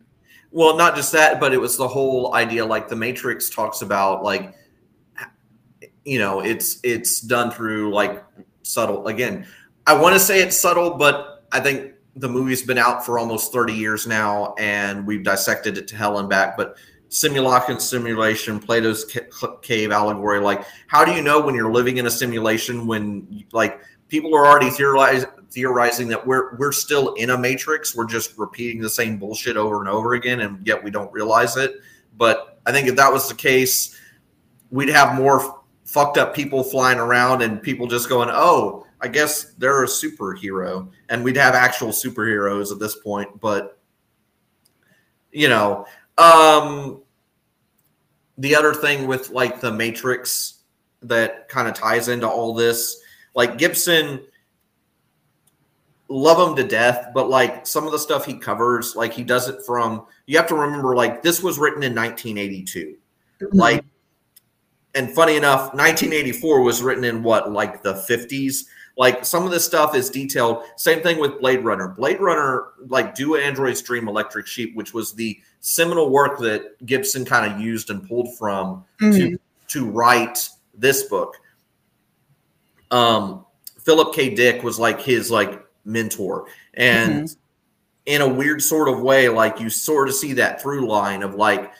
Well, 0.51 0.77
not 0.77 0.97
just 0.97 1.13
that, 1.13 1.39
but 1.39 1.55
it 1.55 1.59
was 1.59 1.77
the 1.77 1.87
whole 1.87 2.35
idea 2.35 2.67
like 2.67 2.89
the 2.89 2.97
Matrix 2.97 3.49
talks 3.49 3.83
about 3.83 4.25
like 4.25 4.55
you 6.05 6.19
know 6.19 6.41
it's 6.41 6.81
it's 6.83 7.21
done 7.21 7.51
through 7.51 7.93
like 7.93 8.25
subtle 8.63 9.07
again 9.07 9.47
i 9.87 9.95
want 9.95 10.15
to 10.15 10.21
say 10.21 10.41
it's 10.41 10.57
subtle 10.57 10.95
but 10.95 11.45
i 11.53 11.61
think 11.61 11.93
the 12.17 12.29
movie's 12.29 12.63
been 12.63 12.79
out 12.79 13.05
for 13.05 13.19
almost 13.19 13.53
30 13.53 13.73
years 13.73 14.07
now 14.07 14.55
and 14.59 15.07
we've 15.07 15.25
dissected 15.25 15.79
it 15.79 15.89
to 15.89 15.97
hell 15.97 16.19
and 16.19 16.29
back 16.29 16.57
but 16.57 16.77
simulacrum 17.13 17.79
simulation 17.79 18.59
plato's 18.59 19.05
cave 19.63 19.91
allegory 19.91 20.41
like 20.41 20.65
how 20.87 21.05
do 21.05 21.13
you 21.13 21.23
know 21.23 21.41
when 21.41 21.55
you're 21.55 21.73
living 21.73 21.99
in 21.99 22.07
a 22.07 22.11
simulation 22.11 22.87
when 22.87 23.45
like 23.53 23.81
people 24.09 24.35
are 24.35 24.47
already 24.47 24.71
theorizing 24.71 25.29
theorizing 25.51 26.09
that 26.09 26.27
we're 26.27 26.57
we're 26.57 26.73
still 26.73 27.13
in 27.15 27.31
a 27.31 27.39
matrix 27.39 27.95
we're 27.95 28.07
just 28.07 28.37
repeating 28.39 28.81
the 28.81 28.89
same 28.89 29.19
bullshit 29.19 29.57
over 29.57 29.81
and 29.81 29.89
over 29.89 30.15
again 30.15 30.41
and 30.41 30.67
yet 30.67 30.83
we 30.83 30.91
don't 30.91 31.13
realize 31.13 31.57
it 31.57 31.81
but 32.17 32.61
i 32.65 32.73
think 32.73 32.89
if 32.89 32.97
that 32.97 33.13
was 33.13 33.29
the 33.29 33.35
case 33.35 33.99
we'd 34.71 34.89
have 34.89 35.15
more 35.15 35.63
fucked 35.93 36.17
up 36.17 36.35
people 36.35 36.65
flying 36.65 36.99
around 36.99 37.43
and 37.43 37.63
people 37.63 37.87
just 37.87 38.09
going, 38.09 38.31
oh, 38.33 38.87
I 39.03 39.09
guess 39.09 39.53
they're 39.59 39.85
a 39.85 39.87
superhero. 39.87 40.89
And 41.11 41.23
we'd 41.23 41.37
have 41.37 41.55
actual 41.55 41.89
superheroes 41.89 42.73
at 42.73 42.79
this 42.79 42.97
point. 42.97 43.41
But, 43.41 43.79
you 45.31 45.51
know, 45.51 45.85
um, 46.17 47.02
the 48.43 48.57
other 48.57 48.75
thing 48.75 49.07
with 49.07 49.31
like 49.31 49.61
the 49.61 49.71
Matrix 49.71 50.63
that 51.03 51.49
kind 51.49 51.69
of 51.69 51.75
ties 51.75 52.09
into 52.09 52.29
all 52.29 52.55
this, 52.55 53.01
like 53.37 53.57
Gibson, 53.57 54.21
love 56.09 56.49
him 56.49 56.57
to 56.57 56.67
death, 56.67 57.11
but 57.15 57.31
like 57.31 57.65
some 57.69 57.87
of 57.87 57.93
the 57.93 57.99
stuff 58.01 58.27
he 58.27 58.35
covers, 58.35 58.97
like 58.97 59.13
he 59.13 59.23
does 59.23 59.49
it 59.49 59.65
from, 59.65 60.07
you 60.27 60.37
have 60.37 60.49
to 60.49 60.57
remember, 60.57 60.97
like 60.97 61.23
this 61.23 61.41
was 61.41 61.57
written 61.57 61.85
in 61.85 61.95
1982. 61.95 62.97
Mm-hmm. 63.41 63.57
Like 63.57 63.85
and 64.97 65.09
funny 65.13 65.37
enough, 65.37 65.73
1984 65.75 66.63
was 66.63 66.83
written 66.83 67.05
in 67.05 67.23
what, 67.23 67.53
like 67.53 67.81
the 67.85 67.95
50s? 67.95 68.65
Like 68.99 69.25
some 69.25 69.45
of 69.45 69.53
this 69.53 69.65
stuff 69.65 69.95
is 69.95 70.11
detailed. 70.11 70.65
Same 70.77 71.01
thing 71.01 71.21
with 71.21 71.39
Blade 71.41 71.65
Runner. 71.65 71.95
Blade 71.97 72.21
Runner, 72.21 72.73
like 72.89 73.15
Do 73.15 73.37
Androids 73.37 73.83
Dream 73.83 74.09
Electric 74.09 74.49
Sheep, 74.49 74.75
which 74.75 74.93
was 74.93 75.15
the 75.15 75.41
seminal 75.63 76.11
work 76.11 76.39
that 76.41 76.85
Gibson 76.85 77.25
kind 77.25 77.51
of 77.51 77.61
used 77.61 77.89
and 77.89 78.07
pulled 78.07 78.37
from 78.37 78.85
mm-hmm. 79.01 79.13
to 79.13 79.39
to 79.69 79.91
write 79.91 80.49
this 80.75 81.05
book. 81.05 81.37
Um, 82.91 83.47
Philip 83.81 84.15
K. 84.15 84.35
Dick 84.35 84.63
was 84.63 84.79
like 84.79 85.01
his 85.01 85.31
like 85.31 85.65
mentor, 85.85 86.47
and 86.75 87.25
mm-hmm. 87.25 87.41
in 88.07 88.21
a 88.21 88.29
weird 88.29 88.61
sort 88.63 88.89
of 88.89 89.01
way, 89.01 89.29
like 89.29 89.61
you 89.61 89.71
sort 89.71 90.09
of 90.09 90.15
see 90.15 90.35
that 90.35 90.61
through 90.61 90.87
line 90.87 91.23
of 91.23 91.35
like 91.37 91.73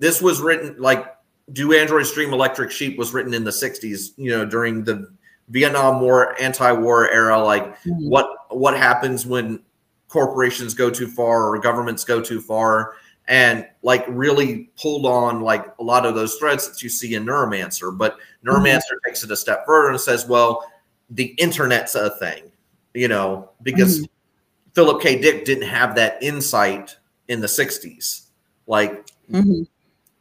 this 0.00 0.20
was 0.20 0.40
written 0.40 0.74
like 0.78 1.06
do 1.52 1.72
androids 1.72 2.12
dream 2.12 2.32
electric 2.32 2.70
sheep 2.70 2.98
was 2.98 3.12
written 3.12 3.34
in 3.34 3.42
the 3.42 3.50
60s 3.50 4.10
you 4.16 4.30
know 4.30 4.44
during 4.44 4.84
the 4.84 5.12
vietnam 5.48 6.00
war 6.00 6.40
anti-war 6.40 7.10
era 7.10 7.38
like 7.38 7.64
mm-hmm. 7.82 8.08
what 8.08 8.28
what 8.50 8.76
happens 8.76 9.26
when 9.26 9.60
corporations 10.08 10.74
go 10.74 10.90
too 10.90 11.08
far 11.08 11.48
or 11.48 11.58
governments 11.58 12.04
go 12.04 12.20
too 12.20 12.40
far 12.40 12.94
and 13.30 13.66
like 13.82 14.04
really 14.08 14.70
pulled 14.78 15.06
on 15.06 15.40
like 15.40 15.64
a 15.78 15.82
lot 15.82 16.04
of 16.04 16.14
those 16.14 16.34
threads 16.34 16.68
that 16.68 16.82
you 16.82 16.90
see 16.90 17.14
in 17.14 17.24
neuromancer 17.24 17.96
but 17.96 18.18
neuromancer 18.44 18.80
mm-hmm. 18.80 19.08
takes 19.08 19.24
it 19.24 19.30
a 19.30 19.36
step 19.36 19.64
further 19.64 19.90
and 19.90 20.00
says 20.00 20.26
well 20.26 20.62
the 21.08 21.26
internet's 21.38 21.94
a 21.94 22.10
thing 22.18 22.50
you 22.92 23.08
know 23.08 23.48
because 23.62 24.00
mm-hmm. 24.00 24.12
philip 24.74 25.00
k 25.00 25.18
dick 25.18 25.46
didn't 25.46 25.66
have 25.66 25.94
that 25.94 26.22
insight 26.22 26.96
in 27.28 27.40
the 27.40 27.46
60s 27.46 28.26
like 28.66 29.06
mm-hmm. 29.30 29.62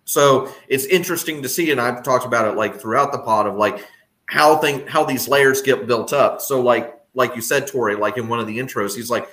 So 0.09 0.51
it's 0.67 0.85
interesting 0.85 1.43
to 1.43 1.47
see, 1.47 1.69
and 1.69 1.79
I've 1.79 2.01
talked 2.01 2.25
about 2.25 2.47
it 2.47 2.57
like 2.57 2.81
throughout 2.81 3.11
the 3.11 3.19
pod 3.19 3.45
of 3.45 3.57
like 3.57 3.87
how 4.25 4.57
thing 4.57 4.87
how 4.87 5.03
these 5.03 5.27
layers 5.27 5.61
get 5.61 5.85
built 5.85 6.13
up. 6.13 6.41
So 6.41 6.59
like 6.61 6.99
like 7.13 7.35
you 7.35 7.43
said, 7.43 7.67
Tori, 7.67 7.93
like 7.93 8.17
in 8.17 8.27
one 8.27 8.39
of 8.39 8.47
the 8.47 8.57
intros, 8.57 8.95
he's 8.95 9.11
like, 9.11 9.29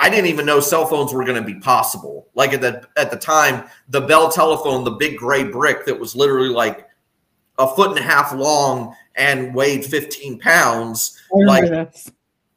I 0.00 0.08
didn't 0.08 0.26
even 0.26 0.46
know 0.46 0.60
cell 0.60 0.86
phones 0.86 1.12
were 1.12 1.24
going 1.24 1.40
to 1.40 1.46
be 1.46 1.60
possible. 1.60 2.28
Like 2.34 2.54
at 2.54 2.62
the 2.62 2.88
at 2.96 3.10
the 3.10 3.18
time, 3.18 3.68
the 3.90 4.00
Bell 4.00 4.32
telephone, 4.32 4.82
the 4.82 4.92
big 4.92 5.18
gray 5.18 5.44
brick 5.44 5.84
that 5.84 6.00
was 6.00 6.16
literally 6.16 6.48
like 6.48 6.88
a 7.58 7.68
foot 7.68 7.90
and 7.90 7.98
a 7.98 8.02
half 8.02 8.32
long 8.32 8.96
and 9.16 9.54
weighed 9.54 9.84
15 9.84 10.38
pounds. 10.38 11.20
Like 11.30 11.92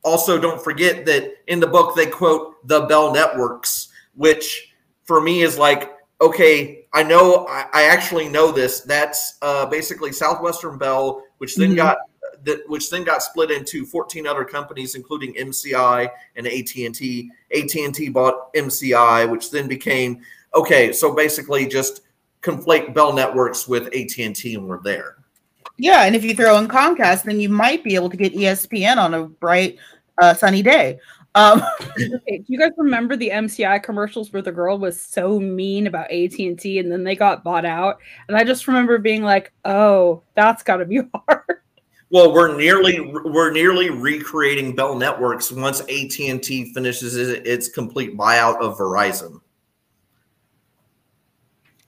also 0.03 0.39
don't 0.39 0.63
forget 0.63 1.05
that 1.05 1.33
in 1.47 1.59
the 1.59 1.67
book 1.67 1.95
they 1.95 2.05
quote 2.05 2.65
the 2.65 2.81
Bell 2.81 3.13
networks, 3.13 3.89
which 4.15 4.73
for 5.03 5.19
me 5.19 5.41
is 5.41 5.57
like, 5.57 5.91
okay, 6.21 6.85
I 6.93 7.03
know, 7.03 7.45
I, 7.47 7.65
I 7.73 7.83
actually 7.83 8.29
know 8.29 8.53
this. 8.53 8.79
That's 8.81 9.37
uh, 9.41 9.65
basically 9.65 10.13
Southwestern 10.13 10.77
Bell, 10.77 11.21
which 11.39 11.57
then 11.57 11.69
mm-hmm. 11.69 11.77
got 11.77 11.97
that 12.43 12.67
which 12.67 12.89
then 12.89 13.03
got 13.03 13.23
split 13.23 13.51
into 13.51 13.85
14 13.85 14.27
other 14.27 14.43
companies, 14.45 14.95
including 14.95 15.33
MCI 15.33 16.09
and 16.35 16.47
AT&T. 16.47 17.31
AT&T 17.55 18.09
bought 18.09 18.53
MCI, 18.53 19.29
which 19.29 19.51
then 19.51 19.67
became 19.67 20.21
okay. 20.53 20.91
So 20.91 21.13
basically, 21.13 21.65
just 21.67 22.01
conflate 22.41 22.93
Bell 22.93 23.13
networks 23.13 23.67
with 23.67 23.87
AT&T, 23.87 24.55
and 24.55 24.67
we're 24.67 24.81
there. 24.81 25.17
Yeah, 25.77 26.03
and 26.03 26.15
if 26.15 26.23
you 26.23 26.35
throw 26.35 26.57
in 26.57 26.67
Comcast, 26.67 27.23
then 27.23 27.39
you 27.39 27.49
might 27.49 27.83
be 27.83 27.95
able 27.95 28.09
to 28.09 28.17
get 28.17 28.33
ESPN 28.33 28.97
on 28.97 29.13
a 29.13 29.25
bright, 29.25 29.77
uh, 30.21 30.33
sunny 30.33 30.61
day. 30.61 30.99
Um, 31.35 31.63
okay, 31.81 32.37
do 32.37 32.45
you 32.47 32.59
guys 32.59 32.71
remember 32.77 33.15
the 33.15 33.29
MCI 33.29 33.81
commercials 33.81 34.31
where 34.31 34.41
the 34.41 34.51
girl 34.51 34.77
was 34.77 35.01
so 35.01 35.39
mean 35.39 35.87
about 35.87 36.11
AT 36.11 36.37
and 36.37 36.59
T, 36.59 36.79
and 36.79 36.91
then 36.91 37.03
they 37.03 37.15
got 37.15 37.43
bought 37.43 37.65
out? 37.65 37.97
And 38.27 38.37
I 38.37 38.43
just 38.43 38.67
remember 38.67 38.97
being 38.99 39.23
like, 39.23 39.51
"Oh, 39.65 40.21
that's 40.35 40.63
got 40.63 40.77
to 40.77 40.85
be 40.85 41.01
hard." 41.27 41.62
Well, 42.13 42.31
we're 42.31 42.55
nearly 42.55 43.01
we're 43.01 43.49
nearly 43.49 43.89
recreating 43.89 44.75
Bell 44.75 44.93
Networks 44.95 45.51
once 45.51 45.79
AT 45.79 46.19
and 46.19 46.43
T 46.43 46.71
finishes 46.71 47.17
its 47.17 47.69
complete 47.69 48.15
buyout 48.15 48.61
of 48.61 48.77
Verizon. 48.77 49.41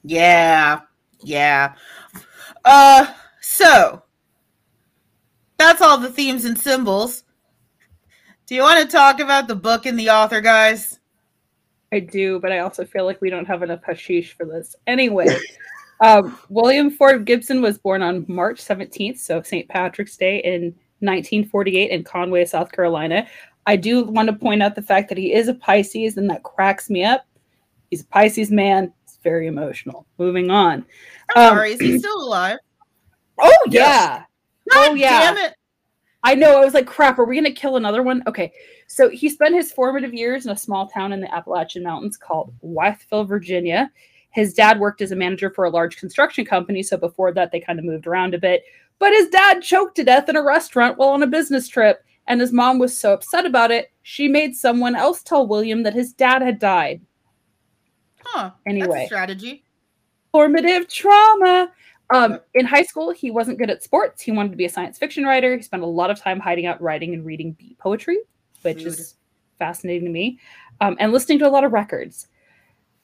Yeah, 0.04 0.80
yeah. 1.22 1.76
Uh, 2.66 3.14
so 3.40 4.02
that's 5.58 5.84
all 5.84 6.00
the 6.00 6.12
themes 6.12 6.46
and 6.46 6.58
symbols. 6.58 7.24
Do 8.48 8.56
you 8.56 8.64
want 8.64 8.82
to 8.82 8.92
talk 8.92 9.20
about 9.20 9.48
the 9.48 9.56
book 9.56 9.86
and 9.86 9.98
the 9.98 10.10
author, 10.10 10.42
guys? 10.42 11.00
I 11.92 12.00
do, 12.00 12.40
but 12.40 12.52
I 12.52 12.60
also 12.60 12.84
feel 12.84 13.06
like 13.06 13.22
we 13.22 13.30
don't 13.30 13.46
have 13.46 13.62
enough 13.62 13.84
hashish 13.84 14.36
for 14.36 14.48
this. 14.48 14.76
Anyway, 14.88 15.28
um, 16.02 16.38
William 16.50 16.92
Ford 16.92 17.26
Gibson 17.26 17.62
was 17.62 17.78
born 17.78 18.02
on 18.02 18.26
March 18.28 18.64
17th, 18.64 19.20
so 19.20 19.42
St. 19.42 19.68
Patrick's 19.70 20.18
Day 20.18 20.40
in 20.40 20.64
1948 21.00 21.92
in 21.92 22.04
Conway, 22.04 22.46
South 22.46 22.72
Carolina. 22.72 23.28
I 23.66 23.76
do 23.76 24.04
want 24.04 24.28
to 24.30 24.36
point 24.36 24.62
out 24.62 24.76
the 24.76 24.82
fact 24.82 25.10
that 25.10 25.18
he 25.18 25.34
is 25.34 25.48
a 25.48 25.54
Pisces, 25.54 26.18
and 26.18 26.30
that 26.30 26.44
cracks 26.44 26.90
me 26.90 27.04
up. 27.04 27.26
He's 27.90 28.02
a 28.02 28.08
Pisces 28.08 28.52
man. 28.52 28.94
It's 29.04 29.18
very 29.24 29.48
emotional. 29.48 30.06
Moving 30.18 30.52
on. 30.52 30.86
I'm 31.36 31.44
um, 31.44 31.58
sorry, 31.58 31.74
is 31.74 31.80
he 31.80 32.00
still 32.00 32.22
alive? 32.22 32.60
Oh 33.38 33.52
yeah. 33.70 34.24
God 34.72 34.90
oh 34.92 34.94
yeah. 34.94 35.34
Damn 35.34 35.38
it. 35.38 35.56
I 36.24 36.36
know. 36.36 36.60
I 36.60 36.66
was 36.66 36.74
like, 36.74 36.88
crap, 36.88 37.20
are 37.20 37.26
we 37.26 37.36
going 37.36 37.46
to 37.46 37.52
kill 37.52 37.76
another 37.76 38.02
one? 38.02 38.24
Okay. 38.28 38.52
So 38.88 39.10
he 39.10 39.30
spent 39.30 39.54
his 39.54 39.72
formative 39.72 40.14
years 40.14 40.46
in 40.46 40.52
a 40.52 40.58
small 40.58 40.88
town 40.88 41.14
in 41.14 41.22
the 41.22 41.34
Appalachian 41.34 41.84
Mountains 41.84 42.18
called 42.18 42.54
Wytheville, 42.64 43.28
Virginia. 43.28 43.92
His 44.36 44.54
dad 44.54 44.82
worked 44.82 45.02
as 45.02 45.14
a 45.14 45.16
manager 45.16 45.50
for 45.50 45.64
a 45.64 45.70
large 45.70 45.96
construction 45.96 46.44
company. 46.44 46.84
So 46.84 46.98
before 46.98 47.32
that, 47.32 47.54
they 47.54 47.62
kind 47.62 47.80
of 47.80 47.86
moved 47.86 48.06
around 48.06 48.34
a 48.34 48.38
bit. 48.38 48.64
But 49.00 49.14
his 49.14 49.30
dad 49.30 49.62
choked 49.62 49.96
to 49.96 50.04
death 50.04 50.28
in 50.28 50.36
a 50.36 50.44
restaurant 50.44 50.98
while 50.98 51.10
on 51.10 51.24
a 51.24 51.28
business 51.28 51.70
trip. 51.70 52.04
And 52.28 52.42
his 52.42 52.52
mom 52.52 52.78
was 52.78 52.98
so 52.98 53.14
upset 53.14 53.46
about 53.46 53.72
it, 53.72 53.94
she 54.02 54.28
made 54.28 54.54
someone 54.54 54.94
else 54.94 55.24
tell 55.24 55.48
William 55.48 55.84
that 55.84 55.94
his 55.94 56.12
dad 56.12 56.42
had 56.42 56.60
died. 56.60 57.00
Huh. 58.20 58.52
Anyway. 58.68 59.06
strategy. 59.06 59.64
Formative 60.34 60.90
trauma. 60.90 61.72
Um, 62.14 62.40
in 62.56 62.66
high 62.66 62.84
school, 62.84 63.12
he 63.12 63.32
wasn't 63.32 63.58
good 63.58 63.70
at 63.70 63.84
sports. 63.84 64.22
He 64.22 64.34
wanted 64.34 64.50
to 64.50 64.58
be 64.58 64.66
a 64.66 64.70
science 64.70 64.98
fiction 64.98 65.24
writer. 65.24 65.56
He 65.56 65.62
spent 65.62 65.82
a 65.82 65.88
lot 65.88 66.12
of 66.12 66.20
time 66.20 66.42
hiding 66.42 66.66
out, 66.66 66.82
writing, 66.82 67.14
and 67.14 67.26
reading 67.26 67.54
beat 67.54 67.78
poetry, 67.78 68.18
which 68.64 68.80
Rude. 68.80 68.88
is 68.88 69.16
fascinating 69.60 70.06
to 70.06 70.12
me, 70.12 70.40
um, 70.82 70.98
and 71.00 71.14
listening 71.14 71.40
to 71.40 71.48
a 71.48 71.50
lot 71.50 71.64
of 71.64 71.72
records. 71.72 72.28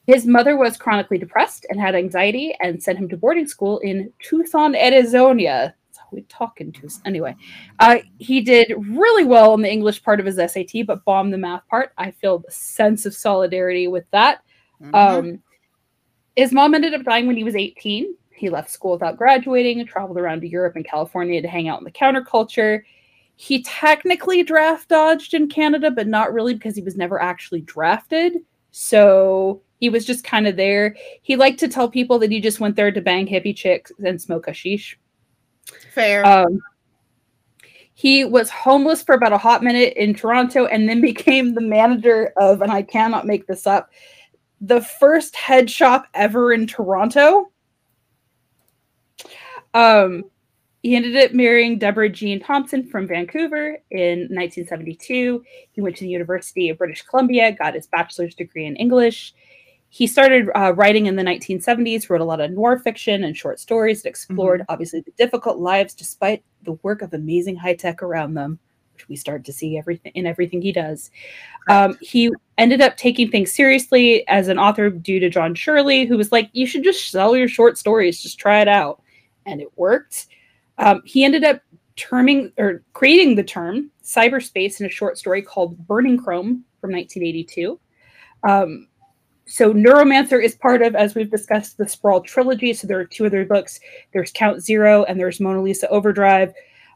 His 0.07 0.25
mother 0.25 0.57
was 0.57 0.77
chronically 0.77 1.17
depressed 1.17 1.65
and 1.69 1.79
had 1.79 1.95
anxiety 1.95 2.55
and 2.59 2.81
sent 2.81 2.97
him 2.97 3.07
to 3.09 3.17
boarding 3.17 3.47
school 3.47 3.79
in 3.79 4.11
Tucson, 4.19 4.75
Arizona. 4.75 5.75
That's 5.85 5.97
how 5.99 6.07
we 6.11 6.23
talking 6.23 6.71
to 6.73 6.87
us. 6.87 6.99
Anyway, 7.05 7.35
uh, 7.79 7.99
he 8.17 8.41
did 8.41 8.73
really 8.77 9.23
well 9.23 9.53
in 9.53 9.61
the 9.61 9.71
English 9.71 10.03
part 10.03 10.19
of 10.19 10.25
his 10.25 10.37
SAT, 10.37 10.87
but 10.87 11.05
bombed 11.05 11.33
the 11.33 11.37
math 11.37 11.67
part. 11.67 11.91
I 11.97 12.11
feel 12.11 12.43
a 12.47 12.51
sense 12.51 13.05
of 13.05 13.13
solidarity 13.13 13.87
with 13.87 14.05
that. 14.11 14.41
Mhm. 14.81 14.95
Um, 14.95 15.43
his 16.35 16.51
mom 16.51 16.73
ended 16.73 16.93
up 16.93 17.03
dying 17.03 17.27
when 17.27 17.37
he 17.37 17.43
was 17.43 17.55
18. 17.55 18.15
He 18.31 18.49
left 18.49 18.71
school 18.71 18.93
without 18.93 19.17
graduating 19.17 19.79
and 19.79 19.87
traveled 19.87 20.17
around 20.17 20.41
to 20.41 20.47
Europe 20.47 20.75
and 20.75 20.85
California 20.85 21.41
to 21.41 21.47
hang 21.47 21.67
out 21.67 21.79
in 21.79 21.83
the 21.83 21.91
counterculture. 21.91 22.81
He 23.35 23.61
technically 23.61 24.41
draft 24.41 24.89
dodged 24.89 25.35
in 25.35 25.47
Canada, 25.47 25.91
but 25.91 26.07
not 26.07 26.33
really 26.33 26.55
because 26.55 26.75
he 26.75 26.81
was 26.81 26.97
never 26.97 27.21
actually 27.21 27.61
drafted. 27.61 28.37
So 28.71 29.61
he 29.81 29.89
was 29.89 30.05
just 30.05 30.23
kind 30.23 30.47
of 30.47 30.55
there. 30.55 30.95
He 31.23 31.35
liked 31.35 31.59
to 31.59 31.67
tell 31.67 31.89
people 31.89 32.19
that 32.19 32.31
he 32.31 32.39
just 32.39 32.59
went 32.59 32.75
there 32.75 32.91
to 32.91 33.01
bang 33.01 33.27
hippie 33.27 33.55
chicks 33.55 33.91
and 34.05 34.21
smoke 34.21 34.45
hashish. 34.45 34.97
Fair. 35.91 36.25
Um, 36.25 36.59
he 37.95 38.23
was 38.23 38.49
homeless 38.51 39.01
for 39.01 39.15
about 39.15 39.33
a 39.33 39.39
hot 39.39 39.63
minute 39.63 39.93
in 39.97 40.13
Toronto 40.13 40.67
and 40.67 40.87
then 40.87 41.01
became 41.01 41.55
the 41.55 41.61
manager 41.61 42.31
of, 42.37 42.61
and 42.61 42.71
I 42.71 42.83
cannot 42.83 43.25
make 43.25 43.47
this 43.47 43.65
up, 43.65 43.89
the 44.61 44.81
first 44.81 45.35
head 45.35 45.69
shop 45.69 46.05
ever 46.13 46.53
in 46.53 46.67
Toronto. 46.67 47.51
Um, 49.73 50.25
he 50.83 50.95
ended 50.95 51.17
up 51.17 51.33
marrying 51.33 51.79
Deborah 51.79 52.09
Jean 52.09 52.39
Thompson 52.39 52.87
from 52.87 53.07
Vancouver 53.07 53.79
in 53.89 54.19
1972. 54.29 55.43
He 55.71 55.81
went 55.81 55.95
to 55.95 56.03
the 56.03 56.09
University 56.09 56.69
of 56.69 56.77
British 56.77 57.01
Columbia, 57.01 57.51
got 57.51 57.73
his 57.73 57.87
bachelor's 57.87 58.35
degree 58.35 58.67
in 58.67 58.75
English. 58.75 59.33
He 59.93 60.07
started 60.07 60.49
uh, 60.55 60.73
writing 60.73 61.07
in 61.07 61.17
the 61.17 61.21
1970s, 61.21 62.09
wrote 62.09 62.21
a 62.21 62.25
lot 62.25 62.39
of 62.39 62.49
noir 62.51 62.79
fiction 62.79 63.25
and 63.25 63.35
short 63.35 63.59
stories 63.59 64.01
that 64.01 64.09
explored 64.09 64.63
obviously 64.69 65.01
the 65.01 65.11
difficult 65.17 65.57
lives 65.59 65.93
despite 65.93 66.45
the 66.63 66.79
work 66.81 67.01
of 67.01 67.13
amazing 67.13 67.57
high 67.57 67.75
tech 67.75 68.01
around 68.01 68.33
them, 68.33 68.57
which 68.93 69.09
we 69.09 69.17
start 69.17 69.43
to 69.43 69.51
see 69.51 69.77
everything 69.77 70.13
in 70.15 70.25
everything 70.25 70.61
he 70.61 70.71
does. 70.71 71.11
Um, 71.69 71.97
he 71.99 72.31
ended 72.57 72.79
up 72.79 72.95
taking 72.95 73.29
things 73.29 73.51
seriously 73.51 74.25
as 74.29 74.47
an 74.47 74.57
author 74.57 74.89
due 74.89 75.19
to 75.19 75.29
John 75.29 75.53
Shirley, 75.55 76.05
who 76.05 76.15
was 76.15 76.31
like, 76.31 76.49
"You 76.53 76.65
should 76.65 76.85
just 76.85 77.11
sell 77.11 77.35
your 77.35 77.49
short 77.49 77.77
stories, 77.77 78.21
just 78.21 78.39
try 78.39 78.61
it 78.61 78.69
out," 78.69 79.01
and 79.45 79.59
it 79.59 79.77
worked. 79.77 80.27
Um, 80.77 81.01
he 81.03 81.25
ended 81.25 81.43
up 81.43 81.59
terming 81.97 82.53
or 82.57 82.81
creating 82.93 83.35
the 83.35 83.43
term 83.43 83.91
cyberspace 84.01 84.79
in 84.79 84.85
a 84.85 84.89
short 84.89 85.17
story 85.17 85.41
called 85.41 85.85
Burning 85.85 86.17
Chrome 86.17 86.63
from 86.79 86.93
1982. 86.93 87.77
Um, 88.43 88.87
so 89.45 89.73
Neuromancer 89.73 90.43
is 90.43 90.55
part 90.55 90.81
of, 90.81 90.95
as 90.95 91.15
we've 91.15 91.29
discussed, 91.31 91.77
the 91.77 91.87
Sprawl 91.87 92.21
trilogy. 92.21 92.73
So 92.73 92.87
there 92.87 92.99
are 92.99 93.05
two 93.05 93.25
other 93.25 93.45
books. 93.45 93.79
There's 94.13 94.31
Count 94.31 94.61
Zero 94.61 95.03
and 95.05 95.19
there's 95.19 95.39
Mona 95.39 95.61
Lisa 95.61 95.89
Overdrive. 95.89 96.53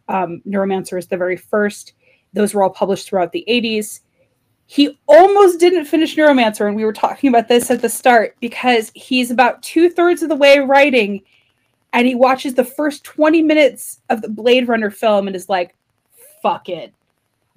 Um, 0.07 0.41
Neuromancer 0.47 0.97
is 0.97 1.07
the 1.07 1.17
very 1.17 1.37
first. 1.37 1.93
Those 2.33 2.53
were 2.53 2.63
all 2.63 2.69
published 2.69 3.07
throughout 3.09 3.31
the 3.31 3.43
80s. 3.47 4.01
He 4.67 4.97
almost 5.07 5.59
didn't 5.59 5.85
finish 5.85 6.15
Neuromancer, 6.15 6.67
and 6.67 6.75
we 6.75 6.85
were 6.85 6.93
talking 6.93 7.29
about 7.29 7.47
this 7.47 7.69
at 7.69 7.81
the 7.81 7.89
start 7.89 8.35
because 8.39 8.91
he's 8.95 9.29
about 9.31 9.61
two 9.61 9.89
thirds 9.89 10.23
of 10.23 10.29
the 10.29 10.35
way 10.35 10.57
writing, 10.59 11.21
and 11.93 12.07
he 12.07 12.15
watches 12.15 12.55
the 12.55 12.63
first 12.63 13.03
20 13.03 13.41
minutes 13.43 14.01
of 14.09 14.21
the 14.21 14.29
Blade 14.29 14.67
Runner 14.67 14.89
film 14.89 15.27
and 15.27 15.35
is 15.35 15.49
like, 15.49 15.75
fuck 16.41 16.67
it. 16.67 16.93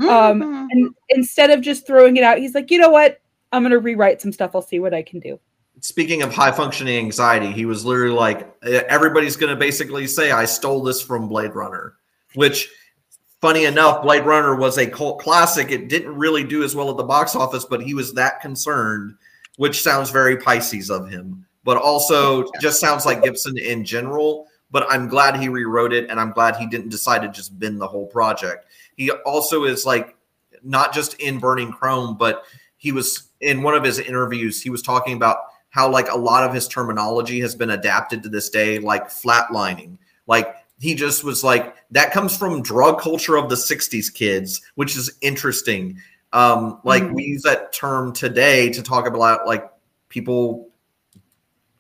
Um, 0.01 0.43
Mhm. 0.43 0.67
and 0.71 0.95
instead 1.09 1.51
of 1.51 1.61
just 1.61 1.87
throwing 1.87 2.17
it 2.17 2.23
out, 2.25 2.39
he's 2.39 2.55
like, 2.55 2.71
you 2.71 2.79
know 2.79 2.91
what? 2.91 3.21
I'm 3.53 3.63
going 3.63 3.73
to 3.73 3.79
rewrite 3.79 4.21
some 4.21 4.33
stuff. 4.33 4.53
I'll 4.55 4.63
see 4.63 4.81
what 4.81 4.95
I 4.95 5.03
can 5.03 5.21
do. 5.21 5.39
Speaking 5.81 6.23
of 6.23 6.35
high 6.35 6.51
functioning 6.51 6.99
anxiety, 6.99 7.53
he 7.53 7.65
was 7.65 7.85
literally 7.85 8.15
like, 8.15 8.53
"Eh, 8.65 8.83
everybody's 8.89 9.37
going 9.37 9.51
to 9.51 9.57
basically 9.57 10.07
say, 10.07 10.33
I 10.33 10.45
stole 10.45 10.83
this 10.83 11.01
from 11.01 11.29
Blade 11.29 11.55
Runner, 11.55 11.95
which, 12.35 12.69
funny 13.41 13.65
enough, 13.65 14.03
Blade 14.03 14.27
Runner 14.27 14.57
was 14.57 14.77
a 14.77 14.87
cult 14.87 15.21
classic. 15.21 15.71
It 15.71 15.89
didn't 15.89 16.17
really 16.17 16.43
do 16.43 16.65
as 16.65 16.75
well 16.75 16.91
at 16.91 16.97
the 16.97 17.05
box 17.05 17.37
office, 17.37 17.65
but 17.65 17.81
he 17.81 17.95
was 17.95 18.13
that 18.15 18.41
concerned, 18.41 19.15
which 19.57 19.83
sounds 19.83 20.11
very 20.11 20.37
Pisces 20.37 20.91
of 20.91 21.09
him, 21.09 21.47
but 21.63 21.77
also 21.77 22.51
just 22.61 22.81
sounds 22.81 23.07
like 23.07 23.23
Gibson 23.23 23.57
in 23.57 23.85
general. 23.85 24.49
But 24.71 24.85
I'm 24.91 25.09
glad 25.09 25.37
he 25.37 25.49
rewrote 25.49 25.93
it, 25.93 26.11
and 26.11 26.19
I'm 26.21 26.33
glad 26.33 26.57
he 26.57 26.67
didn't 26.67 26.91
decide 26.91 27.23
to 27.23 27.29
just 27.29 27.59
bin 27.59 27.79
the 27.79 27.87
whole 27.87 28.07
project. 28.07 28.67
He 28.97 29.11
also 29.11 29.65
is 29.65 29.87
like, 29.87 30.17
not 30.65 30.93
just 30.93 31.15
in 31.21 31.39
Burning 31.39 31.71
Chrome, 31.71 32.17
but 32.19 32.43
he 32.79 32.93
was 32.93 33.29
in 33.41 33.63
one 33.63 33.75
of 33.75 33.85
his 33.85 33.99
interviews, 33.99 34.63
he 34.63 34.71
was 34.71 34.83
talking 34.83 35.15
about 35.15 35.39
how 35.71 35.91
like 35.91 36.11
a 36.11 36.17
lot 36.17 36.45
of 36.45 36.55
his 36.55 36.67
terminology 36.67 37.39
has 37.41 37.55
been 37.55 37.71
adapted 37.71 38.23
to 38.23 38.29
this 38.31 38.49
day, 38.49 38.79
like 38.79 39.09
flatlining. 39.09 39.99
Like 40.27 40.55
he 40.81 40.95
just 40.95 41.25
was 41.25 41.45
like 41.45 41.75
that 41.91 42.13
comes 42.13 42.37
from 42.37 42.63
drug 42.63 43.01
culture 43.01 43.37
of 43.37 43.49
the 43.51 43.57
60s 43.57 44.09
kids, 44.13 44.63
which 44.77 44.97
is 44.97 45.19
interesting. 45.21 46.01
Um, 46.33 46.81
like 46.85 47.03
Mhm. 47.03 47.15
we 47.15 47.25
use 47.25 47.43
that 47.43 47.73
term 47.73 48.13
today 48.13 48.71
to 48.71 48.83
talk 48.83 49.07
about 49.07 49.47
like 49.47 49.71
people 50.09 50.69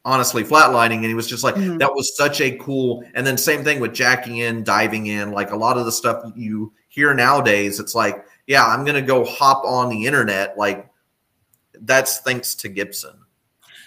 honestly 0.04 0.42
flatlining 0.42 0.96
and 0.96 1.04
he 1.06 1.14
was 1.14 1.26
just 1.26 1.44
like 1.44 1.54
Mhm. 1.54 1.78
that 1.80 1.92
was 1.92 2.16
such 2.16 2.40
a 2.40 2.56
cool 2.56 3.04
and 3.14 3.26
then 3.26 3.36
same 3.36 3.62
thing 3.62 3.78
with 3.78 3.92
jacking 3.92 4.38
in 4.38 4.64
diving 4.64 5.06
in 5.06 5.32
like 5.32 5.50
a 5.50 5.56
lot 5.56 5.76
of 5.76 5.84
the 5.84 5.92
stuff 5.92 6.22
you 6.34 6.72
hear 6.88 7.12
nowadays 7.12 7.78
it's 7.78 7.94
like 7.94 8.24
yeah 8.46 8.64
i'm 8.66 8.84
gonna 8.86 9.02
go 9.02 9.24
hop 9.24 9.64
on 9.66 9.90
the 9.90 10.06
internet 10.06 10.56
like 10.56 10.88
that's 11.82 12.18
thanks 12.18 12.55
to 12.55 12.68
gibson 12.68 13.14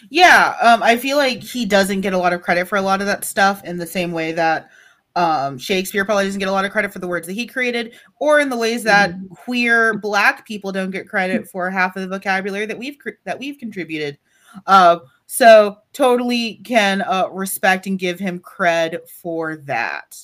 Yeah, 0.09 0.55
um, 0.61 0.81
I 0.84 0.97
feel 0.97 1.18
like 1.18 1.41
he 1.41 1.65
doesn't 1.65 2.01
get 2.01 2.13
a 2.13 2.18
lot 2.18 2.34
of 2.34 2.41
credit 2.41 2.68
for 2.68 2.77
a 2.77 2.81
lot 2.81 3.01
of 3.01 3.07
that 3.07 3.26
stuff 3.26 3.63
in 3.63 3.77
the 3.77 3.88
same 3.88 4.11
way 4.11 4.31
that 4.31 4.69
um, 5.15 5.57
Shakespeare 5.57 6.05
probably 6.05 6.26
doesn't 6.26 6.39
get 6.39 6.47
a 6.47 6.51
lot 6.51 6.65
of 6.65 6.72
credit 6.72 6.93
for 6.93 6.99
the 6.99 7.07
words 7.07 7.27
that 7.27 7.34
he 7.34 7.45
created, 7.45 7.93
or 8.19 8.39
in 8.39 8.49
the 8.49 8.57
ways 8.57 8.84
that 8.84 9.13
queer 9.30 9.97
Black 9.97 10.45
people 10.45 10.72
don't 10.72 10.91
get 10.91 11.07
credit 11.07 11.47
for 11.49 11.69
half 11.69 11.95
of 11.95 12.01
the 12.01 12.07
vocabulary 12.07 12.65
that 12.65 12.77
we've 12.77 12.97
cr- 12.97 13.09
that 13.26 13.38
we've 13.38 13.57
contributed. 13.57 14.18
Uh, 14.65 14.99
so 15.27 15.77
totally 15.93 16.55
can 16.63 17.01
uh, 17.01 17.27
respect 17.31 17.88
and 17.88 17.99
give 17.99 18.19
him 18.19 18.39
cred 18.39 19.07
for 19.09 19.57
that. 19.57 20.18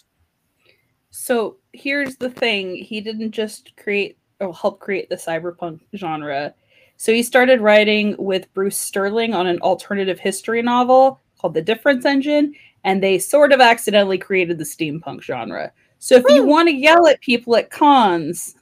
So 1.10 1.58
here's 1.74 2.18
the 2.18 2.30
thing 2.30 2.76
he 2.76 3.02
didn't 3.02 3.32
just 3.32 3.76
create 3.78 4.18
or 4.40 4.54
help 4.54 4.80
create 4.80 5.10
the 5.10 5.16
cyberpunk 5.16 5.80
genre. 5.96 6.54
So 6.98 7.14
he 7.14 7.24
started 7.24 7.62
writing 7.62 8.16
with 8.18 8.52
Bruce 8.54 8.78
Sterling 8.78 9.34
on 9.34 9.48
an 9.48 9.60
alternative 9.62 10.20
history 10.20 10.62
novel 10.62 11.20
called 11.40 11.54
The 11.54 11.62
Difference 11.62 12.06
Engine, 12.06 12.54
and 12.84 13.02
they 13.02 13.20
sort 13.20 13.52
of 13.52 13.62
accidentally 13.62 14.18
created 14.18 14.58
the 14.58 14.64
steampunk 14.64 15.22
genre. 15.22 15.72
So 16.00 16.16
if 16.16 16.24
you 16.30 16.44
want 16.46 16.70
to 16.70 16.76
yell 16.76 17.08
at 17.08 17.22
people 17.22 17.56
at 17.56 17.70
cons, 17.70 18.56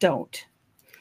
don't. 0.00 0.44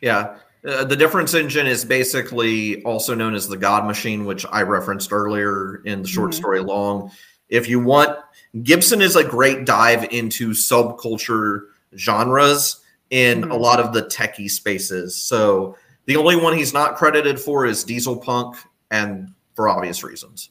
Yeah. 0.02 0.38
Uh, 0.68 0.84
the 0.84 0.96
difference 0.96 1.34
engine 1.34 1.68
is 1.68 1.84
basically 1.84 2.82
also 2.84 3.14
known 3.14 3.36
as 3.36 3.48
the 3.48 3.58
God 3.58 3.86
Machine, 3.86 4.26
which 4.26 4.46
I 4.52 4.62
referenced 4.62 5.12
earlier 5.12 5.82
in 5.86 6.04
the 6.04 6.08
short 6.08 6.32
Mhm. 6.32 6.36
story 6.36 6.60
long. 6.62 7.12
If 7.50 7.68
you 7.68 7.80
want, 7.80 8.18
Gibson 8.64 9.02
is 9.02 9.16
a 9.16 9.24
great 9.24 9.66
dive 9.66 10.06
into 10.12 10.52
subculture 10.52 11.64
genres 11.98 12.80
in 13.10 13.44
a 13.44 13.48
Mhm. 13.48 13.60
lot 13.60 13.80
of 13.80 13.94
the 13.94 14.04
techie 14.04 14.50
spaces. 14.50 15.16
So 15.16 15.76
the 16.06 16.16
only 16.16 16.36
one 16.36 16.58
he's 16.58 16.74
not 16.74 16.96
credited 16.96 17.40
for 17.40 17.66
is 17.66 17.84
Diesel 17.84 18.18
Punk, 18.18 18.58
and 18.92 19.30
for 19.56 19.70
obvious 19.70 20.04
reasons. 20.04 20.50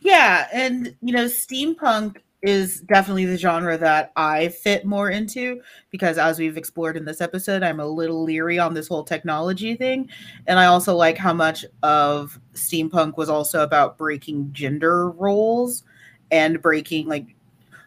Yeah, 0.00 0.46
and 0.52 0.94
you 1.02 1.12
know, 1.12 1.24
steampunk 1.24 2.18
is 2.42 2.80
definitely 2.82 3.24
the 3.24 3.38
genre 3.38 3.76
that 3.76 4.12
I 4.14 4.48
fit 4.48 4.84
more 4.84 5.10
into 5.10 5.60
because 5.90 6.18
as 6.18 6.38
we've 6.38 6.56
explored 6.56 6.96
in 6.96 7.04
this 7.04 7.20
episode, 7.20 7.62
I'm 7.62 7.80
a 7.80 7.86
little 7.86 8.22
leery 8.22 8.58
on 8.58 8.74
this 8.74 8.88
whole 8.88 9.02
technology 9.02 9.74
thing. 9.74 10.08
And 10.46 10.58
I 10.58 10.66
also 10.66 10.94
like 10.94 11.18
how 11.18 11.32
much 11.32 11.64
of 11.82 12.38
steampunk 12.52 13.16
was 13.16 13.28
also 13.28 13.62
about 13.62 13.98
breaking 13.98 14.50
gender 14.52 15.10
roles 15.10 15.82
and 16.30 16.60
breaking 16.60 17.08
like 17.08 17.35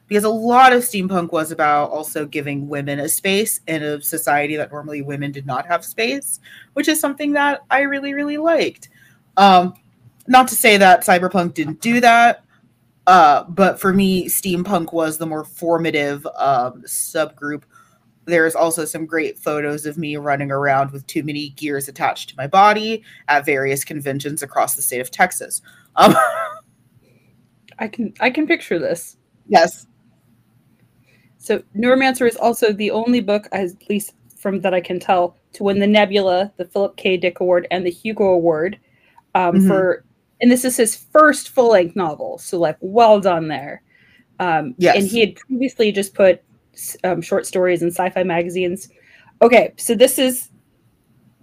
because 0.10 0.24
a 0.24 0.30
lot 0.30 0.74
of 0.74 0.82
steampunk 0.82 1.32
was 1.32 1.52
about 1.52 1.92
also 1.92 2.26
giving 2.26 2.68
women 2.68 3.00
a 3.00 3.08
space 3.08 3.62
in 3.68 3.84
a 3.84 4.02
society 4.02 4.56
that 4.56 4.72
normally 4.72 5.04
women 5.04 5.32
did 5.32 5.46
not 5.46 5.68
have 5.68 5.86
space, 5.86 6.40
which 6.74 6.88
is 6.88 7.00
something 7.00 7.32
that 7.34 7.62
I 7.70 7.82
really, 7.82 8.16
really 8.16 8.38
liked. 8.38 8.90
Um, 9.38 9.76
not 10.28 10.48
to 10.48 10.56
say 10.56 10.78
that 10.78 11.06
cyberpunk 11.06 11.54
didn't 11.54 11.80
do 11.80 12.02
that, 12.02 12.44
uh, 13.06 13.44
but 13.50 13.80
for 13.80 13.94
me, 13.94 14.26
steampunk 14.26 14.94
was 14.94 15.20
the 15.20 15.28
more 15.28 15.44
formative 15.44 16.26
um, 16.38 16.82
subgroup. 16.88 17.64
There's 18.26 18.56
also 18.56 18.86
some 18.86 19.06
great 19.06 19.38
photos 19.38 19.86
of 19.86 19.98
me 19.98 20.18
running 20.18 20.52
around 20.52 20.92
with 20.92 21.06
too 21.06 21.24
many 21.24 21.50
gears 21.52 21.88
attached 21.88 22.30
to 22.30 22.36
my 22.36 22.48
body 22.48 23.04
at 23.28 23.46
various 23.46 23.84
conventions 23.84 24.42
across 24.42 24.76
the 24.76 24.82
state 24.82 25.02
of 25.02 25.12
Texas. 25.12 25.62
Um, 25.96 26.16
I 27.80 27.88
can 27.88 28.14
I 28.20 28.30
can 28.32 28.48
picture 28.48 28.80
this. 28.80 29.18
yes. 29.48 29.86
So 31.40 31.64
Neuromancer 31.76 32.28
is 32.28 32.36
also 32.36 32.72
the 32.72 32.92
only 32.92 33.22
book, 33.22 33.48
at 33.52 33.70
least 33.90 34.14
from 34.38 34.62
that 34.62 34.74
I 34.74 34.82
can 34.82 35.00
tell, 35.00 35.38
to 35.54 35.64
win 35.64 35.80
the 35.80 35.88
Nebula, 35.88 36.54
the 36.58 36.66
Philip 36.66 36.96
K. 36.98 37.18
Dick 37.18 37.40
Award, 37.40 37.68
and 37.72 37.86
the 37.86 37.90
Hugo 37.90 38.26
Award 38.26 38.78
um, 39.36 39.56
Mhm. 39.56 39.68
for. 39.68 40.04
And 40.42 40.50
this 40.52 40.64
is 40.64 40.78
his 40.78 40.96
first 40.96 41.50
full 41.50 41.72
length 41.72 41.96
novel, 41.96 42.38
so 42.38 42.58
like 42.60 42.78
well 42.80 43.20
done 43.20 43.48
there. 43.48 43.82
Um, 44.40 44.76
Yes. 44.78 44.96
And 44.98 45.08
he 45.08 45.20
had 45.20 45.36
previously 45.36 45.92
just 45.92 46.14
put 46.14 46.42
um, 47.04 47.22
short 47.22 47.46
stories 47.46 47.82
in 47.82 47.90
sci-fi 47.90 48.24
magazines. 48.24 48.90
Okay, 49.42 49.74
so 49.78 49.96
this 49.96 50.18
is 50.18 50.50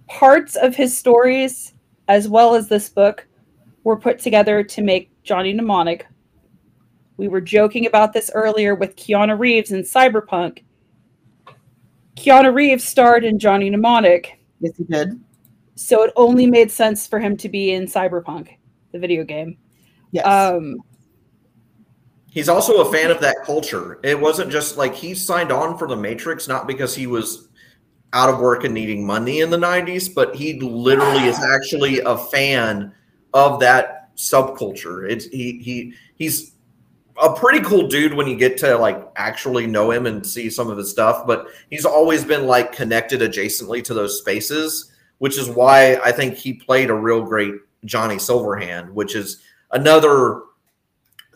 parts 0.07 0.55
of 0.55 0.75
his 0.75 0.97
stories 0.97 1.73
as 2.07 2.27
well 2.27 2.55
as 2.55 2.69
this 2.69 2.89
book 2.89 3.27
were 3.83 3.97
put 3.97 4.17
together 4.19 4.63
to 4.63 4.81
make 4.81 5.11
Johnny 5.23 5.53
Mnemonic. 5.53 6.07
We 7.17 7.27
were 7.27 7.41
joking 7.41 7.85
about 7.87 8.13
this 8.13 8.29
earlier 8.33 8.75
with 8.75 8.95
Keanu 8.95 9.37
Reeves 9.37 9.71
in 9.71 9.81
Cyberpunk. 9.81 10.63
Keanu 12.15 12.53
Reeves 12.53 12.83
starred 12.83 13.23
in 13.23 13.39
Johnny 13.39 13.69
Mnemonic, 13.69 14.39
Yes, 14.59 14.75
he 14.77 14.83
did. 14.85 15.19
so 15.75 16.03
it 16.03 16.13
only 16.15 16.47
made 16.47 16.71
sense 16.71 17.05
for 17.05 17.19
him 17.19 17.37
to 17.37 17.49
be 17.49 17.73
in 17.73 17.85
Cyberpunk, 17.85 18.49
the 18.91 18.99
video 18.99 19.23
game. 19.23 19.57
Yes. 20.11 20.25
Um, 20.25 20.77
He's 22.29 22.49
also 22.49 22.81
a 22.87 22.91
fan 22.91 23.09
of 23.09 23.19
that 23.21 23.37
culture. 23.45 23.99
It 24.03 24.19
wasn't 24.19 24.51
just 24.51 24.77
like 24.77 24.93
he 24.93 25.15
signed 25.15 25.51
on 25.51 25.75
for 25.77 25.87
the 25.87 25.95
Matrix, 25.95 26.47
not 26.47 26.67
because 26.67 26.93
he 26.95 27.07
was 27.07 27.47
out 28.13 28.29
of 28.29 28.39
work 28.39 28.63
and 28.63 28.73
needing 28.75 29.05
money 29.05 29.39
in 29.41 29.49
the 29.49 29.57
90s, 29.57 30.13
but 30.13 30.35
he 30.35 30.59
literally 30.59 31.23
is 31.25 31.39
actually 31.39 31.99
a 32.01 32.15
fan 32.15 32.93
of 33.33 33.59
that 33.61 34.15
subculture. 34.17 35.09
It's 35.09 35.25
he 35.25 35.59
he 35.59 35.93
he's 36.15 36.51
a 37.21 37.33
pretty 37.33 37.61
cool 37.61 37.87
dude 37.87 38.13
when 38.13 38.27
you 38.27 38.35
get 38.35 38.57
to 38.59 38.77
like 38.77 39.01
actually 39.15 39.65
know 39.67 39.91
him 39.91 40.05
and 40.05 40.25
see 40.25 40.49
some 40.49 40.69
of 40.69 40.77
his 40.77 40.89
stuff, 40.89 41.25
but 41.25 41.47
he's 41.69 41.85
always 41.85 42.23
been 42.23 42.45
like 42.47 42.71
connected 42.71 43.21
adjacently 43.21 43.83
to 43.83 43.93
those 43.93 44.19
spaces, 44.19 44.91
which 45.17 45.37
is 45.37 45.49
why 45.49 45.95
I 45.97 46.11
think 46.11 46.35
he 46.35 46.53
played 46.53 46.89
a 46.89 46.93
real 46.95 47.23
great 47.23 47.55
Johnny 47.85 48.15
Silverhand, 48.15 48.91
which 48.91 49.15
is 49.15 49.41
another 49.71 50.41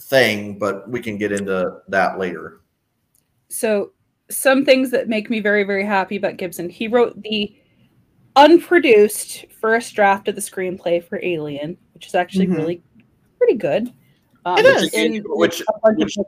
thing, 0.01 0.57
but 0.59 0.89
we 0.89 0.99
can 0.99 1.17
get 1.17 1.31
into 1.31 1.79
that 1.87 2.17
later. 2.19 2.61
so 3.49 3.91
some 4.29 4.63
things 4.63 4.89
that 4.91 5.09
make 5.09 5.29
me 5.29 5.41
very 5.41 5.63
very 5.65 5.83
happy 5.85 6.15
about 6.15 6.37
gibson 6.37 6.69
he 6.69 6.87
wrote 6.87 7.21
the 7.21 7.53
unproduced 8.37 9.45
first 9.59 9.93
draft 9.93 10.27
of 10.29 10.35
the 10.35 10.41
screenplay 10.41 11.03
for 11.03 11.19
alien 11.21 11.77
which 11.93 12.07
is 12.07 12.15
actually 12.15 12.47
Mhm. 12.47 12.55
really 12.55 12.81
pretty 13.37 13.55
good 13.55 13.91
um, 14.45 14.57
It 14.57 14.65
is. 14.65 14.93
in- 14.93 15.23
Which- 15.27 15.61
a 15.61 15.79
bunch 15.83 16.01
of 16.17 16.25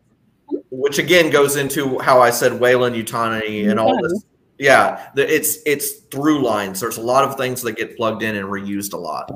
which- 0.49 0.59
Which 0.69 0.99
again 0.99 1.29
goes 1.31 1.55
into 1.55 1.97
how 1.99 2.19
I 2.21 2.29
said 2.29 2.59
Weyland-Yutani 2.59 3.69
and 3.69 3.79
all 3.79 3.99
this. 4.01 4.23
Yeah, 4.59 5.07
the, 5.15 5.33
it's 5.33 5.57
it's 5.65 5.91
through 6.11 6.43
lines. 6.43 6.79
There's 6.79 6.97
a 6.97 7.01
lot 7.01 7.23
of 7.23 7.37
things 7.37 7.61
that 7.63 7.75
get 7.75 7.95
plugged 7.97 8.21
in 8.21 8.35
and 8.35 8.47
reused 8.47 8.93
a 8.93 8.97
lot. 8.97 9.31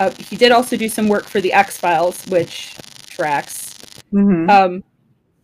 uh, 0.00 0.10
he 0.18 0.36
did 0.36 0.52
also 0.52 0.76
do 0.76 0.88
some 0.88 1.08
work 1.08 1.24
for 1.24 1.40
the 1.40 1.52
x 1.52 1.76
files 1.78 2.24
which 2.28 2.74
tracks 3.06 3.74
Mhm. 4.12 4.50
um, 4.50 4.84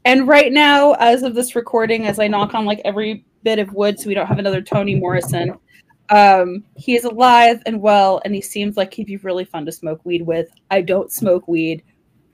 and 0.04 0.26
right 0.26 0.52
now 0.52 0.92
as 0.94 1.22
of 1.22 1.34
this 1.34 1.54
recording 1.54 2.06
as 2.06 2.18
i 2.18 2.26
knock 2.26 2.54
on 2.54 2.64
like 2.64 2.80
every 2.84 3.24
bit 3.42 3.58
of 3.58 3.72
wood 3.74 3.98
so 4.00 4.08
we 4.08 4.14
don't 4.14 4.26
have 4.26 4.38
another 4.38 4.62
toni 4.62 4.94
morrison 4.94 5.54
um, 6.10 6.64
he 6.76 6.94
is 6.94 7.04
alive 7.04 7.62
and 7.66 7.80
well 7.80 8.20
and 8.24 8.34
he 8.34 8.40
seems 8.40 8.76
like 8.76 8.94
he'd 8.94 9.06
be 9.06 9.16
really 9.18 9.44
fun 9.44 9.64
to 9.66 9.72
smoke 9.72 10.00
weed 10.04 10.22
with 10.22 10.48
i 10.70 10.80
don't 10.80 11.12
smoke 11.12 11.48
weed 11.48 11.82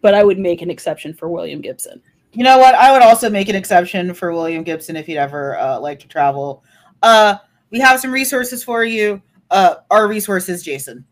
but 0.00 0.14
i 0.14 0.22
would 0.22 0.38
make 0.38 0.62
an 0.62 0.70
exception 0.70 1.14
for 1.14 1.28
william 1.28 1.60
gibson 1.60 2.02
You 2.34 2.44
know 2.44 2.56
what? 2.58 2.74
I 2.74 2.92
would 2.92 3.02
also 3.02 3.28
make 3.28 3.50
an 3.50 3.56
exception 3.56 4.14
for 4.14 4.32
William 4.32 4.62
Gibson 4.62 4.96
if 4.96 5.04
he'd 5.04 5.18
ever 5.18 5.58
uh, 5.58 5.78
like 5.78 6.00
to 6.00 6.08
travel. 6.08 6.64
Uh, 7.02 7.36
we 7.70 7.78
have 7.78 8.00
some 8.00 8.10
resources 8.10 8.64
for 8.64 8.84
you. 8.84 9.20
Uh, 9.50 9.74
our 9.90 10.08
resources, 10.08 10.62
Jason. 10.62 11.04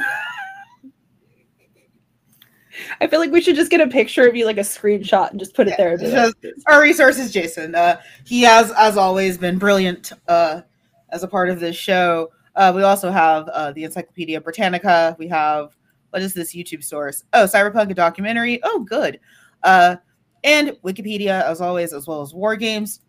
i 3.01 3.07
feel 3.07 3.19
like 3.19 3.31
we 3.31 3.41
should 3.41 3.55
just 3.55 3.71
get 3.71 3.81
a 3.81 3.88
picture 3.88 4.27
of 4.27 4.35
you 4.35 4.45
like 4.45 4.57
a 4.57 4.61
screenshot 4.61 5.31
and 5.31 5.39
just 5.39 5.55
put 5.55 5.67
it 5.67 5.73
there 5.77 5.97
like, 5.97 6.35
Our 6.67 6.81
resources, 6.81 7.31
Jason. 7.31 7.73
Uh, 7.73 7.99
he 8.25 8.41
has, 8.41 8.71
as 8.73 8.97
always, 8.97 9.38
been 9.38 9.57
brilliant 9.57 10.11
uh, 10.27 10.61
as 11.09 11.23
a 11.23 11.27
part 11.27 11.49
of 11.49 11.59
this 11.59 11.75
show. 11.75 12.29
Uh, 12.55 12.71
we 12.75 12.84
also 12.84 13.11
have 13.11 13.47
uh, 13.49 13.71
the 13.71 13.84
Encyclopedia 13.84 14.41
Britannica. 14.41 15.15
We 15.19 15.27
have 15.27 15.75
what 16.09 16.21
is 16.21 16.34
this 16.34 16.55
YouTube 16.55 16.84
source? 16.84 17.23
Oh, 17.34 17.43
Cyberpunk 17.43 17.91
a 17.91 17.93
documentary. 17.93 18.59
Oh, 18.63 18.79
good. 18.79 19.19
Uh, 19.63 19.97
and 20.43 20.69
Wikipedia, 20.84 21.43
as 21.43 21.61
always, 21.61 21.93
as 21.93 22.07
well 22.07 22.21
as 22.21 22.34
War 22.34 22.55
Games. 22.55 23.01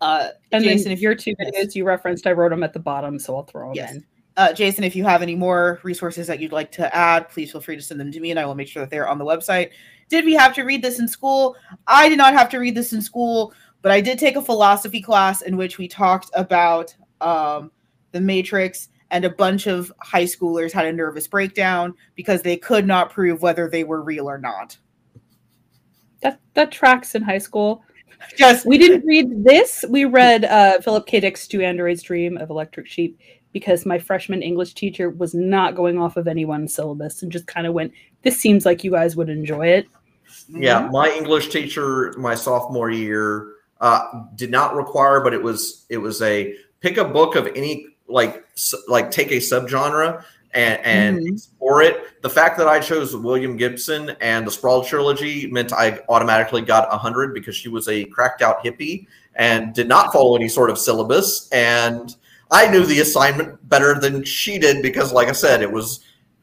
Uh, 0.00 0.28
and 0.52 0.64
Jason, 0.64 0.84
then 0.84 0.92
if 0.92 1.00
your 1.00 1.14
two 1.14 1.34
yes. 1.38 1.50
videos 1.50 1.74
you 1.74 1.84
referenced 1.84 2.26
i 2.26 2.32
wrote 2.32 2.48
them 2.48 2.62
at 2.62 2.72
the 2.72 2.78
bottom 2.78 3.18
so 3.18 3.36
i'll 3.36 3.42
throw 3.42 3.66
them 3.66 3.74
Yes. 3.74 3.96
in 3.96 4.04
Uh, 4.36 4.52
Jason, 4.54 4.82
if 4.82 4.96
you 4.96 5.04
have 5.04 5.20
any 5.20 5.34
more 5.34 5.78
resources 5.82 6.26
that 6.28 6.40
you'd 6.40 6.52
like 6.52 6.72
to 6.72 6.94
add, 6.96 7.28
please 7.28 7.52
feel 7.52 7.60
free 7.60 7.76
to 7.76 7.82
send 7.82 8.00
them 8.00 8.10
to 8.10 8.20
me 8.20 8.30
and 8.30 8.40
I 8.40 8.46
will 8.46 8.54
make 8.54 8.68
sure 8.68 8.80
that 8.82 8.88
they're 8.88 9.08
on 9.08 9.18
the 9.18 9.24
website. 9.26 9.70
Did 10.08 10.24
we 10.24 10.32
have 10.32 10.54
to 10.54 10.62
read 10.62 10.80
this 10.80 10.98
in 11.00 11.06
school? 11.08 11.54
I 11.86 12.08
did 12.08 12.16
not 12.16 12.32
have 12.32 12.48
to 12.50 12.58
read 12.58 12.74
this 12.74 12.94
in 12.94 13.02
school, 13.02 13.52
but 13.82 13.92
I 13.92 14.00
did 14.00 14.18
take 14.18 14.36
a 14.36 14.42
philosophy 14.42 15.02
class 15.02 15.42
in 15.42 15.58
which 15.58 15.76
we 15.76 15.86
talked 15.86 16.30
about 16.32 16.94
um, 17.20 17.70
the 18.12 18.20
Matrix, 18.20 18.88
and 19.10 19.24
a 19.24 19.30
bunch 19.30 19.66
of 19.66 19.92
high 19.98 20.24
schoolers 20.24 20.72
had 20.72 20.86
a 20.86 20.92
nervous 20.92 21.26
breakdown 21.26 21.94
because 22.14 22.42
they 22.42 22.56
could 22.56 22.86
not 22.86 23.10
prove 23.10 23.42
whether 23.42 23.68
they 23.68 23.84
were 23.84 24.02
real 24.02 24.28
or 24.28 24.38
not. 24.38 24.76
that 26.22 26.40
that 26.54 26.70
tracks 26.72 27.14
in 27.14 27.22
high 27.22 27.38
school 27.38 27.82
Just 28.36 28.66
We 28.66 28.78
didn't 28.78 29.04
read 29.06 29.44
this. 29.44 29.84
We 29.88 30.04
read 30.04 30.44
uh, 30.44 30.80
Philip 30.80 31.06
K. 31.06 31.20
Dick's 31.20 31.46
"To 31.48 31.62
Android's 31.62 32.02
Dream" 32.02 32.36
of 32.36 32.50
Electric 32.50 32.86
Sheep 32.86 33.18
because 33.52 33.84
my 33.84 33.98
freshman 33.98 34.42
English 34.42 34.74
teacher 34.74 35.10
was 35.10 35.34
not 35.34 35.74
going 35.74 35.98
off 35.98 36.16
of 36.16 36.28
anyone's 36.28 36.74
syllabus 36.74 37.22
and 37.22 37.32
just 37.32 37.46
kind 37.46 37.66
of 37.66 37.74
went, 37.74 37.92
"This 38.22 38.38
seems 38.38 38.64
like 38.64 38.84
you 38.84 38.90
guys 38.90 39.16
would 39.16 39.28
enjoy 39.28 39.68
it." 39.68 39.86
Yeah, 40.48 40.88
my 40.92 41.10
English 41.10 41.48
teacher, 41.48 42.14
my 42.16 42.34
sophomore 42.34 42.90
year, 42.90 43.52
uh, 43.80 44.24
did 44.34 44.50
not 44.50 44.74
require, 44.74 45.20
but 45.20 45.34
it 45.34 45.42
was 45.42 45.86
it 45.88 45.98
was 45.98 46.22
a 46.22 46.54
pick 46.80 46.96
a 46.96 47.04
book 47.04 47.36
of 47.36 47.46
any 47.54 47.86
like 48.08 48.44
like 48.88 49.10
take 49.10 49.30
a 49.30 49.36
subgenre 49.36 50.24
and 50.52 50.80
and 50.84 51.18
Mhm. 51.20 51.32
explore 51.34 51.82
it. 51.82 52.22
The 52.22 52.30
fact 52.30 52.58
that 52.58 52.66
I 52.66 52.80
chose 52.80 53.14
William 53.14 53.56
Gibson 53.56 54.16
and 54.20 54.46
the 54.46 54.50
Sprawl 54.50 54.82
trilogy 54.84 55.46
meant 55.46 55.72
I 55.72 56.00
automatically 56.08 56.62
got 56.62 56.92
a 56.92 56.98
hundred 56.98 57.34
because 57.34 57.54
she 57.54 57.68
was 57.68 57.88
a 57.88 58.04
cracked 58.06 58.42
out 58.42 58.64
hippie 58.64 59.06
and 59.36 59.72
did 59.72 59.86
not 59.88 60.12
follow 60.12 60.34
any 60.34 60.48
sort 60.48 60.70
of 60.70 60.78
syllabus. 60.78 61.48
And 61.52 62.14
I 62.50 62.68
knew 62.68 62.84
the 62.84 62.98
assignment 62.98 63.68
better 63.68 63.94
than 64.00 64.24
she 64.24 64.58
did 64.58 64.82
because, 64.82 65.12
like 65.12 65.28
I 65.28 65.32
said, 65.32 65.62
it 65.62 65.70
was 65.70 66.00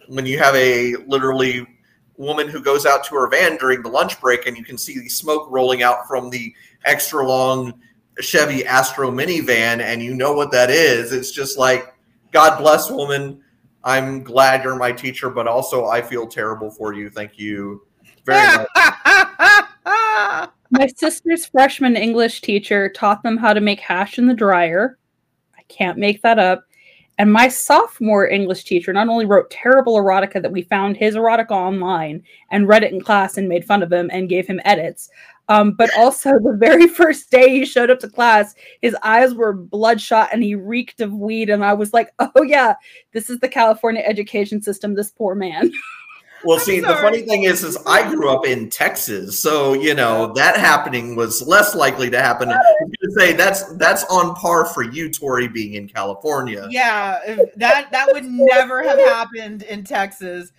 when 0.07 0.25
you 0.25 0.37
have 0.37 0.55
a 0.55 0.95
literally 1.07 1.67
woman 2.15 2.47
who 2.47 2.61
goes 2.61 2.85
out 2.85 3.03
to 3.03 3.15
her 3.15 3.27
van 3.27 3.57
during 3.57 3.83
the 3.83 3.89
lunch 3.89 4.19
break 4.21 4.47
and 4.47 4.57
you 4.57 4.63
can 4.63 4.77
see 4.77 4.97
the 4.99 5.09
smoke 5.09 5.47
rolling 5.51 5.83
out 5.83 6.07
from 6.07 6.29
the 6.29 6.53
extra 6.85 7.27
long 7.27 7.73
Chevy 8.19 8.65
Astro 8.65 9.11
minivan 9.11 9.81
and 9.81 10.01
you 10.01 10.13
know 10.13 10.33
what 10.33 10.51
that 10.51 10.69
is. 10.69 11.11
It's 11.11 11.31
just 11.31 11.57
like, 11.57 11.93
God 12.31 12.57
bless 12.57 12.89
woman. 12.89 13.41
I'm 13.83 14.23
glad 14.23 14.63
you're 14.63 14.75
my 14.75 14.91
teacher, 14.91 15.29
but 15.29 15.47
also 15.47 15.85
I 15.85 16.01
feel 16.01 16.27
terrible 16.27 16.69
for 16.69 16.93
you. 16.93 17.09
Thank 17.09 17.39
you 17.39 17.83
very 18.25 18.57
much. 18.57 18.67
My 20.69 20.87
sister's 20.97 21.45
freshman 21.45 21.95
English 21.95 22.41
teacher 22.41 22.89
taught 22.89 23.23
them 23.23 23.37
how 23.37 23.53
to 23.53 23.61
make 23.61 23.79
hash 23.79 24.19
in 24.19 24.27
the 24.27 24.33
dryer. 24.33 24.97
I 25.57 25.61
can't 25.69 25.97
make 25.97 26.21
that 26.23 26.39
up. 26.39 26.65
And 27.17 27.31
my 27.31 27.47
sophomore 27.47 28.27
English 28.27 28.65
teacher 28.65 28.93
not 28.93 29.07
only 29.07 29.25
wrote 29.25 29.49
terrible 29.49 29.95
erotica 29.95 30.41
that 30.41 30.51
we 30.51 30.61
found 30.63 30.97
his 30.97 31.15
erotica 31.15 31.51
online 31.51 32.21
and 32.51 32.67
read 32.67 32.83
it 32.83 32.93
in 32.93 33.01
class 33.01 33.37
and 33.37 33.49
made 33.49 33.65
fun 33.65 33.81
of 33.81 33.91
him 33.91 34.09
and 34.13 34.29
gave 34.29 34.45
him 34.45 34.61
edits, 34.65 35.09
um, 35.49 35.71
but 35.71 35.89
also 35.97 36.31
the 36.39 36.57
very 36.59 36.87
first 36.99 37.31
day 37.31 37.49
he 37.49 37.65
showed 37.65 37.89
up 37.89 37.99
to 37.99 38.09
class, 38.09 38.55
his 38.81 38.95
eyes 39.03 39.33
were 39.33 39.53
bloodshot 39.53 40.29
and 40.31 40.43
he 40.43 40.55
reeked 40.55 40.99
of 40.99 41.13
weed. 41.13 41.49
And 41.49 41.63
I 41.63 41.73
was 41.73 41.93
like, 41.93 42.13
oh, 42.19 42.43
yeah, 42.43 42.75
this 43.13 43.29
is 43.29 43.39
the 43.39 43.49
California 43.49 44.03
education 44.05 44.61
system, 44.61 44.95
this 44.95 45.11
poor 45.11 45.35
man. 45.35 45.71
Well, 46.43 46.57
I'm 46.57 46.63
see, 46.63 46.79
the 46.79 46.95
funny 46.97 47.23
thing 47.23 47.43
is, 47.43 47.63
is 47.63 47.77
I 47.87 48.07
grew 48.07 48.29
up 48.29 48.45
in 48.45 48.69
Texas, 48.69 49.39
so 49.39 49.73
you 49.73 49.95
know 49.95 50.31
that 50.33 50.55
happening 50.55 51.15
was 51.15 51.41
less 51.41 51.73
likely 51.73 52.11
to 52.11 52.21
happen. 52.21 52.49
I 52.49 52.57
was 52.57 52.91
gonna 53.01 53.25
say 53.27 53.33
that's 53.35 53.63
that's 53.77 54.03
on 54.05 54.35
par 54.35 54.65
for 54.65 54.83
you, 54.83 55.11
Tori, 55.11 55.47
being 55.47 55.73
in 55.73 55.87
California. 55.87 56.67
Yeah, 56.69 57.35
that 57.55 57.89
that 57.91 58.09
would 58.11 58.25
never 58.25 58.83
have 58.83 58.99
happened 58.99 59.63
in 59.63 59.83
Texas. 59.83 60.51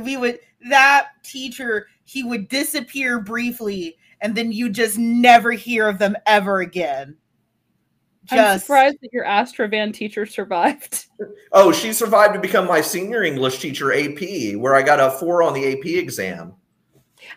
We 0.00 0.16
would 0.16 0.38
that 0.70 1.08
teacher 1.22 1.88
he 2.04 2.24
would 2.24 2.48
disappear 2.48 3.20
briefly, 3.20 3.98
and 4.22 4.34
then 4.34 4.52
you 4.52 4.70
just 4.70 4.96
never 4.96 5.52
hear 5.52 5.88
of 5.88 5.98
them 5.98 6.16
ever 6.26 6.60
again. 6.60 7.16
I'm 8.30 8.58
surprised 8.60 8.98
that 9.02 9.12
your 9.12 9.24
Astrovan 9.24 9.92
teacher 9.92 10.24
survived. 10.24 11.06
Oh, 11.52 11.70
she 11.70 11.92
survived 11.92 12.34
to 12.34 12.40
become 12.40 12.66
my 12.66 12.80
senior 12.80 13.22
English 13.22 13.60
teacher, 13.60 13.92
AP, 13.92 14.56
where 14.56 14.74
I 14.74 14.82
got 14.82 14.98
a 14.98 15.10
four 15.18 15.42
on 15.42 15.52
the 15.52 15.72
AP 15.72 15.84
exam. 15.84 16.54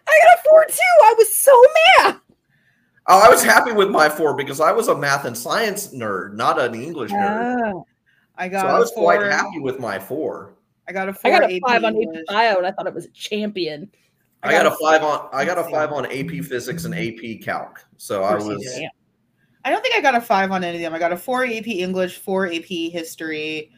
I 0.07 0.19
got 0.23 0.39
a 0.39 0.49
four 0.49 0.65
too. 0.65 1.03
I 1.03 1.13
was 1.17 1.35
so 1.35 1.51
mad. 1.99 2.19
Oh, 3.07 3.21
I 3.23 3.29
was 3.29 3.43
happy 3.43 3.73
with 3.73 3.89
my 3.89 4.09
four 4.09 4.33
because 4.35 4.59
I 4.61 4.71
was 4.71 4.87
a 4.87 4.97
math 4.97 5.25
and 5.25 5.37
science 5.37 5.93
nerd, 5.93 6.33
not 6.33 6.59
an 6.59 6.73
English 6.73 7.11
nerd. 7.11 7.73
Oh. 7.73 7.85
I 8.37 8.47
got. 8.47 8.61
So 8.61 8.67
got 8.67 8.73
I 8.73 8.77
a 8.77 8.79
was 8.79 8.91
quite 8.91 9.21
happy 9.21 9.59
with 9.59 9.79
my 9.79 9.99
four. 9.99 10.55
I 10.87 10.93
got 10.93 11.09
a 11.09 11.13
four. 11.13 11.31
I 11.31 11.39
got 11.39 11.51
a 11.51 11.55
AP 11.55 11.61
five 11.67 11.83
on 11.83 11.95
AP 11.95 12.25
Bio, 12.27 12.57
and 12.57 12.65
I 12.65 12.71
thought 12.71 12.87
it 12.87 12.93
was 12.93 13.05
a 13.05 13.11
champion. 13.11 13.91
I 14.45 14.51
got 14.51 14.65
a 14.65 14.75
five 14.81 15.03
on 15.03 15.29
I 15.33 15.45
got 15.45 15.57
a 15.57 15.63
five 15.63 15.91
on 15.91 16.05
AP 16.05 16.43
Physics 16.45 16.85
and 16.85 16.93
AP 16.93 17.43
Calc. 17.43 17.83
So 17.97 18.23
I 18.23 18.33
Of 18.33 18.43
course 18.43 18.51
you 18.51 18.57
was. 18.57 18.89
I 19.65 19.71
don't 19.71 19.81
think 19.81 19.95
I 19.95 20.01
got 20.01 20.13
a 20.13 20.21
five 20.21 20.51
on 20.51 20.63
any 20.63 20.77
of 20.77 20.81
them. 20.81 20.93
I 20.93 20.99
got 20.99 21.11
a 21.11 21.17
four 21.17 21.43
AP 21.43 21.67
English, 21.67 22.19
four 22.19 22.45
AP 22.45 22.67
History, 22.67 23.71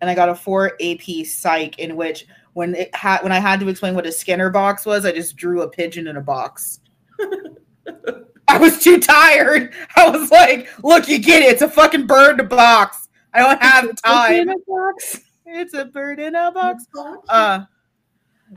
and 0.00 0.10
I 0.10 0.14
got 0.14 0.28
a 0.28 0.34
four 0.34 0.72
AP 0.80 1.24
Psych. 1.24 1.78
In 1.78 1.94
which, 1.94 2.26
when 2.54 2.74
it 2.74 2.94
had 2.94 3.22
when 3.22 3.30
I 3.30 3.38
had 3.38 3.60
to 3.60 3.68
explain 3.68 3.94
what 3.94 4.06
a 4.06 4.12
Skinner 4.12 4.50
box 4.50 4.84
was, 4.84 5.04
I 5.04 5.12
just 5.12 5.36
drew 5.36 5.62
a 5.62 5.68
pigeon 5.68 6.08
in 6.08 6.16
a 6.16 6.20
box. 6.20 6.80
I 8.48 8.58
was 8.58 8.82
too 8.82 8.98
tired. 8.98 9.72
I 9.96 10.10
was 10.10 10.32
like, 10.32 10.68
"Look, 10.82 11.08
you 11.08 11.20
get 11.20 11.42
it. 11.42 11.52
It's 11.52 11.62
a 11.62 11.70
fucking 11.70 12.08
bird 12.08 12.40
in 12.40 12.46
a 12.46 12.48
box. 12.48 13.08
I 13.32 13.38
don't 13.38 13.62
have 13.62 13.94
time. 14.02 14.48
a 14.48 14.56
box. 14.66 15.20
It's 15.46 15.74
a 15.74 15.84
bird 15.84 16.18
in 16.18 16.34
a 16.34 16.50
box." 16.50 16.86
Uh, 17.28 17.64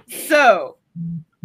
so 0.07 0.77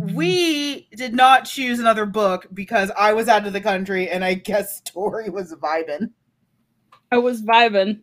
Mm-hmm. 0.02 0.14
we 0.16 0.88
did 0.96 1.14
not 1.14 1.44
choose 1.44 1.78
another 1.78 2.06
book 2.06 2.46
because 2.54 2.90
I 2.96 3.12
was 3.12 3.28
out 3.28 3.46
of 3.46 3.52
the 3.52 3.60
country 3.60 4.08
and 4.10 4.24
I 4.24 4.34
guess 4.34 4.80
Tori 4.84 5.30
was 5.30 5.54
vibing. 5.54 6.10
I 7.10 7.18
was 7.18 7.42
vibing. 7.42 8.00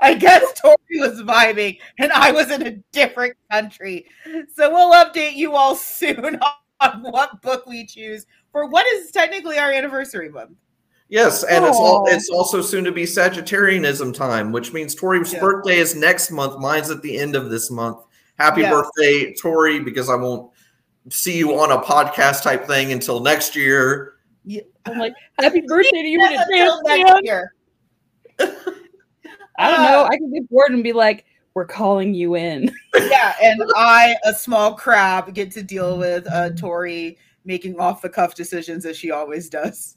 I 0.00 0.14
guess 0.14 0.60
Tori 0.60 0.76
was 0.92 1.20
vibing 1.22 1.78
and 1.98 2.12
I 2.12 2.30
was 2.30 2.50
in 2.50 2.66
a 2.66 2.72
different 2.92 3.36
country. 3.50 4.06
So 4.54 4.70
we'll 4.72 4.92
update 4.92 5.34
you 5.34 5.54
all 5.56 5.74
soon 5.74 6.38
on 6.80 7.02
what 7.02 7.42
book 7.42 7.66
we 7.66 7.86
choose 7.86 8.26
for 8.52 8.66
what 8.66 8.86
is 8.86 9.10
technically 9.10 9.58
our 9.58 9.72
anniversary 9.72 10.28
month. 10.28 10.52
Yes, 11.08 11.44
and 11.44 11.64
it's 11.64 11.76
all 11.76 12.06
it's 12.08 12.30
also 12.30 12.62
soon 12.62 12.82
to 12.84 12.92
be 12.92 13.04
Sagittarianism 13.04 14.14
time, 14.14 14.52
which 14.52 14.72
means 14.72 14.94
Tori's 14.94 15.32
Yeah. 15.34 15.40
birthday 15.40 15.76
is 15.76 15.94
next 15.94 16.30
month. 16.30 16.58
Mine's 16.58 16.90
at 16.90 17.02
the 17.02 17.18
end 17.18 17.36
of 17.36 17.50
this 17.50 17.70
month. 17.70 17.98
Happy 18.38 18.62
Yes. 18.62 18.72
birthday, 18.72 19.34
Tori, 19.34 19.80
because 19.80 20.08
I 20.08 20.14
won't 20.16 20.50
see 21.10 21.36
you 21.38 21.58
on 21.58 21.70
a 21.72 21.78
podcast 21.78 22.42
type 22.42 22.66
thing 22.66 22.92
until 22.92 23.20
next 23.20 23.54
year. 23.56 24.14
I'm 24.86 24.98
like, 24.98 25.14
happy 25.40 25.62
birthday 25.66 26.02
to 26.02 26.08
you 26.08 26.20
in 26.26 26.32
Until 26.34 26.42
advance, 26.42 26.80
next 26.84 27.12
man. 27.12 27.24
year. 27.24 27.54
I 29.58 29.70
don't 29.70 29.80
Uh, 29.80 29.90
know. 29.90 30.04
I 30.04 30.18
could 30.18 30.32
get 30.32 30.48
bored 30.50 30.72
and 30.72 30.82
be 30.82 30.92
like, 30.92 31.24
we're 31.54 31.64
calling 31.66 32.12
you 32.14 32.34
in. 32.34 32.70
yeah, 32.96 33.34
and 33.42 33.62
I, 33.76 34.16
a 34.24 34.34
small 34.34 34.74
crab, 34.74 35.32
get 35.34 35.50
to 35.52 35.62
deal 35.62 35.96
with 35.98 36.26
uh, 36.30 36.50
Tori 36.50 37.16
making 37.44 37.78
off 37.78 38.02
the 38.02 38.08
cuff 38.08 38.34
decisions 38.34 38.84
as 38.84 38.96
she 38.96 39.10
always 39.10 39.48
does. 39.48 39.96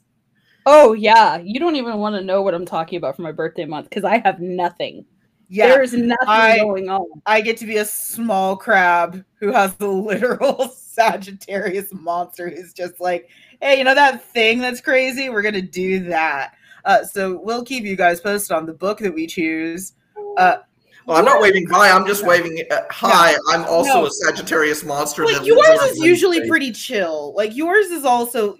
Oh 0.66 0.92
yeah, 0.92 1.38
you 1.38 1.58
don't 1.58 1.76
even 1.76 1.98
want 1.98 2.14
to 2.14 2.22
know 2.22 2.42
what 2.42 2.54
I'm 2.54 2.66
talking 2.66 2.96
about 2.98 3.16
for 3.16 3.22
my 3.22 3.32
birthday 3.32 3.64
month 3.64 3.88
because 3.88 4.04
I 4.04 4.18
have 4.18 4.38
nothing. 4.40 5.04
Yeah, 5.48 5.68
There's 5.68 5.94
nothing 5.94 6.28
I- 6.28 6.58
going 6.58 6.88
on. 6.90 7.06
I 7.26 7.40
get 7.40 7.56
to 7.58 7.66
be 7.66 7.78
a 7.78 7.84
small 7.84 8.54
crab 8.56 9.24
who 9.40 9.50
has 9.50 9.74
the 9.76 9.88
literal 9.88 10.68
Sagittarius 10.98 11.92
monster 11.92 12.48
who's 12.50 12.72
just 12.72 13.00
like, 13.00 13.28
hey, 13.62 13.78
you 13.78 13.84
know 13.84 13.94
that 13.94 14.24
thing 14.24 14.58
that's 14.58 14.80
crazy? 14.80 15.30
We're 15.30 15.42
gonna 15.42 15.62
do 15.62 16.00
that. 16.08 16.54
Uh, 16.84 17.04
so 17.04 17.40
we'll 17.42 17.64
keep 17.64 17.84
you 17.84 17.96
guys 17.96 18.20
posted 18.20 18.56
on 18.56 18.66
the 18.66 18.72
book 18.72 18.98
that 18.98 19.14
we 19.14 19.26
choose. 19.26 19.92
Uh, 20.36 20.56
Well, 21.06 21.16
I'm 21.18 21.24
not 21.24 21.40
waving 21.40 21.66
bye. 21.68 21.90
I'm 21.90 22.06
just 22.06 22.26
waving 22.26 22.64
uh, 22.70 22.80
hi. 22.90 23.34
I'm 23.50 23.64
also 23.64 24.00
No. 24.00 24.06
a 24.06 24.10
Sagittarius 24.10 24.84
monster. 24.84 25.24
like 25.24 25.44
yours 25.44 25.80
is 25.90 25.98
usually 25.98 26.48
pretty 26.48 26.72
chill. 26.72 27.32
Like 27.36 27.54
yours 27.54 27.86
is 27.86 28.04
also 28.04 28.56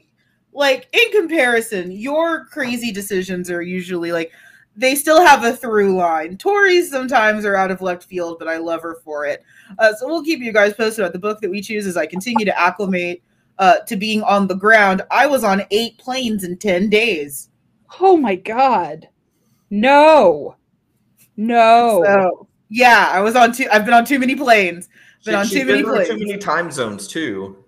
like 0.52 0.88
in 0.92 1.10
comparison, 1.12 1.90
your 1.90 2.44
crazy 2.46 2.92
decisions 2.92 3.50
are 3.50 3.62
usually 3.62 4.12
like 4.12 4.32
they 4.76 4.94
still 4.94 5.24
have 5.24 5.42
a 5.44 5.56
through 5.56 5.96
line. 5.96 6.36
Tori's 6.36 6.88
sometimes 6.90 7.44
are 7.44 7.56
out 7.56 7.70
of 7.72 7.82
left 7.82 8.04
field, 8.04 8.38
but 8.38 8.46
I 8.46 8.58
love 8.58 8.80
her 8.82 8.96
for 9.04 9.26
it. 9.26 9.42
Uh, 9.78 9.94
so 9.94 10.06
we'll 10.06 10.22
keep 10.24 10.40
you 10.40 10.52
guys 10.52 10.74
posted 10.74 11.04
about 11.04 11.12
the 11.12 11.18
book 11.18 11.40
that 11.40 11.50
we 11.50 11.60
choose 11.60 11.86
as 11.86 11.96
I 11.96 12.06
continue 12.06 12.44
to 12.44 12.58
acclimate 12.58 13.22
uh, 13.58 13.78
to 13.80 13.96
being 13.96 14.22
on 14.22 14.46
the 14.46 14.54
ground. 14.54 15.02
I 15.10 15.26
was 15.26 15.44
on 15.44 15.62
eight 15.70 15.98
planes 15.98 16.44
in 16.44 16.56
ten 16.58 16.88
days. 16.88 17.50
Oh 18.00 18.16
my 18.16 18.36
god. 18.36 19.08
No. 19.70 20.56
No. 21.36 22.02
So 22.04 22.48
yeah, 22.68 23.08
I 23.12 23.20
was 23.20 23.34
on 23.36 23.52
two. 23.52 23.66
I've 23.72 23.84
been 23.84 23.94
on 23.94 24.04
too 24.04 24.18
many 24.18 24.34
planes. 24.34 24.88
Been 25.24 25.34
on 25.34 25.46
too 25.46 25.64
many 25.64 25.82
been 25.82 25.90
planes. 25.90 26.08
Too 26.08 26.18
many 26.18 26.36
time 26.38 26.70
zones 26.70 27.08
too. 27.08 27.64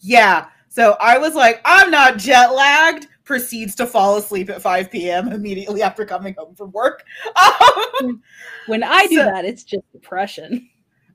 Yeah. 0.00 0.46
So 0.68 0.96
I 1.00 1.18
was 1.18 1.34
like, 1.34 1.60
I'm 1.64 1.90
not 1.90 2.16
jet 2.18 2.52
lagged. 2.54 3.08
Proceeds 3.24 3.74
to 3.76 3.86
fall 3.86 4.16
asleep 4.16 4.50
at 4.50 4.60
5 4.60 4.90
p.m. 4.90 5.30
immediately 5.30 5.82
after 5.82 6.04
coming 6.04 6.34
home 6.36 6.54
from 6.54 6.72
work. 6.72 7.04
Um, 7.36 8.20
when 8.66 8.82
I 8.82 9.06
do 9.06 9.16
So- 9.18 9.24
that, 9.24 9.44
it's 9.44 9.62
just 9.64 9.90
depression. 9.92 10.68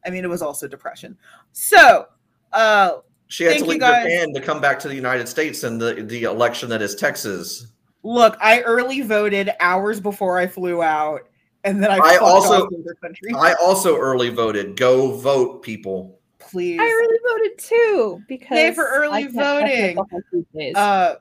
I 0.08 0.10
mean, 0.10 0.24
it 0.24 0.30
was 0.30 0.42
also 0.42 0.68
depression. 0.68 1.18
So, 1.52 2.06
uh, 2.54 2.92
She 3.28 3.44
had 3.44 3.52
Thank 3.52 3.60
to 3.60 3.66
you, 3.66 3.72
leave 3.72 3.80
guys. 3.82 4.04
Japan 4.06 4.34
to 4.34 4.42
come 4.42 4.62
back 4.62 4.80
to 4.80 4.88
the 4.88 4.96
United 4.96 5.28
States 5.28 5.64
in 5.66 5.78
the 5.78 5.96
the 5.96 6.24
election 6.24 6.70
that 6.70 6.82
is 6.82 6.96
Texas. 6.96 7.68
look, 8.04 8.38
I 8.40 8.62
early 8.62 9.02
voted 9.02 9.52
hours 9.60 10.00
before 10.00 10.38
I 10.38 10.48
flew 10.48 10.82
out, 10.82 11.28
and 11.66 11.84
then 11.84 11.92
I, 11.92 11.98
I 11.98 12.18
also- 12.18 12.64
off 12.64 12.70
to 12.70 12.82
the 12.86 12.96
country. 13.04 13.32
I 13.36 13.54
also 13.62 13.98
early 13.98 14.30
voted. 14.30 14.78
Go 14.78 15.12
vote, 15.18 15.62
people. 15.62 16.20
Please, 16.40 16.80
I 16.80 16.86
really 16.86 17.20
voted 17.28 17.58
too 17.58 18.22
because 18.30 18.58
Yay 18.58 18.74
for 18.74 18.86
early 18.88 19.26
I 19.26 19.28
voting. 19.28 19.96
myself 19.98 20.08
on 20.14 20.24
Tuesdays. 20.32 20.76
uh, 20.78 21.16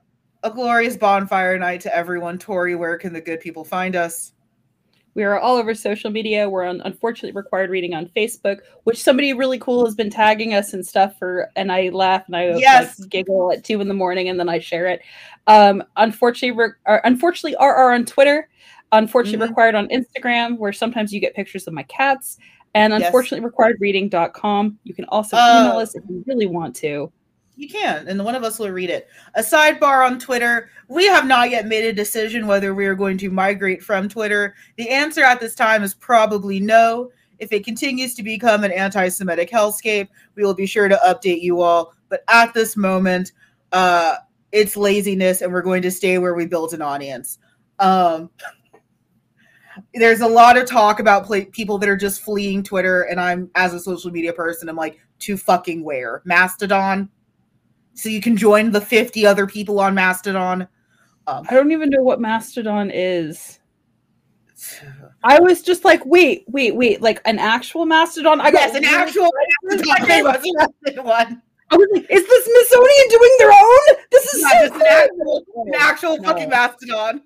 a 0.45 0.51
glorious 0.51 0.97
bonfire 0.97 1.59
night 1.59 1.81
to 1.81 1.93
everyone. 1.97 2.39
Tori, 2.39 2.77
where 2.77 2.97
can 2.97 3.13
the 3.13 3.21
good 3.21 3.41
people 3.41 3.65
find 3.65 3.97
us? 3.97 4.33
We 5.17 5.25
are 5.25 5.39
all 5.41 5.57
over 5.57 5.75
social 5.75 6.11
media. 6.11 6.49
We're 6.49 6.65
on 6.67 6.83
unfortunately 6.83 7.33
required 7.33 7.71
reading 7.71 7.95
on 7.95 8.07
Facebook, 8.15 8.59
which 8.85 9.03
somebody 9.03 9.33
really 9.33 9.59
cool 9.59 9.85
has 9.87 9.95
been 9.95 10.11
tagging 10.11 10.53
us 10.53 10.75
and 10.75 10.87
stuff 10.87 11.19
for, 11.19 11.51
and 11.57 11.73
I 11.73 11.89
laugh 11.89 12.25
and 12.27 12.37
I 12.37 12.55
Yes. 12.59 13.01
like, 13.01 13.09
giggle 13.09 13.51
at 13.51 13.65
two 13.65 13.81
in 13.81 13.89
the 13.89 13.95
morning 13.95 14.29
and 14.29 14.39
then 14.39 14.51
I 14.51 14.59
share 14.59 14.87
it. 14.87 15.01
Um, 15.47 15.83
unfortunately, 15.97 16.51
re- 16.57 16.75
or, 16.87 17.01
unfortunately, 17.05 17.57
RR 17.59 17.93
on 17.95 18.05
Twitter, 18.05 18.49
unfortunately 18.93 19.45
Mhm. 19.47 19.49
required 19.49 19.75
on 19.75 19.89
Instagram, 19.89 20.59
where 20.59 20.73
sometimes 20.73 21.15
you 21.15 21.21
get 21.21 21.35
pictures 21.35 21.67
of 21.67 21.73
my 21.73 21.83
cats, 21.85 22.37
and 22.75 22.93
Yes. 22.93 23.07
unfortunately 23.07 23.43
required 23.45 23.79
reading.com. 23.81 24.79
You 24.85 24.93
can 24.93 25.07
also 25.07 25.39
Oh. 25.41 25.65
email 25.67 25.79
us 25.79 25.95
if 25.97 26.05
you 26.11 26.23
really 26.27 26.47
want 26.47 26.77
to. 26.77 27.11
You 27.59 27.69
can, 27.69 28.07
and 28.07 28.23
one 28.23 28.35
of 28.35 28.45
us 28.45 28.59
will 28.59 28.71
read 28.71 28.91
it. 28.91 29.09
A 29.35 29.41
sidebar 29.41 30.07
on 30.07 30.19
Twitter. 30.19 30.69
We 30.89 31.07
have 31.07 31.27
not 31.27 31.49
yet 31.49 31.67
made 31.67 31.85
a 31.87 31.93
decision 31.93 32.47
whether 32.47 32.75
we 32.75 32.85
are 32.85 32.95
going 32.95 33.17
to 33.19 33.31
migrate 33.31 33.83
from 33.83 34.11
Twitter. 34.11 34.55
The 34.77 34.91
answer 34.91 35.23
at 35.25 35.41
this 35.41 35.55
time 35.55 35.83
is 35.83 35.95
probably 35.95 36.61
no. 36.61 37.11
If 37.39 37.53
it 37.53 37.65
continues 37.65 38.15
to 38.15 38.23
become 38.23 38.63
an 38.63 38.73
anti 38.73 39.09
Semitic 39.09 39.51
hellscape, 39.51 40.09
we 40.35 40.43
will 40.43 40.55
be 40.55 40.67
sure 40.67 40.89
to 40.89 41.01
update 41.07 41.41
you 41.41 41.63
all. 41.63 41.95
But 42.11 42.25
at 42.29 42.53
this 42.53 42.77
moment, 42.77 43.33
uh, 43.73 44.17
it's 44.53 44.77
laziness, 44.77 45.41
and 45.41 45.51
we're 45.51 45.63
going 45.63 45.83
to 45.83 45.91
stay 45.91 46.19
where 46.19 46.35
we 46.35 46.47
built 46.47 46.75
an 46.75 46.83
audience. 46.83 47.39
Um, 47.79 48.31
there's 49.95 50.21
a 50.21 50.29
lot 50.29 50.59
of 50.59 50.67
talk 50.67 51.01
about 51.01 51.31
people 51.53 51.79
that 51.79 51.89
are 51.89 51.97
just 51.97 52.21
fleeing 52.21 52.63
Twitter, 52.63 53.03
and 53.03 53.19
I'm, 53.19 53.51
as 53.55 53.73
a 53.73 53.81
social 53.81 54.11
media 54.11 54.35
person, 54.35 54.69
I'm 54.69 54.77
like, 54.77 54.99
to 55.21 55.39
fucking 55.39 55.83
where? 55.83 56.23
Mastodon? 56.27 57.11
So 57.97 58.09
you 58.09 58.21
can 58.21 58.37
join 58.37 58.71
the 58.71 58.81
50 58.81 59.27
other 59.27 59.47
people 59.47 59.81
on 59.81 59.95
Mastodon. 59.95 60.69
Um, 61.27 61.47
I 61.51 61.55
don't 61.55 61.73
even 61.73 61.91
know 61.91 62.03
what 62.03 62.21
Mastodon 62.21 62.91
is. 62.93 63.59
I 65.25 65.41
was 65.41 65.63
just 65.63 65.85
like, 65.85 66.05
wait, 66.07 66.45
wait, 66.47 66.77
wait, 66.77 67.01
like 67.03 67.21
an 67.25 67.39
actual 67.39 67.85
Mastodon? 67.87 68.41
I 68.41 68.51
yes, 68.51 68.73
got 68.73 68.77
an 68.77 68.83
really 68.83 68.95
actual 68.97 69.31
excited. 69.73 70.25
Mastodon 70.25 70.75
was 70.87 71.05
one. 71.05 71.43
I 71.69 71.77
was 71.77 71.89
like, 71.95 72.07
is 72.09 72.23
the 72.23 72.43
Smithsonian 72.45 73.09
doing 73.09 73.37
their 73.39 73.51
own? 73.51 74.05
This 74.13 74.25
is 74.35 74.43
Yeah, 74.43 74.49
so 74.49 74.69
just 74.69 74.75
an 74.77 74.83
actual, 74.87 75.45
an 75.67 75.75
actual 75.77 76.17
No. 76.19 76.23
fucking 76.29 76.49
Mastodon. 76.49 77.23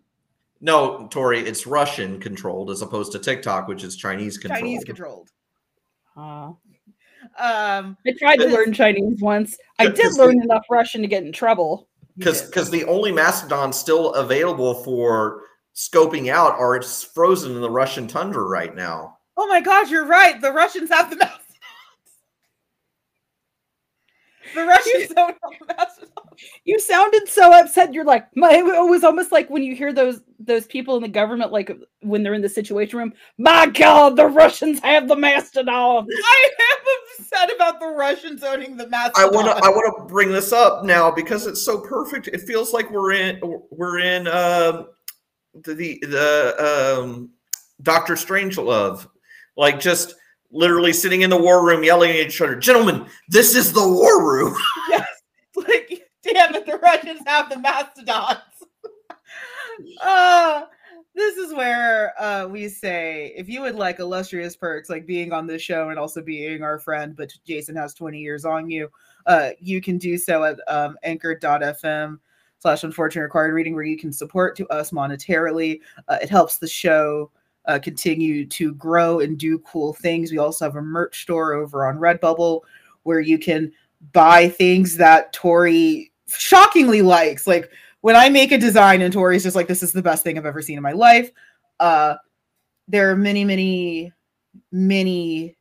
No, 0.63 1.09
Tori, 1.11 1.41
it's 1.41 1.67
Russian 1.67 2.19
controlled 2.21 2.71
as 2.71 2.81
opposed 2.81 3.13
to 3.13 3.19
TikTok, 3.19 3.69
which 3.69 3.83
is 3.85 3.97
Chinese 3.97 4.39
controlled. 4.39 4.61
Chinese 4.63 4.85
controlled. 4.85 5.31
Uh, 6.17 6.53
Um, 7.39 7.97
I 8.07 8.13
tried 8.19 8.37
to 8.37 8.47
learn 8.49 8.73
Chinese 8.73 9.21
once. 9.21 9.57
I 9.79 9.87
did 9.89 10.15
learn 10.15 10.37
the- 10.39 10.45
enough 10.45 10.65
Russian 10.71 11.01
to 11.03 11.09
get 11.09 11.23
in 11.25 11.33
trouble. 11.33 11.89
because 12.19 12.43
because 12.43 12.71
the 12.71 12.85
only 12.85 13.13
mastodons 13.13 13.77
still 13.77 14.13
available 14.15 14.83
for 14.85 15.43
scoping 15.75 16.29
out 16.31 16.53
are 16.59 16.77
it's 16.77 17.03
frozen 17.03 17.53
in 17.55 17.61
the 17.61 17.71
Russian 17.71 18.07
tundra 18.07 18.43
right 18.45 18.75
now. 18.75 19.17
oh 19.37 19.47
my 19.47 19.61
gosh, 19.61 19.91
you're 19.91 20.05
right. 20.07 20.39
The 20.41 20.53
Russians 20.53 20.91
have 20.91 21.09
the 21.09 21.17
mastodons. 21.21 21.47
The 24.55 24.65
Russians 24.65 25.09
don't 25.15 25.37
have 25.43 25.59
the 25.61 25.75
mastodons. 25.75 26.11
You 26.65 26.79
sounded 26.81 27.29
so 27.29 27.53
upset. 27.53 27.93
You're 27.93 28.05
like, 28.05 28.35
my, 28.37 28.53
it 28.55 28.65
was 28.65 29.05
almost 29.05 29.33
like 29.33 29.51
when 29.51 29.63
you 29.63 29.75
hear 29.75 29.93
those 29.93 30.21
those 30.39 30.67
people 30.67 30.97
in 30.97 31.03
the 31.03 31.09
government, 31.09 31.53
like 31.53 31.71
when 32.01 32.23
they're 32.23 32.35
in 32.35 32.43
the 32.43 32.49
situation 32.49 32.99
room. 32.99 33.13
My 33.39 33.67
God, 33.67 34.17
the 34.17 34.27
Russians 34.27 34.81
have 34.81 35.07
the 35.07 35.17
mastodon. 35.17 36.07
I 36.09 36.51
am 36.61 36.79
upset 37.19 37.55
about 37.55 37.79
the 37.81 37.89
Russians 37.89 38.43
owning 38.43 38.77
the 38.77 38.89
mastodon. 38.89 39.13
I 39.17 39.31
mastodon. 39.31 39.47
want 39.47 39.59
to 39.59 39.65
I 39.65 39.69
want 39.69 39.99
to 39.99 40.13
bring 40.13 40.33
this 40.33 40.53
up 40.53 40.85
now 40.85 41.11
because 41.11 41.47
it's 41.47 41.65
so 41.65 41.81
perfect. 41.81 42.29
It 42.29 42.41
feels 42.43 42.73
like 42.73 42.91
we're 42.91 43.13
in 43.13 43.41
we're 43.71 43.99
in 43.99 44.27
um, 44.29 44.87
the 45.55 45.75
the, 45.75 45.99
the 46.07 46.99
um, 46.99 47.31
Doctor 47.83 48.15
Strangelove, 48.15 49.07
like 49.57 49.81
just 49.81 50.15
literally 50.51 50.93
sitting 50.93 51.23
in 51.23 51.31
the 51.31 51.37
war 51.37 51.65
room 51.65 51.85
yelling 51.85 52.11
at 52.11 52.17
each 52.17 52.41
other, 52.41 52.57
"Gentlemen, 52.57 53.07
this 53.29 53.55
is 53.55 53.73
the 53.73 53.87
war 53.87 54.25
room." 54.25 54.57
Yes. 54.91 55.07
Like, 55.57 56.09
damn 56.23 56.55
it, 56.55 56.67
the 56.67 56.79
Russians 56.79 57.21
have 57.27 57.51
the 57.51 57.59
mastodons. 57.59 58.41
uh, 60.01 60.63
this 61.15 61.37
is 61.37 61.53
where 61.53 62.15
uh, 62.21 62.47
we 62.47 62.69
say 62.69 63.33
if 63.37 63.49
you 63.49 63.61
would 63.61 63.75
like 63.75 63.99
illustrious 63.99 64.57
perks 64.57 64.89
like 64.89 65.07
being 65.07 65.33
on 65.33 65.47
this 65.47 65.63
show 65.63 65.91
and 65.91 65.99
also 65.99 66.23
being 66.23 66.63
our 66.63 66.79
friend, 66.79 67.17
but 67.17 67.33
Jason 67.47 67.77
has 67.77 67.95
20 67.95 68.19
years 68.19 68.45
on 68.45 68.71
you, 68.71 68.89
uh, 69.27 69.51
you 69.59 69.81
can 69.81 69.99
do 69.99 70.17
so 70.17 70.45
at 70.45 70.59
um, 70.69 70.97
anchor.fm 71.03 72.19
slash 72.59 72.85
unfortunate 72.85 73.23
required 73.23 73.55
reading 73.55 73.75
where 73.75 73.85
you 73.85 73.97
can 73.97 74.13
support 74.13 74.57
to 74.57 74.69
us 74.69 74.91
monetarily. 74.93 75.81
Uh, 76.09 76.19
it 76.23 76.29
helps 76.29 76.59
the 76.59 76.69
show 76.69 77.31
uh, 77.67 77.79
continue 77.79 78.47
to 78.47 78.75
grow 78.75 79.21
and 79.21 79.39
do 79.39 79.59
cool 79.61 79.93
things. 79.93 80.31
We 80.31 80.39
also 80.39 80.65
have 80.65 80.77
a 80.77 80.83
merch 80.83 81.23
store 81.23 81.55
over 81.55 81.87
on 81.87 81.99
Redbubble 81.99 82.61
where 83.03 83.21
you 83.21 83.39
can 83.39 83.73
buy 84.13 84.49
things 84.49 84.97
that 84.97 85.33
Tori 85.33 86.13
shockingly 86.27 87.03
likes. 87.03 87.47
Like 87.47 87.71
when 88.01 88.17
I 88.17 88.29
make 88.29 88.53
a 88.53 88.59
design 88.59 89.03
and 89.03 89.13
Tori's 89.13 89.43
just 89.43 89.57
like, 89.57 89.69
this 89.69 89.83
is 89.83 89.93
the 89.93 90.03
best 90.03 90.25
thing 90.25 90.39
I've 90.39 90.47
ever 90.47 90.63
seen 90.63 90.77
in 90.77 90.83
my 90.83 90.93
life. 90.93 91.31
Uh, 91.79 92.17
there 92.89 93.11
are 93.11 93.17
many, 93.17 93.45
many, 93.45 94.13
many 94.73 95.57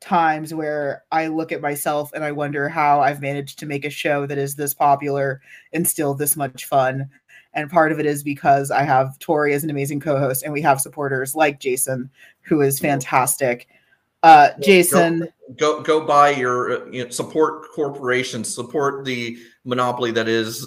times 0.00 0.54
where 0.54 1.04
I 1.12 1.26
look 1.26 1.52
at 1.52 1.60
myself 1.60 2.10
and 2.14 2.24
I 2.24 2.32
wonder 2.32 2.68
how 2.68 3.00
I've 3.00 3.20
managed 3.20 3.58
to 3.58 3.66
make 3.66 3.84
a 3.84 3.90
show 3.90 4.26
that 4.26 4.38
is 4.38 4.54
this 4.54 4.72
popular 4.72 5.40
and 5.72 5.86
still 5.86 6.14
this 6.14 6.36
much 6.36 6.64
fun. 6.64 7.10
And 7.52 7.70
part 7.70 7.90
of 7.90 7.98
it 7.98 8.06
is 8.06 8.22
because 8.22 8.70
I 8.70 8.82
have 8.82 9.18
Tori 9.18 9.54
as 9.54 9.64
an 9.64 9.70
amazing 9.70 10.00
co-host, 10.00 10.44
and 10.44 10.52
we 10.52 10.62
have 10.62 10.80
supporters 10.80 11.34
like 11.34 11.58
Jason, 11.58 12.08
who 12.42 12.60
is 12.60 12.78
fantastic. 12.78 13.66
Uh, 14.22 14.50
Jason, 14.60 15.28
go 15.56 15.80
go 15.80 16.04
buy 16.06 16.30
your 16.30 16.72
uh, 16.72 16.90
you 16.90 17.04
know, 17.04 17.10
support 17.10 17.70
corporations, 17.72 18.54
support 18.54 19.04
the 19.04 19.38
monopoly 19.64 20.10
that 20.12 20.28
is. 20.28 20.66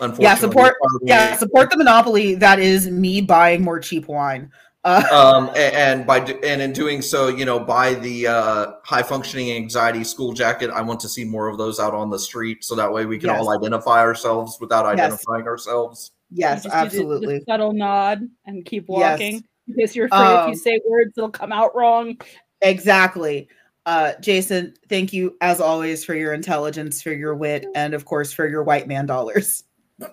Unfortunately, 0.00 0.24
Yeah, 0.24 0.34
support- 0.36 0.76
yeah, 1.02 1.36
support 1.36 1.70
the 1.70 1.76
monopoly 1.76 2.34
that 2.36 2.58
is 2.60 2.88
me 2.88 3.20
buying 3.20 3.62
more 3.62 3.78
cheap 3.80 4.06
wine. 4.06 4.50
Uh, 4.84 5.02
um, 5.12 5.48
a- 5.56 5.74
and, 5.76 6.06
by 6.06 6.18
and 6.20 6.62
in 6.62 6.72
doing 6.72 7.02
so, 7.02 7.28
you 7.28 7.44
know, 7.44 7.58
buy 7.58 7.94
the 7.94 8.26
uh, 8.26 8.72
high 8.84 9.02
functioning 9.02 9.50
anxiety 9.52 10.04
school 10.04 10.32
jacket. 10.32 10.70
I 10.70 10.80
want 10.82 11.00
to 11.00 11.08
see 11.08 11.24
more 11.24 11.48
of 11.48 11.58
those 11.58 11.80
out 11.80 11.94
on 11.94 12.10
the 12.10 12.18
street, 12.18 12.64
so 12.64 12.74
that 12.76 12.92
way 12.92 13.04
we 13.04 13.18
can 13.18 13.28
Yes. 13.30 13.40
all 13.40 13.50
identify 13.50 13.98
ourselves 14.00 14.58
without 14.60 14.84
Yes. 14.84 14.92
identifying 15.04 15.46
ourselves. 15.46 16.12
yes, 16.30 16.62
just 16.62 16.64
do 16.64 16.70
the- 16.70 16.76
absolutely. 16.76 17.40
Subtle 17.48 17.72
nod 17.72 18.28
and 18.46 18.64
keep 18.64 18.84
Yes. 18.88 19.20
walking. 19.20 19.44
Because 19.66 19.94
you're 19.96 20.06
afraid 20.06 20.20
if 20.32 20.38
Um, 20.40 20.48
you 20.50 20.56
say 20.56 20.80
words, 20.88 21.12
it'll 21.16 21.30
come 21.30 21.52
out 21.52 21.74
wrong. 21.76 22.16
Exactly. 22.62 23.48
Uh, 23.86 24.12
Jason, 24.20 24.74
thank 24.88 25.12
you 25.12 25.36
as 25.40 25.60
always 25.60 26.04
for 26.04 26.14
your 26.14 26.34
intelligence, 26.34 27.00
for 27.02 27.12
your 27.12 27.34
wit, 27.34 27.66
and 27.74 27.94
of 27.94 28.04
course 28.04 28.32
for 28.32 28.46
your 28.48 28.62
white 28.62 28.86
man 28.86 29.06
dollars. 29.06 29.64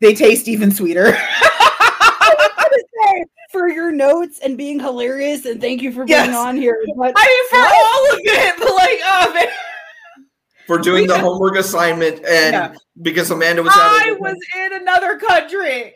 they 0.00 0.14
taste 0.14 0.48
even 0.48 0.70
sweeter. 0.72 1.16
for 3.52 3.68
your 3.68 3.92
notes 3.92 4.38
and 4.40 4.56
being 4.56 4.80
hilarious, 4.80 5.44
and 5.44 5.60
thank 5.60 5.82
you 5.82 5.92
for 5.92 6.04
being 6.04 6.18
Yes. 6.18 6.34
on 6.36 6.56
here. 6.56 6.82
But 6.96 7.12
I 7.16 7.24
mean, 7.26 7.48
for 7.50 7.58
all 7.58 8.12
of 8.14 8.20
it, 8.22 8.54
but 8.58 8.74
like, 8.74 9.00
oh 9.04 9.34
man, 9.34 9.46
For 10.66 10.78
doing 10.90 11.06
the 11.06 11.14
We- 11.14 11.20
homework 11.20 11.56
assignment, 11.56 12.16
and 12.24 12.52
Yeah. 12.54 12.74
because 13.02 13.30
Amanda 13.30 13.62
was 13.62 13.72
out, 13.72 13.78
I 14.02 14.08
of- 14.10 14.18
was 14.20 14.36
in 14.64 14.72
another 14.74 15.18
country. 15.18 15.94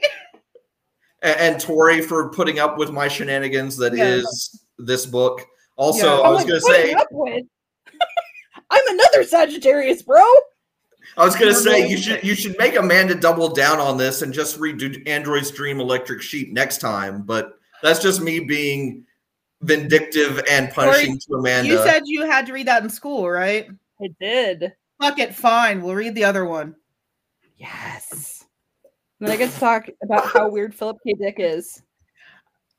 and, 1.23 1.41
and 1.41 1.61
Tori 1.61 2.03
for 2.03 2.31
putting 2.31 2.59
up 2.59 2.77
with 2.79 2.91
my 2.93 3.09
shenanigans. 3.09 3.77
That 3.79 3.95
is 3.95 4.23
Yes. 4.23 4.65
this 4.79 5.07
book. 5.07 5.45
Also, 5.77 6.19
Yeah. 6.19 6.21
I 6.21 6.29
was 6.31 6.39
like, 6.39 6.49
going 6.49 6.61
to 6.61 6.67
say, 6.67 6.93
up 6.93 7.09
with?" 7.11 7.45
I'm 8.71 8.89
another 8.89 9.25
Sagittarius, 9.25 10.03
bro. 10.03 10.23
I 11.17 11.25
was 11.25 11.35
going 11.35 11.53
to 11.53 11.59
say 11.59 11.89
you 11.89 11.97
should 11.97 12.23
you 12.23 12.35
should 12.35 12.57
make 12.59 12.77
Amanda 12.77 13.15
double 13.15 13.49
down 13.49 13.79
on 13.79 13.97
this 13.97 14.23
and 14.23 14.33
just 14.33 14.61
redo 14.61 15.07
Android's 15.09 15.51
Dream 15.51 15.81
Electric 15.81 16.21
Sheep 16.21 16.53
next 16.53 16.79
time. 16.79 17.23
But 17.23 17.59
that's 17.83 18.03
just 18.03 18.21
me 18.21 18.41
being 18.41 19.07
vindictive 19.63 20.43
and 20.51 20.71
punishing 20.71 21.19
to 21.19 21.35
Amanda. 21.37 21.71
You 21.71 21.79
said 21.79 22.03
you 22.05 22.27
had 22.27 22.47
to 22.47 22.53
read 22.53 22.67
that 22.67 22.83
in 22.83 22.91
school, 22.91 23.29
right? 23.29 23.69
I 24.03 24.09
did. 24.21 24.73
Fuck 25.01 25.19
it, 25.19 25.35
fine. 25.35 25.83
We'll 25.83 25.95
read 25.95 26.15
the 26.15 26.25
other 26.25 26.45
one. 26.45 26.75
Yes. 27.57 28.45
And 29.19 29.29
then 29.29 29.35
I 29.35 29.39
get 29.39 29.51
to 29.51 29.61
talk 29.61 29.89
about 30.03 30.27
how 30.27 30.49
weird 30.49 30.75
Philip 30.75 30.99
K. 31.07 31.15
Dick 31.15 31.37
is. 31.39 31.83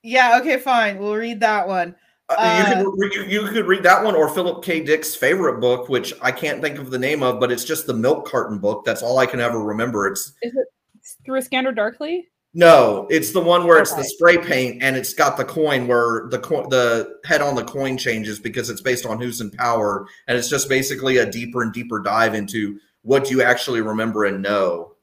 Yeah, 0.03 0.39
okay, 0.39 0.57
fine. 0.57 0.99
We'll 0.99 1.15
read 1.15 1.39
that 1.39 1.67
one. 1.67 1.95
Uh, 2.29 2.65
you, 2.67 2.89
Uh, 2.89 2.91
could, 2.91 3.13
you, 3.13 3.23
you 3.23 3.47
could 3.47 3.67
read 3.67 3.83
that 3.83 4.03
one 4.03 4.15
or 4.15 4.27
Philip 4.29 4.63
K. 4.63 4.81
Dick's 4.81 5.15
favorite 5.15 5.61
book, 5.61 5.87
which 5.87 6.13
I 6.21 6.31
can't 6.31 6.61
think 6.61 6.77
of 6.77 6.91
the 6.91 6.99
name 6.99 7.23
of, 7.23 7.39
but 7.39 7.51
it's 7.51 7.63
just 7.63 7.87
the 7.87 7.93
milk 7.93 8.27
carton 8.27 8.57
book. 8.59 8.83
That's 8.83 9.01
all 9.01 9.17
I 9.19 9.25
can 9.25 9.39
ever 9.39 9.63
remember. 9.63 10.07
It's 10.07 10.33
Is 10.41 10.53
it 10.55 10.67
through 11.23 11.39
a 11.39 11.41
scanner 11.41 11.71
darkly? 11.71 12.27
no, 12.53 13.05
it's 13.09 13.31
the 13.31 13.39
one 13.39 13.67
where 13.67 13.79
it's 13.79 13.93
the 13.93 14.03
spray 14.03 14.37
paint 14.37 14.81
and 14.81 14.95
it's 14.95 15.13
got 15.13 15.37
the 15.37 15.45
coin 15.45 15.85
where 15.85 16.27
the 16.29 16.39
co- 16.39 16.67
the 16.67 17.19
head 17.23 17.41
on 17.41 17.55
the 17.55 17.63
coin 17.63 17.97
changes 17.97 18.39
because 18.39 18.69
it's 18.69 18.81
based 18.81 19.05
on 19.05 19.21
who's 19.21 19.41
in 19.41 19.51
power, 19.51 20.07
and 20.27 20.37
it's 20.37 20.49
just 20.49 20.67
basically 20.67 21.17
a 21.17 21.29
deeper 21.29 21.61
and 21.61 21.71
deeper 21.71 21.99
dive 21.99 22.33
into 22.33 22.79
what 23.03 23.29
you 23.29 23.41
actually 23.43 23.81
remember 23.81 24.25
and 24.25 24.41
know. 24.41 24.93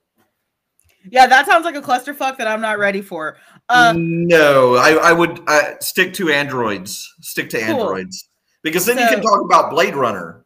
Yeah, 1.11 1.27
that 1.27 1.47
sounds 1.47 1.65
like 1.65 1.77
a 1.77 1.83
clusterfuck 1.83 2.39
that 2.39 2.49
I'm 2.49 2.61
not 2.63 2.79
ready 2.79 3.03
for. 3.03 3.37
Uh, 3.69 3.95
no, 3.97 4.75
I, 4.77 4.91
I 4.93 5.13
would 5.13 5.41
uh, 5.49 5.79
stick 5.81 6.13
to 6.15 6.31
androids. 6.31 7.13
Stick 7.21 7.49
to 7.51 7.59
Cool. 7.61 7.67
androids 7.81 8.29
because 8.63 8.85
then 8.87 8.99
you 8.99 9.07
can 9.07 9.23
talk 9.23 9.41
about 9.45 9.71
Blade 9.71 9.97
Runner. 9.97 10.45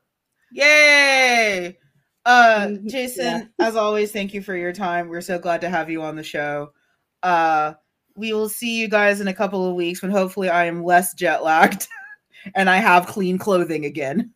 Yay! 0.52 1.78
Uh, 2.24 2.66
Mm, 2.68 2.86
Jason, 2.90 3.50
as 3.58 3.74
always, 3.76 4.12
thank 4.12 4.34
you 4.34 4.42
for 4.42 4.54
your 4.56 4.72
time. 4.72 5.08
We're 5.08 5.20
so 5.20 5.38
glad 5.38 5.60
to 5.62 5.68
have 5.68 5.88
you 5.90 6.02
on 6.02 6.14
the 6.16 6.22
show. 6.22 6.72
Uh, 7.22 7.74
we 8.16 8.32
will 8.32 8.48
see 8.48 8.78
you 8.80 8.88
guys 8.88 9.20
in 9.20 9.28
a 9.28 9.34
couple 9.34 9.66
of 9.68 9.74
weeks 9.74 10.02
when 10.02 10.10
hopefully 10.10 10.48
I 10.48 10.64
am 10.66 10.84
less 10.84 11.14
jet 11.14 11.42
lagged 11.42 11.86
and 12.54 12.68
I 12.68 12.76
have 12.76 13.06
clean 13.06 13.38
clothing 13.38 13.84
again. 13.84 14.32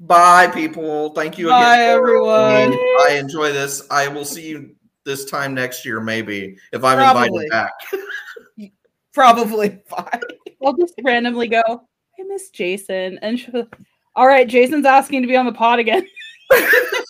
Bye, 0.00 0.48
people. 0.48 1.10
Thank 1.10 1.38
you 1.38 1.48
Bye, 1.48 1.74
again. 1.76 1.98
for 1.98 2.08
everyone. 2.08 2.78
I 3.08 3.16
enjoy 3.18 3.52
this. 3.52 3.82
I 3.90 4.08
will 4.08 4.24
see 4.24 4.48
you 4.48 4.74
this 5.04 5.24
time 5.24 5.54
next 5.54 5.84
year, 5.84 6.00
maybe 6.00 6.56
if 6.72 6.84
I'm 6.84 6.98
Probably. 6.98 7.44
invited 7.44 7.50
back. 7.50 7.72
Probably. 9.12 9.68
Bye. 9.90 10.20
I'll 10.64 10.76
just 10.76 10.94
randomly 11.02 11.48
go, 11.48 11.62
I 11.66 12.22
miss 12.26 12.50
Jason. 12.50 13.18
And 13.22 13.38
she'll, 13.38 13.66
all 14.16 14.26
right, 14.26 14.48
Jason's 14.48 14.86
asking 14.86 15.22
to 15.22 15.28
be 15.28 15.36
on 15.36 15.46
the 15.46 15.52
pod 15.52 15.78
again. 15.78 16.06